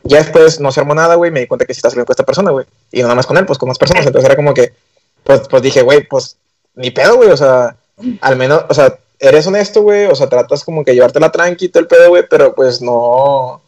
ya 0.04 0.18
después 0.18 0.60
no 0.60 0.72
se 0.72 0.80
armó 0.80 0.96
nada, 0.96 1.16
güey, 1.16 1.32
me 1.32 1.42
di 1.42 1.48
cuenta 1.48 1.66
que 1.66 1.74
sí 1.74 1.80
estaba 1.80 1.92
saliendo 1.92 2.08
con 2.08 2.14
esta 2.14 2.26
persona, 2.26 2.52
güey. 2.52 2.66
Y 2.92 3.02
nada 3.02 3.16
más 3.16 3.26
con 3.26 3.38
él, 3.38 3.46
pues 3.46 3.60
con 3.60 3.68
más 3.68 3.78
personas. 3.78 4.06
Entonces 4.06 4.26
era 4.26 4.36
como 4.36 4.54
que, 4.54 4.74
pues, 5.24 5.42
pues 5.48 5.62
dije, 5.62 5.82
güey, 5.82 6.08
pues 6.08 6.38
ni 6.76 6.92
pedo, 6.92 7.18
güey. 7.18 7.30
O 7.30 7.38
sea, 7.38 7.76
al 8.22 8.36
menos, 8.36 8.66
o 8.70 8.74
sea, 8.74 8.98
eres 9.20 9.46
honesto, 9.48 9.82
güey. 9.82 10.06
O 10.08 10.16
sea, 10.16 10.28
tratas 10.28 10.64
como 10.64 10.84
que 10.84 10.94
llevártela 10.94 11.32
tranquilo 11.32 11.72
el 11.76 11.88
pedo, 11.88 12.10
güey, 12.10 12.24
pero 12.28 12.56
pues 12.56 12.82
no. 12.82 13.62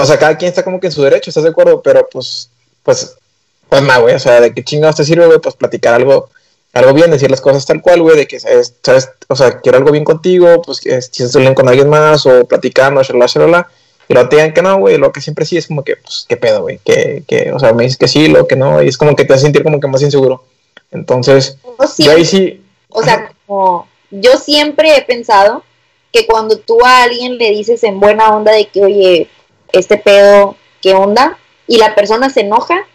O 0.00 0.04
sea, 0.04 0.18
cada 0.18 0.36
quien 0.36 0.48
está 0.48 0.64
como 0.64 0.80
que 0.80 0.88
en 0.88 0.92
su 0.92 1.02
derecho, 1.02 1.30
¿estás 1.30 1.44
de 1.44 1.50
acuerdo? 1.50 1.82
Pero 1.82 2.08
pues, 2.10 2.50
pues, 2.82 3.16
pues 3.68 3.82
nada, 3.82 4.00
güey. 4.00 4.14
O 4.14 4.20
sea, 4.20 4.40
de 4.40 4.54
qué 4.54 4.64
chingados 4.64 4.96
te 4.96 5.04
sirve, 5.04 5.26
güey, 5.26 5.38
pues 5.38 5.54
platicar 5.54 5.94
algo, 5.94 6.28
algo 6.72 6.92
bien, 6.92 7.10
decir 7.10 7.30
las 7.30 7.40
cosas 7.40 7.66
tal 7.66 7.82
cual, 7.82 8.02
güey, 8.02 8.16
de 8.16 8.26
que, 8.26 8.40
¿sabes? 8.40 8.74
¿sabes? 8.82 9.10
O 9.28 9.36
sea, 9.36 9.60
quiero 9.60 9.78
algo 9.78 9.92
bien 9.92 10.04
contigo, 10.04 10.62
pues 10.62 10.80
que 10.80 11.00
si 11.02 11.22
estás 11.22 11.36
bien 11.36 11.54
con 11.54 11.68
alguien 11.68 11.88
más 11.88 12.26
o 12.26 12.44
platicando, 12.44 13.02
shalala, 13.02 13.26
shalala 13.26 13.68
y 14.10 14.12
luego 14.12 14.28
te 14.28 14.36
digan 14.36 14.52
que 14.52 14.60
no, 14.60 14.76
güey, 14.76 14.98
lo 14.98 15.12
que 15.12 15.20
siempre 15.20 15.46
sí 15.46 15.56
es 15.56 15.68
como 15.68 15.84
que, 15.84 15.94
pues, 15.94 16.26
qué 16.28 16.36
pedo, 16.36 16.62
güey, 16.62 16.80
que, 16.84 17.22
que, 17.28 17.52
o 17.52 17.60
sea, 17.60 17.72
me 17.72 17.84
dices 17.84 17.96
que 17.96 18.08
sí, 18.08 18.26
lo 18.26 18.48
que 18.48 18.56
no, 18.56 18.82
y 18.82 18.88
es 18.88 18.98
como 18.98 19.14
que 19.14 19.24
te 19.24 19.34
hace 19.34 19.44
sentir 19.44 19.62
como 19.62 19.78
que 19.78 19.86
más 19.86 20.02
inseguro. 20.02 20.42
Entonces, 20.90 21.56
sí, 21.94 22.02
yo 22.02 22.10
ahí 22.10 22.24
sí, 22.24 22.60
o 22.88 23.04
sea, 23.04 23.32
como 23.46 23.86
yo 24.10 24.36
siempre 24.36 24.96
he 24.96 25.02
pensado 25.02 25.62
que 26.12 26.26
cuando 26.26 26.58
tú 26.58 26.84
a 26.84 27.04
alguien 27.04 27.38
le 27.38 27.50
dices 27.50 27.84
en 27.84 28.00
buena 28.00 28.34
onda 28.34 28.50
de 28.50 28.66
que, 28.66 28.82
oye, 28.82 29.28
este 29.72 29.96
pedo, 29.98 30.56
¿qué 30.80 30.94
onda? 30.94 31.38
Y 31.66 31.78
la 31.78 31.94
persona 31.94 32.30
se 32.30 32.40
enoja, 32.40 32.86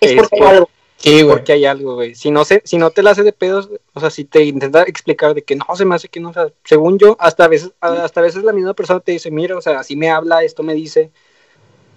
es, 0.00 0.12
Es 0.12 0.16
porque 0.16 0.36
hay 0.42 0.48
algo. 0.48 0.70
sí, 0.96 1.22
güey, 1.22 1.36
Porque 1.36 1.52
hay 1.52 1.64
algo, 1.64 1.94
güey. 1.94 2.14
Si 2.14 2.30
no 2.30 2.44
se, 2.44 2.62
si 2.64 2.76
no 2.78 2.90
te 2.90 3.02
la 3.02 3.10
haces 3.10 3.24
de 3.24 3.32
pedos, 3.32 3.68
o 3.94 4.00
sea, 4.00 4.10
si 4.10 4.24
te 4.24 4.42
intenta 4.44 4.82
explicar 4.82 5.34
de 5.34 5.42
que 5.42 5.56
no 5.56 5.64
se 5.74 5.84
me 5.84 5.94
hace 5.94 6.08
que 6.08 6.20
no, 6.20 6.30
o 6.30 6.32
sea, 6.32 6.48
según 6.64 6.98
yo, 6.98 7.16
hasta 7.20 7.44
a 7.44 7.48
veces, 7.48 7.72
hasta 7.80 8.20
a 8.20 8.22
veces 8.22 8.42
la 8.44 8.52
misma 8.52 8.74
persona 8.74 9.00
te 9.00 9.12
dice, 9.12 9.30
mira, 9.30 9.56
o 9.56 9.60
sea, 9.60 9.78
así 9.80 9.94
me 9.96 10.10
habla, 10.10 10.42
esto 10.42 10.62
me 10.62 10.74
dice, 10.74 11.10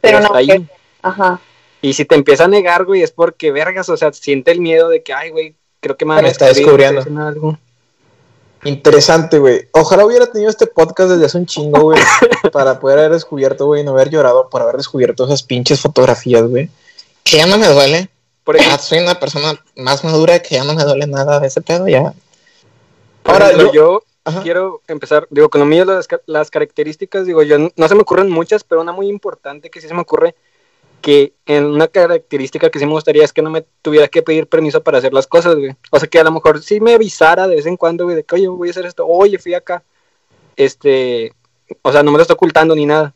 Pero 0.01 0.17
pero 0.17 0.19
no, 0.19 0.25
hasta 0.27 0.37
ahí. 0.37 0.47
que- 0.47 0.63
Ajá. 1.01 1.39
Y 1.81 1.93
si 1.93 2.03
te 2.05 2.15
empieza 2.15 2.43
a 2.43 2.47
negar, 2.49 2.83
güey, 2.85 3.01
es 3.03 3.11
porque 3.11 3.51
vergas, 3.51 3.87
o 3.89 3.95
sea, 3.97 4.11
siente 4.11 4.51
el 4.51 4.59
miedo 4.59 4.89
de 4.89 5.01
que, 5.01 5.13
ay, 5.13 5.29
güey, 5.29 5.55
creo 5.79 5.95
que 5.95 6.05
me 6.05 6.21
Me 6.21 6.27
está 6.27 6.47
descubriendo. 6.47 7.01
algo. 7.25 7.57
Interesante, 8.63 9.39
güey. 9.39 9.67
Ojalá 9.71 10.05
hubiera 10.05 10.27
tenido 10.31 10.49
este 10.49 10.67
podcast 10.67 11.11
desde 11.11 11.25
hace 11.25 11.37
un 11.37 11.45
chingo, 11.45 11.81
güey, 11.81 12.01
para 12.51 12.79
poder 12.79 12.99
haber 12.99 13.11
descubierto, 13.13 13.65
güey, 13.65 13.81
y 13.81 13.83
no 13.83 13.91
haber 13.91 14.09
llorado 14.09 14.49
por 14.49 14.61
haber 14.61 14.77
descubierto 14.77 15.25
esas 15.25 15.43
pinches 15.43 15.81
fotografías, 15.81 16.43
güey. 16.43 16.69
Que 17.23 17.37
ya 17.37 17.45
no 17.47 17.57
me 17.57 17.67
duele. 17.67 18.09
Por 18.43 18.55
ejemplo, 18.55 18.77
Ya 18.77 18.81
soy 18.83 18.99
una 18.99 19.19
persona 19.19 19.63
más 19.75 20.03
madura 20.03 20.39
que 20.39 20.55
ya 20.55 20.63
no 20.63 20.73
me 20.73 20.83
duele 20.83 21.05
nada 21.07 21.39
de 21.39 21.47
ese 21.47 21.61
pedo, 21.61 21.87
ya. 21.87 22.13
Ahora, 23.23 23.51
ejemplo, 23.51 23.71
yo, 23.71 24.03
quiero 24.43 24.81
empezar, 24.87 25.27
digo, 25.29 25.49
con 25.49 25.59
lo 25.59 25.65
mío, 25.65 25.85
las, 25.85 26.07
ca- 26.07 26.21
las 26.25 26.49
características, 26.49 27.25
digo, 27.25 27.43
yo 27.43 27.59
no, 27.59 27.69
no 27.75 27.87
se 27.87 27.95
me 27.95 28.01
ocurren 28.01 28.29
muchas, 28.29 28.63
pero 28.63 28.81
una 28.81 28.91
muy 28.91 29.07
importante 29.07 29.69
que 29.69 29.81
sí 29.81 29.87
se 29.87 29.93
me 29.93 30.01
ocurre 30.01 30.35
que 31.01 31.33
en 31.45 31.65
una 31.65 31.87
característica 31.87 32.69
que 32.69 32.79
sí 32.79 32.85
me 32.85 32.91
gustaría 32.91 33.23
es 33.23 33.33
que 33.33 33.41
no 33.41 33.49
me 33.49 33.65
tuviera 33.81 34.07
que 34.07 34.21
pedir 34.21 34.47
permiso 34.47 34.83
para 34.83 34.97
hacer 34.97 35.13
las 35.13 35.27
cosas, 35.27 35.55
güey. 35.55 35.75
O 35.91 35.99
sea, 35.99 36.07
que 36.07 36.19
a 36.19 36.23
lo 36.23 36.31
mejor 36.31 36.61
sí 36.61 36.79
me 36.79 36.93
avisara 36.93 37.47
de 37.47 37.55
vez 37.55 37.65
en 37.65 37.77
cuando, 37.77 38.05
güey, 38.05 38.15
de 38.15 38.23
que, 38.23 38.35
oye, 38.35 38.47
voy 38.47 38.67
a 38.67 38.71
hacer 38.71 38.85
esto, 38.85 39.05
oye, 39.07 39.37
fui 39.39 39.53
acá. 39.53 39.83
Este, 40.55 41.33
o 41.81 41.91
sea, 41.91 42.03
no 42.03 42.11
me 42.11 42.17
lo 42.17 42.21
estoy 42.23 42.35
ocultando 42.35 42.75
ni 42.75 42.85
nada. 42.85 43.13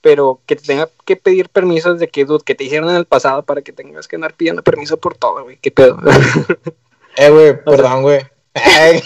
Pero 0.00 0.40
que 0.46 0.54
te 0.54 0.62
tenga 0.62 0.88
que 1.04 1.16
pedir 1.16 1.48
permisos 1.48 1.98
de 1.98 2.08
que, 2.08 2.24
dude, 2.24 2.44
que 2.44 2.54
te 2.54 2.64
hicieron 2.64 2.88
en 2.88 2.96
el 2.96 3.04
pasado 3.04 3.42
para 3.42 3.62
que 3.62 3.72
tengas 3.72 4.06
que 4.06 4.16
andar 4.16 4.34
pidiendo 4.34 4.62
permiso 4.62 4.96
por 4.96 5.16
todo, 5.16 5.42
güey. 5.42 5.58
¿Qué 5.60 5.70
pedo? 5.70 5.98
Eh, 7.20 7.30
güey, 7.30 7.64
perdón, 7.64 8.02
güey. 8.02 8.20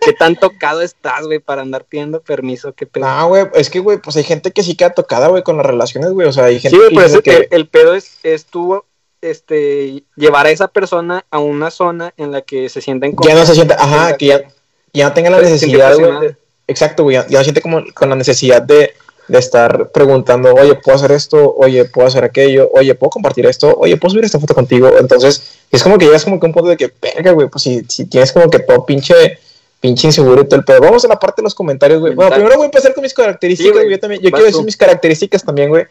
¿Qué 0.00 0.12
tan 0.12 0.36
tocado 0.36 0.80
estás, 0.82 1.26
güey, 1.26 1.38
para 1.38 1.62
andar 1.62 1.84
pidiendo 1.84 2.20
permiso? 2.20 2.72
¿Qué 2.72 2.86
pedo? 2.86 3.04
No, 3.06 3.28
güey, 3.28 3.44
es 3.54 3.68
que, 3.70 3.78
güey, 3.80 3.98
pues 3.98 4.16
hay 4.16 4.24
gente 4.24 4.50
que 4.52 4.62
sí 4.62 4.74
queda 4.74 4.90
tocada, 4.90 5.28
güey, 5.28 5.42
con 5.42 5.56
las 5.56 5.66
relaciones, 5.66 6.10
güey. 6.12 6.26
O 6.28 6.32
sea, 6.32 6.44
hay 6.44 6.58
gente 6.60 6.76
Sí, 6.76 6.82
que 6.88 6.94
pero 6.94 7.06
es, 7.06 7.20
que- 7.22 7.30
el, 7.36 7.48
el 7.50 7.68
pedo 7.68 7.94
es, 7.94 8.18
es 8.22 8.46
tú, 8.46 8.82
este, 9.20 10.02
llevar 10.16 10.46
a 10.46 10.50
esa 10.50 10.68
persona 10.68 11.24
a 11.30 11.38
una 11.38 11.70
zona 11.70 12.14
en 12.16 12.32
la 12.32 12.42
que 12.42 12.68
se 12.68 12.80
sienten 12.80 13.14
ya 13.22 13.34
no 13.34 13.44
se 13.44 13.54
confianza, 13.54 13.74
ajá, 13.84 14.16
que 14.16 14.26
ya, 14.26 14.42
ya 14.92 15.08
no 15.08 15.14
tenga 15.14 15.30
la 15.30 15.40
necesidad, 15.40 15.94
güey. 15.96 16.36
Exacto, 16.66 17.02
güey, 17.02 17.14
ya, 17.14 17.26
ya 17.28 17.38
no 17.38 17.44
siente 17.44 17.60
como 17.62 17.82
con 17.94 18.08
la 18.10 18.16
necesidad 18.16 18.62
de, 18.62 18.94
de 19.26 19.38
estar 19.38 19.90
preguntando, 19.90 20.54
oye, 20.54 20.74
¿puedo 20.76 20.96
hacer 20.96 21.12
esto? 21.12 21.54
Oye, 21.56 21.84
¿puedo 21.86 22.06
hacer 22.08 22.24
aquello? 22.24 22.70
Oye, 22.74 22.94
¿puedo 22.94 23.10
compartir 23.10 23.46
esto? 23.46 23.74
Oye, 23.78 23.96
¿puedo 23.96 24.10
subir 24.12 24.24
esta 24.24 24.38
foto 24.38 24.54
contigo? 24.54 24.90
Entonces, 24.98 25.58
es 25.70 25.82
como 25.82 25.98
que 25.98 26.06
llegas 26.06 26.24
como 26.24 26.38
que 26.38 26.46
un 26.46 26.52
punto 26.52 26.68
de 26.68 26.76
que, 26.76 26.92
verga, 27.00 27.32
güey, 27.32 27.48
pues 27.48 27.62
si, 27.62 27.82
si 27.88 28.04
tienes 28.06 28.32
como 28.32 28.48
que 28.50 28.58
todo 28.60 28.84
pinche, 28.86 29.38
pinche 29.80 30.08
inseguro 30.08 30.42
y 30.42 30.44
todo 30.44 30.56
el 30.56 30.64
pedo. 30.64 30.80
Vamos 30.80 31.04
a 31.04 31.08
la 31.08 31.18
parte 31.18 31.40
de 31.40 31.44
los 31.44 31.54
comentarios, 31.54 32.00
güey. 32.00 32.14
Bueno, 32.14 32.32
primero 32.32 32.56
voy 32.56 32.64
a 32.64 32.66
empezar 32.66 32.94
con 32.94 33.02
mis 33.02 33.14
características, 33.14 33.72
Sí, 33.72 33.78
güey. 33.78 33.90
Yo 33.90 33.98
también, 33.98 34.20
yo 34.22 34.30
quiero 34.30 34.46
decir 34.46 34.64
mis 34.64 34.76
características 34.76 35.44
también, 35.44 35.68
güey. 35.68 35.86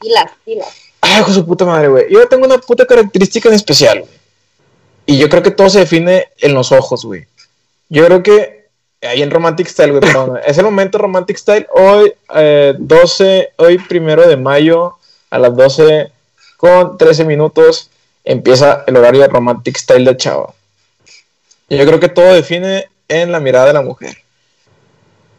Pilas, 0.00 0.30
pilas. 0.44 0.68
Ay, 1.00 1.20
hijo 1.20 1.32
su 1.32 1.46
puta 1.46 1.64
madre, 1.64 1.88
güey. 1.88 2.12
Yo 2.12 2.26
tengo 2.28 2.44
una 2.46 2.58
puta 2.58 2.86
característica 2.86 3.48
en 3.48 3.54
especial, 3.54 4.00
güey. 4.00 4.22
Y 5.06 5.18
yo 5.18 5.28
creo 5.28 5.42
que 5.42 5.50
todo 5.50 5.68
se 5.68 5.80
define 5.80 6.28
en 6.38 6.54
los 6.54 6.70
ojos, 6.70 7.04
güey. 7.04 7.26
Yo 7.88 8.04
creo 8.06 8.22
que 8.22 8.68
ahí 9.02 9.22
en 9.22 9.30
Romantic 9.30 9.66
Style, 9.66 9.90
güey, 9.90 10.00
perdón. 10.00 10.38
es 10.46 10.56
el 10.58 10.64
momento 10.64 10.98
Romantic 10.98 11.36
Style. 11.36 11.66
Hoy, 11.74 12.14
eh, 12.34 12.74
12, 12.78 13.52
hoy 13.56 13.78
primero 13.78 14.26
de 14.26 14.36
mayo, 14.36 14.96
a 15.30 15.38
las 15.38 15.56
12 15.56 16.10
con 16.56 16.96
13 16.96 17.24
minutos, 17.24 17.90
empieza 18.24 18.84
el 18.86 18.96
horario 18.96 19.22
de 19.22 19.28
Romantic 19.28 19.76
Style 19.76 20.04
de 20.04 20.16
Chava. 20.16 20.54
Yo 21.78 21.86
creo 21.86 22.00
que 22.00 22.08
todo 22.10 22.34
define 22.34 22.88
en 23.08 23.32
la 23.32 23.40
mirada 23.40 23.66
de 23.66 23.72
la 23.72 23.82
mujer. 23.82 24.18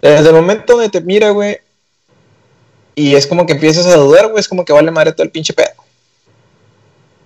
Desde 0.02 0.30
el 0.30 0.36
momento 0.36 0.74
donde 0.74 0.90
te 0.90 1.00
mira, 1.02 1.30
güey, 1.30 1.60
y 2.96 3.16
es 3.16 3.28
como 3.28 3.46
que 3.46 3.54
empiezas 3.54 3.86
a 3.86 3.96
dudar, 3.96 4.28
güey, 4.30 4.40
es 4.40 4.48
como 4.48 4.66
que 4.66 4.74
vale 4.74 4.90
madre 4.90 5.12
todo 5.12 5.24
el 5.24 5.32
pinche 5.32 5.54
pedo. 5.54 5.70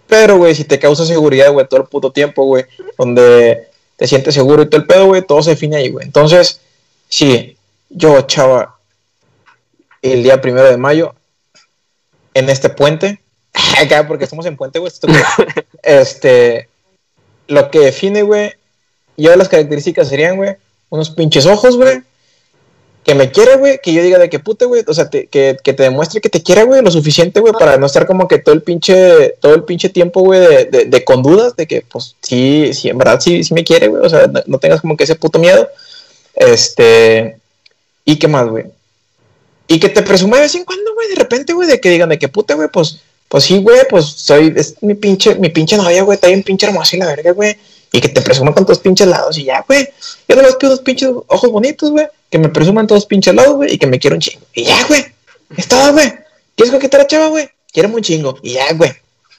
Pero, 0.08 0.38
güey, 0.38 0.56
si 0.56 0.66
te 0.66 0.78
causa 0.78 1.06
seguridad, 1.06 1.52
güey, 1.52 1.68
todo 1.68 1.82
el 1.82 1.88
puto 1.88 2.12
tiempo, 2.12 2.44
güey, 2.46 2.66
donde 2.98 3.70
te 3.96 4.08
sientes 4.08 4.34
seguro 4.34 4.64
y 4.64 4.70
todo 4.70 4.82
el 4.82 4.88
pedo, 4.88 5.06
güey, 5.08 5.22
todo 5.22 5.42
se 5.42 5.52
define 5.52 5.78
ahí, 5.78 5.90
güey. 5.90 6.06
Entonces, 6.06 6.60
sí, 7.08 7.58
yo, 7.90 8.22
chava, 8.22 8.78
el 10.02 10.24
día 10.24 10.42
primero 10.42 10.70
de 10.70 10.78
mayo, 10.78 11.16
en 12.34 12.50
este 12.50 12.70
puente, 12.70 13.22
acá 13.82 14.06
porque 14.06 14.26
estamos 14.26 14.46
en 14.46 14.58
puente, 14.58 14.80
güey, 14.80 14.92
este, 15.84 16.70
lo 17.48 17.72
que 17.72 17.80
define, 17.80 18.22
güey, 18.22 18.54
yo 19.18 19.36
las 19.36 19.50
características 19.50 20.08
serían, 20.10 20.38
güey, 20.38 20.56
unos 20.90 21.10
pinches 21.10 21.46
ojos, 21.46 21.76
güey, 21.76 22.02
que 23.04 23.16
me 23.16 23.32
quiera, 23.32 23.56
güey, 23.56 23.80
que 23.82 23.94
yo 23.94 24.04
diga 24.04 24.20
de 24.20 24.30
que 24.30 24.40
puta, 24.40 24.66
güey, 24.66 24.84
o 24.86 24.94
sea, 24.94 25.10
te- 25.10 25.28
que, 25.28 25.58
que 25.64 25.74
te 25.74 25.84
demuestre 25.84 26.20
que 26.20 26.30
te 26.30 26.44
quiera, 26.44 26.64
güey, 26.64 26.82
lo 26.82 26.92
suficiente, 26.92 27.40
güey, 27.40 27.54
para 27.54 27.78
no 27.78 27.86
estar 27.86 28.06
como 28.06 28.28
que 28.28 28.38
todo 28.38 28.54
el 28.54 28.62
pinche, 28.64 29.36
todo 29.40 29.56
el 29.56 29.64
pinche 29.64 29.88
tiempo, 29.90 30.22
güey, 30.22 30.40
de, 30.42 30.66
de, 30.66 30.86
de 30.86 31.04
con 31.06 31.24
dudas, 31.24 31.56
de 31.56 31.68
que, 31.68 31.82
pues, 31.90 32.16
sí, 32.22 32.72
sí, 32.74 32.90
en 32.90 32.98
verdad, 32.98 33.20
sí, 33.22 33.44
sí 33.46 33.54
me 33.54 33.64
quiere, 33.64 33.88
güey, 33.88 34.06
o 34.06 34.10
sea, 34.10 34.30
no, 34.46 34.60
tengas 34.60 34.82
como 34.82 34.98
que 34.98 35.06
ese 35.06 35.16
puto 35.16 35.40
miedo, 35.40 35.70
este, 36.36 37.38
y 38.06 38.18
qué 38.20 38.28
más, 38.28 38.48
güey, 38.48 38.66
y 39.68 39.80
que 39.80 39.90
te 39.90 40.02
presuma 40.02 40.38
de 40.38 40.44
vez 40.44 40.56
en 40.56 40.66
cuando, 40.66 40.94
güey, 40.94 41.10
de 41.10 41.16
repente, 41.16 41.54
güey, 41.54 41.68
de 41.68 41.80
que 41.80 41.90
digan 41.90 42.10
de 42.10 42.20
que 42.20 42.28
puta, 42.28 42.56
güey, 42.56 42.70
pues, 42.72 43.00
pues 43.30 43.44
sí, 43.44 43.58
güey, 43.62 43.80
pues 43.90 44.06
soy, 44.06 44.54
es 44.56 44.76
mi 44.82 44.96
pinche, 44.96 45.36
mi 45.36 45.50
pinche 45.50 45.76
novia, 45.78 46.04
güey, 46.04 46.16
está 46.16 46.28
bien 46.28 46.44
pinche 46.44 46.66
hermosa 46.68 46.96
y 46.96 47.00
la 47.00 47.08
verga, 47.08 47.32
güey, 47.32 47.58
y 47.92 48.02
que 48.02 48.10
te 48.10 48.22
presuma 48.22 48.54
con 48.54 48.66
todos 48.66 48.80
pinches 48.80 49.08
lados 49.08 49.38
y 49.38 49.46
ya, 49.46 49.64
güey, 49.68 49.88
yo 50.28 50.36
nomás 50.36 50.56
pido 50.56 50.72
unos 50.74 50.84
pinches 50.84 51.10
ojos 51.28 51.52
bonitos, 51.52 51.92
güey, 51.92 52.08
que 52.30 52.38
me 52.38 52.50
presuman 52.50 52.88
todos 52.88 53.06
pinches 53.06 53.34
lados, 53.34 53.56
güey, 53.56 53.74
y 53.74 53.78
que 53.78 53.88
me 53.88 54.00
quiero 54.00 54.16
un 54.16 54.22
chingo. 54.22 54.46
Y 54.54 54.66
ya, 54.66 54.86
güey. 54.88 55.06
Es 55.56 55.68
todo, 55.68 55.94
güey. 55.94 56.14
¿Quieres 56.56 56.74
coquetar 56.74 57.02
a 57.02 57.08
chava, 57.08 57.28
güey? 57.28 57.50
Quiero 57.72 57.90
un 57.90 58.02
chingo. 58.02 58.38
Y 58.42 58.54
ya, 58.54 58.74
güey. 58.74 58.92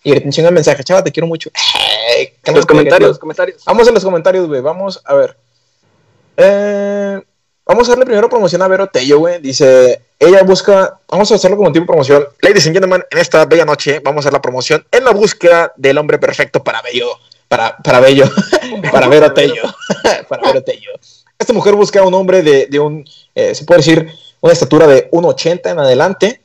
Y 0.03 0.11
ahorita 0.11 0.27
un 0.27 0.33
chingo 0.33 0.49
de 0.49 0.55
mensaje, 0.55 0.85
chava, 0.85 1.05
te 1.05 1.13
quiero 1.13 1.27
mucho. 1.27 1.51
Ay, 1.55 2.33
¿qué 2.43 2.53
Los 2.53 2.67
los 3.01 3.19
comentarios. 3.19 3.65
Vamos 3.67 3.89
a 3.89 3.91
los 3.91 4.05
comentarios, 4.05 4.47
güey. 4.47 4.61
Vamos 4.61 5.03
a 5.05 5.15
ver. 5.15 5.37
Eh, 6.37 7.21
vamos 7.67 7.89
a 7.89 7.91
darle 7.91 8.07
primero 8.07 8.29
promoción 8.29 8.63
a 8.63 8.69
Vero 8.69 8.87
Tello, 8.87 9.19
güey. 9.19 9.41
Dice, 9.41 10.01
ella 10.19 10.43
busca, 10.45 10.99
vamos 11.09 11.31
a 11.31 11.35
hacerlo 11.35 11.57
como 11.57 11.73
tipo 11.73 11.83
de 11.83 11.87
promoción. 11.87 12.27
Ladies 12.41 12.67
and 12.67 12.75
gentlemen, 12.75 13.05
en 13.11 13.19
esta 13.19 13.45
bella 13.45 13.65
noche 13.65 14.01
vamos 14.03 14.19
a 14.19 14.29
hacer 14.29 14.33
la 14.33 14.41
promoción 14.41 14.87
en 14.91 15.05
la 15.05 15.11
búsqueda 15.11 15.73
del 15.77 15.99
hombre 15.99 16.19
perfecto 16.19 16.63
para 16.63 16.81
Bello. 16.83 17.19
Para, 17.49 17.77
para 17.79 18.01
Bello. 18.01 18.27
para 18.93 19.09
Vero 19.09 19.33
Tello. 19.33 19.63
para 20.29 20.43
Vero 20.43 20.63
Tello. 20.63 20.91
Esta 21.39 21.53
mujer 21.53 21.75
busca 21.75 22.03
un 22.03 22.15
hombre 22.15 22.43
de, 22.43 22.67
de 22.67 22.79
un, 22.79 23.05
eh, 23.35 23.55
se 23.55 23.65
puede 23.65 23.79
decir, 23.79 24.13
una 24.41 24.53
estatura 24.53 24.87
de 24.87 25.11
1,80 25.11 25.71
en 25.71 25.79
adelante. 25.79 26.41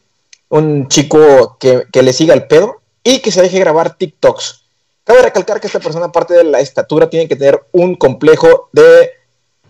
Un 0.50 0.88
chico 0.88 1.58
que, 1.60 1.86
que 1.92 2.04
le 2.04 2.14
siga 2.14 2.34
el 2.34 2.46
pedo 2.46 2.82
y 3.04 3.20
que 3.20 3.32
se 3.32 3.42
deje 3.42 3.60
grabar 3.60 3.98
TikToks. 3.98 4.62
Cabe 5.04 5.22
recalcar 5.22 5.60
que 5.60 5.68
esta 5.68 5.80
persona, 5.80 6.06
aparte 6.06 6.34
de 6.34 6.44
la 6.44 6.60
estatura, 6.60 7.10
tiene 7.10 7.28
que 7.28 7.36
tener 7.36 7.62
un 7.72 7.96
complejo 7.96 8.70
de 8.72 9.12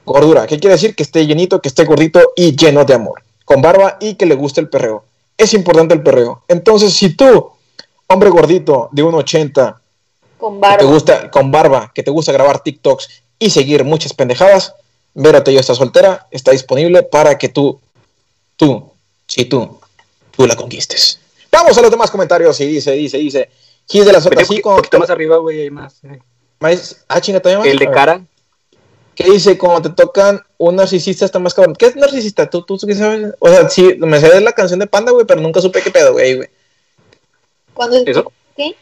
gordura. 0.05 0.45
¿Qué 0.45 0.59
quiere 0.59 0.75
decir? 0.75 0.95
Que 0.95 1.03
esté 1.03 1.25
llenito, 1.25 1.61
que 1.61 1.69
esté 1.69 1.85
gordito 1.85 2.19
y 2.35 2.55
lleno 2.55 2.85
de 2.85 2.93
amor. 2.93 3.23
Con 3.45 3.61
barba 3.61 3.97
y 3.99 4.15
que 4.15 4.25
le 4.25 4.35
guste 4.35 4.61
el 4.61 4.69
perreo. 4.69 5.05
Es 5.37 5.53
importante 5.53 5.95
el 5.95 6.03
perreo. 6.03 6.43
Entonces, 6.47 6.93
si 6.93 7.15
tú, 7.15 7.49
hombre 8.07 8.29
gordito 8.29 8.89
de 8.91 9.03
1,80, 9.03 9.75
Con 10.43 10.55
que 10.55 10.67
te 10.67 10.67
barba. 10.67 10.83
gusta, 10.91 11.31
con 11.31 11.51
barba, 11.51 11.91
que 11.95 12.03
te 12.03 12.11
gusta 12.11 12.33
grabar 12.33 12.61
TikToks 12.61 13.07
y 13.39 13.49
seguir 13.49 13.85
muchas 13.85 14.13
pendejadas, 14.13 14.73
Vero 15.13 15.41
Tello 15.41 15.61
está 15.61 15.73
soltera, 15.73 16.27
está 16.31 16.51
disponible 16.51 17.01
para 17.03 17.37
que 17.37 17.47
tú, 17.47 17.79
tú, 18.57 18.91
sí, 19.25 19.45
tú, 19.45 19.79
tú 20.35 20.45
la 20.45 20.55
conquistes. 20.57 21.19
Vamos 21.49 21.77
a 21.77 21.81
los 21.81 21.91
demás 21.91 22.11
comentarios 22.11 22.59
y 22.59 22.65
dice, 22.65 22.91
dice, 22.91 23.17
dice. 23.19 23.49
Gis 23.87 24.05
de 24.05 24.11
la 24.11 24.19
Sota, 24.19 24.43
sí, 24.43 24.55
un 24.55 24.61
como 24.61 24.75
poquito 24.77 24.99
más 24.99 25.09
arriba, 25.09 25.37
güey, 25.37 25.61
hay 25.61 25.69
más. 25.69 26.03
eh. 26.03 26.19
más- 26.59 27.03
Ah, 27.07 27.21
chinga, 27.21 27.39
todavía 27.39 27.59
más. 27.59 27.67
El 27.67 27.79
de 27.79 27.89
cara. 27.89 28.21
¿Qué 29.15 29.29
dice? 29.29 29.57
Cuando 29.57 29.81
te 29.81 29.89
tocan 29.95 30.41
un 30.57 30.75
narcisista 30.75 31.23
está 31.23 31.39
más 31.39 31.53
cabrón. 31.53 31.75
¿Qué 31.77 31.85
es 31.85 31.95
narcisista? 31.95 32.49
¿Tú, 32.49 32.63
tú 32.63 32.77
qué 32.85 32.95
sabes? 32.95 33.33
O 33.39 33.47
sea, 33.47 33.69
sí, 33.69 33.95
me 33.99 34.19
sé 34.19 34.29
de 34.29 34.41
la 34.41 34.51
canción 34.53 34.79
de 34.79 34.87
Panda, 34.87 35.11
güey, 35.13 35.25
pero 35.25 35.39
nunca 35.39 35.61
supe 35.61 35.81
qué 35.81 35.91
pedo, 35.91 36.13
güey, 36.13 36.35
güey. 36.35 36.49
Cuando 37.73 37.97
¿Eso? 38.05 38.31
¿Qué? 38.57 38.75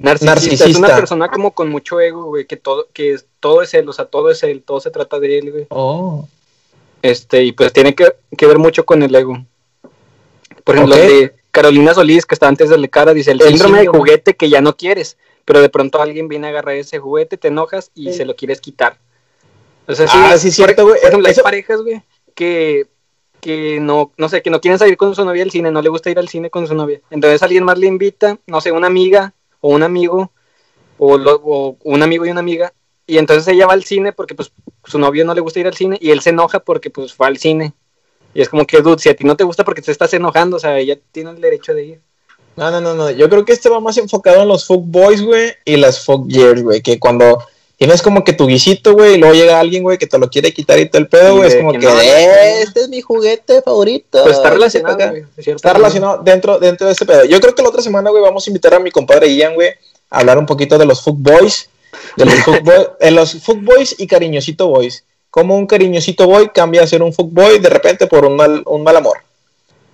Narcisista, 0.00 0.64
es 0.64 0.76
una 0.76 0.88
persona 0.96 1.28
como 1.28 1.52
con 1.52 1.68
mucho 1.68 2.00
ego, 2.00 2.24
güey, 2.24 2.46
que 2.46 2.56
todo, 2.56 2.86
que 2.92 3.12
es- 3.12 3.26
todo 3.38 3.62
es 3.62 3.72
él, 3.74 3.88
o 3.88 3.92
sea, 3.92 4.06
todo 4.06 4.30
es 4.30 4.42
él, 4.42 4.62
todo 4.62 4.80
se 4.80 4.90
trata 4.90 5.18
de 5.20 5.38
él, 5.38 5.52
güey. 5.52 5.66
Oh. 5.70 6.26
Este, 7.02 7.44
y 7.44 7.52
pues 7.52 7.72
tiene 7.72 7.94
que, 7.94 8.14
que 8.36 8.46
ver 8.46 8.58
mucho 8.58 8.84
con 8.84 9.02
el 9.02 9.14
ego. 9.14 9.44
Por 10.64 10.74
ejemplo, 10.76 10.96
de 10.96 11.34
Carolina 11.50 11.94
Solís, 11.94 12.26
que 12.26 12.34
está 12.34 12.48
antes 12.48 12.68
de 12.70 12.88
cara, 12.88 13.12
dice 13.14 13.32
el, 13.32 13.40
El 13.42 13.48
síndrome 13.48 13.80
de 13.80 13.86
juguete 13.88 14.34
que 14.36 14.48
ya 14.48 14.60
no 14.60 14.76
quieres, 14.76 15.16
pero 15.44 15.60
de 15.60 15.68
pronto 15.68 16.00
alguien 16.00 16.28
viene 16.28 16.46
a 16.46 16.50
agarrar 16.50 16.74
ese 16.76 16.98
juguete, 16.98 17.36
te 17.36 17.48
enojas 17.48 17.90
y 17.94 18.10
Sí. 18.12 18.18
se 18.18 18.24
lo 18.24 18.36
quieres 18.36 18.60
quitar. 18.60 18.98
O 19.86 19.94
sea, 19.94 20.06
Ah, 20.10 20.36
sí, 20.38 20.50
cierto, 20.50 20.84
güey. 20.84 21.00
Por 21.00 21.08
ejemplo, 21.08 21.28
hay 21.28 21.34
parejas, 21.42 21.82
güey, 21.82 22.02
que, 22.34 22.86
que 23.40 23.80
no, 23.80 24.12
no 24.16 24.28
sé, 24.28 24.42
que 24.42 24.50
no 24.50 24.60
quieren 24.60 24.78
salir 24.78 24.96
con 24.96 25.14
su 25.14 25.24
novia 25.24 25.42
al 25.42 25.50
cine, 25.50 25.70
no 25.70 25.82
le 25.82 25.88
gusta 25.88 26.10
ir 26.10 26.18
al 26.18 26.28
cine 26.28 26.50
con 26.50 26.66
su 26.68 26.74
novia. 26.74 27.00
Entonces 27.10 27.42
alguien 27.42 27.64
más 27.64 27.78
le 27.78 27.86
invita, 27.86 28.38
no 28.46 28.60
sé, 28.60 28.70
una 28.70 28.86
amiga 28.86 29.32
o 29.60 29.68
un 29.68 29.82
amigo, 29.82 30.32
o, 30.98 31.18
lo- 31.18 31.76
un 31.82 32.02
amigo 32.02 32.26
y 32.26 32.30
una 32.30 32.40
amiga, 32.40 32.72
y 33.06 33.18
entonces 33.18 33.48
ella 33.48 33.66
va 33.66 33.72
al 33.72 33.84
cine 33.84 34.12
porque 34.12 34.34
pues 34.34 34.52
su 34.84 34.98
novio 34.98 35.24
no 35.24 35.34
le 35.34 35.40
gusta 35.40 35.60
ir 35.60 35.66
al 35.66 35.74
cine 35.74 35.98
y 36.00 36.10
él 36.10 36.20
se 36.20 36.30
enoja 36.30 36.60
porque 36.60 36.90
pues 36.90 37.12
fue 37.12 37.26
al 37.26 37.38
cine. 37.38 37.74
Y 38.32 38.42
es 38.42 38.48
como 38.48 38.64
que, 38.64 38.80
dude, 38.80 38.98
si 39.00 39.08
a 39.08 39.16
ti 39.16 39.24
no 39.24 39.36
te 39.36 39.44
gusta 39.44 39.64
porque 39.64 39.82
te 39.82 39.90
estás 39.90 40.14
enojando, 40.14 40.56
o 40.56 40.60
sea, 40.60 40.78
ella 40.78 40.96
tiene 41.10 41.30
el 41.30 41.40
derecho 41.40 41.74
de 41.74 41.84
ir. 41.84 42.00
No, 42.56 42.70
no, 42.70 42.80
no, 42.80 42.94
no. 42.94 43.10
Yo 43.10 43.28
creo 43.28 43.44
que 43.44 43.52
este 43.52 43.68
va 43.68 43.80
más 43.80 43.96
enfocado 43.96 44.42
en 44.42 44.48
los 44.48 44.66
folk 44.66 44.82
boys, 44.84 45.22
güey, 45.22 45.52
y 45.64 45.76
las 45.76 46.06
years, 46.28 46.62
güey. 46.62 46.80
Que 46.82 47.00
cuando 47.00 47.42
tienes 47.80 48.02
como 48.02 48.24
que 48.24 48.34
tu 48.34 48.46
guisito, 48.46 48.92
güey, 48.92 49.14
y 49.14 49.16
luego 49.16 49.34
llega 49.34 49.58
alguien, 49.58 49.82
güey, 49.82 49.96
que 49.96 50.06
te 50.06 50.18
lo 50.18 50.28
quiere 50.28 50.52
quitar 50.52 50.78
y 50.78 50.86
todo 50.90 51.00
el 51.00 51.08
pedo, 51.08 51.36
güey. 51.36 51.48
Es 51.48 51.56
como 51.56 51.72
que 51.72 51.78
no, 51.78 51.98
"Eh, 51.98 52.26
no". 52.26 52.62
este 52.68 52.80
es 52.82 52.88
mi 52.90 53.00
juguete 53.00 53.62
favorito. 53.62 54.22
Pues 54.22 54.36
está 54.36 54.50
relacionado, 54.50 54.98
güey, 55.08 55.24
Está 55.38 55.72
relacionado 55.72 56.20
dentro, 56.22 56.58
dentro 56.58 56.86
de 56.88 56.92
este 56.92 57.06
pedo. 57.06 57.24
Yo 57.24 57.40
creo 57.40 57.54
que 57.54 57.62
la 57.62 57.70
otra 57.70 57.80
semana, 57.80 58.10
güey, 58.10 58.22
vamos 58.22 58.46
a 58.46 58.50
invitar 58.50 58.74
a 58.74 58.78
mi 58.80 58.90
compadre 58.90 59.34
Ian, 59.34 59.54
güey, 59.54 59.70
a 60.10 60.18
hablar 60.18 60.36
un 60.36 60.44
poquito 60.44 60.76
de 60.76 60.84
los 60.84 61.02
boys. 61.06 61.70
De 62.18 62.26
los 62.26 62.34
folk 62.44 62.62
boy- 62.62 62.86
de 63.00 63.10
los 63.12 63.36
boys 63.46 63.94
y 63.98 64.06
cariñosito 64.06 64.68
boys. 64.68 65.02
Como 65.30 65.56
un 65.56 65.66
cariñosito 65.66 66.26
boy 66.26 66.50
cambia 66.50 66.82
a 66.82 66.86
ser 66.86 67.02
un 67.02 67.14
boy 67.16 67.60
de 67.60 67.70
repente 67.70 68.06
por 68.06 68.26
un 68.26 68.36
mal, 68.36 68.62
un 68.66 68.82
mal 68.82 68.96
amor. 68.98 69.18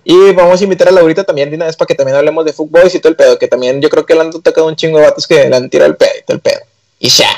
Y 0.03 0.33
vamos 0.33 0.59
a 0.59 0.63
invitar 0.65 0.89
a 0.89 0.91
Laurita 0.91 1.23
también 1.23 1.49
de 1.49 1.55
una 1.55 1.67
vez 1.67 1.77
para 1.77 1.87
que 1.87 1.95
también 1.95 2.17
hablemos 2.17 2.43
de 2.43 2.51
fútbol 2.51 2.89
y 2.93 2.99
todo 2.99 3.09
el 3.09 3.15
pedo, 3.15 3.39
que 3.39 3.47
también 3.47 3.81
yo 3.81 3.89
creo 3.89 4.05
que 4.05 4.13
le 4.13 4.21
han 4.21 4.31
tocado 4.31 4.67
un 4.67 4.75
chingo 4.75 4.97
de 4.99 5.05
vatos 5.05 5.25
que 5.25 5.47
le 5.49 5.55
han 5.55 5.69
tirado 5.69 5.89
el 5.89 5.95
pedo 5.95 6.11
y 6.19 6.23
todo 6.25 6.35
el 6.35 6.41
pedo. 6.41 6.59
Y 6.99 7.07
ya. 7.09 7.29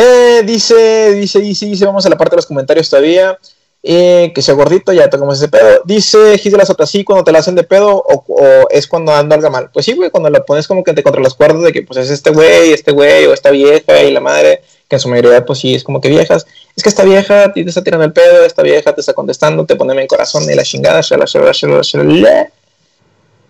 Eh, 0.00 0.42
dice, 0.44 1.12
dice, 1.14 1.40
dice, 1.40 1.66
dice, 1.66 1.84
vamos 1.84 2.06
a 2.06 2.08
la 2.08 2.16
parte 2.16 2.32
de 2.32 2.36
los 2.36 2.46
comentarios 2.46 2.88
todavía. 2.88 3.36
Eh, 3.82 4.32
que 4.34 4.42
sea 4.42 4.54
gordito, 4.54 4.92
ya 4.92 5.10
tocamos 5.10 5.38
ese 5.38 5.48
pedo. 5.48 5.82
Dice 5.84 6.38
Gis 6.38 6.52
de 6.52 6.58
las 6.58 6.70
otras, 6.70 6.90
sí, 6.90 7.04
cuando 7.04 7.24
te 7.24 7.32
la 7.32 7.38
hacen 7.38 7.54
de 7.54 7.64
pedo 7.64 8.02
o, 8.06 8.68
es 8.70 8.86
cuando 8.86 9.12
anda 9.12 9.34
algo 9.34 9.50
mal. 9.50 9.70
Pues 9.72 9.86
sí, 9.86 9.94
güey, 9.94 10.10
cuando 10.10 10.30
lo 10.30 10.44
pones 10.44 10.68
como 10.68 10.84
que 10.84 10.92
te 10.94 11.02
contra 11.02 11.20
los 11.20 11.34
cuerdos 11.34 11.62
de 11.64 11.72
que 11.72 11.82
pues 11.82 11.98
es 11.98 12.10
este 12.10 12.30
güey, 12.30 12.72
este 12.72 12.92
güey 12.92 13.26
o 13.26 13.32
esta 13.32 13.50
vieja 13.50 14.02
y 14.02 14.12
la 14.12 14.20
madre, 14.20 14.62
que 14.88 14.96
en 14.96 15.00
su 15.00 15.08
mayoría 15.08 15.44
pues 15.44 15.60
sí 15.60 15.74
es 15.74 15.84
como 15.84 16.00
que 16.00 16.08
viejas. 16.08 16.46
Es 16.76 16.82
que 16.82 16.88
esta 16.88 17.04
vieja 17.04 17.52
te 17.52 17.60
está 17.62 17.82
tirando 17.82 18.04
el 18.04 18.12
pedo, 18.12 18.44
esta 18.44 18.62
vieja 18.62 18.94
te 18.94 19.00
está 19.00 19.14
contestando, 19.14 19.64
te 19.64 19.76
pone 19.76 20.00
en 20.00 20.06
corazón 20.06 20.44
y 20.50 20.54
la 20.54 20.62
chingada, 20.62 21.00
shala, 21.00 21.24
shala, 21.26 21.52
shala, 21.52 22.50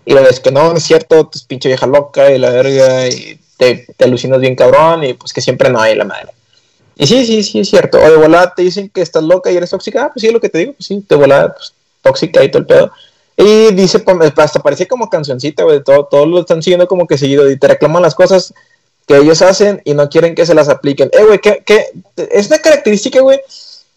y 0.05 0.15
lo 0.15 0.23
ves 0.23 0.41
que 0.41 0.51
no, 0.51 0.75
es 0.75 0.83
cierto, 0.83 1.31
es 1.35 1.43
pinche 1.43 1.69
vieja 1.69 1.87
loca 1.87 2.31
y 2.31 2.39
la 2.39 2.51
verga 2.51 3.07
y 3.09 3.39
te, 3.59 3.87
te 3.95 4.05
alucinas 4.05 4.41
bien 4.41 4.57
cabrón 4.57 5.05
y 5.05 5.13
pues 5.13 5.35
que 5.35 5.43
siempre 5.43 5.69
no 5.69 5.81
hay 5.81 5.95
la 5.95 6.05
madre. 6.05 6.33
Y 6.97 7.07
sí, 7.07 7.27
sí, 7.27 7.43
sí, 7.43 7.61
es 7.61 7.69
cierto. 7.69 7.99
O 7.99 8.11
de 8.11 8.17
volada 8.17 8.55
te 8.55 8.63
dicen 8.63 8.89
que 8.89 9.03
estás 9.03 9.23
loca 9.23 9.51
y 9.51 9.57
eres 9.57 9.71
tóxica. 9.71 10.05
Ah, 10.05 10.11
pues 10.13 10.23
sí, 10.23 10.29
es 10.29 10.33
lo 10.33 10.41
que 10.41 10.49
te 10.49 10.59
digo. 10.59 10.73
Pues 10.73 10.87
sí, 10.87 11.05
de 11.07 11.17
volada, 11.17 11.55
pues, 11.55 11.73
tóxica 12.03 12.43
y 12.43 12.51
todo 12.51 12.61
el 12.61 12.67
pedo. 12.67 12.91
Y 13.37 13.73
dice, 13.73 14.03
hasta 14.37 14.61
parece 14.61 14.89
como 14.89 15.09
cancioncita, 15.09 15.63
güey. 15.63 15.83
Todo, 15.85 16.07
todos 16.07 16.27
lo 16.27 16.41
están 16.41 16.61
siguiendo 16.61 16.89
como 16.89 17.07
que 17.07 17.17
seguido 17.17 17.49
y 17.49 17.57
te 17.57 17.69
reclaman 17.69 18.03
las 18.03 18.17
cosas 18.17 18.53
que 19.07 19.17
ellos 19.17 19.41
hacen 19.43 19.81
y 19.85 19.95
no 19.95 20.09
quieren 20.09 20.35
que 20.35 20.45
se 20.45 20.55
las 20.55 20.69
apliquen. 20.69 21.09
Eh, 21.13 21.25
güey, 21.25 21.39
¿qué, 21.39 21.63
qué? 21.65 21.87
Es 22.31 22.49
una 22.49 22.59
característica, 22.59 23.21
güey. 23.21 23.41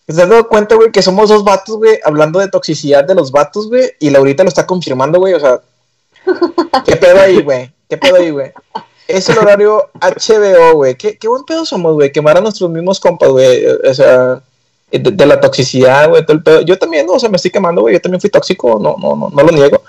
¿Te 0.06 0.14
has 0.14 0.30
dado 0.30 0.48
cuenta, 0.48 0.76
güey, 0.76 0.92
que 0.92 1.02
somos 1.02 1.30
dos 1.30 1.44
vatos, 1.44 1.78
güey, 1.78 2.00
hablando 2.04 2.40
de 2.40 2.50
toxicidad 2.50 3.04
de 3.04 3.16
los 3.16 3.32
vatos, 3.32 3.68
güey? 3.68 3.92
Y 4.00 4.12
Laurita 4.12 4.44
lo 4.44 4.50
está 4.50 4.68
confirmando, 4.68 5.20
güey. 5.20 5.34
O 5.34 5.40
sea, 5.40 5.60
¿qué 6.86 6.96
pedo 6.98 7.20
ahí, 7.20 7.42
güey? 7.42 7.72
¿Qué 7.90 7.98
pedo 7.98 8.18
ahí, 8.18 8.30
güey? 8.30 8.52
Es 9.14 9.30
el 9.30 9.38
horario 9.38 9.90
HBO, 10.00 10.76
güey. 10.76 10.96
¿Qué, 10.96 11.18
qué 11.18 11.28
buen 11.28 11.44
pedo 11.44 11.66
somos, 11.66 11.94
güey. 11.94 12.12
Quemar 12.12 12.38
a 12.38 12.42
nuestros 12.42 12.70
mismos 12.70 13.00
compas, 13.00 13.30
güey. 13.30 13.66
O 13.66 13.94
sea, 13.94 14.42
de, 14.92 15.26
la 15.26 15.40
toxicidad, 15.40 16.10
güey, 16.10 16.26
todo 16.26 16.38
el 16.38 16.44
pedo. 16.44 16.62
Yo 16.62 16.78
también, 16.78 17.06
no, 17.06 17.14
o 17.14 17.20
sea, 17.20 17.30
me 17.30 17.38
estoy 17.38 17.52
quemando, 17.52 17.82
güey. 17.82 17.94
Yo 17.94 18.02
también 18.02 18.22
fui 18.22 18.30
tóxico, 18.30 18.80
no, 18.82 18.96
no, 19.00 19.16
no, 19.16 19.30
no 19.30 19.44
lo 19.44 19.52
niego. 19.52 19.82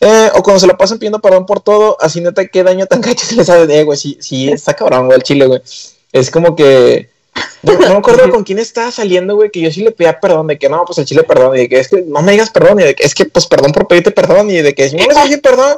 Eh, 0.00 0.30
o 0.34 0.42
cuando 0.42 0.60
se 0.60 0.66
la 0.66 0.76
pasan 0.76 0.98
pidiendo 0.98 1.20
perdón 1.20 1.46
por 1.46 1.60
todo, 1.60 1.96
así 2.00 2.20
neta, 2.20 2.46
qué 2.46 2.62
daño 2.62 2.86
tan 2.86 3.00
gacho 3.02 3.24
se 3.24 3.34
les 3.34 3.48
hace 3.48 3.66
de, 3.66 3.84
güey. 3.84 3.98
Sí, 3.98 4.18
sí, 4.20 4.48
está 4.48 4.74
cabrón, 4.74 5.06
güey, 5.06 5.16
el 5.16 5.22
chile, 5.22 5.46
güey. 5.46 5.60
Es 6.12 6.30
como 6.30 6.54
que. 6.54 7.10
No, 7.62 7.76
me 7.78 7.86
acuerdo 7.86 8.30
con 8.30 8.44
quién 8.44 8.58
estaba 8.58 8.90
saliendo, 8.90 9.34
güey, 9.34 9.50
que 9.50 9.60
yo 9.60 9.70
sí 9.70 9.82
le 9.82 9.90
pedía 9.90 10.20
perdón, 10.20 10.46
de 10.46 10.58
que 10.58 10.68
no, 10.68 10.84
pues 10.84 10.98
el 10.98 11.04
chile 11.04 11.22
perdón, 11.22 11.56
y 11.56 11.60
de 11.60 11.68
que 11.68 11.80
es 11.80 11.88
que 11.88 12.02
no 12.02 12.22
me 12.22 12.32
digas 12.32 12.50
perdón, 12.50 12.80
y 12.80 12.84
de 12.84 12.94
que 12.94 13.04
es 13.04 13.14
que, 13.14 13.26
pues 13.26 13.46
perdón 13.46 13.72
por 13.72 13.88
pedirte 13.88 14.10
perdón, 14.10 14.50
y 14.50 14.62
de 14.62 14.74
que 14.74 14.88
si 14.88 14.96
no 14.96 15.04
me 15.06 15.38
perdón, 15.38 15.76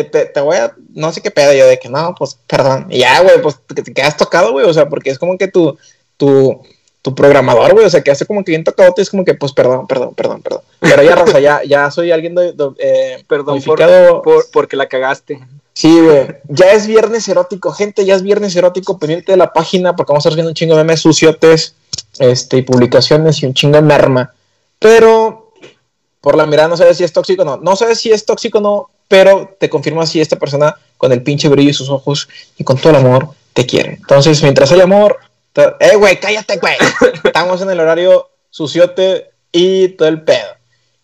eh, 0.00 0.04
te, 0.04 0.40
voy 0.40 0.56
a, 0.56 0.74
no 0.94 1.12
sé 1.12 1.20
qué 1.20 1.30
pedo, 1.30 1.52
yo 1.52 1.66
de 1.66 1.78
que 1.78 1.88
no, 1.88 2.14
pues 2.18 2.38
perdón, 2.46 2.86
y 2.90 2.98
ya, 2.98 3.20
güey, 3.20 3.40
pues 3.40 3.56
te, 3.74 3.82
te 3.82 3.92
quedas 3.92 4.16
tocado, 4.16 4.52
güey, 4.52 4.66
o 4.66 4.74
sea, 4.74 4.88
porque 4.88 5.10
es 5.10 5.18
como 5.18 5.38
que 5.38 5.48
tu, 5.48 5.76
tu, 6.16 6.60
tu 7.02 7.14
programador, 7.14 7.72
güey, 7.72 7.86
o 7.86 7.90
sea, 7.90 8.02
que 8.02 8.10
hace 8.10 8.26
como 8.26 8.44
que 8.44 8.52
bien 8.52 8.64
tocado, 8.64 8.94
es 8.96 9.10
como 9.10 9.24
que, 9.24 9.34
pues 9.34 9.52
perdón, 9.52 9.86
perdón, 9.86 10.14
perdón, 10.14 10.42
perdón. 10.42 10.62
Pero 10.80 11.02
ya, 11.02 11.14
Raza, 11.14 11.40
ya, 11.40 11.62
ya 11.64 11.90
soy 11.90 12.10
alguien 12.10 12.34
de, 12.34 12.54
eh, 12.78 13.24
perdón 13.28 13.62
por, 13.62 14.50
porque 14.50 14.76
la 14.76 14.88
cagaste. 14.88 15.40
Sí, 15.74 16.00
güey. 16.00 16.28
Ya 16.48 16.72
es 16.72 16.86
viernes 16.86 17.28
erótico, 17.28 17.72
gente. 17.72 18.04
Ya 18.04 18.14
es 18.14 18.22
viernes 18.22 18.54
erótico. 18.54 18.96
Pendiente 18.98 19.32
de 19.32 19.38
la 19.38 19.52
página 19.52 19.96
porque 19.96 20.12
vamos 20.12 20.24
a 20.24 20.28
estar 20.28 20.36
viendo 20.36 20.50
un 20.50 20.54
chingo 20.54 20.76
de 20.76 20.84
memes 20.84 21.00
suciotes 21.00 21.74
este, 22.20 22.58
y 22.58 22.62
publicaciones 22.62 23.42
y 23.42 23.46
un 23.46 23.54
chingo 23.54 23.76
de 23.76 23.82
merma. 23.82 24.32
Pero 24.78 25.52
por 26.20 26.36
la 26.36 26.46
mirada 26.46 26.68
no 26.68 26.76
sabes 26.76 26.96
si 26.96 27.04
es 27.04 27.12
tóxico 27.12 27.42
o 27.42 27.44
no. 27.44 27.56
No 27.56 27.74
sabes 27.76 28.00
si 28.00 28.12
es 28.12 28.24
tóxico 28.24 28.58
o 28.58 28.60
no, 28.60 28.88
pero 29.08 29.56
te 29.58 29.68
confirma 29.68 30.06
si 30.06 30.20
esta 30.20 30.38
persona 30.38 30.74
con 30.96 31.12
el 31.12 31.22
pinche 31.22 31.48
brillo 31.48 31.70
y 31.70 31.74
sus 31.74 31.90
ojos 31.90 32.28
y 32.56 32.64
con 32.64 32.78
todo 32.78 32.90
el 32.90 32.96
amor 32.96 33.30
te 33.52 33.66
quiere. 33.66 33.94
Entonces, 33.94 34.42
mientras 34.42 34.72
hay 34.72 34.80
amor, 34.80 35.18
eh, 35.80 35.96
güey, 35.96 36.18
cállate, 36.18 36.58
güey. 36.58 36.74
Estamos 37.24 37.62
en 37.62 37.70
el 37.70 37.80
horario 37.80 38.30
suciote 38.50 39.30
y 39.52 39.88
todo 39.88 40.08
el 40.08 40.22
pedo. 40.22 40.48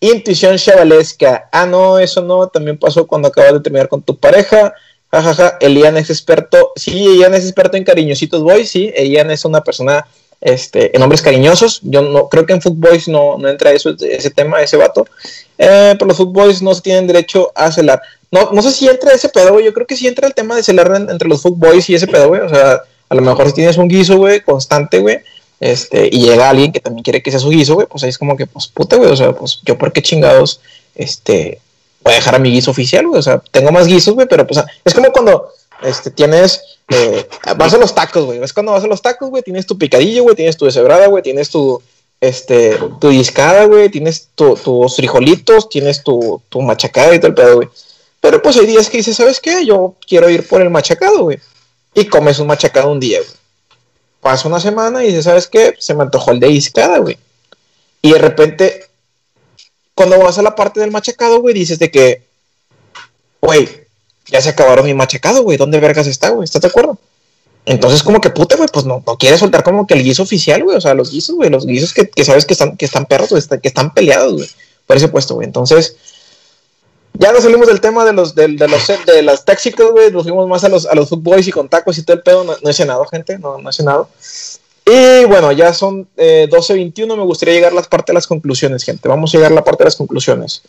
Intuición 0.00 0.56
chavalesca. 0.56 1.48
Ah, 1.52 1.66
no, 1.66 1.98
eso 1.98 2.22
no. 2.22 2.48
También 2.48 2.78
pasó 2.78 3.06
cuando 3.06 3.28
acabas 3.28 3.52
de 3.52 3.60
terminar 3.60 3.88
con 3.88 4.02
tu 4.02 4.16
pareja. 4.16 4.74
Jajaja. 5.10 5.58
Elian 5.60 5.96
es 5.96 6.10
experto. 6.10 6.72
Sí, 6.74 7.06
Elian 7.06 7.34
es 7.34 7.44
experto 7.44 7.76
en 7.76 7.84
cariñositos 7.84 8.42
boys. 8.42 8.70
Sí, 8.70 8.92
Elian 8.94 9.30
es 9.30 9.44
una 9.44 9.62
persona 9.62 10.06
este, 10.40 10.94
en 10.96 11.02
hombres 11.02 11.22
cariñosos. 11.22 11.80
Yo 11.82 12.02
no 12.02 12.28
creo 12.28 12.46
que 12.46 12.52
en 12.52 12.62
Footboys 12.62 13.08
no, 13.08 13.38
no 13.38 13.48
entra 13.48 13.72
eso, 13.72 13.94
ese 14.00 14.30
tema, 14.30 14.62
ese 14.62 14.76
vato. 14.76 15.06
Eh, 15.58 15.94
pero 15.98 16.06
los 16.06 16.16
Footboys 16.16 16.62
no 16.62 16.74
se 16.74 16.82
tienen 16.82 17.06
derecho 17.06 17.52
a 17.54 17.70
celar. 17.70 18.00
No, 18.30 18.50
no 18.52 18.62
sé 18.62 18.72
si 18.72 18.88
entra 18.88 19.12
ese 19.12 19.28
pedo, 19.28 19.52
güey. 19.52 19.64
Yo 19.64 19.72
creo 19.72 19.86
que 19.86 19.96
sí 19.96 20.06
entra 20.06 20.26
el 20.26 20.34
tema 20.34 20.56
de 20.56 20.62
celar 20.62 20.90
entre 21.08 21.28
los 21.28 21.42
Footboys 21.42 21.88
y 21.90 21.94
ese 21.94 22.06
pedo, 22.06 22.28
güey. 22.28 22.40
O 22.40 22.48
sea, 22.48 22.82
a 23.08 23.14
lo 23.14 23.22
mejor 23.22 23.46
si 23.46 23.54
tienes 23.54 23.76
un 23.76 23.88
guiso, 23.88 24.16
güey, 24.16 24.40
constante, 24.40 25.00
güey. 25.00 25.20
Este, 25.60 26.08
y 26.10 26.22
llega 26.22 26.48
alguien 26.48 26.72
que 26.72 26.80
también 26.80 27.02
quiere 27.02 27.22
que 27.22 27.30
sea 27.30 27.38
su 27.38 27.50
guiso, 27.50 27.74
güey, 27.74 27.86
pues 27.86 28.02
ahí 28.02 28.08
es 28.08 28.16
como 28.16 28.34
que, 28.34 28.46
pues 28.46 28.66
puta, 28.66 28.96
güey, 28.96 29.10
o 29.10 29.16
sea, 29.16 29.32
pues 29.32 29.60
yo 29.62 29.76
por 29.76 29.92
qué 29.92 30.00
chingados, 30.00 30.60
este, 30.94 31.60
voy 32.02 32.14
a 32.14 32.16
dejar 32.16 32.34
a 32.34 32.38
mi 32.38 32.50
guiso 32.50 32.70
oficial, 32.70 33.06
güey, 33.06 33.18
o 33.18 33.22
sea, 33.22 33.42
tengo 33.50 33.70
más 33.70 33.86
guisos, 33.86 34.14
güey, 34.14 34.26
pero 34.26 34.46
pues 34.46 34.64
es 34.82 34.94
como 34.94 35.12
cuando, 35.12 35.52
este, 35.82 36.10
tienes, 36.10 36.69
vas 37.56 37.74
a 37.74 37.78
los 37.78 37.94
tacos, 37.94 38.24
güey. 38.24 38.42
Es 38.42 38.52
cuando 38.52 38.72
vas 38.72 38.84
a 38.84 38.88
los 38.88 39.02
tacos, 39.02 39.30
güey, 39.30 39.42
tienes 39.42 39.66
tu 39.66 39.78
picadillo, 39.78 40.24
güey, 40.24 40.36
tienes 40.36 40.56
tu 40.56 40.64
deshebrada, 40.64 41.06
güey, 41.06 41.22
tienes 41.22 41.50
tu, 41.50 41.82
este, 42.20 42.78
tu 43.00 43.08
discada, 43.08 43.64
güey, 43.64 43.88
tienes 43.88 44.28
tus 44.34 44.96
frijolitos, 44.96 45.68
tienes 45.68 46.02
tu, 46.02 46.42
tu 46.48 46.60
machacada 46.60 47.14
y 47.14 47.18
todo 47.18 47.28
el 47.28 47.34
pedo, 47.34 47.56
güey. 47.56 47.68
Pero 48.20 48.42
pues 48.42 48.56
hay 48.56 48.66
días 48.66 48.90
que 48.90 48.98
dices, 48.98 49.16
¿sabes 49.16 49.40
qué? 49.40 49.64
Yo 49.64 49.94
quiero 50.06 50.28
ir 50.28 50.46
por 50.46 50.60
el 50.60 50.70
machacado, 50.70 51.22
güey. 51.22 51.38
Y 51.94 52.06
comes 52.06 52.38
un 52.38 52.46
machacado 52.46 52.90
un 52.90 53.00
día, 53.00 53.18
güey. 53.18 53.30
Pasa 54.20 54.48
una 54.48 54.60
semana 54.60 55.02
y 55.02 55.08
dices, 55.08 55.24
¿sabes 55.24 55.46
qué? 55.46 55.74
Se 55.78 55.94
me 55.94 56.02
antojó 56.02 56.32
el 56.32 56.40
de 56.40 56.48
discada, 56.48 56.98
güey. 56.98 57.18
Y 58.02 58.12
de 58.12 58.18
repente, 58.18 58.86
cuando 59.94 60.18
vas 60.18 60.38
a 60.38 60.42
la 60.42 60.54
parte 60.54 60.80
del 60.80 60.90
machacado, 60.90 61.40
güey, 61.40 61.54
dices 61.54 61.78
de 61.78 61.90
que, 61.90 62.22
güey, 63.40 63.79
ya 64.30 64.40
se 64.40 64.50
acabaron 64.50 64.86
mi 64.86 64.94
machacado, 64.94 65.42
güey. 65.42 65.58
¿Dónde 65.58 65.80
vergas 65.80 66.06
está, 66.06 66.30
güey? 66.30 66.44
¿Estás 66.44 66.62
de 66.62 66.68
acuerdo? 66.68 66.98
Entonces, 67.66 68.02
como 68.02 68.20
que 68.20 68.30
puta, 68.30 68.56
güey, 68.56 68.68
pues 68.72 68.86
no, 68.86 69.02
no 69.06 69.16
quieres 69.18 69.40
soltar 69.40 69.62
como 69.62 69.86
que 69.86 69.94
el 69.94 70.02
guiso 70.02 70.22
oficial, 70.22 70.62
güey. 70.62 70.76
O 70.76 70.80
sea, 70.80 70.94
los 70.94 71.10
guisos, 71.10 71.36
güey, 71.36 71.50
los 71.50 71.66
guisos 71.66 71.92
que, 71.92 72.08
que, 72.08 72.24
sabes 72.24 72.44
que 72.44 72.54
están, 72.54 72.76
que 72.76 72.84
están 72.84 73.06
perros, 73.06 73.30
güey, 73.30 73.42
que 73.60 73.68
están 73.68 73.92
peleados, 73.92 74.34
güey, 74.34 74.48
por 74.86 74.96
ese 74.96 75.08
puesto, 75.08 75.34
güey. 75.34 75.46
Entonces, 75.46 75.96
ya 77.14 77.32
nos 77.32 77.42
salimos 77.42 77.66
del 77.66 77.80
tema 77.80 78.04
de 78.04 78.12
los, 78.12 78.34
de, 78.34 78.48
de 78.48 78.68
los 78.68 78.86
de 79.06 79.22
las 79.22 79.44
tóxicas, 79.44 79.90
güey. 79.90 80.10
Nos 80.10 80.22
fuimos 80.22 80.48
más 80.48 80.64
a 80.64 80.68
los, 80.68 80.86
a 80.86 80.94
los 80.94 81.08
footboys 81.08 81.46
y 81.48 81.52
con 81.52 81.68
tacos 81.68 81.98
y 81.98 82.02
todo 82.02 82.16
el 82.16 82.22
pedo. 82.22 82.44
No, 82.44 82.54
no 82.62 82.70
he 82.70 82.72
cenado, 82.72 83.04
gente, 83.06 83.38
no, 83.38 83.58
no 83.58 83.70
he 83.70 83.72
cenado. 83.72 84.08
Y 84.86 85.24
bueno, 85.26 85.52
ya 85.52 85.72
son 85.74 86.08
eh, 86.16 86.48
12.21. 86.50 87.16
Me 87.16 87.24
gustaría 87.24 87.54
llegar 87.54 87.72
a 87.72 87.76
la 87.76 87.82
parte 87.82 88.12
de 88.12 88.14
las 88.14 88.26
conclusiones, 88.26 88.84
gente. 88.84 89.08
Vamos 89.08 89.34
a 89.34 89.36
llegar 89.36 89.52
a 89.52 89.54
la 89.54 89.64
parte 89.64 89.84
de 89.84 89.86
las 89.86 89.96
conclusiones. 89.96 90.62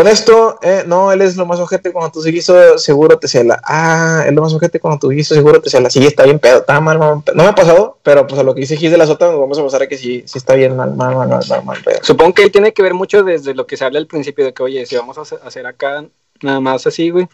Con 0.00 0.08
esto, 0.08 0.58
eh, 0.62 0.84
no, 0.86 1.12
él 1.12 1.20
es 1.20 1.36
lo 1.36 1.44
más 1.44 1.60
ojete 1.60 1.92
cuando 1.92 2.10
tu 2.10 2.22
guiso 2.22 2.78
seguro 2.78 3.18
te 3.18 3.28
cela. 3.28 3.60
Ah, 3.62 4.22
él 4.22 4.30
es 4.30 4.34
lo 4.34 4.40
más 4.40 4.54
ojete 4.54 4.80
cuando 4.80 4.98
tu 4.98 5.10
guiso 5.10 5.34
seguro 5.34 5.60
te 5.60 5.68
cela. 5.68 5.90
Sí, 5.90 6.06
está 6.06 6.24
bien 6.24 6.38
pedo, 6.38 6.60
está 6.60 6.80
mal, 6.80 6.98
mal, 6.98 7.22
No 7.34 7.42
me 7.42 7.50
ha 7.50 7.54
pasado, 7.54 7.98
pero 8.02 8.26
pues 8.26 8.40
a 8.40 8.42
lo 8.42 8.54
que 8.54 8.62
dice 8.62 8.78
Gis 8.78 8.90
de 8.90 8.96
la 8.96 9.04
Sota, 9.04 9.26
nos 9.26 9.38
vamos 9.38 9.58
a 9.58 9.62
pasar 9.62 9.82
a 9.82 9.88
que 9.88 9.98
sí, 9.98 10.22
sí 10.24 10.38
está 10.38 10.54
bien 10.54 10.74
mal, 10.74 10.94
mal, 10.94 11.14
mal, 11.14 11.28
mal, 11.28 11.64
mal, 11.66 11.82
pedo. 11.84 11.98
Supongo 12.00 12.32
que 12.32 12.48
tiene 12.48 12.72
que 12.72 12.82
ver 12.82 12.94
mucho 12.94 13.22
desde 13.22 13.52
lo 13.52 13.66
que 13.66 13.76
se 13.76 13.84
habla 13.84 13.98
al 13.98 14.06
principio 14.06 14.42
de 14.42 14.54
que, 14.54 14.62
oye, 14.62 14.86
si 14.86 14.96
vamos 14.96 15.18
a 15.18 15.36
hacer 15.46 15.66
acá 15.66 16.02
nada 16.40 16.60
más 16.60 16.86
así, 16.86 17.10
güey. 17.10 17.28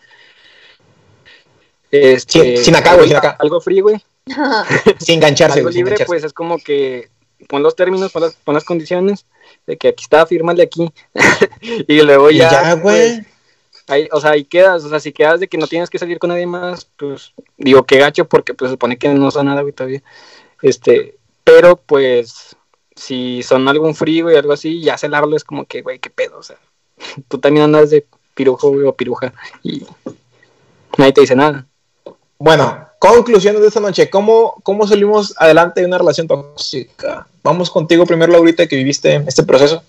Este, 1.93 2.57
sin, 2.57 2.75
acá, 2.75 2.97
güey, 2.97 3.07
sin 3.07 3.17
acá. 3.17 3.37
Algo 3.39 3.61
frío, 3.61 3.85
güey. 3.85 4.03
sin 4.99 5.15
engancharse, 5.19 5.61
Algo 5.61 5.71
libre, 5.71 6.05
pues 6.05 6.25
es 6.25 6.33
como 6.33 6.59
que 6.59 7.11
pon 7.49 7.63
los 7.63 7.77
términos, 7.77 8.11
pon 8.11 8.23
las, 8.23 8.35
pon 8.35 8.55
las 8.57 8.65
condiciones 8.65 9.25
de 9.67 9.77
que 9.77 9.89
aquí 9.89 10.05
está, 10.05 10.25
de 10.25 10.63
aquí. 10.63 10.93
y 11.89 12.01
luego 12.03 12.31
ya. 12.31 12.51
ya, 12.51 12.75
güey. 12.75 13.17
Pues, 13.17 13.27
ahí, 13.89 14.09
o 14.13 14.21
sea, 14.21 14.33
ahí 14.33 14.45
quedas, 14.45 14.85
o 14.85 14.89
sea, 14.89 15.01
si 15.01 15.13
quedas 15.13 15.41
de 15.41 15.49
que 15.49 15.59
no 15.59 15.67
tienes 15.67 15.91
que 15.91 15.99
salir 15.99 16.19
con 16.19 16.31
nadie 16.31 16.47
más, 16.47 16.87
pues 16.97 17.33
digo 17.57 17.85
que 17.85 17.99
gacho 17.99 18.27
porque 18.27 18.55
pues 18.55 18.71
se 18.71 18.75
supone 18.75 18.97
que 18.97 19.09
no 19.09 19.31
son 19.31 19.47
nada, 19.47 19.63
güey, 19.63 19.73
todavía. 19.73 20.03
Este, 20.63 21.17
pero 21.45 21.77
pues 21.77 22.57
si 22.95 23.43
son 23.43 23.69
algún 23.69 23.95
frío 23.95 24.31
y 24.31 24.37
algo 24.37 24.53
así, 24.53 24.81
ya 24.83 24.99
celarlo 24.99 25.37
es 25.37 25.45
como 25.45 25.65
que, 25.67 25.83
güey, 25.83 25.99
qué 25.99 26.11
pedo, 26.11 26.39
o 26.39 26.43
sea, 26.43 26.57
tú 27.29 27.39
también 27.39 27.65
andas 27.65 27.91
de 27.91 28.07
pirujo, 28.35 28.71
güey, 28.71 28.87
o 28.87 28.95
piruja 28.95 29.33
y 29.63 29.87
nadie 30.97 31.13
te 31.13 31.21
dice 31.23 31.37
nada. 31.37 31.67
Bueno, 32.39 32.87
conclusiones 32.98 33.60
de 33.60 33.68
esta 33.68 33.81
noche. 33.81 34.10
¿Cómo, 34.10 34.56
¿Cómo 34.62 34.86
salimos 34.86 35.35
adelante 35.39 35.81
de 35.81 35.86
una 35.86 35.98
relación 35.98 36.27
tóxica? 36.27 37.27
Vamos 37.43 37.70
contigo 37.70 38.06
primero, 38.06 38.32
Laurita, 38.32 38.66
que 38.66 38.77
viviste 38.77 39.23
este 39.27 39.43
proceso. 39.43 39.82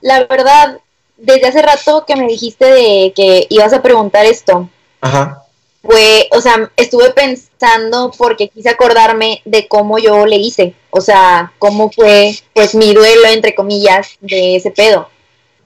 La 0.00 0.24
verdad, 0.24 0.78
desde 1.16 1.46
hace 1.46 1.62
rato 1.62 2.04
que 2.06 2.16
me 2.16 2.26
dijiste 2.26 2.64
de 2.64 3.12
que 3.14 3.46
ibas 3.48 3.72
a 3.72 3.82
preguntar 3.82 4.26
esto. 4.26 4.68
Ajá. 5.00 5.44
Fue, 5.82 6.28
o 6.30 6.40
sea, 6.40 6.70
estuve 6.76 7.10
pensando 7.10 8.12
porque 8.16 8.48
quise 8.48 8.68
acordarme 8.68 9.42
de 9.44 9.66
cómo 9.66 9.98
yo 9.98 10.26
le 10.26 10.36
hice. 10.36 10.74
O 10.90 11.00
sea, 11.00 11.52
cómo 11.58 11.90
fue, 11.90 12.36
pues, 12.52 12.74
mi 12.74 12.92
duelo, 12.94 13.26
entre 13.26 13.54
comillas, 13.54 14.10
de 14.20 14.56
ese 14.56 14.70
pedo. 14.70 15.08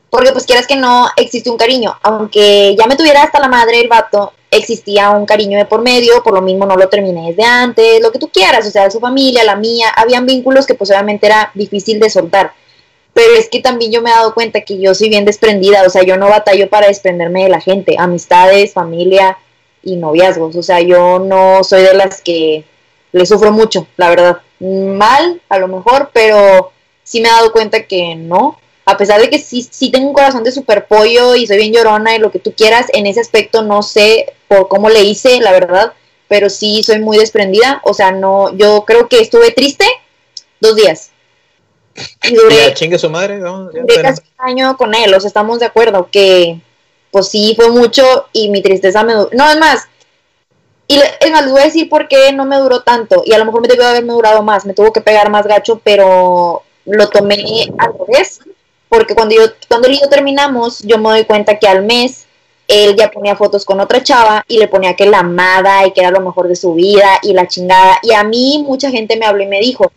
porque 0.08 0.32
pues 0.32 0.46
quieras 0.46 0.66
que 0.66 0.76
no, 0.76 1.08
existe 1.16 1.50
un 1.50 1.58
cariño. 1.58 1.98
Aunque 2.02 2.74
ya 2.78 2.86
me 2.86 2.96
tuviera 2.96 3.22
hasta 3.22 3.40
la 3.40 3.48
madre 3.48 3.80
el 3.80 3.88
vato, 3.88 4.32
existía 4.56 5.10
un 5.10 5.26
cariño 5.26 5.58
de 5.58 5.64
por 5.64 5.82
medio, 5.82 6.22
por 6.22 6.34
lo 6.34 6.42
mismo 6.42 6.66
no 6.66 6.76
lo 6.76 6.88
terminé 6.88 7.28
desde 7.28 7.44
antes, 7.44 8.00
lo 8.00 8.12
que 8.12 8.18
tú 8.18 8.28
quieras, 8.28 8.66
o 8.66 8.70
sea, 8.70 8.90
su 8.90 9.00
familia, 9.00 9.44
la 9.44 9.56
mía, 9.56 9.88
habían 9.96 10.26
vínculos 10.26 10.66
que 10.66 10.74
pues 10.74 10.90
obviamente 10.90 11.26
era 11.26 11.50
difícil 11.54 12.00
de 12.00 12.10
soltar. 12.10 12.52
Pero 13.12 13.34
es 13.34 13.48
que 13.48 13.60
también 13.60 13.92
yo 13.92 14.02
me 14.02 14.10
he 14.10 14.12
dado 14.12 14.34
cuenta 14.34 14.60
que 14.60 14.78
yo 14.78 14.94
soy 14.94 15.08
bien 15.08 15.24
desprendida, 15.24 15.82
o 15.86 15.90
sea, 15.90 16.02
yo 16.02 16.16
no 16.16 16.28
batallo 16.28 16.68
para 16.68 16.88
desprenderme 16.88 17.44
de 17.44 17.48
la 17.48 17.60
gente, 17.60 17.96
amistades, 17.98 18.72
familia 18.74 19.38
y 19.82 19.96
noviazgos, 19.96 20.54
o 20.56 20.62
sea, 20.62 20.80
yo 20.80 21.18
no 21.18 21.64
soy 21.64 21.82
de 21.82 21.94
las 21.94 22.20
que 22.20 22.64
le 23.12 23.24
sufro 23.24 23.52
mucho, 23.52 23.86
la 23.96 24.10
verdad. 24.10 24.38
Mal, 24.60 25.40
a 25.48 25.58
lo 25.58 25.68
mejor, 25.68 26.10
pero 26.12 26.72
sí 27.02 27.20
me 27.20 27.28
he 27.28 27.32
dado 27.32 27.52
cuenta 27.52 27.86
que 27.86 28.14
no, 28.14 28.58
a 28.88 28.96
pesar 28.96 29.20
de 29.20 29.28
que 29.28 29.40
sí, 29.40 29.66
sí 29.68 29.90
tengo 29.90 30.06
un 30.06 30.14
corazón 30.14 30.44
de 30.44 30.52
super 30.52 30.86
pollo 30.86 31.34
y 31.34 31.46
soy 31.46 31.56
bien 31.56 31.72
llorona 31.72 32.14
y 32.14 32.20
lo 32.20 32.30
que 32.30 32.38
tú 32.38 32.54
quieras, 32.54 32.86
en 32.92 33.06
ese 33.06 33.20
aspecto 33.20 33.62
no 33.62 33.82
sé 33.82 34.32
por 34.46 34.68
cómo 34.68 34.88
le 34.88 35.02
hice, 35.02 35.40
la 35.40 35.50
verdad, 35.50 35.92
pero 36.28 36.48
sí 36.48 36.84
soy 36.84 37.00
muy 37.00 37.18
desprendida, 37.18 37.80
o 37.84 37.92
sea, 37.92 38.12
no, 38.12 38.56
yo 38.56 38.84
creo 38.86 39.08
que 39.08 39.20
estuve 39.20 39.50
triste 39.50 39.84
dos 40.60 40.76
días. 40.76 41.10
Y 42.22 42.34
duré, 42.34 42.74
chingue 42.74 42.98
su 42.98 43.10
madre, 43.10 43.38
¿no? 43.38 43.70
casi 44.02 44.22
un 44.38 44.48
año 44.48 44.76
con 44.76 44.94
él, 44.94 45.12
o 45.12 45.18
sea, 45.20 45.28
estamos 45.28 45.58
de 45.58 45.66
acuerdo 45.66 46.08
que 46.10 46.60
pues 47.10 47.28
sí 47.28 47.54
fue 47.56 47.70
mucho 47.70 48.26
y 48.32 48.50
mi 48.50 48.62
tristeza 48.62 49.02
me 49.02 49.14
no, 49.14 49.50
es 49.50 49.58
más, 49.58 49.88
y 50.86 50.96
es 50.96 51.30
más, 51.32 51.42
les 51.42 51.50
voy 51.50 51.62
a 51.62 51.64
decir 51.64 51.88
por 51.88 52.06
qué 52.06 52.32
no 52.32 52.44
me 52.44 52.58
duró 52.58 52.82
tanto, 52.82 53.22
y 53.26 53.32
a 53.32 53.38
lo 53.38 53.46
mejor 53.46 53.62
me 53.62 53.68
debió 53.68 53.84
haberme 53.84 54.12
durado 54.12 54.44
más, 54.44 54.64
me 54.64 54.74
tuvo 54.74 54.92
que 54.92 55.00
pegar 55.00 55.28
más 55.28 55.44
gacho, 55.46 55.80
pero 55.82 56.62
lo 56.84 57.08
tomé 57.08 57.68
al 57.78 57.94
revés, 58.06 58.40
porque 58.88 59.14
cuando 59.14 59.34
yo, 59.34 59.42
cuando 59.68 59.88
él 59.88 59.94
y 59.94 60.00
yo 60.00 60.08
terminamos, 60.08 60.80
yo 60.80 60.98
me 60.98 61.10
doy 61.10 61.24
cuenta 61.24 61.58
que 61.58 61.68
al 61.68 61.84
mes 61.84 62.26
él 62.68 62.96
ya 62.96 63.10
ponía 63.10 63.36
fotos 63.36 63.64
con 63.64 63.80
otra 63.80 64.02
chava 64.02 64.44
y 64.48 64.58
le 64.58 64.68
ponía 64.68 64.96
que 64.96 65.06
la 65.06 65.20
amada 65.20 65.86
y 65.86 65.92
que 65.92 66.00
era 66.00 66.10
lo 66.10 66.20
mejor 66.20 66.48
de 66.48 66.56
su 66.56 66.74
vida 66.74 67.18
y 67.22 67.32
la 67.32 67.46
chingada. 67.46 67.98
Y 68.02 68.12
a 68.12 68.24
mí 68.24 68.64
mucha 68.66 68.90
gente 68.90 69.16
me 69.16 69.26
habló 69.26 69.42
y 69.42 69.46
me 69.46 69.60
dijo, 69.60 69.92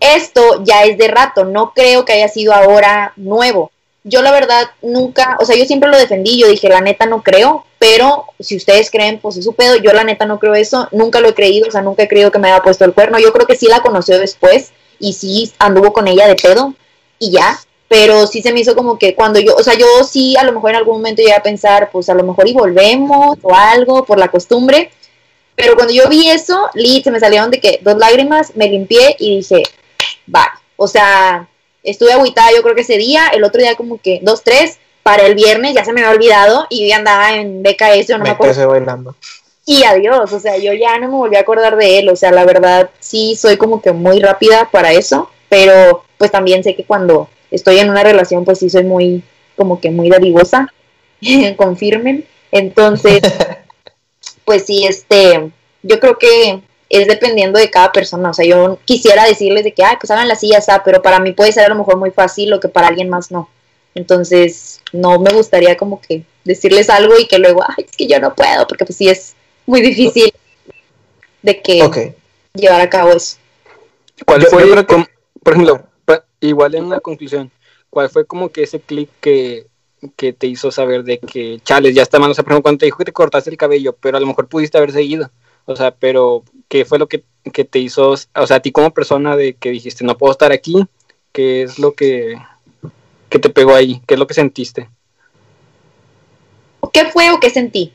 esto 0.00 0.62
ya 0.64 0.84
es 0.84 0.98
de 0.98 1.08
rato, 1.08 1.44
no 1.44 1.72
creo 1.74 2.04
que 2.04 2.12
haya 2.12 2.28
sido 2.28 2.52
ahora 2.52 3.12
nuevo. 3.16 3.70
Yo 4.04 4.20
la 4.20 4.32
verdad 4.32 4.68
nunca, 4.82 5.36
o 5.40 5.44
sea, 5.44 5.56
yo 5.56 5.64
siempre 5.64 5.88
lo 5.88 5.96
defendí, 5.96 6.40
yo 6.40 6.48
dije, 6.48 6.68
la 6.68 6.80
neta 6.80 7.06
no 7.06 7.22
creo, 7.22 7.64
pero 7.78 8.26
si 8.40 8.56
ustedes 8.56 8.90
creen, 8.90 9.20
pues 9.20 9.36
es 9.36 9.44
su 9.44 9.52
pedo, 9.52 9.76
yo 9.76 9.92
la 9.92 10.02
neta 10.02 10.26
no 10.26 10.40
creo 10.40 10.54
eso, 10.54 10.88
nunca 10.90 11.20
lo 11.20 11.28
he 11.28 11.34
creído, 11.34 11.68
o 11.68 11.70
sea, 11.70 11.82
nunca 11.82 12.02
he 12.02 12.08
creído 12.08 12.32
que 12.32 12.40
me 12.40 12.50
haya 12.50 12.62
puesto 12.62 12.84
el 12.84 12.94
cuerno, 12.94 13.20
yo 13.20 13.32
creo 13.32 13.46
que 13.46 13.54
sí 13.54 13.68
la 13.68 13.80
conoció 13.80 14.18
después 14.18 14.72
y 14.98 15.12
sí 15.12 15.52
anduvo 15.60 15.92
con 15.92 16.08
ella 16.08 16.26
de 16.26 16.34
pedo 16.34 16.74
y 17.20 17.30
ya, 17.30 17.60
pero 17.92 18.26
sí 18.26 18.40
se 18.40 18.54
me 18.54 18.60
hizo 18.60 18.74
como 18.74 18.98
que 18.98 19.14
cuando 19.14 19.38
yo, 19.38 19.54
o 19.54 19.62
sea, 19.62 19.74
yo 19.74 19.86
sí 20.02 20.34
a 20.38 20.44
lo 20.44 20.52
mejor 20.52 20.70
en 20.70 20.76
algún 20.76 20.96
momento 20.96 21.20
llegué 21.20 21.34
a 21.34 21.42
pensar, 21.42 21.90
pues 21.92 22.08
a 22.08 22.14
lo 22.14 22.24
mejor 22.24 22.48
y 22.48 22.54
volvemos 22.54 23.36
o 23.42 23.54
algo 23.54 24.06
por 24.06 24.18
la 24.18 24.28
costumbre, 24.28 24.90
pero 25.54 25.74
cuando 25.74 25.92
yo 25.92 26.08
vi 26.08 26.30
eso, 26.30 26.70
Lee, 26.72 27.02
se 27.04 27.10
me 27.10 27.20
salieron 27.20 27.50
de 27.50 27.60
que 27.60 27.80
dos 27.82 27.98
lágrimas, 27.98 28.56
me 28.56 28.70
limpié 28.70 29.14
y 29.18 29.36
dije, 29.36 29.64
vale, 30.26 30.52
o 30.76 30.88
sea, 30.88 31.46
estuve 31.82 32.14
agüitada 32.14 32.52
yo 32.56 32.62
creo 32.62 32.74
que 32.74 32.80
ese 32.80 32.96
día, 32.96 33.28
el 33.28 33.44
otro 33.44 33.60
día 33.60 33.74
como 33.74 34.00
que 34.00 34.20
dos, 34.22 34.42
tres, 34.42 34.78
para 35.02 35.26
el 35.26 35.34
viernes 35.34 35.74
ya 35.74 35.84
se 35.84 35.92
me 35.92 36.00
había 36.00 36.16
olvidado 36.16 36.66
y 36.70 36.80
yo 36.80 36.88
ya 36.88 36.96
andaba 36.96 37.34
en 37.34 37.62
BKS 37.62 38.08
o 38.14 38.18
no 38.18 38.24
me 38.24 38.30
acuerdo. 38.30 38.68
bailando. 38.68 39.14
Y 39.66 39.84
adiós, 39.84 40.32
o 40.32 40.40
sea, 40.40 40.56
yo 40.56 40.72
ya 40.72 40.98
no 40.98 41.08
me 41.08 41.14
volví 41.14 41.36
a 41.36 41.40
acordar 41.40 41.76
de 41.76 41.98
él, 41.98 42.08
o 42.08 42.16
sea, 42.16 42.32
la 42.32 42.46
verdad 42.46 42.88
sí 43.00 43.36
soy 43.36 43.58
como 43.58 43.82
que 43.82 43.92
muy 43.92 44.18
rápida 44.18 44.70
para 44.72 44.92
eso, 44.92 45.28
pero 45.50 46.04
pues 46.16 46.30
también 46.30 46.64
sé 46.64 46.74
que 46.74 46.84
cuando 46.84 47.28
estoy 47.52 47.78
en 47.78 47.90
una 47.90 48.02
relación, 48.02 48.44
pues 48.44 48.58
sí 48.58 48.68
soy 48.68 48.84
muy, 48.84 49.22
como 49.56 49.80
que 49.80 49.90
muy 49.90 50.10
dadivosa, 50.10 50.72
confirmen. 51.56 52.24
Entonces, 52.50 53.22
pues 54.44 54.66
sí, 54.66 54.84
este, 54.86 55.50
yo 55.82 56.00
creo 56.00 56.18
que 56.18 56.62
es 56.88 57.06
dependiendo 57.06 57.58
de 57.58 57.70
cada 57.70 57.92
persona. 57.92 58.30
O 58.30 58.34
sea, 58.34 58.44
yo 58.44 58.78
quisiera 58.84 59.24
decirles 59.24 59.64
de 59.64 59.72
que, 59.72 59.84
ah, 59.84 59.96
pues 60.00 60.10
hagan 60.10 60.28
la 60.28 60.36
silla, 60.36 60.60
pero 60.84 61.00
para 61.00 61.20
mí 61.20 61.32
puede 61.32 61.52
ser 61.52 61.64
a 61.64 61.68
lo 61.68 61.76
mejor 61.76 61.96
muy 61.96 62.10
fácil, 62.10 62.50
lo 62.50 62.60
que 62.60 62.68
para 62.68 62.88
alguien 62.88 63.08
más 63.08 63.30
no. 63.30 63.48
Entonces, 63.94 64.80
no 64.92 65.18
me 65.18 65.32
gustaría 65.32 65.76
como 65.76 66.00
que 66.00 66.24
decirles 66.44 66.90
algo 66.90 67.18
y 67.18 67.26
que 67.26 67.38
luego, 67.38 67.62
ay, 67.66 67.86
es 67.88 67.96
que 67.96 68.06
yo 68.06 68.18
no 68.20 68.34
puedo, 68.34 68.66
porque 68.66 68.84
pues 68.84 68.96
sí 68.96 69.08
es 69.08 69.34
muy 69.66 69.80
difícil 69.80 70.32
de 71.42 71.60
que 71.60 72.14
llevar 72.54 72.80
a 72.80 72.90
cabo 72.90 73.12
eso. 73.12 73.36
¿Cuál 74.26 74.42
fue, 74.46 74.84
por 75.42 75.52
ejemplo, 75.52 75.82
igual 76.48 76.74
en 76.74 76.88
la 76.88 77.00
conclusión, 77.00 77.50
¿cuál 77.90 78.10
fue 78.10 78.26
como 78.26 78.50
que 78.50 78.62
ese 78.64 78.80
clic 78.80 79.08
que, 79.20 79.66
te 80.16 80.46
hizo 80.46 80.70
saber 80.70 81.04
de 81.04 81.18
que, 81.18 81.60
chales, 81.64 81.94
ya 81.94 82.02
está 82.02 82.18
mal? 82.18 82.30
O 82.30 82.34
sea, 82.34 82.44
por 82.44 82.52
ejemplo, 82.52 82.62
cuando 82.62 82.78
te 82.78 82.86
dijo 82.86 82.98
que 82.98 83.04
te 83.04 83.12
cortaste 83.12 83.50
el 83.50 83.56
cabello, 83.56 83.96
pero 84.00 84.16
a 84.16 84.20
lo 84.20 84.26
mejor 84.26 84.48
pudiste 84.48 84.78
haber 84.78 84.92
seguido. 84.92 85.30
O 85.64 85.76
sea, 85.76 85.94
pero 85.94 86.42
¿qué 86.68 86.84
fue 86.84 86.98
lo 86.98 87.06
que, 87.08 87.24
te 87.64 87.78
hizo, 87.78 88.10
o 88.10 88.46
sea, 88.46 88.56
a 88.56 88.60
ti 88.60 88.72
como 88.72 88.92
persona 88.92 89.36
de 89.36 89.54
que 89.54 89.70
dijiste, 89.70 90.04
no 90.04 90.18
puedo 90.18 90.32
estar 90.32 90.52
aquí? 90.52 90.84
¿Qué 91.32 91.62
es 91.62 91.78
lo 91.78 91.94
que, 91.94 92.36
que 93.28 93.38
te 93.38 93.48
pegó 93.48 93.74
ahí? 93.74 94.02
¿Qué 94.06 94.14
es 94.14 94.20
lo 94.20 94.26
que 94.26 94.34
sentiste? 94.34 94.88
¿Qué 96.92 97.06
fue 97.06 97.30
o 97.30 97.40
qué 97.40 97.50
sentí? 97.50 97.92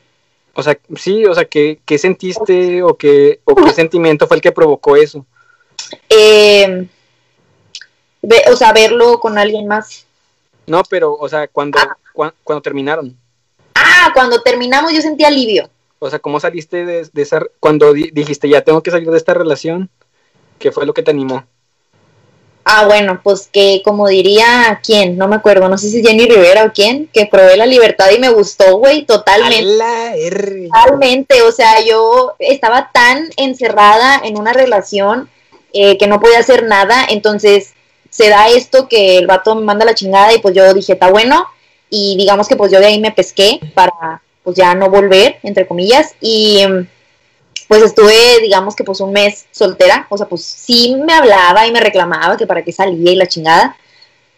O 0.53 0.63
sea, 0.63 0.79
sí, 0.95 1.25
o 1.25 1.35
sea, 1.35 1.45
¿qué, 1.45 1.79
qué 1.85 1.97
sentiste 1.97 2.81
o 2.81 2.97
qué, 2.97 3.41
o 3.43 3.53
qué 3.53 3.69
sentimiento 3.75 4.27
fue 4.27 4.37
el 4.37 4.41
que 4.41 4.51
provocó 4.51 4.95
eso? 4.95 5.25
Eh, 6.09 6.87
o 8.51 8.55
sea, 8.55 8.73
verlo 8.73 9.19
con 9.19 9.37
alguien 9.37 9.67
más. 9.67 10.05
No, 10.65 10.83
pero, 10.89 11.13
o 11.13 11.29
sea, 11.29 11.47
cuando, 11.47 11.79
ah. 11.79 12.33
cuando 12.43 12.61
terminaron. 12.61 13.17
Ah, 13.75 14.11
cuando 14.13 14.41
terminamos 14.41 14.91
yo 14.93 15.01
sentí 15.01 15.23
alivio. 15.23 15.69
O 15.99 16.09
sea, 16.09 16.19
¿cómo 16.19 16.39
saliste 16.39 16.85
de, 16.85 17.09
esa, 17.15 17.41
cuando 17.59 17.93
dijiste, 17.93 18.49
ya 18.49 18.61
tengo 18.61 18.83
que 18.83 18.91
salir 18.91 19.09
de 19.09 19.17
esta 19.17 19.33
relación? 19.33 19.89
¿Qué 20.59 20.71
fue 20.71 20.85
lo 20.85 20.93
que 20.93 21.03
te 21.03 21.11
animó? 21.11 21.43
Ah, 22.69 22.85
bueno, 22.85 23.21
pues 23.23 23.47
que 23.51 23.81
como 23.85 24.09
diría 24.09 24.81
quién, 24.85 25.17
no 25.17 25.29
me 25.29 25.37
acuerdo, 25.37 25.69
no 25.69 25.77
sé 25.77 25.89
si 25.89 26.03
Jenny 26.03 26.25
Rivera 26.27 26.65
o 26.65 26.73
quién, 26.73 27.07
que 27.13 27.25
probé 27.25 27.55
la 27.55 27.65
libertad 27.65 28.07
y 28.13 28.19
me 28.19 28.29
gustó, 28.29 28.77
güey, 28.77 29.05
totalmente. 29.05 30.67
Totalmente, 30.67 31.41
o 31.43 31.51
sea, 31.53 31.79
yo 31.85 32.35
estaba 32.39 32.91
tan 32.91 33.29
encerrada 33.37 34.19
en 34.21 34.37
una 34.37 34.51
relación 34.51 35.29
eh, 35.71 35.97
que 35.97 36.07
no 36.07 36.19
podía 36.19 36.39
hacer 36.39 36.63
nada, 36.63 37.05
entonces 37.09 37.73
se 38.17 38.29
da 38.29 38.47
esto 38.49 38.87
que 38.87 39.19
el 39.19 39.27
vato 39.27 39.53
me 39.53 39.61
manda 39.61 39.85
la 39.85 39.93
chingada 39.93 40.33
y 40.33 40.39
pues 40.39 40.55
yo 40.55 40.73
dije, 40.73 40.93
está 40.93 41.11
bueno, 41.11 41.45
y 41.87 42.17
digamos 42.17 42.47
que 42.47 42.55
pues 42.55 42.71
yo 42.71 42.79
de 42.79 42.87
ahí 42.87 42.99
me 42.99 43.11
pesqué 43.11 43.59
para 43.75 44.23
pues 44.41 44.57
ya 44.57 44.73
no 44.73 44.89
volver, 44.89 45.37
entre 45.43 45.67
comillas, 45.67 46.15
y 46.19 46.63
pues 47.67 47.83
estuve, 47.83 48.39
digamos 48.41 48.75
que 48.75 48.83
pues 48.83 49.01
un 49.01 49.11
mes 49.11 49.45
soltera, 49.51 50.07
o 50.09 50.17
sea, 50.17 50.25
pues 50.25 50.43
sí 50.43 50.95
me 50.95 51.13
hablaba 51.13 51.67
y 51.67 51.71
me 51.71 51.79
reclamaba 51.79 52.37
que 52.37 52.47
para 52.47 52.63
qué 52.63 52.71
salía 52.71 53.11
y 53.11 53.15
la 53.15 53.27
chingada, 53.27 53.77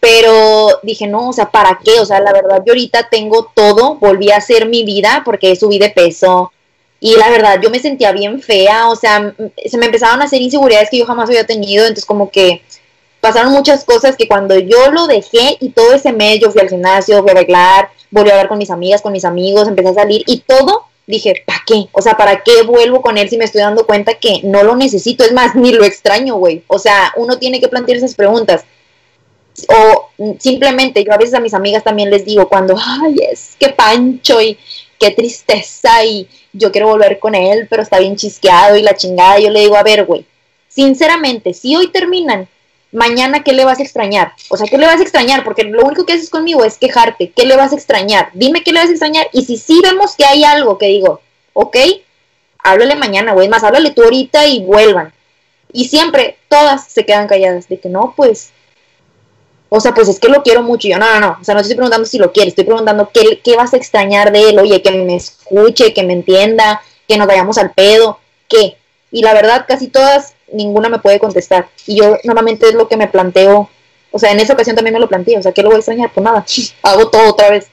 pero 0.02 0.80
dije, 0.84 1.08
no, 1.08 1.30
o 1.30 1.34
sea, 1.34 1.50
¿para 1.50 1.80
qué? 1.82 2.02
O 2.02 2.06
sea, 2.06 2.20
la 2.20 2.34
verdad, 2.34 2.62
yo 2.66 2.74
ahorita 2.74 3.08
tengo 3.10 3.50
todo, 3.56 3.96
volví 3.96 4.30
a 4.30 4.38
hacer 4.38 4.68
mi 4.68 4.84
vida 4.84 5.22
porque 5.24 5.56
subí 5.56 5.80
de 5.80 5.90
peso, 5.90 6.52
y 7.00 7.16
la 7.16 7.30
verdad, 7.30 7.62
yo 7.62 7.70
me 7.70 7.80
sentía 7.80 8.12
bien 8.12 8.42
fea, 8.42 8.90
o 8.90 8.96
sea, 8.98 9.34
se 9.66 9.78
me 9.78 9.86
empezaron 9.86 10.22
a 10.22 10.26
hacer 10.26 10.42
inseguridades 10.42 10.90
que 10.90 10.98
yo 10.98 11.06
jamás 11.06 11.30
había 11.30 11.46
tenido, 11.46 11.84
entonces 11.84 12.06
como 12.06 12.30
que 12.30 12.62
pasaron 13.22 13.52
muchas 13.52 13.84
cosas 13.84 14.16
que 14.16 14.28
cuando 14.28 14.58
yo 14.58 14.92
lo 14.92 15.08
dejé 15.08 15.58
y 15.60 15.70
todo 15.70 15.94
ese 15.94 16.12
mes 16.12 16.40
yo 16.40 16.52
fui 16.52 16.62
al 16.62 16.70
gimnasio, 16.70 17.22
fui 17.22 17.32
a 17.32 17.36
bailar, 17.36 17.90
volví 18.12 18.30
a 18.30 18.34
hablar 18.34 18.48
con 18.48 18.58
mis 18.58 18.72
amigas, 18.72 19.02
con 19.02 19.12
mis 19.12 19.26
amigos, 19.26 19.68
empecé 19.68 19.90
a 19.90 19.94
salir 19.94 20.24
y 20.26 20.40
todo, 20.40 20.86
dije, 21.08 21.44
¿para 21.46 21.62
qué? 21.66 21.88
O 21.92 22.02
sea, 22.02 22.16
¿para 22.16 22.44
qué 22.44 22.62
vuelvo 22.64 23.02
con 23.02 23.18
él 23.18 23.30
si 23.30 23.38
me 23.38 23.46
estoy 23.46 23.62
dando 23.62 23.86
cuenta 23.86 24.14
que 24.14 24.42
no 24.44 24.64
lo 24.64 24.76
necesito? 24.76 25.24
Es 25.24 25.34
más, 25.34 25.56
ni 25.56 25.72
lo 25.72 25.84
extraño, 25.84 26.36
güey. 26.36 26.64
O 26.68 26.80
sea, 26.80 27.14
uno 27.18 27.38
tiene 27.40 27.60
que 27.60 27.68
plantear 27.68 27.98
esas 27.98 28.16
preguntas. 28.16 28.64
O 29.68 30.10
simplemente, 30.40 31.04
yo 31.04 31.12
a 31.12 31.18
veces 31.18 31.34
a 31.34 31.40
mis 31.40 31.54
amigas 31.54 31.84
también 31.84 32.10
les 32.10 32.26
digo 32.26 32.48
cuando, 32.48 32.78
ay, 32.78 33.16
es 33.32 33.56
que 33.60 33.70
pancho 33.70 34.42
y 34.42 34.58
qué 35.00 35.12
tristeza 35.12 36.06
y 36.06 36.28
yo 36.54 36.72
quiero 36.72 36.88
volver 36.88 37.20
con 37.20 37.36
él, 37.36 37.68
pero 37.70 37.82
está 37.82 38.00
bien 38.00 38.16
chisqueado 38.16 38.78
y 38.78 38.82
la 38.82 38.96
chingada. 38.96 39.40
Yo 39.40 39.50
le 39.50 39.62
digo, 39.62 39.76
a 39.76 39.84
ver, 39.84 40.06
güey, 40.06 40.26
sinceramente, 40.68 41.54
si 41.54 41.76
hoy 41.76 41.88
terminan 41.88 42.48
mañana 42.92 43.44
¿qué 43.44 43.54
le 43.54 43.66
vas 43.66 43.80
a 43.80 43.84
extrañar? 43.84 44.34
O 44.50 44.58
sea, 44.58 44.68
¿qué 44.68 44.78
le 44.78 44.86
vas 44.86 45.00
a 45.00 45.04
extrañar? 45.04 45.44
Porque 45.44 45.64
lo 45.64 45.84
único 45.84 46.06
que 46.06 46.14
haces 46.14 46.30
conmigo 46.30 46.64
es 46.66 46.78
quejarte. 46.78 47.32
¿Qué 47.36 47.46
le 47.46 47.56
vas 47.56 47.72
a 47.72 47.76
extrañar? 47.76 48.30
Dime 48.34 48.64
qué 48.64 48.72
le 48.72 48.80
vas 48.80 48.90
a 48.90 48.92
extrañar. 48.92 49.28
Y 49.34 49.46
si 49.46 49.58
sí 49.58 49.80
vemos 49.84 50.16
que 50.16 50.26
hay 50.26 50.44
algo 50.44 50.78
que 50.78 50.88
digo, 50.88 51.22
ok, 51.54 51.78
háblale 52.64 52.96
mañana, 52.96 53.34
güey, 53.34 53.48
más 53.48 53.64
háblale 53.64 53.92
tú 53.92 54.04
ahorita 54.04 54.48
y 54.48 54.64
vuelvan. 54.64 55.14
Y 55.72 55.86
siempre 55.86 56.38
todas 56.48 56.86
se 56.88 57.06
quedan 57.06 57.28
calladas 57.28 57.70
de 57.70 57.80
que 57.80 57.90
no, 57.90 58.14
pues, 58.16 58.52
o 59.70 59.80
sea, 59.80 59.94
pues 59.94 60.10
es 60.10 60.20
que 60.20 60.30
lo 60.30 60.42
quiero 60.42 60.64
mucho. 60.64 60.88
Yo, 60.88 60.98
no, 60.98 61.12
no, 61.14 61.20
no, 61.20 61.38
o 61.40 61.44
sea, 61.44 61.54
no 61.54 61.62
estoy 61.62 61.76
preguntando 61.76 62.08
si 62.08 62.18
lo 62.18 62.32
quieres, 62.32 62.54
estoy 62.54 62.66
preguntando 62.66 63.12
qué, 63.14 63.40
qué 63.44 63.56
vas 63.56 63.74
a 63.74 63.78
extrañar 63.78 64.32
de 64.32 64.50
él, 64.50 64.60
oye, 64.60 64.82
que 64.82 64.92
me 64.92 65.16
escuche, 65.16 65.94
que 65.94 66.04
me 66.04 66.14
entienda, 66.14 66.82
que 67.08 67.18
nos 67.18 67.28
vayamos 67.28 67.58
al 67.60 67.72
pedo, 67.72 68.20
¿qué? 68.48 68.78
Y 69.12 69.22
la 69.22 69.34
verdad, 69.34 69.66
casi 69.68 69.88
todas 69.88 70.34
ninguna 70.54 70.90
me 70.90 71.00
puede 71.00 71.20
contestar. 71.20 71.70
Y 71.86 71.98
yo 71.98 72.18
normalmente 72.24 72.68
es 72.68 72.74
lo 72.74 72.88
que 72.88 72.98
me 72.98 73.08
planteo 73.08 73.70
O 74.12 74.20
sea, 74.20 74.32
en 74.32 74.40
esa 74.40 74.54
ocasión 74.54 74.76
también 74.76 74.94
me 74.94 75.00
lo 75.00 75.08
planteé, 75.08 75.38
o 75.38 75.42
sea, 75.42 75.52
¿qué 75.52 75.62
lo 75.62 75.70
voy 75.70 75.76
a 75.76 75.80
extrañar? 75.80 76.12
Pues 76.14 76.24
nada, 76.24 76.46
hago 76.84 77.10
todo 77.10 77.30
otra 77.30 77.50
vez. 77.52 77.68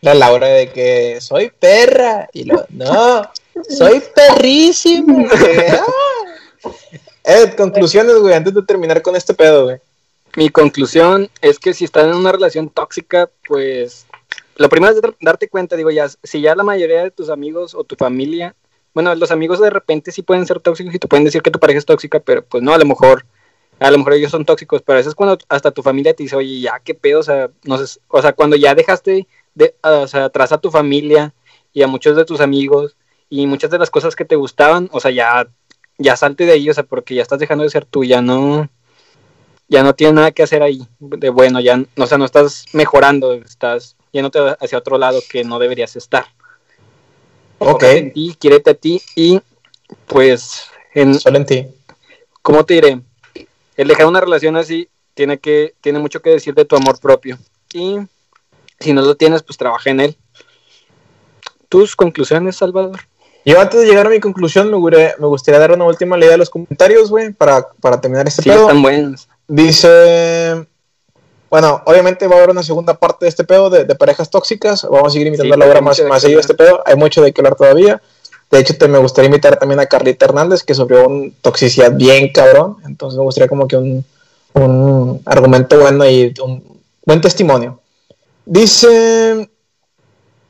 La 0.00 0.14
Laura 0.14 0.46
de 0.46 0.70
que 0.70 1.20
soy 1.20 1.50
perra. 1.50 2.28
Y 2.32 2.44
lo, 2.44 2.64
no, 2.70 3.22
soy 3.68 4.02
perrísimo. 4.14 5.26
Ed, 7.24 7.54
conclusiones, 7.54 8.14
güey, 8.16 8.34
antes 8.34 8.54
de 8.54 8.62
terminar 8.62 9.02
con 9.02 9.16
este 9.16 9.34
pedo, 9.34 9.64
güey. 9.64 9.78
Mi 10.36 10.50
conclusión 10.50 11.28
es 11.40 11.58
que 11.58 11.74
si 11.74 11.84
estás 11.84 12.04
en 12.04 12.14
una 12.14 12.30
relación 12.30 12.70
tóxica, 12.70 13.28
pues 13.46 14.06
lo 14.56 14.68
primero 14.68 14.92
es 14.92 15.00
darte 15.20 15.48
cuenta, 15.48 15.76
digo, 15.76 15.90
ya, 15.90 16.08
si 16.22 16.40
ya 16.40 16.54
la 16.54 16.62
mayoría 16.62 17.02
de 17.02 17.10
tus 17.10 17.28
amigos 17.28 17.74
o 17.74 17.84
tu 17.84 17.96
familia, 17.96 18.54
bueno, 18.98 19.14
los 19.14 19.30
amigos 19.30 19.60
de 19.60 19.70
repente 19.70 20.10
sí 20.10 20.22
pueden 20.22 20.44
ser 20.44 20.58
tóxicos 20.58 20.92
y 20.92 20.98
te 20.98 21.06
pueden 21.06 21.24
decir 21.24 21.40
que 21.40 21.52
tu 21.52 21.60
pareja 21.60 21.78
es 21.78 21.86
tóxica, 21.86 22.18
pero 22.18 22.44
pues 22.44 22.64
no, 22.64 22.74
a 22.74 22.78
lo 22.78 22.84
mejor, 22.84 23.26
a 23.78 23.92
lo 23.92 23.98
mejor 23.98 24.14
ellos 24.14 24.32
son 24.32 24.44
tóxicos, 24.44 24.82
pero 24.82 24.98
eso 24.98 25.08
es 25.08 25.14
cuando 25.14 25.38
hasta 25.48 25.70
tu 25.70 25.84
familia 25.84 26.14
te 26.14 26.24
dice, 26.24 26.34
oye, 26.34 26.58
ya, 26.58 26.80
qué 26.80 26.94
pedo, 26.94 27.20
o 27.20 27.22
sea, 27.22 27.48
no 27.62 27.78
sé, 27.78 28.00
o 28.08 28.20
sea, 28.20 28.32
cuando 28.32 28.56
ya 28.56 28.74
dejaste 28.74 29.28
de, 29.54 29.76
o 29.84 30.08
sea, 30.08 30.24
atrás 30.24 30.50
a 30.50 30.58
tu 30.58 30.72
familia 30.72 31.32
y 31.72 31.82
a 31.82 31.86
muchos 31.86 32.16
de 32.16 32.24
tus 32.24 32.40
amigos 32.40 32.96
y 33.30 33.46
muchas 33.46 33.70
de 33.70 33.78
las 33.78 33.88
cosas 33.88 34.16
que 34.16 34.24
te 34.24 34.34
gustaban, 34.34 34.88
o 34.90 34.98
sea, 34.98 35.12
ya, 35.12 35.46
ya 35.96 36.16
salte 36.16 36.44
de 36.44 36.54
ahí, 36.54 36.68
o 36.68 36.74
sea, 36.74 36.82
porque 36.82 37.14
ya 37.14 37.22
estás 37.22 37.38
dejando 37.38 37.62
de 37.62 37.70
ser 37.70 37.84
tú, 37.84 38.02
ya 38.02 38.20
no, 38.20 38.68
ya 39.68 39.84
no 39.84 39.94
tienes 39.94 40.14
nada 40.14 40.32
que 40.32 40.42
hacer 40.42 40.60
ahí 40.64 40.88
de 40.98 41.30
bueno, 41.30 41.60
ya, 41.60 41.80
o 41.96 42.06
sea, 42.06 42.18
no 42.18 42.24
estás 42.24 42.64
mejorando, 42.72 43.34
estás 43.34 43.96
yéndote 44.10 44.40
hacia 44.58 44.78
otro 44.78 44.98
lado 44.98 45.20
que 45.30 45.44
no 45.44 45.60
deberías 45.60 45.94
estar. 45.94 46.26
Ok. 47.58 47.82
En 47.84 48.12
ti, 48.12 48.36
quiérete 48.38 48.70
a 48.70 48.74
ti 48.74 49.02
y 49.14 49.40
pues 50.06 50.64
en, 50.94 51.18
Solo 51.18 51.38
en 51.38 51.46
ti. 51.46 51.66
¿cómo 52.42 52.64
te 52.64 52.74
diré? 52.74 53.00
El 53.76 53.88
dejar 53.88 54.06
una 54.06 54.20
relación 54.20 54.56
así 54.56 54.88
tiene 55.14 55.38
que 55.38 55.74
tiene 55.80 55.98
mucho 55.98 56.20
que 56.22 56.30
decir 56.30 56.54
de 56.54 56.64
tu 56.64 56.76
amor 56.76 56.98
propio 57.00 57.38
y 57.72 57.96
si 58.80 58.92
no 58.92 59.02
lo 59.02 59.16
tienes, 59.16 59.42
pues 59.42 59.56
trabaja 59.58 59.90
en 59.90 60.00
él. 60.00 60.16
¿Tus 61.68 61.96
conclusiones, 61.96 62.56
Salvador? 62.56 63.00
Yo 63.44 63.60
antes 63.60 63.80
de 63.80 63.86
llegar 63.86 64.06
a 64.06 64.10
mi 64.10 64.20
conclusión, 64.20 64.70
me 64.70 64.76
gustaría, 64.76 65.14
me 65.18 65.26
gustaría 65.26 65.58
dar 65.60 65.72
una 65.72 65.84
última 65.84 66.16
leída 66.16 66.32
de 66.32 66.38
los 66.38 66.50
comentarios, 66.50 67.10
güey, 67.10 67.32
para, 67.32 67.66
para 67.80 68.00
terminar 68.00 68.26
este 68.28 68.42
Sí, 68.42 68.48
pedo. 68.50 68.62
están 68.62 68.82
buenos. 68.82 69.28
Dice, 69.48 70.66
bueno, 71.50 71.82
obviamente 71.86 72.26
va 72.26 72.34
a 72.34 72.38
haber 72.38 72.50
una 72.50 72.62
segunda 72.62 72.94
parte 72.94 73.24
de 73.24 73.30
este 73.30 73.44
pedo 73.44 73.70
de, 73.70 73.84
de 73.84 73.94
parejas 73.94 74.30
tóxicas. 74.30 74.82
Vamos 74.82 75.08
a 75.08 75.10
seguir 75.10 75.28
invitando 75.28 75.54
Sí, 75.54 75.60
a 75.60 75.64
Laura 75.64 75.78
hay 75.78 75.84
más, 75.84 76.02
más 76.04 76.22
seguido 76.22 76.40
este 76.40 76.54
pedo. 76.54 76.82
Hay 76.84 76.96
mucho 76.96 77.22
de 77.22 77.32
qué 77.32 77.40
hablar 77.40 77.56
todavía. 77.56 78.02
De 78.50 78.58
hecho, 78.58 78.76
te, 78.76 78.88
me 78.88 78.98
gustaría 78.98 79.26
invitar 79.26 79.58
también 79.58 79.80
a 79.80 79.86
Carlita 79.86 80.26
Hernández, 80.26 80.62
que 80.62 80.74
sufrió 80.74 81.06
un 81.06 81.34
toxicidad 81.40 81.92
bien 81.92 82.32
cabrón. 82.32 82.76
Entonces 82.86 83.18
me 83.18 83.24
gustaría 83.24 83.48
como 83.48 83.66
que 83.66 83.76
un, 83.76 84.04
un 84.54 85.22
argumento 85.24 85.78
bueno 85.78 86.08
y 86.08 86.34
un 86.42 86.62
buen 87.04 87.20
testimonio. 87.20 87.80
Dice, 88.44 89.50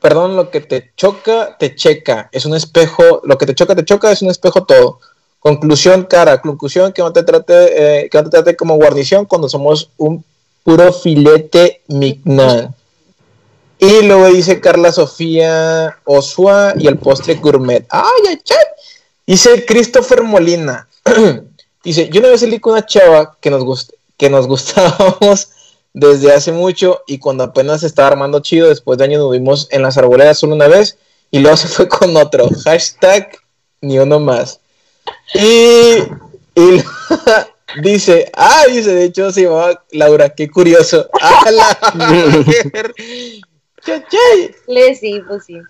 perdón, 0.01 0.35
lo 0.35 0.49
que 0.49 0.61
te 0.61 0.91
choca, 0.95 1.57
te 1.57 1.75
checa. 1.75 2.29
Es 2.31 2.45
un 2.45 2.55
espejo, 2.55 3.21
lo 3.23 3.37
que 3.37 3.45
te 3.45 3.55
choca, 3.55 3.75
te 3.75 3.85
choca, 3.85 4.11
es 4.11 4.21
un 4.21 4.29
espejo 4.29 4.65
todo. 4.65 4.99
Conclusión, 5.39 6.03
cara, 6.03 6.41
conclusión 6.41 6.91
que 6.91 7.01
no 7.01 7.13
te 7.13 7.23
trate, 7.23 8.03
eh, 8.03 8.09
que 8.09 8.17
no 8.17 8.25
te 8.25 8.29
trate 8.29 8.55
como 8.57 8.75
guarnición 8.75 9.25
cuando 9.25 9.47
somos 9.47 9.91
un 9.97 10.23
puro 10.69 10.93
filete 10.93 11.81
mignon. 11.87 12.75
Y 13.79 14.03
luego 14.03 14.27
dice 14.27 14.61
Carla 14.61 14.91
Sofía 14.91 15.97
Osua 16.03 16.75
y 16.77 16.85
el 16.85 16.99
postre 16.99 17.33
gourmet. 17.35 17.87
¡Ay, 17.89 18.03
ay, 18.29 18.39
ay! 18.51 18.55
Dice 19.25 19.65
Christopher 19.65 20.21
Molina. 20.21 20.87
dice, 21.83 22.09
yo 22.09 22.19
una 22.19 22.29
vez 22.29 22.41
salí 22.41 22.59
con 22.59 22.73
una 22.73 22.85
chava 22.85 23.35
que 23.41 23.49
nos, 23.49 23.63
gust 23.63 23.93
que 24.15 24.29
nos 24.29 24.45
gustábamos 24.53 25.49
desde 25.93 26.33
hace 26.33 26.51
mucho 26.51 27.01
y 27.07 27.17
cuando 27.17 27.45
apenas 27.45 27.81
estaba 27.81 28.09
armando 28.09 28.41
chido, 28.41 28.69
después 28.69 28.99
de 28.99 29.05
años 29.05 29.21
nos 29.21 29.31
vimos 29.31 29.67
en 29.71 29.81
las 29.81 29.97
arboledas 29.97 30.37
solo 30.37 30.53
una 30.53 30.67
vez 30.67 30.99
y 31.31 31.39
luego 31.39 31.57
se 31.57 31.67
fue 31.67 31.87
con 31.87 32.15
otro. 32.15 32.47
Hashtag 32.63 33.31
ni 33.81 33.97
uno 33.97 34.19
más. 34.19 34.59
Y, 35.33 35.95
y 36.53 36.83
dice, 37.81 38.29
ah, 38.33 38.63
dice, 38.67 38.93
de 38.93 39.05
hecho 39.05 39.31
se 39.31 39.43
llamaba 39.43 39.83
Laura, 39.91 40.29
qué 40.29 40.49
curioso. 40.49 41.09
¡Ah, 41.21 41.51
la 41.51 41.77
mujer! 41.95 42.93
Sí, 44.99 45.21
pues 45.27 45.45
sí. 45.45 45.61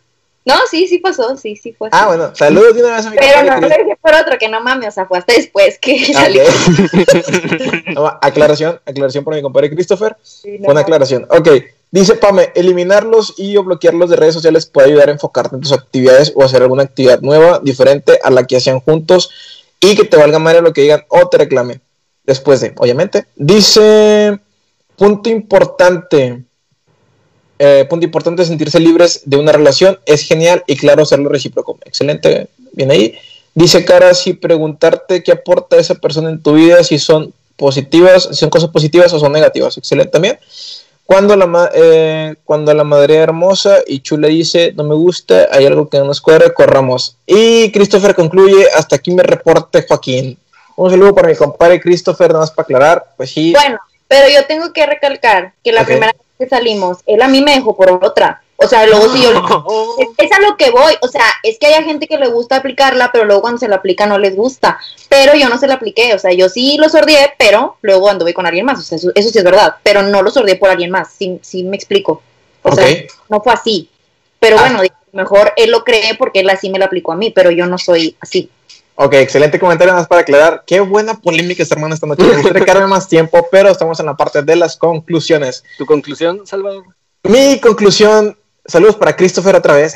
No, 0.46 0.56
sí, 0.70 0.88
sí 0.88 0.98
pasó, 1.00 1.38
sí, 1.38 1.56
sí 1.56 1.74
fue. 1.74 1.90
Ah, 1.92 2.08
bueno, 2.08 2.32
saludos 2.34 2.74
de 2.74 2.82
una 2.82 2.96
vez 2.96 3.06
a 3.06 3.10
mi 3.12 3.18
Pero 3.18 3.44
no 3.44 3.58
Chris. 3.58 3.70
le 3.70 3.84
dije 3.84 3.98
por 4.02 4.16
otro, 4.16 4.38
que 4.40 4.50
no 4.50 4.62
mames, 4.62 4.88
o 4.88 4.92
sea, 4.92 5.06
fue 5.06 5.20
hasta 5.20 5.34
después 5.34 5.78
que 5.80 6.14
salió. 6.14 6.42
No, 7.94 8.08
aclaración, 8.22 8.80
aclaración 8.86 9.24
por 9.24 9.36
mi 9.36 9.42
compadre 9.42 9.70
Christopher. 9.70 10.16
Sí, 10.24 10.58
no 10.60 10.70
una 10.70 10.82
aclaración. 10.82 11.28
Ok, 11.30 11.50
dice 11.92 12.16
Pame, 12.16 12.52
eliminarlos 12.56 13.36
y 13.38 13.58
o 13.58 13.64
bloquearlos 13.64 14.10
de 14.10 14.16
redes 14.16 14.34
sociales 14.34 14.66
puede 14.66 14.88
ayudar 14.88 15.10
a 15.10 15.12
enfocarte 15.12 15.56
en 15.56 15.62
tus 15.62 15.72
actividades 15.72 16.32
o 16.36 16.44
hacer 16.44 16.62
alguna 16.62 16.84
actividad 16.84 17.22
nueva, 17.22 17.60
diferente 17.60 18.20
a 18.24 18.32
la 18.32 18.48
que 18.48 18.58
hacían 18.58 18.80
juntos 18.80 19.30
y 19.80 19.96
que 19.96 20.06
te 20.06 20.18
valga 20.18 20.40
madre 20.40 20.62
lo 20.62 20.74
que 20.74 20.82
digan 20.82 21.06
o 21.10 21.28
te 21.28 21.38
reclamen. 21.38 21.82
Después 22.30 22.62
de, 22.62 22.74
obviamente. 22.78 23.26
Dice, 23.36 24.38
punto 24.96 25.32
importante. 25.32 26.44
eh, 27.58 27.88
punto 27.90 28.06
importante, 28.06 28.46
sentirse 28.46 28.80
libres 28.80 29.22
de 29.26 29.38
una 29.38 29.52
relación. 29.52 29.98
Es 30.06 30.28
genial 30.28 30.64
y 30.68 30.76
claro, 30.76 31.02
hacerlo 31.02 31.28
recíproco. 31.30 31.80
Excelente, 31.86 32.50
bien 32.74 32.92
ahí. 32.92 33.16
Dice 33.56 33.84
Cara, 33.84 34.14
si 34.14 34.34
preguntarte 34.34 35.24
qué 35.24 35.32
aporta 35.32 35.78
esa 35.78 35.96
persona 35.96 36.30
en 36.30 36.40
tu 36.40 36.54
vida, 36.54 36.84
si 36.84 37.00
son 37.00 37.34
positivas, 37.58 38.30
si 38.32 38.36
son 38.36 38.52
cosas 38.52 38.70
positivas 38.70 39.12
o 39.12 39.20
son 39.20 39.32
negativas. 39.32 39.76
Excelente 39.80 40.12
también. 40.12 40.38
Cuando 41.08 41.36
la, 41.36 41.72
eh, 41.74 42.36
cuando 42.46 42.72
la 42.76 42.84
madre 42.84 43.16
hermosa 43.16 43.80
y 43.88 44.02
chula 44.02 44.28
dice, 44.28 44.74
no 44.78 44.84
me 44.84 44.94
gusta, 44.94 45.48
hay 45.52 45.66
algo 45.66 45.90
que 45.90 45.98
no 45.98 46.06
nos 46.06 46.22
cuadra, 46.22 46.54
corramos. 46.54 47.16
Y 47.26 47.72
Christopher 47.72 48.14
concluye, 48.14 48.68
hasta 48.78 48.98
aquí 48.98 49.10
me 49.10 49.24
reporte 49.24 49.84
Joaquín. 49.88 50.38
Un 50.80 50.90
saludo 50.90 51.14
para 51.14 51.28
mi 51.28 51.36
compadre 51.36 51.82
Christopher, 51.82 52.30
nada 52.30 52.40
más 52.40 52.52
para 52.52 52.64
aclarar. 52.64 53.06
Pues 53.18 53.32
sí, 53.32 53.52
Bueno, 53.52 53.80
pero 54.08 54.30
yo 54.30 54.46
tengo 54.46 54.72
que 54.72 54.86
recalcar 54.86 55.52
que 55.62 55.74
la 55.74 55.84
primera 55.84 56.14
vez 56.14 56.22
que 56.40 56.48
salimos, 56.48 57.00
él 57.06 57.22
a 57.22 57.28
mí 57.28 57.42
me 57.42 57.56
dejó 57.56 57.76
por 57.76 57.92
otra. 58.02 58.42
O 58.56 58.66
sea, 58.66 58.86
luego 58.86 59.14
si 59.14 59.22
yo... 59.24 59.32
Es, 60.00 60.08
es 60.18 60.32
a 60.32 60.40
lo 60.40 60.56
que 60.56 60.72
voy, 60.72 60.94
o 61.02 61.08
sea, 61.10 61.26
es 61.44 61.60
que 61.60 61.68
hay 61.68 61.84
gente 61.84 62.08
que 62.08 62.18
le 62.18 62.28
gusta 62.28 62.56
aplicarla, 62.56 63.10
pero 63.12 63.26
luego 63.26 63.42
cuando 63.42 63.60
se 63.60 63.68
la 63.68 63.76
aplica 63.76 64.06
no 64.06 64.18
les 64.18 64.38
gusta. 64.38 64.80
Pero 65.10 65.34
yo 65.36 65.50
no 65.50 65.58
se 65.58 65.68
la 65.68 65.74
apliqué, 65.74 66.14
o 66.14 66.20
sea, 66.20 66.32
yo 66.32 66.48
sí 66.48 66.78
lo 66.78 66.88
sordié, 66.88 67.34
pero 67.38 67.76
luego 67.82 68.10
anduve 68.10 68.34
con 68.34 68.46
alguien 68.46 68.66
más, 68.66 68.80
o 68.80 68.82
sea, 68.82 68.98
eso, 68.98 69.12
eso 69.16 69.30
sí 69.30 69.38
es 69.38 69.44
verdad, 69.44 69.76
pero 69.84 70.02
no 70.02 70.22
lo 70.22 70.32
sordié 70.32 70.56
por 70.56 70.70
alguien 70.70 70.92
más, 70.92 71.10
sí, 71.12 71.40
sí 71.42 71.64
me 71.66 71.76
explico. 71.76 72.22
O 72.64 72.74
sea, 72.74 72.86
no 73.28 73.42
fue 73.42 73.52
así. 73.52 73.90
Pero 74.40 74.58
Ah. 74.58 74.62
bueno, 74.62 74.82
mejor 75.12 75.52
él 75.58 75.72
lo 75.72 75.84
cree 75.84 76.16
porque 76.18 76.40
él 76.40 76.50
así 76.50 76.70
me 76.70 76.80
lo 76.80 76.86
aplicó 76.86 77.12
a 77.12 77.18
mí, 77.18 77.32
pero 77.32 77.52
yo 77.52 77.66
no 77.66 77.78
soy 77.78 78.16
así. 78.22 78.50
Ok, 79.02 79.14
excelente 79.14 79.58
comentario, 79.62 79.94
nada 79.94 80.02
más 80.02 80.10
para 80.10 80.24
aclarar. 80.24 80.64
Qué 80.68 80.82
buena 80.82 81.14
polémica 81.22 81.64
esta 81.64 81.74
hermana 81.74 81.96
esta 81.96 82.06
noche. 82.06 82.22
Me 82.22 82.34
gustaría 82.34 82.66
quedarme 82.66 82.88
más 82.88 83.08
tiempo, 83.08 83.48
pero 83.50 83.70
estamos 83.70 83.98
en 84.02 84.08
la 84.08 84.18
parte 84.18 84.42
de 84.42 84.58
las 84.58 84.76
conclusiones. 84.76 85.64
¿Tu 85.78 85.86
conclusión, 85.86 86.46
Salvador? 86.46 86.84
Mi 87.24 87.62
conclusión, 87.62 88.38
saludos 88.66 88.98
para 88.98 89.16
Christopher 89.16 89.56
otra 89.56 89.74
vez. 89.74 89.96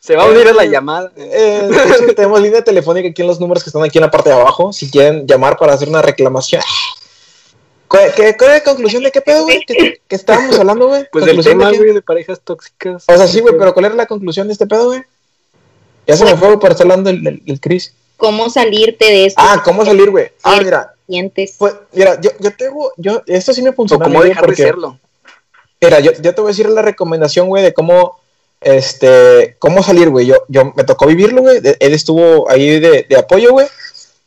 Se 0.00 0.16
va 0.16 0.24
a 0.24 0.26
unir 0.26 0.48
a 0.48 0.52
la 0.52 0.66
llamada. 0.66 1.10
Eh, 1.16 1.66
de 1.70 1.82
hecho, 1.82 2.14
tenemos 2.14 2.42
línea 2.42 2.62
telefónica 2.62 3.08
aquí 3.08 3.22
en 3.22 3.28
los 3.28 3.40
números 3.40 3.64
que 3.64 3.70
están 3.70 3.82
aquí 3.82 3.96
en 3.96 4.04
la 4.04 4.10
parte 4.10 4.28
de 4.28 4.34
abajo. 4.36 4.70
Si 4.74 4.90
quieren 4.90 5.26
llamar 5.26 5.56
para 5.56 5.72
hacer 5.72 5.88
una 5.88 6.02
reclamación. 6.02 6.60
¿Cuál, 7.88 8.12
qué, 8.14 8.36
cuál 8.36 8.50
es 8.50 8.58
la 8.58 8.64
conclusión 8.64 9.02
de 9.02 9.10
qué 9.10 9.22
pedo, 9.22 9.44
güey? 9.44 9.64
¿Qué, 9.66 10.02
qué 10.06 10.14
estábamos 10.14 10.58
hablando, 10.58 10.88
güey? 10.88 11.06
Pues 11.10 11.24
del 11.24 11.36
¿Conclusión 11.36 11.58
de 11.58 11.64
tema, 11.64 11.72
qué? 11.72 11.78
güey, 11.78 11.94
de 11.94 12.02
parejas 12.02 12.38
tóxicas. 12.44 13.04
O 13.08 13.16
sea, 13.16 13.26
sí, 13.26 13.40
güey, 13.40 13.54
pero 13.58 13.72
¿cuál 13.72 13.86
era 13.86 13.94
la 13.94 14.04
conclusión 14.04 14.46
de 14.46 14.52
este 14.52 14.66
pedo, 14.66 14.88
güey? 14.88 15.02
Ya 16.08 16.16
se 16.16 16.24
me 16.24 16.36
fue 16.36 16.58
por 16.58 16.70
estar 16.72 16.84
hablando 16.86 17.10
del, 17.10 17.42
del 17.44 17.60
Chris. 17.60 17.92
¿Cómo 18.16 18.50
salirte 18.50 19.04
de 19.04 19.26
esto? 19.26 19.40
Ah, 19.44 19.62
¿cómo 19.64 19.84
salir, 19.84 20.10
güey? 20.10 20.32
Ah, 20.42 20.58
mira, 20.62 20.94
Sientes. 21.06 21.54
pues, 21.58 21.74
mira, 21.92 22.20
yo, 22.20 22.30
yo 22.40 22.50
tengo, 22.56 22.92
yo, 22.96 23.22
esto 23.26 23.52
sí 23.52 23.62
me 23.62 23.70
O 23.70 23.72
funcionó. 23.74 24.04
a 24.04 24.08
mí, 24.08 24.14
cómo 24.14 24.24
dejar 24.24 24.42
de 24.42 24.46
porque- 24.48 24.62
serlo. 24.62 24.98
Mira, 25.80 26.00
yo, 26.00 26.10
yo 26.20 26.34
te 26.34 26.40
voy 26.40 26.48
a 26.48 26.52
decir 26.52 26.68
la 26.68 26.82
recomendación, 26.82 27.46
güey, 27.46 27.62
de 27.62 27.72
cómo, 27.72 28.18
este, 28.60 29.54
cómo 29.60 29.82
salir, 29.84 30.10
güey. 30.10 30.26
Yo, 30.26 30.34
yo 30.48 30.72
me 30.74 30.82
tocó 30.82 31.06
vivirlo, 31.06 31.42
güey. 31.42 31.60
de- 31.60 31.76
Él 31.78 31.92
estuvo 31.92 32.50
ahí 32.50 32.80
de, 32.80 33.06
de 33.08 33.16
apoyo, 33.16 33.52
güey. 33.52 33.68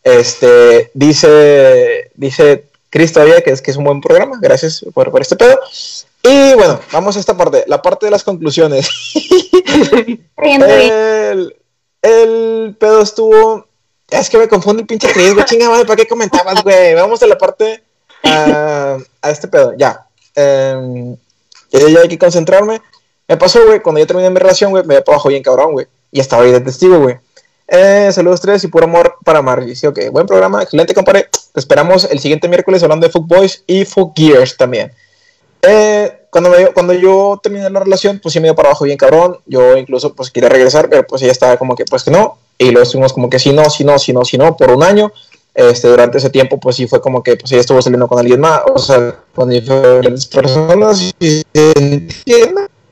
Este, 0.04 0.90
dice, 0.94 2.12
dice 2.16 2.64
Chris 2.90 3.12
todavía 3.14 3.42
que 3.42 3.52
es 3.52 3.62
que 3.62 3.72
es 3.72 3.78
un 3.78 3.84
buen 3.84 4.00
programa. 4.02 4.40
Gracias 4.42 4.86
por, 4.94 5.12
por 5.12 5.22
este 5.22 5.36
pedo. 5.36 5.60
Y 6.24 6.54
bueno, 6.54 6.80
vamos 6.94 7.18
a 7.18 7.20
esta 7.20 7.36
parte, 7.36 7.66
la 7.68 7.82
parte 7.82 8.06
de 8.06 8.12
las 8.12 8.24
conclusiones. 8.24 8.90
El, 10.38 11.56
el 12.02 12.76
pedo 12.80 13.02
estuvo. 13.02 13.68
Es 14.10 14.30
que 14.30 14.38
me 14.38 14.48
confunde 14.48 14.82
el 14.82 14.88
pinche 14.88 15.12
Chris, 15.12 15.34
güey. 15.34 15.46
Chinga 15.46 15.70
madre, 15.70 15.86
¿para 15.86 15.96
qué 15.96 16.08
comentabas, 16.08 16.64
güey? 16.64 16.94
Vamos 16.96 17.22
a 17.24 17.28
la 17.28 17.38
parte. 17.38 17.84
a 18.24 18.98
este 19.24 19.48
pedo, 19.48 19.74
ya. 19.78 20.06
Em, 20.36 21.16
ya, 21.72 22.02
hay 22.02 22.08
que 22.08 22.18
concentrarme. 22.18 22.82
Me 23.28 23.38
pasó, 23.38 23.66
güey, 23.66 23.82
cuando 23.82 24.00
yo 24.00 24.08
terminé 24.08 24.30
mi 24.30 24.40
relación, 24.40 24.72
güey, 24.72 24.84
me 24.84 25.02
para 25.02 25.16
abajo 25.16 25.30
bien 25.30 25.44
cabrón, 25.44 25.74
güey. 25.74 25.88
Y 26.12 26.20
estaba 26.20 26.44
ahí 26.44 26.52
de 26.52 26.60
testigo, 26.60 27.00
güey. 27.00 27.18
Eh, 27.68 28.12
saludos 28.12 28.42
tres 28.42 28.64
y 28.66 28.68
puro 28.68 28.84
amor 28.84 29.16
para 29.24 29.40
amar. 29.40 29.64
Dice, 29.64 29.88
ok, 29.88 30.10
buen 30.12 30.28
programa, 30.28 30.62
excelente, 30.62 30.94
compadre. 30.94 31.30
Te 31.54 31.60
esperamos 31.60 32.04
el 32.04 32.20
siguiente 32.20 32.50
miércoles 32.50 32.84
hablando 32.84 33.08
de 33.08 33.20
Boys 33.20 33.64
y 33.66 33.86
Foot 33.86 34.12
Gears 34.14 34.58
también. 34.58 34.92
Eh, 35.62 36.21
cuando, 36.32 36.50
me, 36.50 36.68
cuando 36.68 36.94
yo 36.94 37.40
terminé 37.44 37.70
la 37.70 37.82
relación, 37.82 38.20
pues 38.20 38.34
sí 38.34 38.40
me 38.40 38.48
dio 38.48 38.56
para 38.56 38.70
abajo 38.70 38.86
bien 38.86 38.98
cabrón. 38.98 39.38
Yo 39.46 39.78
incluso 39.78 40.16
pues 40.16 40.32
quería 40.32 40.50
regresar, 40.50 40.90
pero 40.90 41.06
pues 41.06 41.22
ella 41.22 41.34
estaba 41.34 41.58
como 41.58 41.76
que 41.76 41.86
pues 41.86 42.04
que 42.04 42.12
no. 42.12 42.38
Y 42.58 42.72
luego 42.72 42.84
estuvimos 42.84 43.12
como 43.12 43.30
que 43.30 43.38
sí, 43.38 43.52
no, 43.52 43.70
sí, 43.70 43.84
no, 43.84 44.00
sí, 44.00 44.14
no, 44.14 44.24
sí, 44.24 44.38
no, 44.38 44.56
por 44.56 44.72
un 44.72 44.82
año. 44.82 45.12
Este, 45.54 45.90
durante 45.90 46.18
ese 46.18 46.30
tiempo, 46.30 46.58
pues 46.58 46.78
sí 46.78 46.88
fue 46.88 47.02
como 47.02 47.22
que 47.22 47.36
pues 47.36 47.52
ella 47.52 47.60
estuvo 47.60 47.82
saliendo 47.82 48.08
con 48.08 48.18
alguien 48.18 48.40
más, 48.40 48.62
o 48.74 48.80
sea, 48.80 49.16
con 49.36 49.50
diferentes 49.50 50.26
personas 50.28 51.14
y 51.20 51.44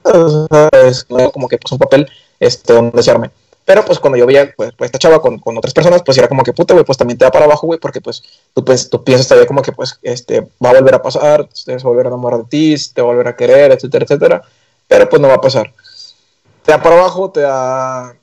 o 0.03 0.47
sea, 0.49 0.69
es 0.83 1.05
como 1.31 1.47
que 1.47 1.57
pues 1.57 1.71
un 1.71 1.77
papel 1.77 2.07
este, 2.39 2.73
donde 2.73 3.01
se 3.01 3.11
arme. 3.11 3.31
Pero 3.69 3.85
pues 3.85 3.99
cuando 3.99 4.17
yo 4.17 4.25
veía 4.25 4.51
pues, 4.57 4.71
pues 4.75 4.87
esta 4.87 4.97
chava 4.97 5.21
con, 5.21 5.37
con, 5.37 5.55
otras 5.55 5.75
personas, 5.75 6.01
pues 6.03 6.17
era 6.17 6.27
como 6.27 6.41
que 6.41 6.53
puta, 6.53 6.73
güey, 6.73 6.83
pues 6.83 6.97
también 6.97 7.19
te 7.19 7.25
da 7.25 7.29
para 7.29 7.45
abajo, 7.45 7.67
güey, 7.67 7.79
porque 7.79 8.01
pues 8.01 8.23
tú, 8.51 8.65
pues, 8.65 8.89
tú 8.89 9.03
piensas 9.03 9.27
todavía 9.27 9.45
como 9.45 9.61
que 9.61 9.71
pues 9.71 9.99
este, 10.01 10.41
va 10.41 10.71
a 10.71 10.73
volver 10.73 10.95
a 10.95 11.03
pasar, 11.03 11.47
te 11.65 11.73
vas 11.73 11.85
a 11.85 11.87
volver 11.87 12.07
a 12.07 12.09
enamorar 12.09 12.39
de 12.39 12.45
ti, 12.45 12.75
te 12.91 12.99
va 12.99 13.09
a 13.09 13.11
volver 13.11 13.27
a 13.27 13.35
querer, 13.35 13.71
etcétera, 13.71 14.05
etcétera. 14.05 14.41
Pero 14.87 15.07
pues 15.07 15.21
no 15.21 15.27
va 15.27 15.35
a 15.35 15.41
pasar. 15.41 15.71
Te 16.65 16.71
da 16.71 16.81
para 16.81 16.97
abajo, 16.97 17.29
te 17.29 17.41
da... 17.41 18.15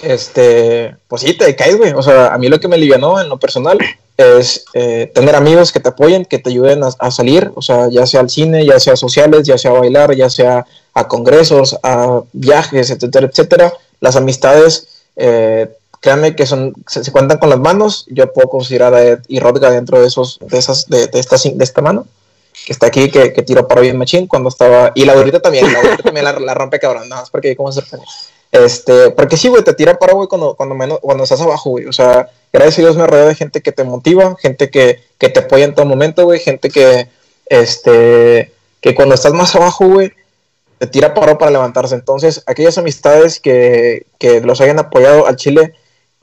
Este, 0.00 0.96
pues 1.06 1.22
sí, 1.22 1.34
te 1.34 1.54
caes, 1.54 1.78
güey. 1.78 1.92
O 1.92 2.02
sea, 2.02 2.34
a 2.34 2.38
mí 2.38 2.48
lo 2.48 2.58
que 2.58 2.66
me 2.66 2.74
alivianó 2.74 3.20
en 3.20 3.28
lo 3.28 3.38
personal 3.38 3.78
es 4.16 4.64
eh, 4.74 5.08
tener 5.14 5.36
amigos 5.36 5.70
que 5.70 5.78
te 5.78 5.90
apoyen, 5.90 6.24
que 6.24 6.40
te 6.40 6.50
ayuden 6.50 6.82
a, 6.82 6.88
a, 6.98 7.12
salir, 7.12 7.52
o 7.54 7.62
sea, 7.62 7.88
ya 7.90 8.06
sea 8.06 8.22
al 8.22 8.30
cine, 8.30 8.66
ya 8.66 8.80
sea 8.80 8.96
sociales, 8.96 9.46
ya 9.46 9.56
sea 9.56 9.70
a 9.70 9.78
bailar, 9.78 10.16
ya 10.16 10.28
sea 10.28 10.66
a 10.94 11.06
congresos, 11.06 11.78
a 11.84 12.22
viajes, 12.32 12.90
etcétera, 12.90 13.28
etcétera 13.28 13.72
las 14.00 14.16
amistades, 14.16 15.04
eh, 15.16 15.68
créanme 16.00 16.36
que 16.36 16.46
son, 16.46 16.74
se, 16.86 17.10
cuentan 17.12 17.38
con 17.38 17.50
las 17.50 17.58
manos. 17.58 18.06
Yo 18.08 18.32
puedo 18.32 18.48
considerar 18.48 18.94
a 18.94 19.18
y 19.26 19.40
Rodga 19.40 19.70
dentro 19.70 20.00
de 20.00 20.06
esos, 20.06 20.38
de 20.40 20.58
esas, 20.58 20.86
de, 20.88 21.06
de, 21.08 21.18
esta, 21.18 21.36
de 21.36 21.64
esta 21.64 21.82
mano, 21.82 22.06
que 22.66 22.72
está 22.72 22.86
aquí, 22.86 23.10
que, 23.10 23.32
que 23.32 23.42
tiro 23.42 23.66
para 23.66 23.80
bien 23.80 23.98
machín 23.98 24.26
cuando 24.26 24.48
estaba, 24.48 24.92
y 24.94 25.04
la 25.04 25.14
ahorita 25.14 25.40
también, 25.40 25.72
la 25.72 25.78
ahorita 25.78 26.02
también 26.02 26.24
la, 26.24 26.32
la, 26.38 26.54
rompe 26.54 26.78
cabrón, 26.78 27.08
nada 27.08 27.22
más 27.22 27.30
porque 27.30 27.56
cómo 27.56 27.72
se 27.72 27.82
Este, 28.52 29.10
porque 29.10 29.36
sí, 29.36 29.48
güey, 29.48 29.62
te 29.62 29.74
tira 29.74 29.98
para, 29.98 30.14
güey, 30.14 30.28
cuando, 30.28 30.54
cuando, 30.54 30.74
menos, 30.74 30.98
cuando 31.00 31.24
estás 31.24 31.40
abajo, 31.40 31.70
güey. 31.70 31.86
O 31.86 31.92
sea, 31.92 32.30
gracias 32.52 32.78
a 32.78 32.82
Dios 32.82 32.96
me 32.96 33.06
rodeo 33.06 33.28
de 33.28 33.34
gente 33.34 33.60
que 33.60 33.72
te 33.72 33.84
motiva, 33.84 34.36
gente 34.40 34.70
que, 34.70 35.02
que 35.18 35.28
te 35.28 35.40
apoya 35.40 35.64
en 35.64 35.74
todo 35.74 35.86
momento, 35.86 36.24
güey, 36.24 36.40
gente 36.40 36.70
que, 36.70 37.08
este, 37.46 38.52
que 38.80 38.94
cuando 38.94 39.14
estás 39.14 39.32
más 39.32 39.54
abajo, 39.54 39.86
güey, 39.86 40.12
te 40.78 40.86
tira 40.86 41.14
paro 41.14 41.38
para 41.38 41.50
levantarse. 41.50 41.94
Entonces, 41.94 42.42
aquellas 42.46 42.78
amistades 42.78 43.40
que, 43.40 44.06
que, 44.18 44.40
los 44.40 44.60
hayan 44.60 44.78
apoyado 44.78 45.26
al 45.26 45.36
Chile, 45.36 45.74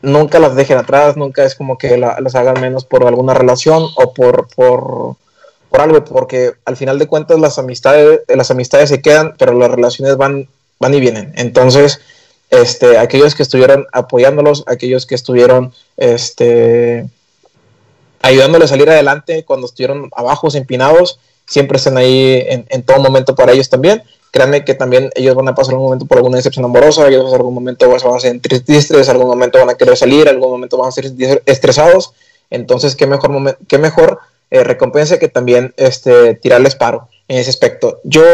nunca 0.01 0.39
las 0.39 0.55
dejen 0.55 0.77
atrás, 0.77 1.17
nunca 1.17 1.43
es 1.43 1.55
como 1.55 1.77
que 1.77 1.97
la, 1.97 2.19
las 2.21 2.35
hagan 2.35 2.61
menos 2.61 2.85
por 2.85 3.05
alguna 3.05 3.33
relación 3.33 3.83
o 3.97 4.13
por, 4.13 4.47
por, 4.55 5.17
por, 5.69 5.81
algo, 5.81 6.03
porque 6.05 6.53
al 6.63 6.77
final 6.77 6.99
de 6.99 7.07
cuentas 7.07 7.39
las 7.39 7.59
amistades, 7.59 8.21
las 8.27 8.49
amistades 8.49 8.89
se 8.89 9.01
quedan, 9.01 9.35
pero 9.37 9.53
las 9.53 9.69
relaciones 9.69 10.15
van, 10.15 10.47
van 10.79 10.93
y 10.93 11.01
vienen. 11.01 11.33
Entonces, 11.35 11.99
este, 12.49 12.97
aquellos 12.97 13.35
que 13.35 13.43
estuvieron 13.43 13.85
apoyándolos, 13.91 14.63
aquellos 14.67 15.05
que 15.05 15.15
estuvieron 15.15 15.73
este, 15.97 17.09
ayudándoles 18.21 18.71
a 18.71 18.73
salir 18.75 18.89
adelante 18.89 19.43
cuando 19.43 19.67
estuvieron 19.67 20.09
abajo, 20.15 20.47
empinados, 20.53 21.19
siempre 21.45 21.77
estén 21.77 21.97
ahí 21.97 22.45
en 22.47 22.83
todo 22.83 22.99
momento 22.99 23.35
para 23.35 23.51
ellos 23.51 23.69
también 23.69 24.01
créanme 24.35 24.65
que 24.65 24.73
también 24.73 25.11
ellos 25.15 25.33
van 25.33 25.47
a 25.47 25.55
pasar 25.55 25.75
un 25.75 25.83
momento 25.83 26.05
por 26.05 26.17
alguna 26.17 26.35
decepción 26.35 26.65
amorosa, 26.65 27.07
ellos 27.07 27.29
en 27.29 27.35
algún 27.35 27.53
momento 27.53 27.89
van 27.89 28.15
a 28.15 28.19
ser 28.19 28.37
tristes, 28.41 29.07
algún 29.07 29.29
momento 29.29 29.59
van 29.59 29.69
a 29.69 29.75
querer 29.75 29.95
salir, 29.95 30.27
algún 30.27 30.49
momento 30.49 30.77
van 30.77 30.89
a 30.89 30.91
ser 30.91 31.09
estresados, 31.45 32.11
entonces 32.49 32.97
qué 32.97 33.07
mejor, 33.07 33.57
qué 33.69 33.77
mejor 33.77 34.19
eh, 34.51 34.65
recompensa 34.65 35.19
que 35.19 35.29
también 35.29 35.73
este, 35.77 36.33
tirarles 36.35 36.75
paro 36.75 37.07
en 37.29 37.37
ese 37.37 37.49
aspecto. 37.49 38.01
Yo 38.03 38.25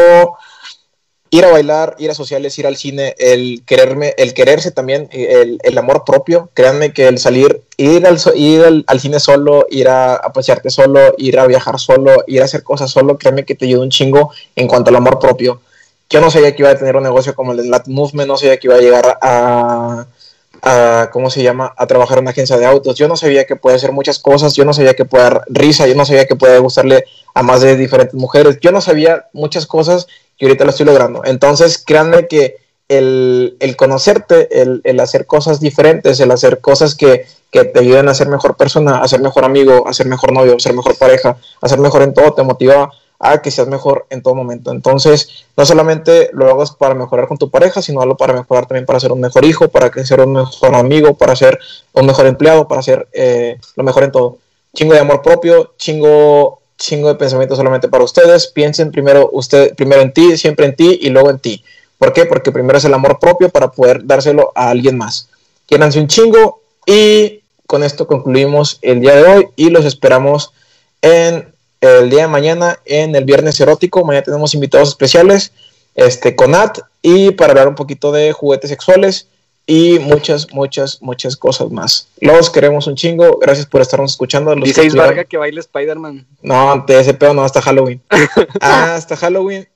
ir 1.30 1.44
a 1.44 1.52
bailar, 1.52 1.94
ir 2.00 2.10
a 2.10 2.14
sociales, 2.16 2.58
ir 2.58 2.66
al 2.66 2.76
cine, 2.76 3.14
el 3.18 3.62
quererme, 3.64 4.12
el 4.18 4.34
quererse 4.34 4.72
también, 4.72 5.08
el, 5.12 5.60
el 5.62 5.78
amor 5.78 6.02
propio, 6.04 6.50
créanme 6.52 6.92
que 6.92 7.06
el 7.06 7.18
salir, 7.18 7.62
ir 7.76 8.08
al, 8.08 8.18
ir 8.34 8.64
al, 8.64 8.84
al 8.88 8.98
cine 8.98 9.20
solo, 9.20 9.68
ir 9.70 9.86
a, 9.86 10.14
a, 10.16 10.32
pasearte 10.32 10.68
solo, 10.68 11.14
ir 11.16 11.38
a 11.38 11.46
viajar 11.46 11.78
solo, 11.78 12.24
ir 12.26 12.42
a 12.42 12.46
hacer 12.46 12.64
cosas 12.64 12.90
solo, 12.90 13.18
créanme 13.18 13.44
que 13.44 13.54
te 13.54 13.66
ayuda 13.66 13.84
un 13.84 13.90
chingo 13.90 14.32
en 14.56 14.66
cuanto 14.66 14.90
al 14.90 14.96
amor 14.96 15.20
propio 15.20 15.60
yo 16.12 16.20
no 16.20 16.30
sabía 16.30 16.54
que 16.54 16.60
iba 16.60 16.70
a 16.70 16.76
tener 16.76 16.94
un 16.94 17.02
negocio 17.02 17.34
como 17.34 17.52
el 17.52 17.58
de 17.58 17.68
Latin 17.68 17.94
Movement, 17.94 18.28
no 18.28 18.36
sabía 18.36 18.58
que 18.58 18.66
iba 18.66 18.76
a 18.76 18.80
llegar 18.80 19.18
a, 19.22 21.08
¿cómo 21.10 21.30
se 21.30 21.42
llama?, 21.42 21.72
a 21.74 21.86
trabajar 21.86 22.18
en 22.18 22.24
una 22.24 22.32
agencia 22.32 22.58
de 22.58 22.66
autos. 22.66 22.96
Yo 22.96 23.08
no 23.08 23.16
sabía 23.16 23.46
que 23.46 23.56
puede 23.56 23.76
hacer 23.76 23.92
muchas 23.92 24.18
cosas, 24.18 24.54
yo 24.54 24.66
no 24.66 24.74
sabía 24.74 24.92
que 24.92 25.06
puede 25.06 25.24
dar 25.24 25.44
risa, 25.48 25.86
yo 25.86 25.94
no 25.94 26.04
sabía 26.04 26.26
que 26.26 26.36
puede 26.36 26.58
gustarle 26.58 27.06
a 27.32 27.42
más 27.42 27.62
de 27.62 27.76
diferentes 27.78 28.14
mujeres. 28.14 28.58
Yo 28.60 28.72
no 28.72 28.82
sabía 28.82 29.28
muchas 29.32 29.66
cosas 29.66 30.06
que 30.36 30.44
ahorita 30.44 30.64
lo 30.64 30.70
estoy 30.70 30.84
logrando. 30.84 31.22
Entonces, 31.24 31.82
créanme 31.82 32.28
que 32.28 32.56
el, 32.88 33.56
el 33.60 33.74
conocerte, 33.76 34.60
el, 34.60 34.82
el, 34.84 35.00
hacer 35.00 35.24
cosas 35.24 35.60
diferentes, 35.60 36.20
el 36.20 36.30
hacer 36.30 36.60
cosas 36.60 36.94
que, 36.94 37.24
que 37.50 37.64
te 37.64 37.80
ayuden 37.80 38.10
a 38.10 38.14
ser 38.14 38.28
mejor 38.28 38.58
persona, 38.58 38.98
a 38.98 39.08
ser 39.08 39.22
mejor 39.22 39.46
amigo, 39.46 39.88
a 39.88 39.94
ser 39.94 40.06
mejor 40.08 40.32
novio, 40.32 40.56
a 40.56 40.60
ser 40.60 40.74
mejor 40.74 40.98
pareja, 40.98 41.38
a 41.62 41.68
ser 41.68 41.78
mejor 41.78 42.02
en 42.02 42.12
todo, 42.12 42.34
te 42.34 42.42
motiva 42.42 42.90
a 43.24 43.40
que 43.40 43.52
seas 43.52 43.68
mejor 43.68 44.04
en 44.10 44.20
todo 44.20 44.34
momento. 44.34 44.72
Entonces, 44.72 45.46
no 45.56 45.64
solamente 45.64 46.30
lo 46.32 46.50
hagas 46.50 46.72
para 46.72 46.96
mejorar 46.96 47.28
con 47.28 47.38
tu 47.38 47.50
pareja, 47.50 47.80
sino 47.80 48.02
hazlo 48.02 48.16
para 48.16 48.32
mejorar 48.32 48.66
también 48.66 48.84
para 48.84 48.98
ser 48.98 49.12
un 49.12 49.20
mejor 49.20 49.44
hijo, 49.44 49.68
para 49.68 49.90
ser 50.04 50.20
un 50.20 50.32
mejor 50.32 50.74
amigo, 50.74 51.14
para 51.14 51.36
ser 51.36 51.60
un 51.92 52.04
mejor 52.04 52.26
empleado, 52.26 52.66
para 52.66 52.82
ser 52.82 53.06
eh, 53.12 53.58
lo 53.76 53.84
mejor 53.84 54.02
en 54.02 54.10
todo. 54.10 54.38
Chingo 54.74 54.94
de 54.94 54.98
amor 54.98 55.22
propio, 55.22 55.72
chingo, 55.78 56.62
chingo 56.76 57.08
de 57.08 57.14
pensamiento 57.14 57.54
solamente 57.54 57.86
para 57.86 58.02
ustedes. 58.02 58.48
Piensen 58.48 58.90
primero, 58.90 59.30
usted, 59.32 59.72
primero 59.76 60.02
en 60.02 60.12
ti, 60.12 60.36
siempre 60.36 60.66
en 60.66 60.74
ti 60.74 60.98
y 61.00 61.10
luego 61.10 61.30
en 61.30 61.38
ti. 61.38 61.62
¿Por 61.98 62.12
qué? 62.12 62.26
Porque 62.26 62.50
primero 62.50 62.76
es 62.76 62.84
el 62.84 62.94
amor 62.94 63.20
propio 63.20 63.50
para 63.50 63.70
poder 63.70 64.04
dárselo 64.04 64.50
a 64.56 64.70
alguien 64.70 64.98
más. 64.98 65.28
Quédense 65.68 66.00
un 66.00 66.08
chingo 66.08 66.60
y 66.86 67.42
con 67.68 67.84
esto 67.84 68.08
concluimos 68.08 68.80
el 68.82 69.00
día 69.00 69.14
de 69.14 69.22
hoy 69.22 69.48
y 69.54 69.70
los 69.70 69.84
esperamos 69.84 70.52
en 71.02 71.51
el 71.82 72.08
día 72.10 72.22
de 72.22 72.28
mañana 72.28 72.78
en 72.84 73.14
el 73.14 73.24
Viernes 73.24 73.60
Erótico. 73.60 74.04
Mañana 74.04 74.24
tenemos 74.24 74.54
invitados 74.54 74.90
especiales 74.90 75.52
este, 75.96 76.34
con 76.36 76.52
Nat 76.52 76.78
y 77.02 77.32
para 77.32 77.50
hablar 77.50 77.68
un 77.68 77.74
poquito 77.74 78.12
de 78.12 78.32
juguetes 78.32 78.70
sexuales 78.70 79.26
y 79.66 79.98
muchas, 79.98 80.52
muchas, 80.52 81.02
muchas 81.02 81.36
cosas 81.36 81.70
más. 81.70 82.08
Los 82.20 82.50
queremos 82.50 82.86
un 82.86 82.94
chingo. 82.94 83.38
Gracias 83.38 83.66
por 83.66 83.80
estarnos 83.80 84.12
escuchando. 84.12 84.54
Los 84.54 84.64
Dice 84.64 84.88
Varga 84.90 85.24
que 85.24 85.36
baile 85.36 85.60
Spider-Man. 85.60 86.24
No, 86.40 86.84
de 86.86 87.00
ese 87.00 87.14
pedo 87.14 87.34
no, 87.34 87.42
hasta 87.42 87.60
Halloween. 87.60 88.00
ah, 88.60 88.94
hasta 88.94 89.16
Halloween. 89.16 89.68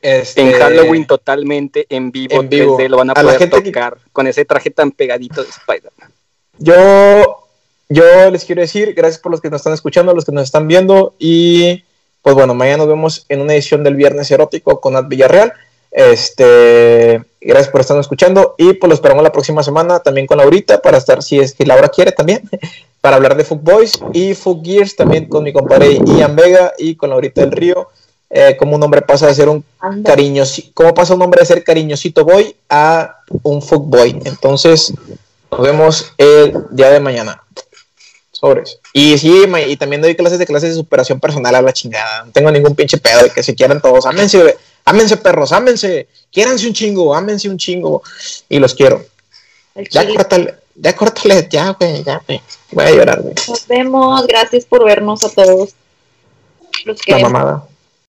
Este, 0.00 0.40
en 0.40 0.52
Halloween 0.52 1.06
totalmente 1.06 1.86
en 1.90 2.10
vivo, 2.10 2.40
en 2.40 2.48
vivo. 2.48 2.78
lo 2.88 2.96
van 2.96 3.10
a, 3.10 3.12
a 3.12 3.22
poder 3.22 3.50
tocar 3.50 3.96
que... 3.96 4.10
con 4.12 4.26
ese 4.26 4.44
traje 4.44 4.70
tan 4.70 4.92
pegadito 4.92 5.42
de 5.42 5.50
Spider-Man. 5.50 6.12
Yo 6.58 7.45
yo 7.88 8.30
les 8.30 8.44
quiero 8.44 8.62
decir, 8.62 8.94
gracias 8.94 9.20
por 9.20 9.32
los 9.32 9.40
que 9.40 9.50
nos 9.50 9.60
están 9.60 9.72
escuchando, 9.72 10.14
los 10.14 10.24
que 10.24 10.32
nos 10.32 10.44
están 10.44 10.66
viendo 10.68 11.14
y 11.18 11.84
pues 12.22 12.34
bueno, 12.34 12.54
mañana 12.54 12.78
nos 12.78 12.88
vemos 12.88 13.24
en 13.28 13.40
una 13.40 13.54
edición 13.54 13.84
del 13.84 13.94
Viernes 13.94 14.30
Erótico 14.30 14.80
con 14.80 14.94
Nat 14.94 15.06
Villarreal. 15.06 15.52
Este, 15.92 17.22
gracias 17.40 17.68
por 17.68 17.80
estar 17.80 17.98
escuchando 17.98 18.56
y 18.58 18.72
pues 18.72 18.88
lo 18.88 18.94
esperamos 18.94 19.22
la 19.22 19.30
próxima 19.30 19.62
semana 19.62 20.00
también 20.00 20.26
con 20.26 20.38
Laurita 20.38 20.82
para 20.82 20.98
estar, 20.98 21.22
si 21.22 21.38
es 21.38 21.54
que 21.54 21.64
Laura 21.64 21.88
quiere 21.88 22.10
también, 22.10 22.42
para 23.00 23.16
hablar 23.16 23.36
de 23.36 23.44
Foot 23.44 23.62
Boys 23.62 23.92
y 24.12 24.34
Foot 24.34 24.64
Gears 24.64 24.96
también 24.96 25.28
con 25.28 25.44
mi 25.44 25.52
compadre 25.52 26.00
Ian 26.04 26.34
Vega 26.34 26.72
y 26.76 26.96
con 26.96 27.10
Laurita 27.10 27.42
del 27.42 27.52
Río. 27.52 27.88
Eh, 28.28 28.56
como 28.58 28.74
un 28.74 28.82
hombre 28.82 29.02
pasa 29.02 29.28
de 29.28 29.34
ser 29.34 29.48
un 29.48 29.64
cariñosito, 30.04 30.72
cómo 30.74 30.92
pasa 30.92 31.14
un 31.14 31.22
hombre 31.22 31.38
de 31.40 31.46
ser 31.46 31.62
cariñosito 31.62 32.24
boy 32.24 32.56
a 32.68 33.18
un 33.44 33.62
Foot 33.62 33.84
Boy. 33.86 34.20
Entonces, 34.24 34.92
nos 35.52 35.60
vemos 35.60 36.12
el 36.18 36.52
día 36.72 36.90
de 36.90 36.98
mañana. 36.98 37.40
Sobres. 38.38 38.80
Y 38.92 39.16
sí, 39.16 39.44
y 39.66 39.76
también 39.78 40.02
doy 40.02 40.14
clases 40.14 40.38
de 40.38 40.44
clases 40.44 40.68
de 40.68 40.76
superación 40.76 41.18
personal 41.18 41.54
a 41.54 41.62
la 41.62 41.72
chingada. 41.72 42.26
No 42.26 42.32
tengo 42.32 42.50
ningún 42.50 42.74
pinche 42.74 42.98
pedo 42.98 43.22
de 43.22 43.30
que 43.30 43.42
se 43.42 43.54
quieran 43.54 43.80
todos. 43.80 44.04
Ámense, 44.04 44.58
ámense 44.84 45.16
perros, 45.16 45.52
ámense. 45.52 46.06
Quiéranse 46.30 46.66
un 46.66 46.74
chingo, 46.74 47.14
ámense 47.14 47.48
un 47.48 47.56
chingo. 47.56 48.02
Y 48.50 48.58
los 48.58 48.74
quiero. 48.74 49.02
Ya 49.90 50.06
córtale, 50.06 50.54
ya 50.74 50.94
córtale, 50.94 51.48
ya, 51.50 51.70
güey, 51.80 52.04
ya, 52.04 52.20
güey. 52.26 52.42
Voy 52.72 52.84
a 52.84 52.90
llorar, 52.90 53.22
güey. 53.22 53.34
Nos 53.48 53.66
vemos, 53.66 54.26
gracias 54.26 54.66
por 54.66 54.84
vernos 54.84 55.24
a 55.24 55.30
todos. 55.30 55.70
Los 56.84 57.08
la 57.08 57.18
mamada. 57.18 57.66